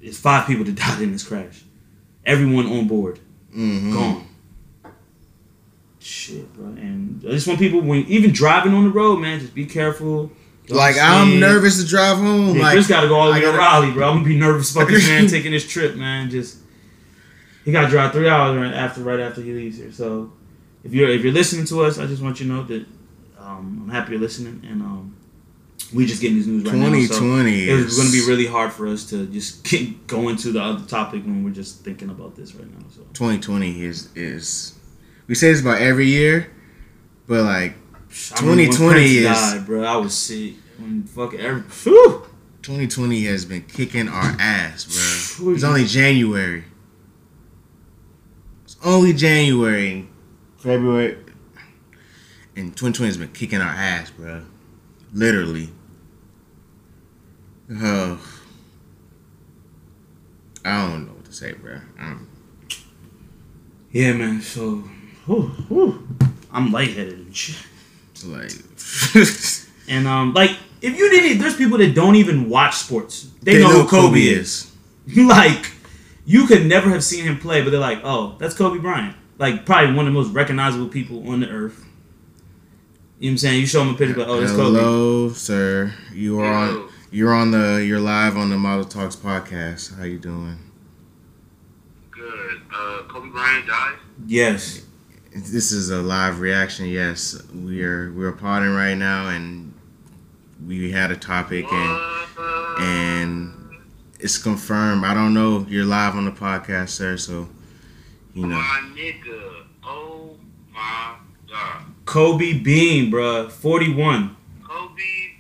it's 0.01 0.17
five 0.19 0.45
people 0.47 0.65
that 0.65 0.75
died 0.85 1.01
in 1.01 1.11
this 1.11 1.23
crash. 1.23 1.63
Everyone 2.25 2.65
on 2.67 2.87
board 2.87 3.19
Mhm. 3.55 3.93
gone. 3.93 4.27
Shit, 5.99 6.53
bro. 6.53 6.67
And 6.67 7.23
I 7.27 7.31
just 7.31 7.47
want 7.47 7.59
people 7.59 7.81
when 7.81 8.05
even 8.07 8.31
driving 8.31 8.73
on 8.73 8.83
the 8.85 8.89
road, 8.91 9.17
man, 9.17 9.39
just 9.39 9.53
be 9.55 9.65
careful. 9.65 10.31
Don't 10.67 10.77
Like 10.77 10.97
I'm 10.99 11.39
nervous 11.39 11.81
to 11.81 11.87
drive 11.87 12.17
home. 12.17 12.55
Yeah, 12.57 12.63
like 12.63 12.73
Chris 12.73 12.87
got 12.87 13.01
to 13.01 13.07
go 13.07 13.15
all 13.15 13.27
the 13.27 13.33
way 13.33 13.39
to 13.39 13.45
gotta- 13.47 13.57
Raleigh, 13.57 13.91
bro. 13.91 14.09
I'm 14.09 14.15
gonna 14.17 14.27
be 14.27 14.37
nervous 14.37 14.75
about 14.75 14.87
this 14.89 15.07
man 15.07 15.27
taking 15.35 15.51
this 15.51 15.67
trip, 15.67 15.95
man. 15.95 16.29
Just 16.29 16.57
he 17.65 17.71
got 17.71 17.83
to 17.83 17.87
drive 17.89 18.11
three 18.13 18.29
hours 18.29 18.73
after 18.75 19.01
right 19.01 19.19
after 19.19 19.41
he 19.41 19.53
leaves 19.53 19.77
here. 19.77 19.91
So 19.91 20.31
if 20.83 20.93
you're 20.93 21.09
if 21.09 21.23
you're 21.23 21.33
listening 21.33 21.65
to 21.65 21.83
us, 21.83 21.97
I 21.97 22.05
just 22.05 22.21
want 22.21 22.39
you 22.39 22.47
to 22.47 22.53
know 22.53 22.63
that 22.63 22.85
um, 23.39 23.81
I'm 23.83 23.89
happy 23.89 24.11
you're 24.13 24.21
listening, 24.21 24.61
and 24.69 24.81
um, 24.81 25.15
we 25.93 26.05
just 26.05 26.21
getting 26.21 26.37
this 26.37 26.47
news 26.47 26.63
right 26.63 26.73
now. 26.75 26.85
2020 26.85 27.67
So 27.67 27.73
it's 27.73 27.91
is- 27.93 27.97
going 27.97 28.07
to 28.07 28.13
be 28.13 28.25
really 28.27 28.45
hard 28.47 28.73
for 28.73 28.87
us 28.87 29.09
to 29.09 29.25
just 29.27 29.63
get, 29.69 30.07
go 30.07 30.29
into 30.29 30.51
the 30.51 30.61
other 30.61 30.85
topic 30.85 31.23
when 31.23 31.43
we're 31.43 31.51
just 31.51 31.83
thinking 31.83 32.09
about 32.09 32.35
this 32.35 32.53
right 32.55 32.69
now. 32.71 32.85
So 32.89 33.01
2020 33.13 33.83
is 33.83 34.09
is 34.15 34.77
we 35.27 35.35
say 35.35 35.51
this 35.51 35.61
about 35.61 35.81
every 35.81 36.07
year, 36.07 36.51
but 37.27 37.43
like 37.43 37.73
I 38.35 38.41
remember 38.41 38.61
when 38.63 38.71
2020 38.71 39.17
is 39.17 39.23
died, 39.25 39.65
bro. 39.65 39.83
I 39.83 39.97
was 39.97 40.13
sick. 40.13 40.53
When 40.77 41.03
fucking 41.03 41.39
every, 41.39 41.61
whew. 41.61 42.23
2020 42.61 43.23
has 43.25 43.45
been 43.45 43.63
kicking 43.63 44.07
our 44.09 44.35
ass, 44.39 45.37
bro. 45.37 45.53
It's 45.53 45.63
only 45.63 45.85
January. 45.85 46.65
It's 48.63 48.75
only 48.83 49.13
January, 49.13 50.07
February, 50.67 51.15
and 52.57 52.75
2020 52.75 53.07
has 53.07 53.17
been 53.17 53.29
kicking 53.29 53.61
our 53.61 53.69
ass, 53.69 54.11
bro. 54.11 54.41
Literally. 55.13 55.69
Oh, 57.71 58.19
I 60.65 60.89
don't 60.89 61.07
know 61.07 61.13
what 61.13 61.23
to 61.23 61.31
say, 61.31 61.53
bro. 61.53 61.79
I'm, 61.97 62.27
Yeah, 63.93 64.11
man. 64.11 64.41
So, 64.41 64.79
whew, 65.25 65.43
whew. 65.69 66.05
I'm 66.51 66.73
lightheaded 66.73 67.13
and 67.13 67.33
shit. 67.33 67.65
like, 68.25 68.51
And 69.87 70.05
um, 70.05 70.33
like, 70.33 70.51
if 70.81 70.97
you 70.97 71.09
didn't, 71.09 71.39
there's 71.39 71.55
people 71.55 71.77
that 71.77 71.95
don't 71.95 72.15
even 72.15 72.49
watch 72.49 72.75
sports. 72.75 73.29
They, 73.41 73.53
They 73.53 73.61
know, 73.61 73.69
know 73.69 73.83
who 73.83 73.87
Kobe, 73.87 74.07
Kobe 74.07 74.19
is. 74.19 74.69
like, 75.15 75.71
you 76.25 76.45
could 76.45 76.65
never 76.65 76.89
have 76.89 77.05
seen 77.05 77.23
him 77.23 77.39
play, 77.39 77.61
but 77.61 77.69
they're 77.69 77.79
like, 77.79 78.01
oh, 78.03 78.35
that's 78.37 78.53
Kobe 78.53 78.79
Bryant. 78.79 79.15
Like, 79.37 79.65
probably 79.65 79.93
one 79.95 80.07
of 80.07 80.13
the 80.13 80.19
most 80.19 80.33
recognizable 80.33 80.87
people 80.87 81.29
on 81.29 81.41
the 81.41 81.49
earth. 81.49 81.85
You 83.19 83.29
know 83.29 83.31
what 83.31 83.31
I'm 83.31 83.37
saying? 83.37 83.59
You 83.61 83.65
show 83.67 83.81
him 83.81 83.95
a 83.95 83.97
picture, 83.97 84.17
like, 84.17 84.27
oh, 84.27 84.39
that's 84.39 84.51
Kobe. 84.51 84.79
hello, 84.79 85.29
sir. 85.29 85.93
You 86.13 86.39
are 86.39 86.53
on. 86.53 86.89
You're 87.11 87.33
on 87.33 87.51
the. 87.51 87.83
You're 87.85 87.99
live 87.99 88.35
on 88.37 88.49
the 88.49 88.57
Model 88.57 88.85
Talks 88.85 89.15
podcast. 89.15 89.97
How 89.97 90.03
you 90.03 90.19
doing? 90.19 90.57
Good. 92.11 92.61
Uh, 92.73 93.03
Kobe 93.07 93.29
Bryant 93.29 93.65
died. 93.67 93.95
Yes. 94.25 94.83
This 95.33 95.71
is 95.71 95.89
a 95.89 96.01
live 96.01 96.39
reaction. 96.39 96.87
Yes, 96.87 97.41
we 97.53 97.83
are. 97.83 98.11
We're 98.11 98.31
potting 98.31 98.73
right 98.73 98.95
now, 98.95 99.29
and 99.29 99.73
we 100.65 100.91
had 100.91 101.11
a 101.11 101.15
topic, 101.15 101.65
and 101.71 102.27
and 102.79 103.53
it's 104.19 104.37
confirmed. 104.37 105.05
I 105.05 105.13
don't 105.13 105.33
know. 105.33 105.65
You're 105.69 105.85
live 105.85 106.15
on 106.15 106.25
the 106.25 106.31
podcast, 106.31 106.89
sir. 106.89 107.17
So, 107.17 107.49
you 108.37 108.45
know. 108.45 108.55
My 108.55 108.91
nigga. 108.95 109.63
Oh 109.83 110.37
my 110.71 111.15
god. 111.49 111.83
Kobe 112.05 112.53
Bean, 112.53 113.11
bruh. 113.11 113.49
41. 113.49 114.35
Kobe 114.63 114.95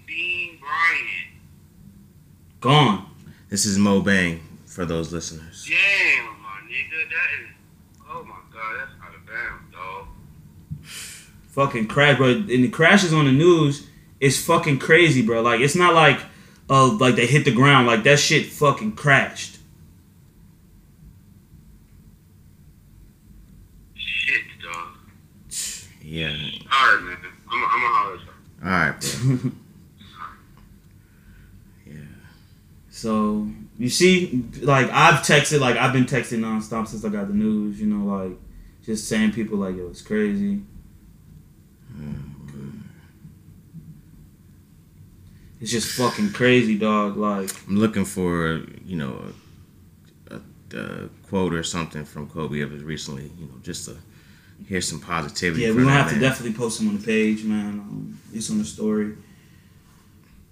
Bean 0.07 0.59
Bryant. 0.59 1.29
Gone. 2.59 3.05
This 3.49 3.65
is 3.65 3.77
Mo 3.77 4.01
Bang 4.01 4.41
for 4.65 4.85
those 4.85 5.13
listeners. 5.13 5.69
Damn, 5.69 6.25
my 6.41 6.59
nigga. 6.67 7.09
That 7.09 7.43
is. 7.43 7.49
Oh 8.09 8.23
my 8.23 8.35
god. 8.51 8.79
That's 8.79 8.91
out 9.03 9.13
of 9.13 9.25
bounds, 9.27 9.71
dog. 9.71 10.07
fucking 11.49 11.87
crash, 11.87 12.17
bro. 12.17 12.29
And 12.29 12.49
the 12.49 12.69
crashes 12.69 13.13
on 13.13 13.25
the 13.25 13.31
news 13.31 13.87
is 14.19 14.43
fucking 14.43 14.79
crazy, 14.79 15.21
bro. 15.21 15.43
Like 15.43 15.61
it's 15.61 15.75
not 15.75 15.93
like 15.93 16.19
uh 16.67 16.93
like 16.93 17.15
they 17.15 17.27
hit 17.27 17.45
the 17.45 17.53
ground. 17.53 17.85
Like 17.85 18.03
that 18.03 18.17
shit 18.17 18.47
fucking 18.47 18.93
crashed. 18.93 19.56
Shit, 26.17 26.27
dog. 26.27 26.41
Yeah. 26.41 26.73
Alright, 26.73 27.03
man. 27.03 27.17
I'm, 27.49 27.63
I'm 27.63 27.81
gonna 27.81 27.95
holler. 27.95 28.19
All 28.63 28.69
right, 28.69 28.95
bro. 28.99 29.51
yeah. 31.93 32.01
So 32.89 33.47
you 33.77 33.89
see, 33.89 34.43
like 34.61 34.89
I've 34.89 35.21
texted, 35.21 35.59
like 35.59 35.77
I've 35.77 35.93
been 35.93 36.05
texting 36.05 36.39
nonstop 36.39 36.87
since 36.87 37.05
I 37.05 37.09
got 37.09 37.27
the 37.27 37.33
news. 37.33 37.79
You 37.79 37.87
know, 37.87 38.05
like 38.17 38.37
just 38.83 39.07
saying 39.07 39.33
people 39.33 39.57
like, 39.57 39.75
yo, 39.75 39.87
it's 39.87 40.01
crazy. 40.01 40.61
Mm-hmm. 41.93 42.79
It's 45.59 45.71
just 45.71 45.97
fucking 45.97 46.33
crazy, 46.33 46.77
dog. 46.77 47.17
Like 47.17 47.49
I'm 47.67 47.77
looking 47.77 48.05
for 48.05 48.63
you 48.85 48.97
know 48.97 49.33
a, 50.29 50.35
a, 50.35 50.79
a 50.79 51.09
quote 51.29 51.53
or 51.53 51.63
something 51.63 52.05
from 52.05 52.29
Kobe 52.29 52.61
of 52.61 52.71
his 52.71 52.83
recently. 52.83 53.31
You 53.39 53.45
know, 53.45 53.55
just 53.61 53.85
to 53.85 53.97
hear 54.65 54.81
some 54.81 54.99
positivity. 54.99 55.63
Yeah, 55.63 55.69
we're 55.69 55.81
gonna 55.83 55.87
that 55.87 56.03
have 56.05 56.13
to 56.13 56.19
definitely 56.19 56.53
post 56.57 56.79
them 56.79 56.87
on 56.89 56.97
the 56.97 57.03
page, 57.05 57.43
man. 57.43 57.79
Um, 57.79 58.19
it's 58.33 58.49
on 58.49 58.57
the 58.59 58.65
story. 58.65 59.15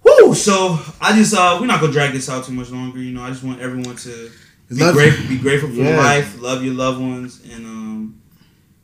Woo! 0.02 0.34
So 0.34 0.78
I 1.00 1.14
just 1.16 1.34
uh, 1.34 1.58
we're 1.60 1.66
not 1.66 1.80
gonna 1.80 1.92
drag 1.92 2.12
this 2.12 2.28
out 2.30 2.44
too 2.44 2.52
much 2.52 2.70
longer. 2.70 2.98
You 2.98 3.12
know, 3.12 3.22
I 3.22 3.30
just 3.30 3.42
want 3.42 3.60
everyone 3.60 3.96
to 3.96 4.30
be 4.68 4.76
Love- 4.76 4.94
grateful, 4.94 5.28
be 5.28 5.38
grateful 5.38 5.68
for 5.70 5.74
Yeah. 5.76 5.96
life, 5.98 6.40
love 6.40 6.62
your 6.64 6.74
loved 6.74 7.00
ones, 7.00 7.40
and 7.52 7.66
um, 7.66 8.20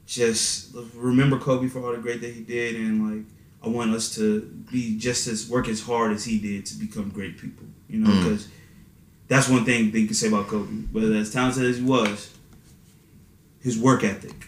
just 0.06 0.74
remember 0.94 1.38
Kobe 1.38 1.68
for 1.68 1.80
all 1.84 1.92
the 1.92 1.98
great 1.98 2.20
that 2.20 2.32
he 2.34 2.40
did, 2.42 2.76
and 2.76 3.10
like 3.16 3.24
I 3.64 3.68
want 3.68 3.94
us 3.94 4.14
to 4.16 4.40
be 4.72 4.98
just 4.98 5.26
as 5.28 5.48
work 5.48 5.68
as 5.68 5.80
hard 5.80 6.12
as 6.12 6.24
he 6.24 6.38
did 6.38 6.66
to 6.66 6.74
become 6.76 7.08
great 7.10 7.38
people. 7.38 7.66
You 7.88 8.00
know, 8.00 8.10
Mm. 8.10 8.22
because 8.24 8.48
that's 9.28 9.48
one 9.48 9.64
thing 9.64 9.90
that 9.92 10.00
you 10.00 10.06
can 10.06 10.14
say 10.14 10.28
about 10.28 10.48
Kobe. 10.48 10.72
Whether 10.92 11.14
as 11.14 11.30
talented 11.30 11.64
as 11.64 11.76
he 11.78 11.82
was, 11.84 12.30
his 13.60 13.78
work 13.78 14.02
ethic. 14.02 14.46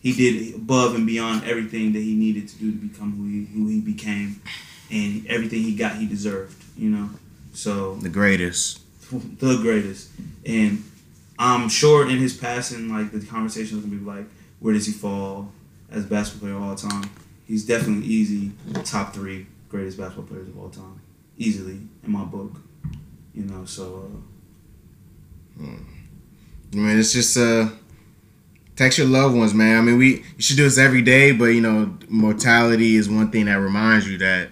He 0.00 0.12
did 0.12 0.54
above 0.54 0.94
and 0.94 1.06
beyond 1.06 1.44
everything 1.44 1.92
that 1.92 2.00
he 2.00 2.14
needed 2.14 2.48
to 2.48 2.56
do 2.58 2.72
to 2.72 2.78
become 2.78 3.16
who 3.16 3.24
he 3.24 3.44
who 3.44 3.68
he 3.68 3.80
became, 3.80 4.40
and 4.90 5.26
everything 5.26 5.62
he 5.62 5.74
got, 5.74 5.96
he 5.96 6.06
deserved. 6.06 6.62
You 6.76 6.90
know, 6.90 7.10
so 7.52 7.96
the 7.96 8.08
greatest. 8.08 8.80
the 9.12 9.58
greatest. 9.60 10.10
And 10.46 10.84
I'm 11.38 11.68
sure 11.68 12.08
in 12.08 12.18
his 12.18 12.36
passing, 12.36 12.88
like 12.88 13.12
the 13.12 13.24
conversation 13.24 13.78
is 13.78 13.84
gonna 13.84 13.96
be 13.96 14.04
like, 14.04 14.26
where 14.60 14.74
does 14.74 14.86
he 14.86 14.92
fall 14.92 15.52
as 15.90 16.04
a 16.04 16.06
basketball 16.06 16.48
player 16.48 16.56
of 16.56 16.62
all 16.62 16.76
time? 16.76 17.10
He's 17.46 17.66
definitely 17.66 18.06
easy 18.06 18.52
top 18.84 19.12
three 19.12 19.46
greatest 19.68 19.98
basketball 19.98 20.26
players 20.26 20.48
of 20.48 20.58
all 20.58 20.68
time, 20.68 21.00
easily 21.36 21.78
in 22.04 22.12
my 22.12 22.24
book. 22.24 22.52
You 23.34 23.44
know, 23.44 23.64
so 23.64 24.10
uh, 25.60 25.64
I 26.72 26.76
mean, 26.76 26.98
it's 26.98 27.12
just 27.12 27.36
uh, 27.36 27.68
text 28.80 28.96
your 28.96 29.06
loved 29.06 29.36
ones, 29.36 29.52
man. 29.52 29.76
I 29.76 29.82
mean, 29.82 29.98
we 29.98 30.24
you 30.36 30.42
should 30.42 30.56
do 30.56 30.64
this 30.64 30.78
every 30.78 31.02
day, 31.02 31.32
but 31.32 31.46
you 31.46 31.60
know, 31.60 31.94
mortality 32.08 32.96
is 32.96 33.10
one 33.10 33.30
thing 33.30 33.44
that 33.44 33.56
reminds 33.56 34.08
you 34.08 34.16
that 34.18 34.48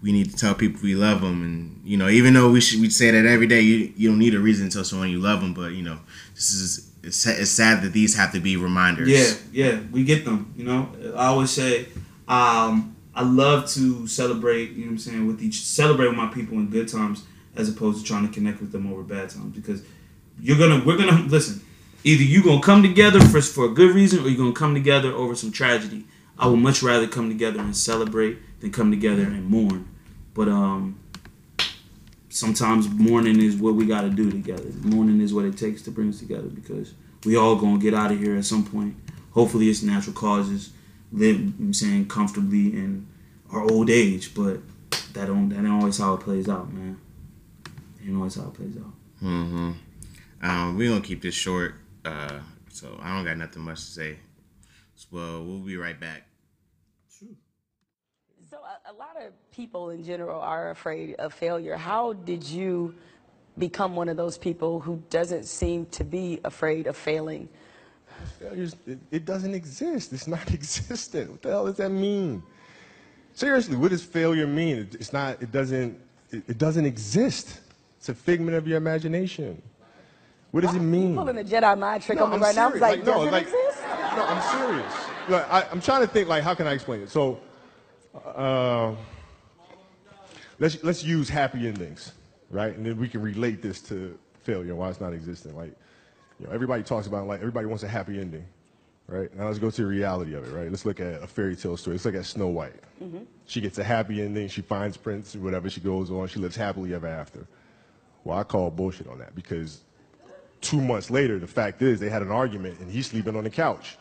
we 0.00 0.12
need 0.12 0.30
to 0.30 0.36
tell 0.36 0.54
people 0.54 0.80
we 0.82 0.94
love 0.94 1.20
them, 1.20 1.42
and 1.42 1.80
you 1.84 1.96
know, 1.96 2.08
even 2.08 2.32
though 2.34 2.50
we 2.50 2.60
should 2.60 2.80
we 2.80 2.88
say 2.90 3.10
that 3.10 3.26
every 3.26 3.48
day, 3.48 3.60
you 3.60 3.92
you 3.96 4.08
don't 4.08 4.20
need 4.20 4.34
a 4.36 4.38
reason 4.38 4.68
to 4.68 4.74
tell 4.76 4.84
someone 4.84 5.10
you 5.10 5.18
love 5.18 5.40
them, 5.40 5.52
but 5.52 5.72
you 5.72 5.82
know, 5.82 5.98
this 6.34 6.52
is 6.52 6.92
it's, 7.02 7.26
it's 7.26 7.50
sad 7.50 7.82
that 7.82 7.92
these 7.92 8.16
have 8.16 8.32
to 8.32 8.40
be 8.40 8.56
reminders. 8.56 9.08
Yeah, 9.08 9.34
yeah, 9.52 9.80
we 9.90 10.04
get 10.04 10.24
them. 10.24 10.54
You 10.56 10.64
know, 10.64 10.88
I 11.16 11.26
always 11.26 11.50
say, 11.50 11.88
um, 12.28 12.94
I 13.16 13.24
love 13.24 13.68
to 13.70 14.06
celebrate. 14.06 14.70
You 14.70 14.82
know 14.82 14.86
what 14.86 14.90
I'm 14.92 14.98
saying 14.98 15.26
with 15.26 15.42
each 15.42 15.64
celebrate 15.64 16.06
with 16.06 16.16
my 16.16 16.28
people 16.28 16.56
in 16.58 16.70
good 16.70 16.86
times 16.86 17.24
as 17.56 17.68
opposed 17.68 17.98
to 17.98 18.04
trying 18.04 18.28
to 18.28 18.32
connect 18.32 18.60
with 18.60 18.70
them 18.70 18.90
over 18.92 19.02
bad 19.02 19.28
times 19.28 19.56
because 19.56 19.82
you're 20.40 20.56
gonna 20.56 20.84
we're 20.86 20.96
gonna 20.96 21.22
listen. 21.26 21.62
Either 22.02 22.22
you 22.22 22.42
gonna 22.42 22.62
come 22.62 22.82
together 22.82 23.20
for 23.20 23.40
for 23.42 23.66
a 23.66 23.68
good 23.68 23.94
reason 23.94 24.24
or 24.24 24.28
you're 24.28 24.38
gonna 24.38 24.52
come 24.52 24.74
together 24.74 25.12
over 25.12 25.34
some 25.34 25.52
tragedy. 25.52 26.04
I 26.38 26.46
would 26.46 26.58
much 26.60 26.82
rather 26.82 27.06
come 27.06 27.28
together 27.28 27.60
and 27.60 27.76
celebrate 27.76 28.38
than 28.60 28.72
come 28.72 28.90
together 28.90 29.22
and 29.22 29.44
mourn. 29.44 29.86
But 30.32 30.48
um, 30.48 30.98
sometimes 32.30 32.88
mourning 32.88 33.42
is 33.42 33.56
what 33.56 33.74
we 33.74 33.84
got 33.84 34.02
to 34.02 34.10
do 34.10 34.30
together. 34.30 34.70
Mourning 34.82 35.20
is 35.20 35.34
what 35.34 35.44
it 35.44 35.58
takes 35.58 35.82
to 35.82 35.90
bring 35.90 36.08
us 36.08 36.18
together 36.18 36.48
because 36.48 36.94
we 37.24 37.36
all 37.36 37.56
gonna 37.56 37.78
get 37.78 37.92
out 37.92 38.12
of 38.12 38.18
here 38.18 38.36
at 38.36 38.44
some 38.46 38.64
point. 38.64 38.96
Hopefully, 39.32 39.68
it's 39.68 39.82
natural 39.82 40.14
causes. 40.14 40.72
Live, 41.12 41.40
you 41.40 41.52
I'm 41.58 41.74
saying, 41.74 42.08
comfortably 42.08 42.68
in 42.72 43.06
our 43.52 43.62
old 43.62 43.90
age, 43.90 44.34
but 44.34 44.60
that 45.12 45.26
don't 45.26 45.48
that 45.50 45.58
ain't 45.58 45.68
always 45.68 45.98
how 45.98 46.14
it 46.14 46.20
plays 46.20 46.48
out, 46.48 46.72
man. 46.72 46.98
Ain't 48.02 48.16
always 48.16 48.36
how 48.36 48.44
it 48.44 48.54
plays 48.54 48.76
out. 48.76 48.92
Mm-hmm. 49.22 49.72
Um, 50.42 50.76
we're 50.76 50.88
gonna 50.88 51.00
keep 51.02 51.20
this 51.20 51.34
short, 51.34 51.74
uh, 52.04 52.40
so 52.70 52.98
I 53.02 53.14
don't 53.14 53.24
got 53.24 53.36
nothing 53.36 53.62
much 53.62 53.80
to 53.80 53.90
say. 53.90 54.16
Well, 55.10 55.44
we'll 55.44 55.60
be 55.60 55.76
right 55.76 55.98
back. 55.98 56.24
So 58.50 58.58
a, 58.58 58.90
a 58.90 58.94
lot 58.94 59.16
of 59.16 59.32
people 59.52 59.90
in 59.90 60.02
general 60.02 60.40
are 60.40 60.70
afraid 60.70 61.14
of 61.20 61.32
failure. 61.32 61.76
How 61.76 62.14
did 62.14 62.42
you 62.42 62.94
become 63.58 63.94
one 63.94 64.08
of 64.08 64.16
those 64.16 64.36
people 64.36 64.80
who 64.80 65.00
doesn't 65.08 65.44
seem 65.44 65.86
to 65.86 66.02
be 66.02 66.40
afraid 66.44 66.88
of 66.88 66.96
failing? 66.96 67.48
Failures, 68.40 68.74
it, 68.88 68.98
it 69.12 69.24
doesn't 69.24 69.54
exist. 69.54 70.12
It's 70.12 70.26
not 70.26 70.50
existent. 70.52 71.30
What 71.30 71.42
the 71.42 71.50
hell 71.50 71.66
does 71.66 71.76
that 71.76 71.90
mean? 71.90 72.42
Seriously, 73.34 73.76
what 73.76 73.90
does 73.90 74.02
failure 74.02 74.48
mean? 74.48 74.78
It, 74.78 74.96
it's 74.96 75.12
not. 75.12 75.40
It 75.40 75.52
doesn't. 75.52 75.98
It, 76.30 76.42
it 76.48 76.58
doesn't 76.58 76.84
exist. 76.84 77.60
It's 77.98 78.08
a 78.08 78.14
figment 78.14 78.56
of 78.56 78.66
your 78.66 78.78
imagination. 78.78 79.62
What 80.50 80.62
does 80.62 80.74
it 80.74 80.80
mean? 80.80 81.14
Pulling 81.14 81.38
a 81.38 81.44
Jedi 81.44 81.78
mind 81.78 82.02
trick 82.02 82.18
No, 82.18 82.24
on 82.24 82.30
me 82.30 82.36
I'm 82.36 82.42
right 82.42 82.54
now. 82.56 82.68
I 82.68 82.70
was 82.72 82.80
serious. 82.80 82.96
like, 82.96 83.04
no, 83.06 83.22
does 83.24 83.32
like- 83.32 83.42
exist? 83.44 83.82
No, 84.16 84.24
I'm 84.26 84.58
serious. 84.58 84.94
Look, 85.28 85.52
I, 85.52 85.66
I'm 85.70 85.80
trying 85.80 86.00
to 86.00 86.08
think. 86.08 86.28
Like, 86.28 86.42
how 86.42 86.54
can 86.54 86.66
I 86.66 86.72
explain 86.72 87.02
it? 87.02 87.10
So, 87.10 87.38
uh, 88.24 88.94
let's 90.58 90.82
let's 90.82 91.04
use 91.04 91.28
happy 91.28 91.68
endings, 91.68 92.12
right? 92.50 92.74
And 92.76 92.84
then 92.84 92.98
we 92.98 93.08
can 93.08 93.22
relate 93.22 93.62
this 93.62 93.80
to 93.82 94.18
failure, 94.42 94.74
why 94.74 94.88
it's 94.90 95.00
not 95.00 95.12
existing. 95.12 95.56
Like, 95.56 95.72
you 96.40 96.46
know, 96.46 96.52
everybody 96.52 96.82
talks 96.82 97.06
about 97.06 97.26
like 97.28 97.38
everybody 97.40 97.66
wants 97.66 97.84
a 97.84 97.88
happy 97.88 98.18
ending, 98.20 98.44
right? 99.06 99.32
Now 99.36 99.46
let's 99.46 99.58
go 99.60 99.70
to 99.70 99.82
the 99.82 99.86
reality 99.86 100.34
of 100.34 100.44
it, 100.48 100.52
right? 100.52 100.68
Let's 100.68 100.84
look 100.84 100.98
at 100.98 101.22
a 101.22 101.26
fairy 101.28 101.54
tale 101.54 101.76
story. 101.76 101.94
Let's 101.94 102.04
look 102.04 102.14
at 102.16 102.24
Snow 102.26 102.48
White. 102.48 102.74
She 103.46 103.60
gets 103.60 103.78
a 103.78 103.84
happy 103.84 104.22
ending. 104.22 104.48
She 104.48 104.62
finds 104.62 104.96
Prince, 104.96 105.34
whatever. 105.36 105.70
She 105.70 105.80
goes 105.80 106.10
on. 106.10 106.26
She 106.28 106.38
lives 106.40 106.56
happily 106.56 106.92
ever 106.94 107.06
after. 107.06 107.46
Well, 108.24 108.36
I 108.38 108.42
call 108.42 108.70
bullshit 108.70 109.06
on 109.08 109.18
that 109.18 109.34
because 109.34 109.80
two 110.60 110.80
months 110.80 111.10
later, 111.10 111.38
the 111.38 111.46
fact 111.46 111.82
is 111.82 112.00
they 112.00 112.10
had 112.10 112.22
an 112.22 112.30
argument 112.30 112.78
and 112.80 112.90
he's 112.90 113.06
sleeping 113.06 113.36
on 113.36 113.44
the 113.44 113.50
couch. 113.50 113.96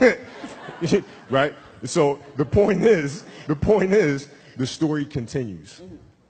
right? 1.30 1.54
So 1.84 2.18
the 2.36 2.44
point 2.44 2.82
is, 2.82 3.24
the 3.46 3.56
point 3.56 3.92
is, 3.92 4.28
the 4.56 4.66
story 4.66 5.04
continues. 5.04 5.80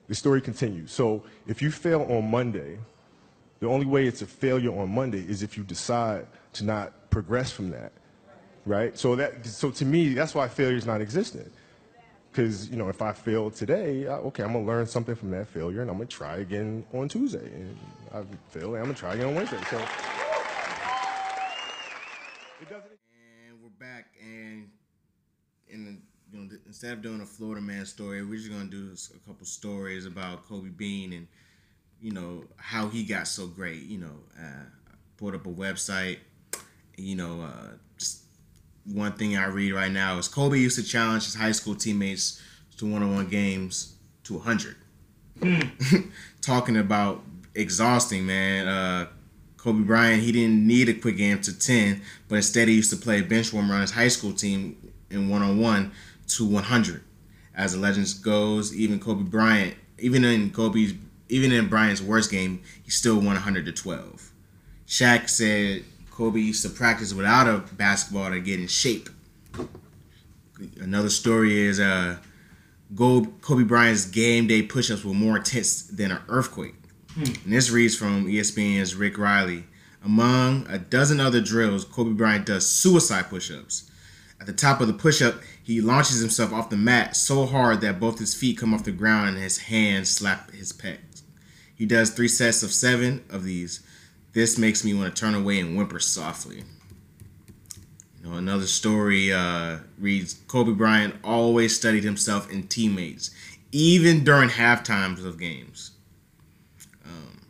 The 0.09 0.15
story 0.15 0.41
continues. 0.41 0.93
So 0.93 1.23
if 1.47 1.61
you 1.61 1.71
fail 1.71 2.03
on 2.11 2.31
Monday, 2.31 2.79
the 3.61 3.67
only 3.67 3.87
way 3.87 4.07
it's 4.07 4.23
a 4.23 4.27
failure 4.27 4.77
on 4.79 4.89
Monday 4.95 5.21
is 5.21 5.43
if 5.43 5.57
you 5.57 5.65
decide 5.65 6.27
to 6.55 6.65
not 6.65 7.11
progress 7.11 7.51
from 7.51 7.71
that. 7.71 7.93
Right? 8.67 8.97
So 8.97 9.17
that 9.17 9.45
so 9.47 9.71
to 9.71 9.85
me, 9.85 10.15
that's 10.15 10.35
why 10.35 10.47
failure 10.49 10.77
is 10.77 10.87
not 10.87 11.01
existent. 11.01 11.53
Because 12.31 12.69
you 12.71 12.77
know, 12.77 12.89
if 12.89 13.03
I 13.03 13.13
fail 13.13 13.51
today, 13.51 14.07
I, 14.07 14.15
okay, 14.19 14.45
I'm 14.45 14.53
gonna 14.53 14.65
learn 14.65 14.87
something 14.87 15.15
from 15.15 15.31
that 15.33 15.49
failure, 15.49 15.83
and 15.83 15.91
I'm 15.91 15.97
gonna 15.97 16.07
try 16.07 16.37
again 16.39 16.85
on 16.93 17.09
Tuesday. 17.09 17.51
And 17.53 17.77
I 18.13 18.23
fail, 18.51 18.69
and 18.75 18.79
I'm 18.79 18.85
gonna 18.85 18.95
try 18.95 19.15
again 19.15 19.27
on 19.29 19.35
Wednesday. 19.35 19.59
So 19.69 19.79
And 23.49 23.61
we're 23.63 23.69
back, 23.79 24.07
and 24.23 24.69
in 25.69 25.85
the, 25.85 25.97
you 26.33 26.45
know, 26.45 26.57
instead 26.67 26.93
of 26.93 27.03
doing 27.03 27.21
a 27.21 27.27
Florida 27.27 27.61
man 27.61 27.85
story, 27.85 28.25
we're 28.25 28.37
just 28.37 28.51
gonna 28.51 28.65
do 28.67 28.95
a 29.15 29.29
couple 29.29 29.47
stories 29.47 30.07
about 30.07 30.45
Kobe 30.45 30.69
Bean 30.69 31.13
and 31.13 31.27
you 32.01 32.13
know 32.13 32.45
how 32.57 32.89
he 32.89 33.05
got 33.05 33.27
so 33.29 33.47
great. 33.47 33.83
You 33.83 33.99
know, 33.99 34.17
uh, 34.39 35.27
up 35.35 35.47
a 35.47 35.51
website. 35.51 36.19
You 36.97 37.17
know, 37.17 37.43
uh, 37.43 37.75
just 37.99 38.20
one 38.85 39.13
thing 39.13 39.37
I 39.37 39.47
read 39.47 39.73
right 39.73 39.91
now 39.91 40.19
is 40.19 40.29
Kobe 40.29 40.59
used 40.59 40.77
to 40.77 40.83
challenge 40.83 41.25
his 41.25 41.35
high 41.35 41.53
school 41.53 41.75
teammates 41.75 42.41
to 42.79 42.91
one-on-one 42.91 43.29
games 43.29 43.95
to 44.25 44.35
100. 44.35 44.77
Talking 46.41 46.77
about 46.77 47.23
exhausting, 47.55 48.27
man. 48.27 48.69
Uh, 48.69 49.07
Kobe 49.57 49.83
Bryant, 49.83 50.23
he 50.23 50.33
didn't 50.33 50.67
need 50.67 50.89
a 50.89 50.95
quick 50.95 51.19
game 51.19 51.41
to 51.43 51.57
10, 51.57 52.01
but 52.29 52.37
instead 52.37 52.69
he 52.69 52.75
used 52.75 52.91
to 52.91 52.97
play 52.97 53.21
bench 53.21 53.53
warmer 53.53 53.75
on 53.75 53.83
his 53.83 53.91
high 53.91 54.09
school 54.09 54.33
team 54.33 54.93
in 55.11 55.29
one 55.29 55.43
on 55.43 55.61
one 55.61 55.93
to 56.29 56.47
100. 56.47 57.03
As 57.55 57.73
the 57.75 57.79
legends 57.79 58.15
goes, 58.15 58.75
even 58.75 58.99
Kobe 58.99 59.25
Bryant, 59.25 59.75
even 59.99 60.25
in 60.25 60.51
Kobe's, 60.51 60.95
even 61.29 61.53
in 61.53 61.69
Bryant's 61.69 62.01
worst 62.01 62.31
game, 62.31 62.63
he 62.83 62.91
still 62.91 63.17
won 63.17 63.27
100 63.27 63.67
to 63.67 63.73
12. 63.73 64.31
Shaq 64.87 65.29
said 65.29 65.85
Kobe 66.21 66.39
used 66.39 66.63
to 66.65 66.69
practice 66.69 67.15
without 67.15 67.49
a 67.49 67.65
basketball 67.77 68.29
to 68.29 68.41
get 68.41 68.61
in 68.61 68.67
shape. 68.67 69.09
Another 70.79 71.09
story 71.09 71.59
is 71.59 71.81
uh, 71.81 72.19
Kobe 72.95 73.63
Bryant's 73.63 74.05
game 74.05 74.47
day 74.47 74.61
push-ups 74.61 75.03
were 75.03 75.15
more 75.15 75.39
intense 75.39 75.81
than 75.81 76.11
an 76.11 76.21
earthquake. 76.29 76.75
And 77.17 77.39
this 77.47 77.71
reads 77.71 77.97
from 77.97 78.27
ESPN's 78.27 78.95
Rick 78.95 79.17
Reilly. 79.17 79.65
Among 80.05 80.67
a 80.69 80.77
dozen 80.79 81.21
other 81.21 81.41
drills, 81.41 81.87
Kobe 81.87 82.13
Bryant 82.13 82.45
does 82.45 82.67
suicide 82.67 83.31
push-ups. 83.31 83.91
At 84.39 84.47
the 84.47 84.53
top 84.53 84.83
of 84.83 84.89
the 84.89 84.93
push 84.93 85.23
up, 85.23 85.37
he 85.63 85.81
launches 85.81 86.21
himself 86.21 86.53
off 86.53 86.69
the 86.69 86.77
mat 86.77 87.17
so 87.17 87.47
hard 87.47 87.81
that 87.81 87.99
both 87.99 88.19
his 88.19 88.35
feet 88.35 88.59
come 88.59 88.75
off 88.75 88.85
the 88.85 88.93
ground 88.93 89.31
and 89.31 89.39
his 89.39 89.57
hands 89.57 90.11
slap 90.11 90.51
his 90.51 90.71
pecs. 90.71 91.23
He 91.75 91.87
does 91.87 92.11
three 92.11 92.29
sets 92.29 92.63
of 92.63 92.75
seven 92.75 93.25
of 93.31 93.45
these. 93.45 93.81
This 94.33 94.57
makes 94.59 94.85
me 94.85 94.95
want 94.95 95.15
to 95.15 95.21
turn 95.21 95.35
away 95.35 95.59
and 95.59 95.77
whimper 95.77 95.99
softly. 95.99 96.63
You 98.23 98.31
know, 98.31 98.37
another 98.37 98.67
story 98.67 99.33
uh, 99.33 99.79
reads 99.99 100.35
Kobe 100.47 100.73
Bryant 100.73 101.15
always 101.25 101.75
studied 101.75 102.05
himself 102.05 102.51
and 102.53 102.69
teammates, 102.69 103.31
even 103.73 104.23
during 104.23 104.51
half 104.51 104.85
times 104.85 105.25
of 105.25 105.39
games. 105.39 105.93
Um, 107.05 107.41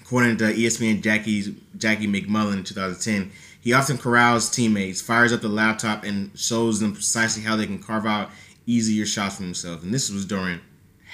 according 0.00 0.36
to 0.38 0.44
ESPN 0.44 1.02
Jackie 1.02 1.56
Jackie 1.76 2.06
MacMullan 2.06 2.58
in 2.58 2.64
2010, 2.64 3.32
he 3.60 3.72
often 3.72 3.98
corrals 3.98 4.50
teammates, 4.50 5.00
fires 5.00 5.32
up 5.32 5.40
the 5.40 5.48
laptop, 5.48 6.04
and 6.04 6.30
shows 6.38 6.78
them 6.78 6.92
precisely 6.92 7.42
how 7.42 7.56
they 7.56 7.66
can 7.66 7.82
carve 7.82 8.06
out 8.06 8.30
easier 8.66 9.06
shots 9.06 9.36
for 9.36 9.42
themselves. 9.42 9.82
And 9.82 9.92
this 9.92 10.10
was 10.10 10.24
during 10.24 10.60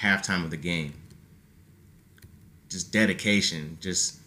halftime 0.01 0.43
of 0.43 0.51
the 0.51 0.57
game. 0.57 0.93
Just 2.69 2.91
dedication, 2.91 3.77
just 3.81 4.19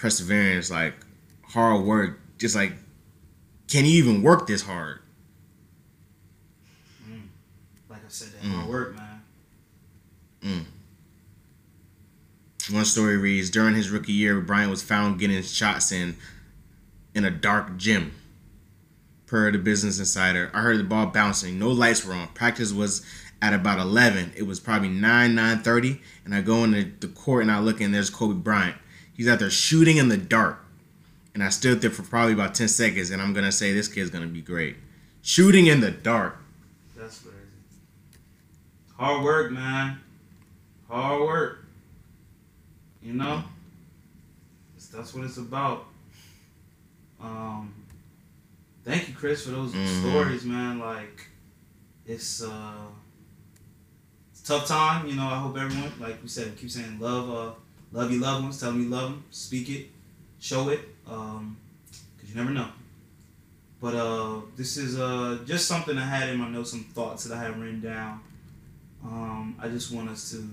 perseverance, 0.00 0.70
like 0.70 0.94
hard 1.42 1.84
work, 1.84 2.20
just 2.38 2.56
like 2.56 2.72
can 3.68 3.84
you 3.84 3.92
even 3.92 4.22
work 4.22 4.46
this 4.46 4.62
hard? 4.62 5.00
Mm. 7.08 7.28
Like 7.88 8.04
I 8.04 8.08
said, 8.08 8.32
that 8.32 8.42
mm. 8.42 8.52
hard 8.52 8.68
work, 8.68 8.96
man. 8.96 9.22
Mm. 10.42 10.64
One 12.74 12.84
story 12.84 13.16
reads 13.16 13.50
During 13.50 13.74
his 13.74 13.90
rookie 13.90 14.12
year, 14.12 14.40
Bryant 14.40 14.70
was 14.70 14.82
found 14.82 15.18
getting 15.18 15.42
shots 15.42 15.92
in 15.92 16.16
in 17.14 17.24
a 17.24 17.30
dark 17.30 17.76
gym. 17.76 18.12
Per 19.26 19.52
the 19.52 19.58
Business 19.58 20.00
Insider, 20.00 20.50
I 20.52 20.62
heard 20.62 20.78
the 20.78 20.84
ball 20.84 21.06
bouncing. 21.06 21.56
No 21.56 21.68
lights 21.68 22.04
were 22.04 22.14
on. 22.14 22.28
Practice 22.28 22.72
was 22.72 23.06
at 23.40 23.52
about 23.52 23.78
11. 23.78 24.32
It 24.36 24.42
was 24.42 24.58
probably 24.58 24.88
9, 24.88 25.36
9.30, 25.36 26.00
and 26.24 26.34
I 26.34 26.40
go 26.40 26.64
into 26.64 26.90
the 26.98 27.06
court 27.12 27.42
and 27.42 27.50
I 27.50 27.60
look 27.60 27.80
and 27.80 27.94
there's 27.94 28.10
Kobe 28.10 28.34
Bryant. 28.34 28.76
He's 29.20 29.28
out 29.28 29.38
there 29.38 29.50
shooting 29.50 29.98
in 29.98 30.08
the 30.08 30.16
dark 30.16 30.64
and 31.34 31.44
I 31.44 31.50
stood 31.50 31.82
there 31.82 31.90
for 31.90 32.02
probably 32.02 32.32
about 32.32 32.54
10 32.54 32.68
seconds, 32.68 33.10
and 33.10 33.20
I'm 33.20 33.34
going 33.34 33.44
to 33.44 33.52
say 33.52 33.74
this 33.74 33.86
kid's 33.86 34.08
going 34.08 34.26
to 34.26 34.32
be 34.32 34.40
great. 34.40 34.76
Shooting 35.20 35.66
in 35.66 35.82
the 35.82 35.90
dark. 35.90 36.38
That's 36.96 37.18
crazy. 37.18 37.36
Hard 38.96 39.22
work, 39.22 39.52
man. 39.52 40.00
Hard 40.88 41.20
work. 41.20 41.66
You 43.02 43.12
know? 43.12 43.44
That's 44.90 45.12
what 45.12 45.26
it's 45.26 45.36
about. 45.36 45.84
Um, 47.20 47.74
thank 48.86 49.06
you, 49.06 49.14
Chris, 49.14 49.44
for 49.44 49.50
those 49.50 49.74
mm-hmm. 49.74 50.08
stories, 50.08 50.46
man. 50.46 50.78
Like, 50.78 51.26
it's, 52.06 52.42
uh, 52.42 52.72
it's 54.32 54.40
tough 54.40 54.66
time. 54.66 55.06
You 55.06 55.16
know, 55.16 55.26
I 55.26 55.40
hope 55.40 55.58
everyone, 55.58 55.92
like 56.00 56.22
we 56.22 56.28
said, 56.28 56.56
keep 56.56 56.70
saying 56.70 56.98
love, 56.98 57.28
uh, 57.28 57.52
love 57.92 58.10
your 58.10 58.20
loved 58.20 58.44
ones, 58.44 58.60
tell 58.60 58.72
them 58.72 58.82
you 58.82 58.88
love 58.88 59.10
them, 59.10 59.24
speak 59.30 59.68
it, 59.68 59.86
show 60.38 60.68
it 60.68 60.80
um, 61.08 61.56
because 62.16 62.30
you 62.30 62.36
never 62.36 62.50
know. 62.50 62.68
But 63.80 63.94
uh, 63.94 64.40
this 64.56 64.76
is 64.76 64.98
uh, 64.98 65.38
just 65.46 65.66
something 65.66 65.96
I 65.96 66.04
had 66.04 66.28
in 66.28 66.38
my 66.38 66.48
notes, 66.48 66.70
some 66.70 66.84
thoughts 66.84 67.24
that 67.24 67.36
I 67.36 67.42
have 67.42 67.58
written 67.58 67.80
down. 67.80 68.20
Um, 69.02 69.56
I 69.58 69.68
just 69.68 69.90
want 69.90 70.10
us 70.10 70.30
to, 70.32 70.46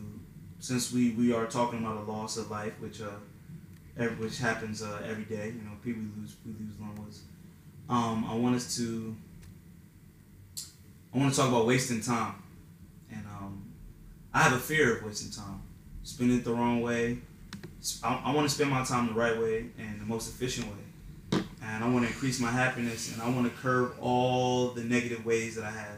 since 0.60 0.94
we, 0.94 1.12
we 1.12 1.34
are 1.34 1.46
talking 1.46 1.80
about 1.80 1.98
a 1.98 2.10
loss 2.10 2.38
of 2.38 2.50
life, 2.50 2.74
which 2.80 3.02
uh, 3.02 3.10
every, 3.98 4.16
which 4.16 4.38
happens 4.40 4.82
uh, 4.82 5.02
every 5.06 5.26
day. 5.26 5.48
You 5.48 5.64
know, 5.64 5.76
people 5.84 6.04
lose 6.18 6.36
we 6.46 6.54
lose 6.54 6.80
loved 6.80 7.00
ones. 7.00 7.24
Um, 7.90 8.26
I 8.30 8.36
want 8.36 8.56
us 8.56 8.78
to. 8.78 9.16
I 11.14 11.18
want 11.18 11.34
to 11.34 11.40
talk 11.40 11.50
about 11.50 11.66
wasting 11.66 12.02
time, 12.02 12.36
and 13.12 13.26
um, 13.26 13.66
I 14.34 14.40
have 14.44 14.54
a 14.54 14.60
fear 14.60 14.98
of 14.98 15.04
wasting 15.04 15.32
time, 15.32 15.62
spending 16.04 16.38
it 16.38 16.46
the 16.46 16.54
wrong 16.54 16.82
way, 16.82 17.18
I, 18.04 18.22
I 18.26 18.34
want 18.34 18.48
to 18.48 18.54
spend 18.54 18.70
my 18.70 18.84
time 18.84 19.08
the 19.08 19.14
right 19.14 19.38
way 19.38 19.66
and 19.78 20.02
the 20.02 20.06
most 20.06 20.30
efficient 20.30 20.68
way. 20.68 21.42
And 21.62 21.84
I 21.84 21.90
want 21.90 22.06
to 22.06 22.12
increase 22.12 22.40
my 22.40 22.52
happiness 22.52 23.14
and 23.14 23.22
I 23.22 23.30
want 23.30 23.52
to 23.52 23.62
curb 23.62 23.96
all 24.00 24.70
the 24.70 24.84
negative 24.84 25.26
ways 25.26 25.56
that 25.56 25.66
I 25.66 25.72
have 25.72 25.98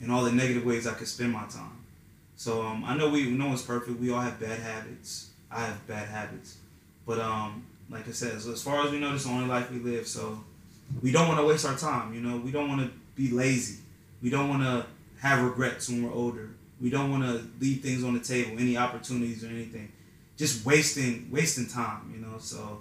and 0.00 0.10
all 0.10 0.24
the 0.24 0.32
negative 0.32 0.64
ways 0.64 0.86
I 0.86 0.92
could 0.92 1.08
spend 1.08 1.32
my 1.32 1.44
time. 1.46 1.84
So 2.36 2.62
um, 2.62 2.84
I 2.84 2.96
know 2.96 3.08
we 3.10 3.30
no 3.30 3.48
one's 3.48 3.62
perfect. 3.62 3.98
We 4.00 4.10
all 4.10 4.20
have 4.20 4.38
bad 4.40 4.58
habits. 4.60 5.30
I 5.50 5.60
have 5.60 5.86
bad 5.86 6.08
habits. 6.08 6.56
But 7.06 7.18
um, 7.18 7.64
like 7.90 8.08
I 8.08 8.12
said, 8.12 8.34
as 8.34 8.62
far 8.62 8.84
as 8.84 8.90
we 8.90 8.98
know, 8.98 9.12
this 9.12 9.22
is 9.22 9.26
the 9.28 9.34
only 9.34 9.48
life 9.48 9.70
we 9.70 9.78
live. 9.78 10.06
So 10.06 10.42
we 11.02 11.12
don't 11.12 11.28
want 11.28 11.40
to 11.40 11.46
waste 11.46 11.66
our 11.66 11.76
time. 11.76 12.14
You 12.14 12.20
know, 12.20 12.36
we 12.38 12.50
don't 12.50 12.68
want 12.68 12.82
to 12.82 12.90
be 13.14 13.30
lazy. 13.30 13.80
We 14.22 14.30
don't 14.30 14.48
want 14.48 14.62
to 14.62 14.86
have 15.20 15.42
regrets 15.42 15.88
when 15.88 16.02
we're 16.02 16.14
older. 16.14 16.50
We 16.80 16.88
don't 16.88 17.10
want 17.10 17.24
to 17.24 17.46
leave 17.58 17.82
things 17.82 18.04
on 18.04 18.14
the 18.14 18.20
table, 18.20 18.52
any 18.58 18.76
opportunities 18.76 19.44
or 19.44 19.48
anything 19.48 19.92
just 20.40 20.64
wasting 20.64 21.28
wasting 21.30 21.66
time, 21.68 22.10
you 22.12 22.18
know. 22.18 22.38
So 22.38 22.80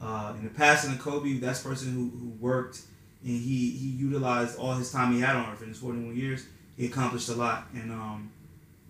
uh, 0.00 0.32
in 0.38 0.44
the 0.44 0.50
passing 0.50 0.92
of 0.92 0.98
Kobe, 0.98 1.34
that's 1.34 1.62
person 1.62 1.92
who, 1.92 2.10
who 2.18 2.30
worked 2.40 2.80
and 3.22 3.30
he 3.30 3.70
he 3.70 3.88
utilized 3.88 4.58
all 4.58 4.72
his 4.72 4.90
time 4.90 5.12
he 5.12 5.20
had 5.20 5.36
on 5.36 5.52
earth 5.52 5.62
in 5.62 5.68
his 5.68 5.78
41 5.78 6.16
years. 6.16 6.46
He 6.76 6.86
accomplished 6.86 7.28
a 7.28 7.34
lot, 7.34 7.66
and 7.74 7.92
um, 7.92 8.30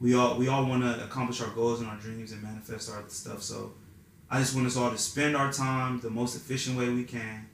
we 0.01 0.15
all 0.15 0.39
we 0.39 0.47
all 0.47 0.65
want 0.67 0.83
to 0.83 1.05
accomplish 1.05 1.41
our 1.41 1.51
goals 1.51 1.81
and 1.81 1.89
our 1.89 1.97
dreams 1.97 2.31
and 2.31 2.43
manifest 2.43 2.91
our 2.93 3.03
stuff. 3.09 3.43
So 3.43 3.73
I 4.31 4.39
just 4.39 4.55
want 4.55 4.69
us 4.69 4.77
all 4.77 4.91
to 4.91 4.99
spend 4.99 5.37
our 5.37 5.53
time 5.53 6.01
the 6.01 6.11
most 6.11 6.37
efficient 6.37 6.79
way 6.79 6.89
we 6.89 7.03
can, 7.03 7.49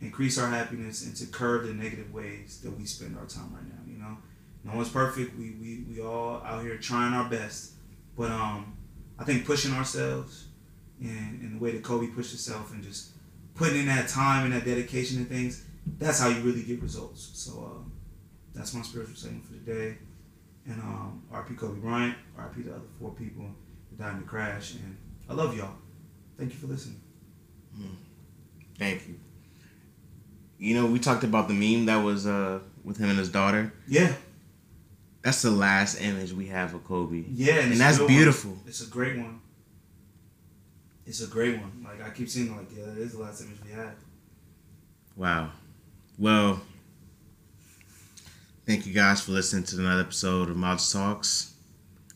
increase 0.00 0.38
our 0.38 0.48
happiness, 0.48 1.04
and 1.04 1.16
to 1.16 1.26
curb 1.26 1.66
the 1.66 1.74
negative 1.74 2.14
ways 2.14 2.60
that 2.62 2.70
we 2.70 2.84
spend 2.84 3.18
our 3.18 3.26
time 3.26 3.52
right 3.52 3.66
now. 3.66 3.92
You 3.92 3.98
know, 3.98 4.16
no 4.62 4.76
one's 4.76 4.90
perfect. 4.90 5.36
We 5.36 5.56
we 5.60 5.84
we 5.90 6.00
all 6.00 6.40
out 6.44 6.62
here 6.62 6.76
trying 6.76 7.14
our 7.14 7.28
best, 7.28 7.72
but 8.16 8.30
um 8.30 8.76
I 9.22 9.24
think 9.24 9.46
pushing 9.46 9.72
ourselves 9.72 10.48
and, 11.00 11.40
and 11.40 11.54
the 11.54 11.62
way 11.62 11.70
that 11.70 11.84
Kobe 11.84 12.08
pushed 12.08 12.30
himself 12.30 12.72
and 12.72 12.82
just 12.82 13.12
putting 13.54 13.78
in 13.78 13.86
that 13.86 14.08
time 14.08 14.46
and 14.46 14.52
that 14.52 14.64
dedication 14.64 15.18
and 15.18 15.28
things, 15.28 15.64
that's 15.96 16.18
how 16.18 16.28
you 16.28 16.40
really 16.40 16.64
get 16.64 16.82
results. 16.82 17.30
So 17.34 17.52
um, 17.58 17.92
that's 18.52 18.74
my 18.74 18.82
spiritual 18.82 19.14
statement 19.14 19.44
for 19.44 19.52
today. 19.52 19.96
And 20.66 20.80
um, 20.80 21.22
RP 21.32 21.56
Kobe 21.56 21.78
Bryant, 21.78 22.16
RP 22.36 22.64
the 22.64 22.72
other 22.72 22.82
four 22.98 23.12
people 23.12 23.44
that 23.92 24.02
died 24.02 24.14
in 24.14 24.22
the 24.22 24.26
crash. 24.26 24.74
And 24.74 24.96
I 25.30 25.34
love 25.34 25.56
y'all. 25.56 25.76
Thank 26.36 26.52
you 26.54 26.58
for 26.58 26.66
listening. 26.66 27.00
Mm. 27.78 27.94
Thank 28.76 29.06
you. 29.06 29.20
You 30.58 30.74
know, 30.74 30.86
we 30.86 30.98
talked 30.98 31.22
about 31.22 31.46
the 31.46 31.54
meme 31.54 31.86
that 31.86 32.02
was 32.02 32.26
uh, 32.26 32.58
with 32.82 32.96
him 32.96 33.08
and 33.08 33.18
his 33.20 33.28
daughter. 33.28 33.72
Yeah. 33.86 34.12
That's 35.22 35.42
the 35.42 35.50
last 35.50 36.00
image 36.00 36.32
we 36.32 36.48
have 36.48 36.74
of 36.74 36.84
Kobe. 36.84 37.24
Yeah, 37.30 37.60
and, 37.60 37.72
and 37.72 37.80
that's 37.80 37.98
beautiful. 37.98 38.52
One. 38.52 38.60
It's 38.66 38.86
a 38.86 38.90
great 38.90 39.16
one. 39.16 39.40
It's 41.06 41.20
a 41.20 41.26
great 41.26 41.60
one. 41.60 41.84
Like 41.84 42.02
I 42.02 42.10
keep 42.10 42.28
seeing, 42.28 42.56
like 42.56 42.66
yeah, 42.76 42.86
that 42.86 42.98
is 42.98 43.12
the 43.12 43.22
last 43.22 43.40
image 43.40 43.58
we 43.64 43.72
had. 43.72 43.94
Wow. 45.16 45.50
Well, 46.18 46.60
thank 48.66 48.86
you 48.86 48.92
guys 48.92 49.20
for 49.20 49.32
listening 49.32 49.64
to 49.64 49.78
another 49.78 50.02
episode 50.02 50.50
of 50.50 50.56
Miles 50.56 50.92
Talks. 50.92 51.54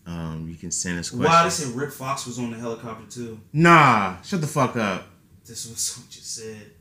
Um, 0.07 0.47
you 0.49 0.55
can 0.57 0.71
send 0.71 0.99
us 1.01 1.11
questions. 1.11 1.29
Wow, 1.29 1.45
they 1.45 1.51
said 1.51 1.75
Rick 1.75 1.93
Fox 1.93 2.27
was 2.27 2.39
on 2.39 2.51
the 2.51 2.59
helicopter 2.59 3.07
too. 3.11 3.41
Nah, 3.53 4.21
shut 4.23 4.41
the 4.41 4.47
fuck 4.47 4.77
up. 4.77 5.09
This 5.45 5.69
was 5.69 5.99
what 5.99 6.15
you 6.15 6.23
said. 6.23 6.73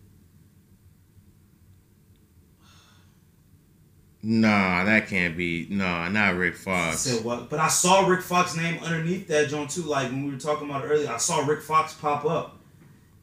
Nah, 4.28 4.84
that 4.86 5.08
can't 5.08 5.38
be. 5.38 5.68
Nah, 5.70 6.10
not 6.10 6.34
Rick 6.36 6.56
Fox. 6.56 7.02
said 7.02 7.24
what? 7.24 7.48
But 7.48 7.60
I 7.60 7.68
saw 7.68 8.08
Rick 8.08 8.24
Fox 8.24 8.58
name 8.58 8.82
underneath 8.84 9.28
that 9.28 9.50
joint 9.50 9.70
too. 9.70 9.84
Like 9.84 10.10
when 10.10 10.26
we 10.26 10.32
were 10.32 10.40
talking 10.40 10.68
about 10.68 10.84
it 10.84 10.88
earlier, 10.88 11.12
I 11.12 11.18
saw 11.18 11.46
Rick 11.46 11.62
Fox 11.62 11.94
pop 11.94 12.26
up, 12.26 12.58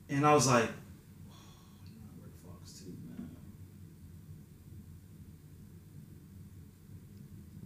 and 0.09 0.25
I 0.25 0.33
was 0.33 0.47
like, 0.47 0.69
Rick 2.23 2.35
Fox 2.47 2.83
too, 2.83 2.95
man. 3.19 3.31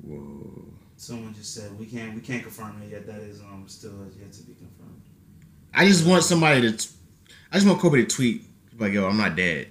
Whoa. 0.00 0.72
Someone 0.96 1.34
just 1.34 1.52
said 1.52 1.78
we 1.78 1.84
can't 1.84 2.14
we 2.14 2.22
can't 2.22 2.42
confirm 2.42 2.80
it 2.84 2.90
yet. 2.90 3.06
That 3.06 3.20
is 3.20 3.40
um 3.40 3.64
still 3.66 4.06
yet 4.18 4.32
to 4.32 4.42
be 4.44 4.54
confirmed. 4.54 5.02
I 5.74 5.86
just 5.86 6.06
want 6.06 6.24
somebody 6.24 6.62
to. 6.62 6.72
T- 6.74 6.88
I 7.52 7.56
just 7.56 7.66
want 7.66 7.80
Kobe 7.80 7.98
to 8.02 8.06
tweet 8.06 8.44
like, 8.78 8.94
"Yo, 8.94 9.06
I'm 9.06 9.18
not 9.18 9.36
dead. 9.36 9.68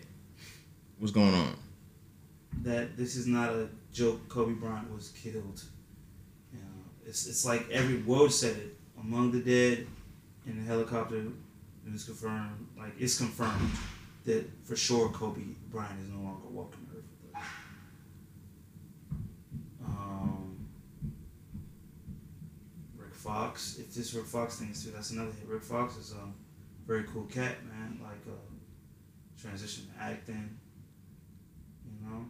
What's 0.99 1.11
going 1.11 1.34
on?" 1.34 1.55
That 2.64 2.97
this 2.97 3.16
is 3.16 3.28
not 3.28 3.49
a 3.49 3.70
joke. 3.91 4.28
Kobe 4.30 4.53
Bryant 4.53 4.91
was 4.93 5.10
killed. 5.10 5.64
You 6.51 6.60
know, 6.60 6.84
it's 7.06 7.28
it's 7.28 7.45
like 7.45 7.70
every 7.72 8.01
word 8.01 8.32
said 8.32 8.58
it. 8.58 8.76
Among 8.99 9.32
the 9.32 9.39
dead, 9.39 9.88
in 10.47 10.58
the 10.58 10.64
helicopter, 10.64 11.18
it 11.18 11.91
was 11.91 12.03
confirmed. 12.06 12.68
Like 12.78 12.93
it's 12.99 13.18
confirmed 13.18 13.70
that 14.26 14.45
for 14.64 14.76
sure 14.76 15.10
Kobe 15.10 15.41
Bryant 15.72 15.99
is 16.01 16.10
no 16.10 16.20
longer 16.22 16.47
walking 16.49 16.88
the 16.91 16.97
earth. 16.99 17.43
Um, 19.86 20.68
Rick 22.97 23.14
Fox. 23.14 23.78
If 23.80 23.93
this 23.93 24.14
Rick 24.14 24.26
Fox 24.26 24.58
thing 24.60 24.70
is 24.70 24.84
true, 24.84 24.91
that's 24.93 25.12
another 25.12 25.32
hit. 25.32 25.47
Rick 25.47 25.64
Fox 25.64 25.97
is 25.97 26.12
a 26.14 26.28
very 26.88 27.03
cool 27.03 27.26
cat, 27.26 27.56
man. 27.66 27.99
Like 28.01 28.22
uh, 28.28 28.38
transition 29.39 29.86
to 29.95 30.03
acting. 30.03 30.58
You 31.86 32.10
No. 32.10 32.26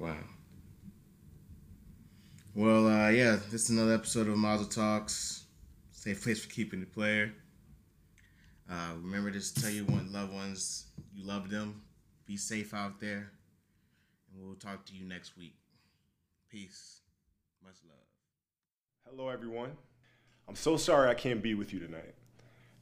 Wow. 0.00 0.16
Well, 2.54 2.88
uh, 2.88 3.10
yeah, 3.10 3.36
this 3.50 3.64
is 3.64 3.68
another 3.68 3.92
episode 3.92 4.28
of 4.28 4.38
Mazel 4.38 4.64
Talks. 4.64 5.44
Safe 5.92 6.22
place 6.22 6.42
for 6.42 6.48
keeping 6.48 6.80
the 6.80 6.86
player. 6.86 7.34
Uh, 8.70 8.94
remember 9.02 9.30
to 9.30 9.54
tell 9.54 9.68
your 9.68 9.84
one 9.84 10.10
loved 10.10 10.32
ones 10.32 10.86
you 11.14 11.26
love 11.26 11.50
them. 11.50 11.82
Be 12.24 12.38
safe 12.38 12.72
out 12.72 12.98
there. 12.98 13.30
And 14.32 14.42
we'll 14.42 14.54
talk 14.54 14.86
to 14.86 14.94
you 14.94 15.04
next 15.04 15.36
week. 15.36 15.56
Peace. 16.48 17.02
Much 17.62 17.76
love. 17.86 17.98
Hello, 19.06 19.28
everyone. 19.28 19.72
I'm 20.48 20.56
so 20.56 20.78
sorry 20.78 21.10
I 21.10 21.14
can't 21.14 21.42
be 21.42 21.52
with 21.52 21.74
you 21.74 21.78
tonight. 21.78 22.14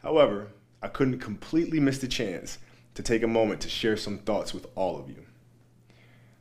However, 0.05 0.53
I 0.81 0.87
couldn't 0.87 1.19
completely 1.19 1.81
miss 1.81 1.99
the 1.99 2.07
chance 2.07 2.59
to 2.95 3.03
take 3.03 3.25
a 3.25 3.27
moment 3.27 3.61
to 3.63 3.69
share 3.69 3.97
some 3.97 4.19
thoughts 4.19 4.55
with 4.55 4.69
all 4.77 5.01
of 5.01 5.09
you. 5.09 5.25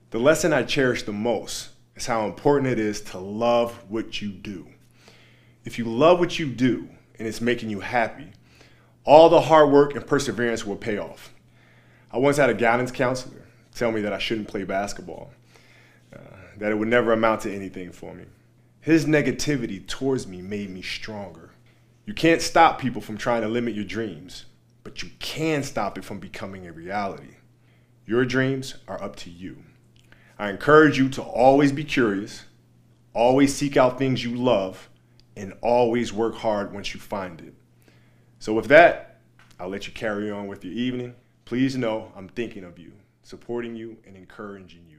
The 0.10 0.20
lesson 0.20 0.53
I 0.53 0.64
cherish 0.64 1.03
the 1.03 1.12
most 1.12 1.70
is 1.97 2.05
how 2.05 2.26
important 2.26 2.72
it 2.72 2.80
is 2.80 3.01
to 3.01 3.18
love 3.18 3.74
what 3.89 4.22
you 4.22 4.30
do. 4.30 4.70
If 5.66 5.78
you 5.78 5.84
love 5.84 6.20
what 6.20 6.39
you 6.39 6.47
do 6.47 6.88
and 7.20 7.28
it's 7.28 7.41
making 7.41 7.70
you 7.70 7.82
happy, 7.82 8.32
all 9.03 9.28
the 9.28 9.41
hard 9.41 9.70
work 9.70 9.95
and 9.95 10.08
perseverance 10.08 10.66
will 10.66 10.78
pay 10.78 10.97
off. 10.97 11.34
I 12.10 12.20
once 12.20 12.38
had 12.38 12.49
a 12.49 12.53
guidance 12.53 12.89
counselor 12.89 13.43
tell 13.76 13.91
me 13.91 13.99
that 13.99 14.14
I 14.14 14.18
shouldn't 14.18 14.47
play 14.47 14.64
basketball, 14.64 15.32
uh, 16.16 16.20
that 16.58 16.72
it 16.72 16.76
would 16.76 16.88
never 16.88 17.12
amount 17.12 17.41
to 17.41 17.53
anything 17.53 17.91
for 17.91 18.14
me. 18.14 18.24
His 18.80 19.05
negativity 19.05 19.86
towards 19.86 20.26
me 20.26 20.41
made 20.41 20.70
me 20.70 20.82
stronger. 20.82 21.51
You 22.05 22.14
can't 22.14 22.41
stop 22.41 22.80
people 22.80 23.01
from 23.01 23.18
trying 23.18 23.41
to 23.41 23.49
limit 23.49 23.76
your 23.76 23.84
dreams, 23.84 24.45
but 24.86 25.03
you 25.03 25.10
can 25.20 25.64
stop 25.64 25.97
it 25.97 26.05
from 26.05 26.20
becoming 26.20 26.66
a 26.66 26.72
reality. 26.72 27.36
Your 28.05 28.24
dreams 28.24 28.76
are 28.88 29.03
up 29.03 29.18
to 29.18 29.30
you. 29.30 29.64
I 30.39 30.49
encourage 30.49 30.97
you 30.97 31.09
to 31.09 31.21
always 31.21 31.71
be 31.71 31.83
curious, 31.83 32.45
always 33.13 33.55
seek 33.55 33.75
out 33.77 33.97
things 33.97 34.23
you 34.23 34.35
love, 34.35 34.89
and 35.35 35.53
always 35.61 36.13
work 36.13 36.35
hard 36.35 36.73
once 36.73 36.93
you 36.93 36.99
find 36.99 37.41
it. 37.41 37.53
So, 38.39 38.53
with 38.53 38.67
that, 38.67 39.21
I'll 39.59 39.69
let 39.69 39.88
you 39.88 39.93
carry 39.93 40.29
on 40.29 40.47
with 40.47 40.63
your 40.63 40.73
evening. 40.73 41.15
Please 41.45 41.75
know 41.75 42.11
I'm 42.15 42.29
thinking 42.29 42.63
of 42.63 42.77
you, 42.77 42.91
supporting 43.23 43.75
you, 43.75 43.97
and 44.05 44.15
encouraging 44.15 44.85
you. 44.88 44.97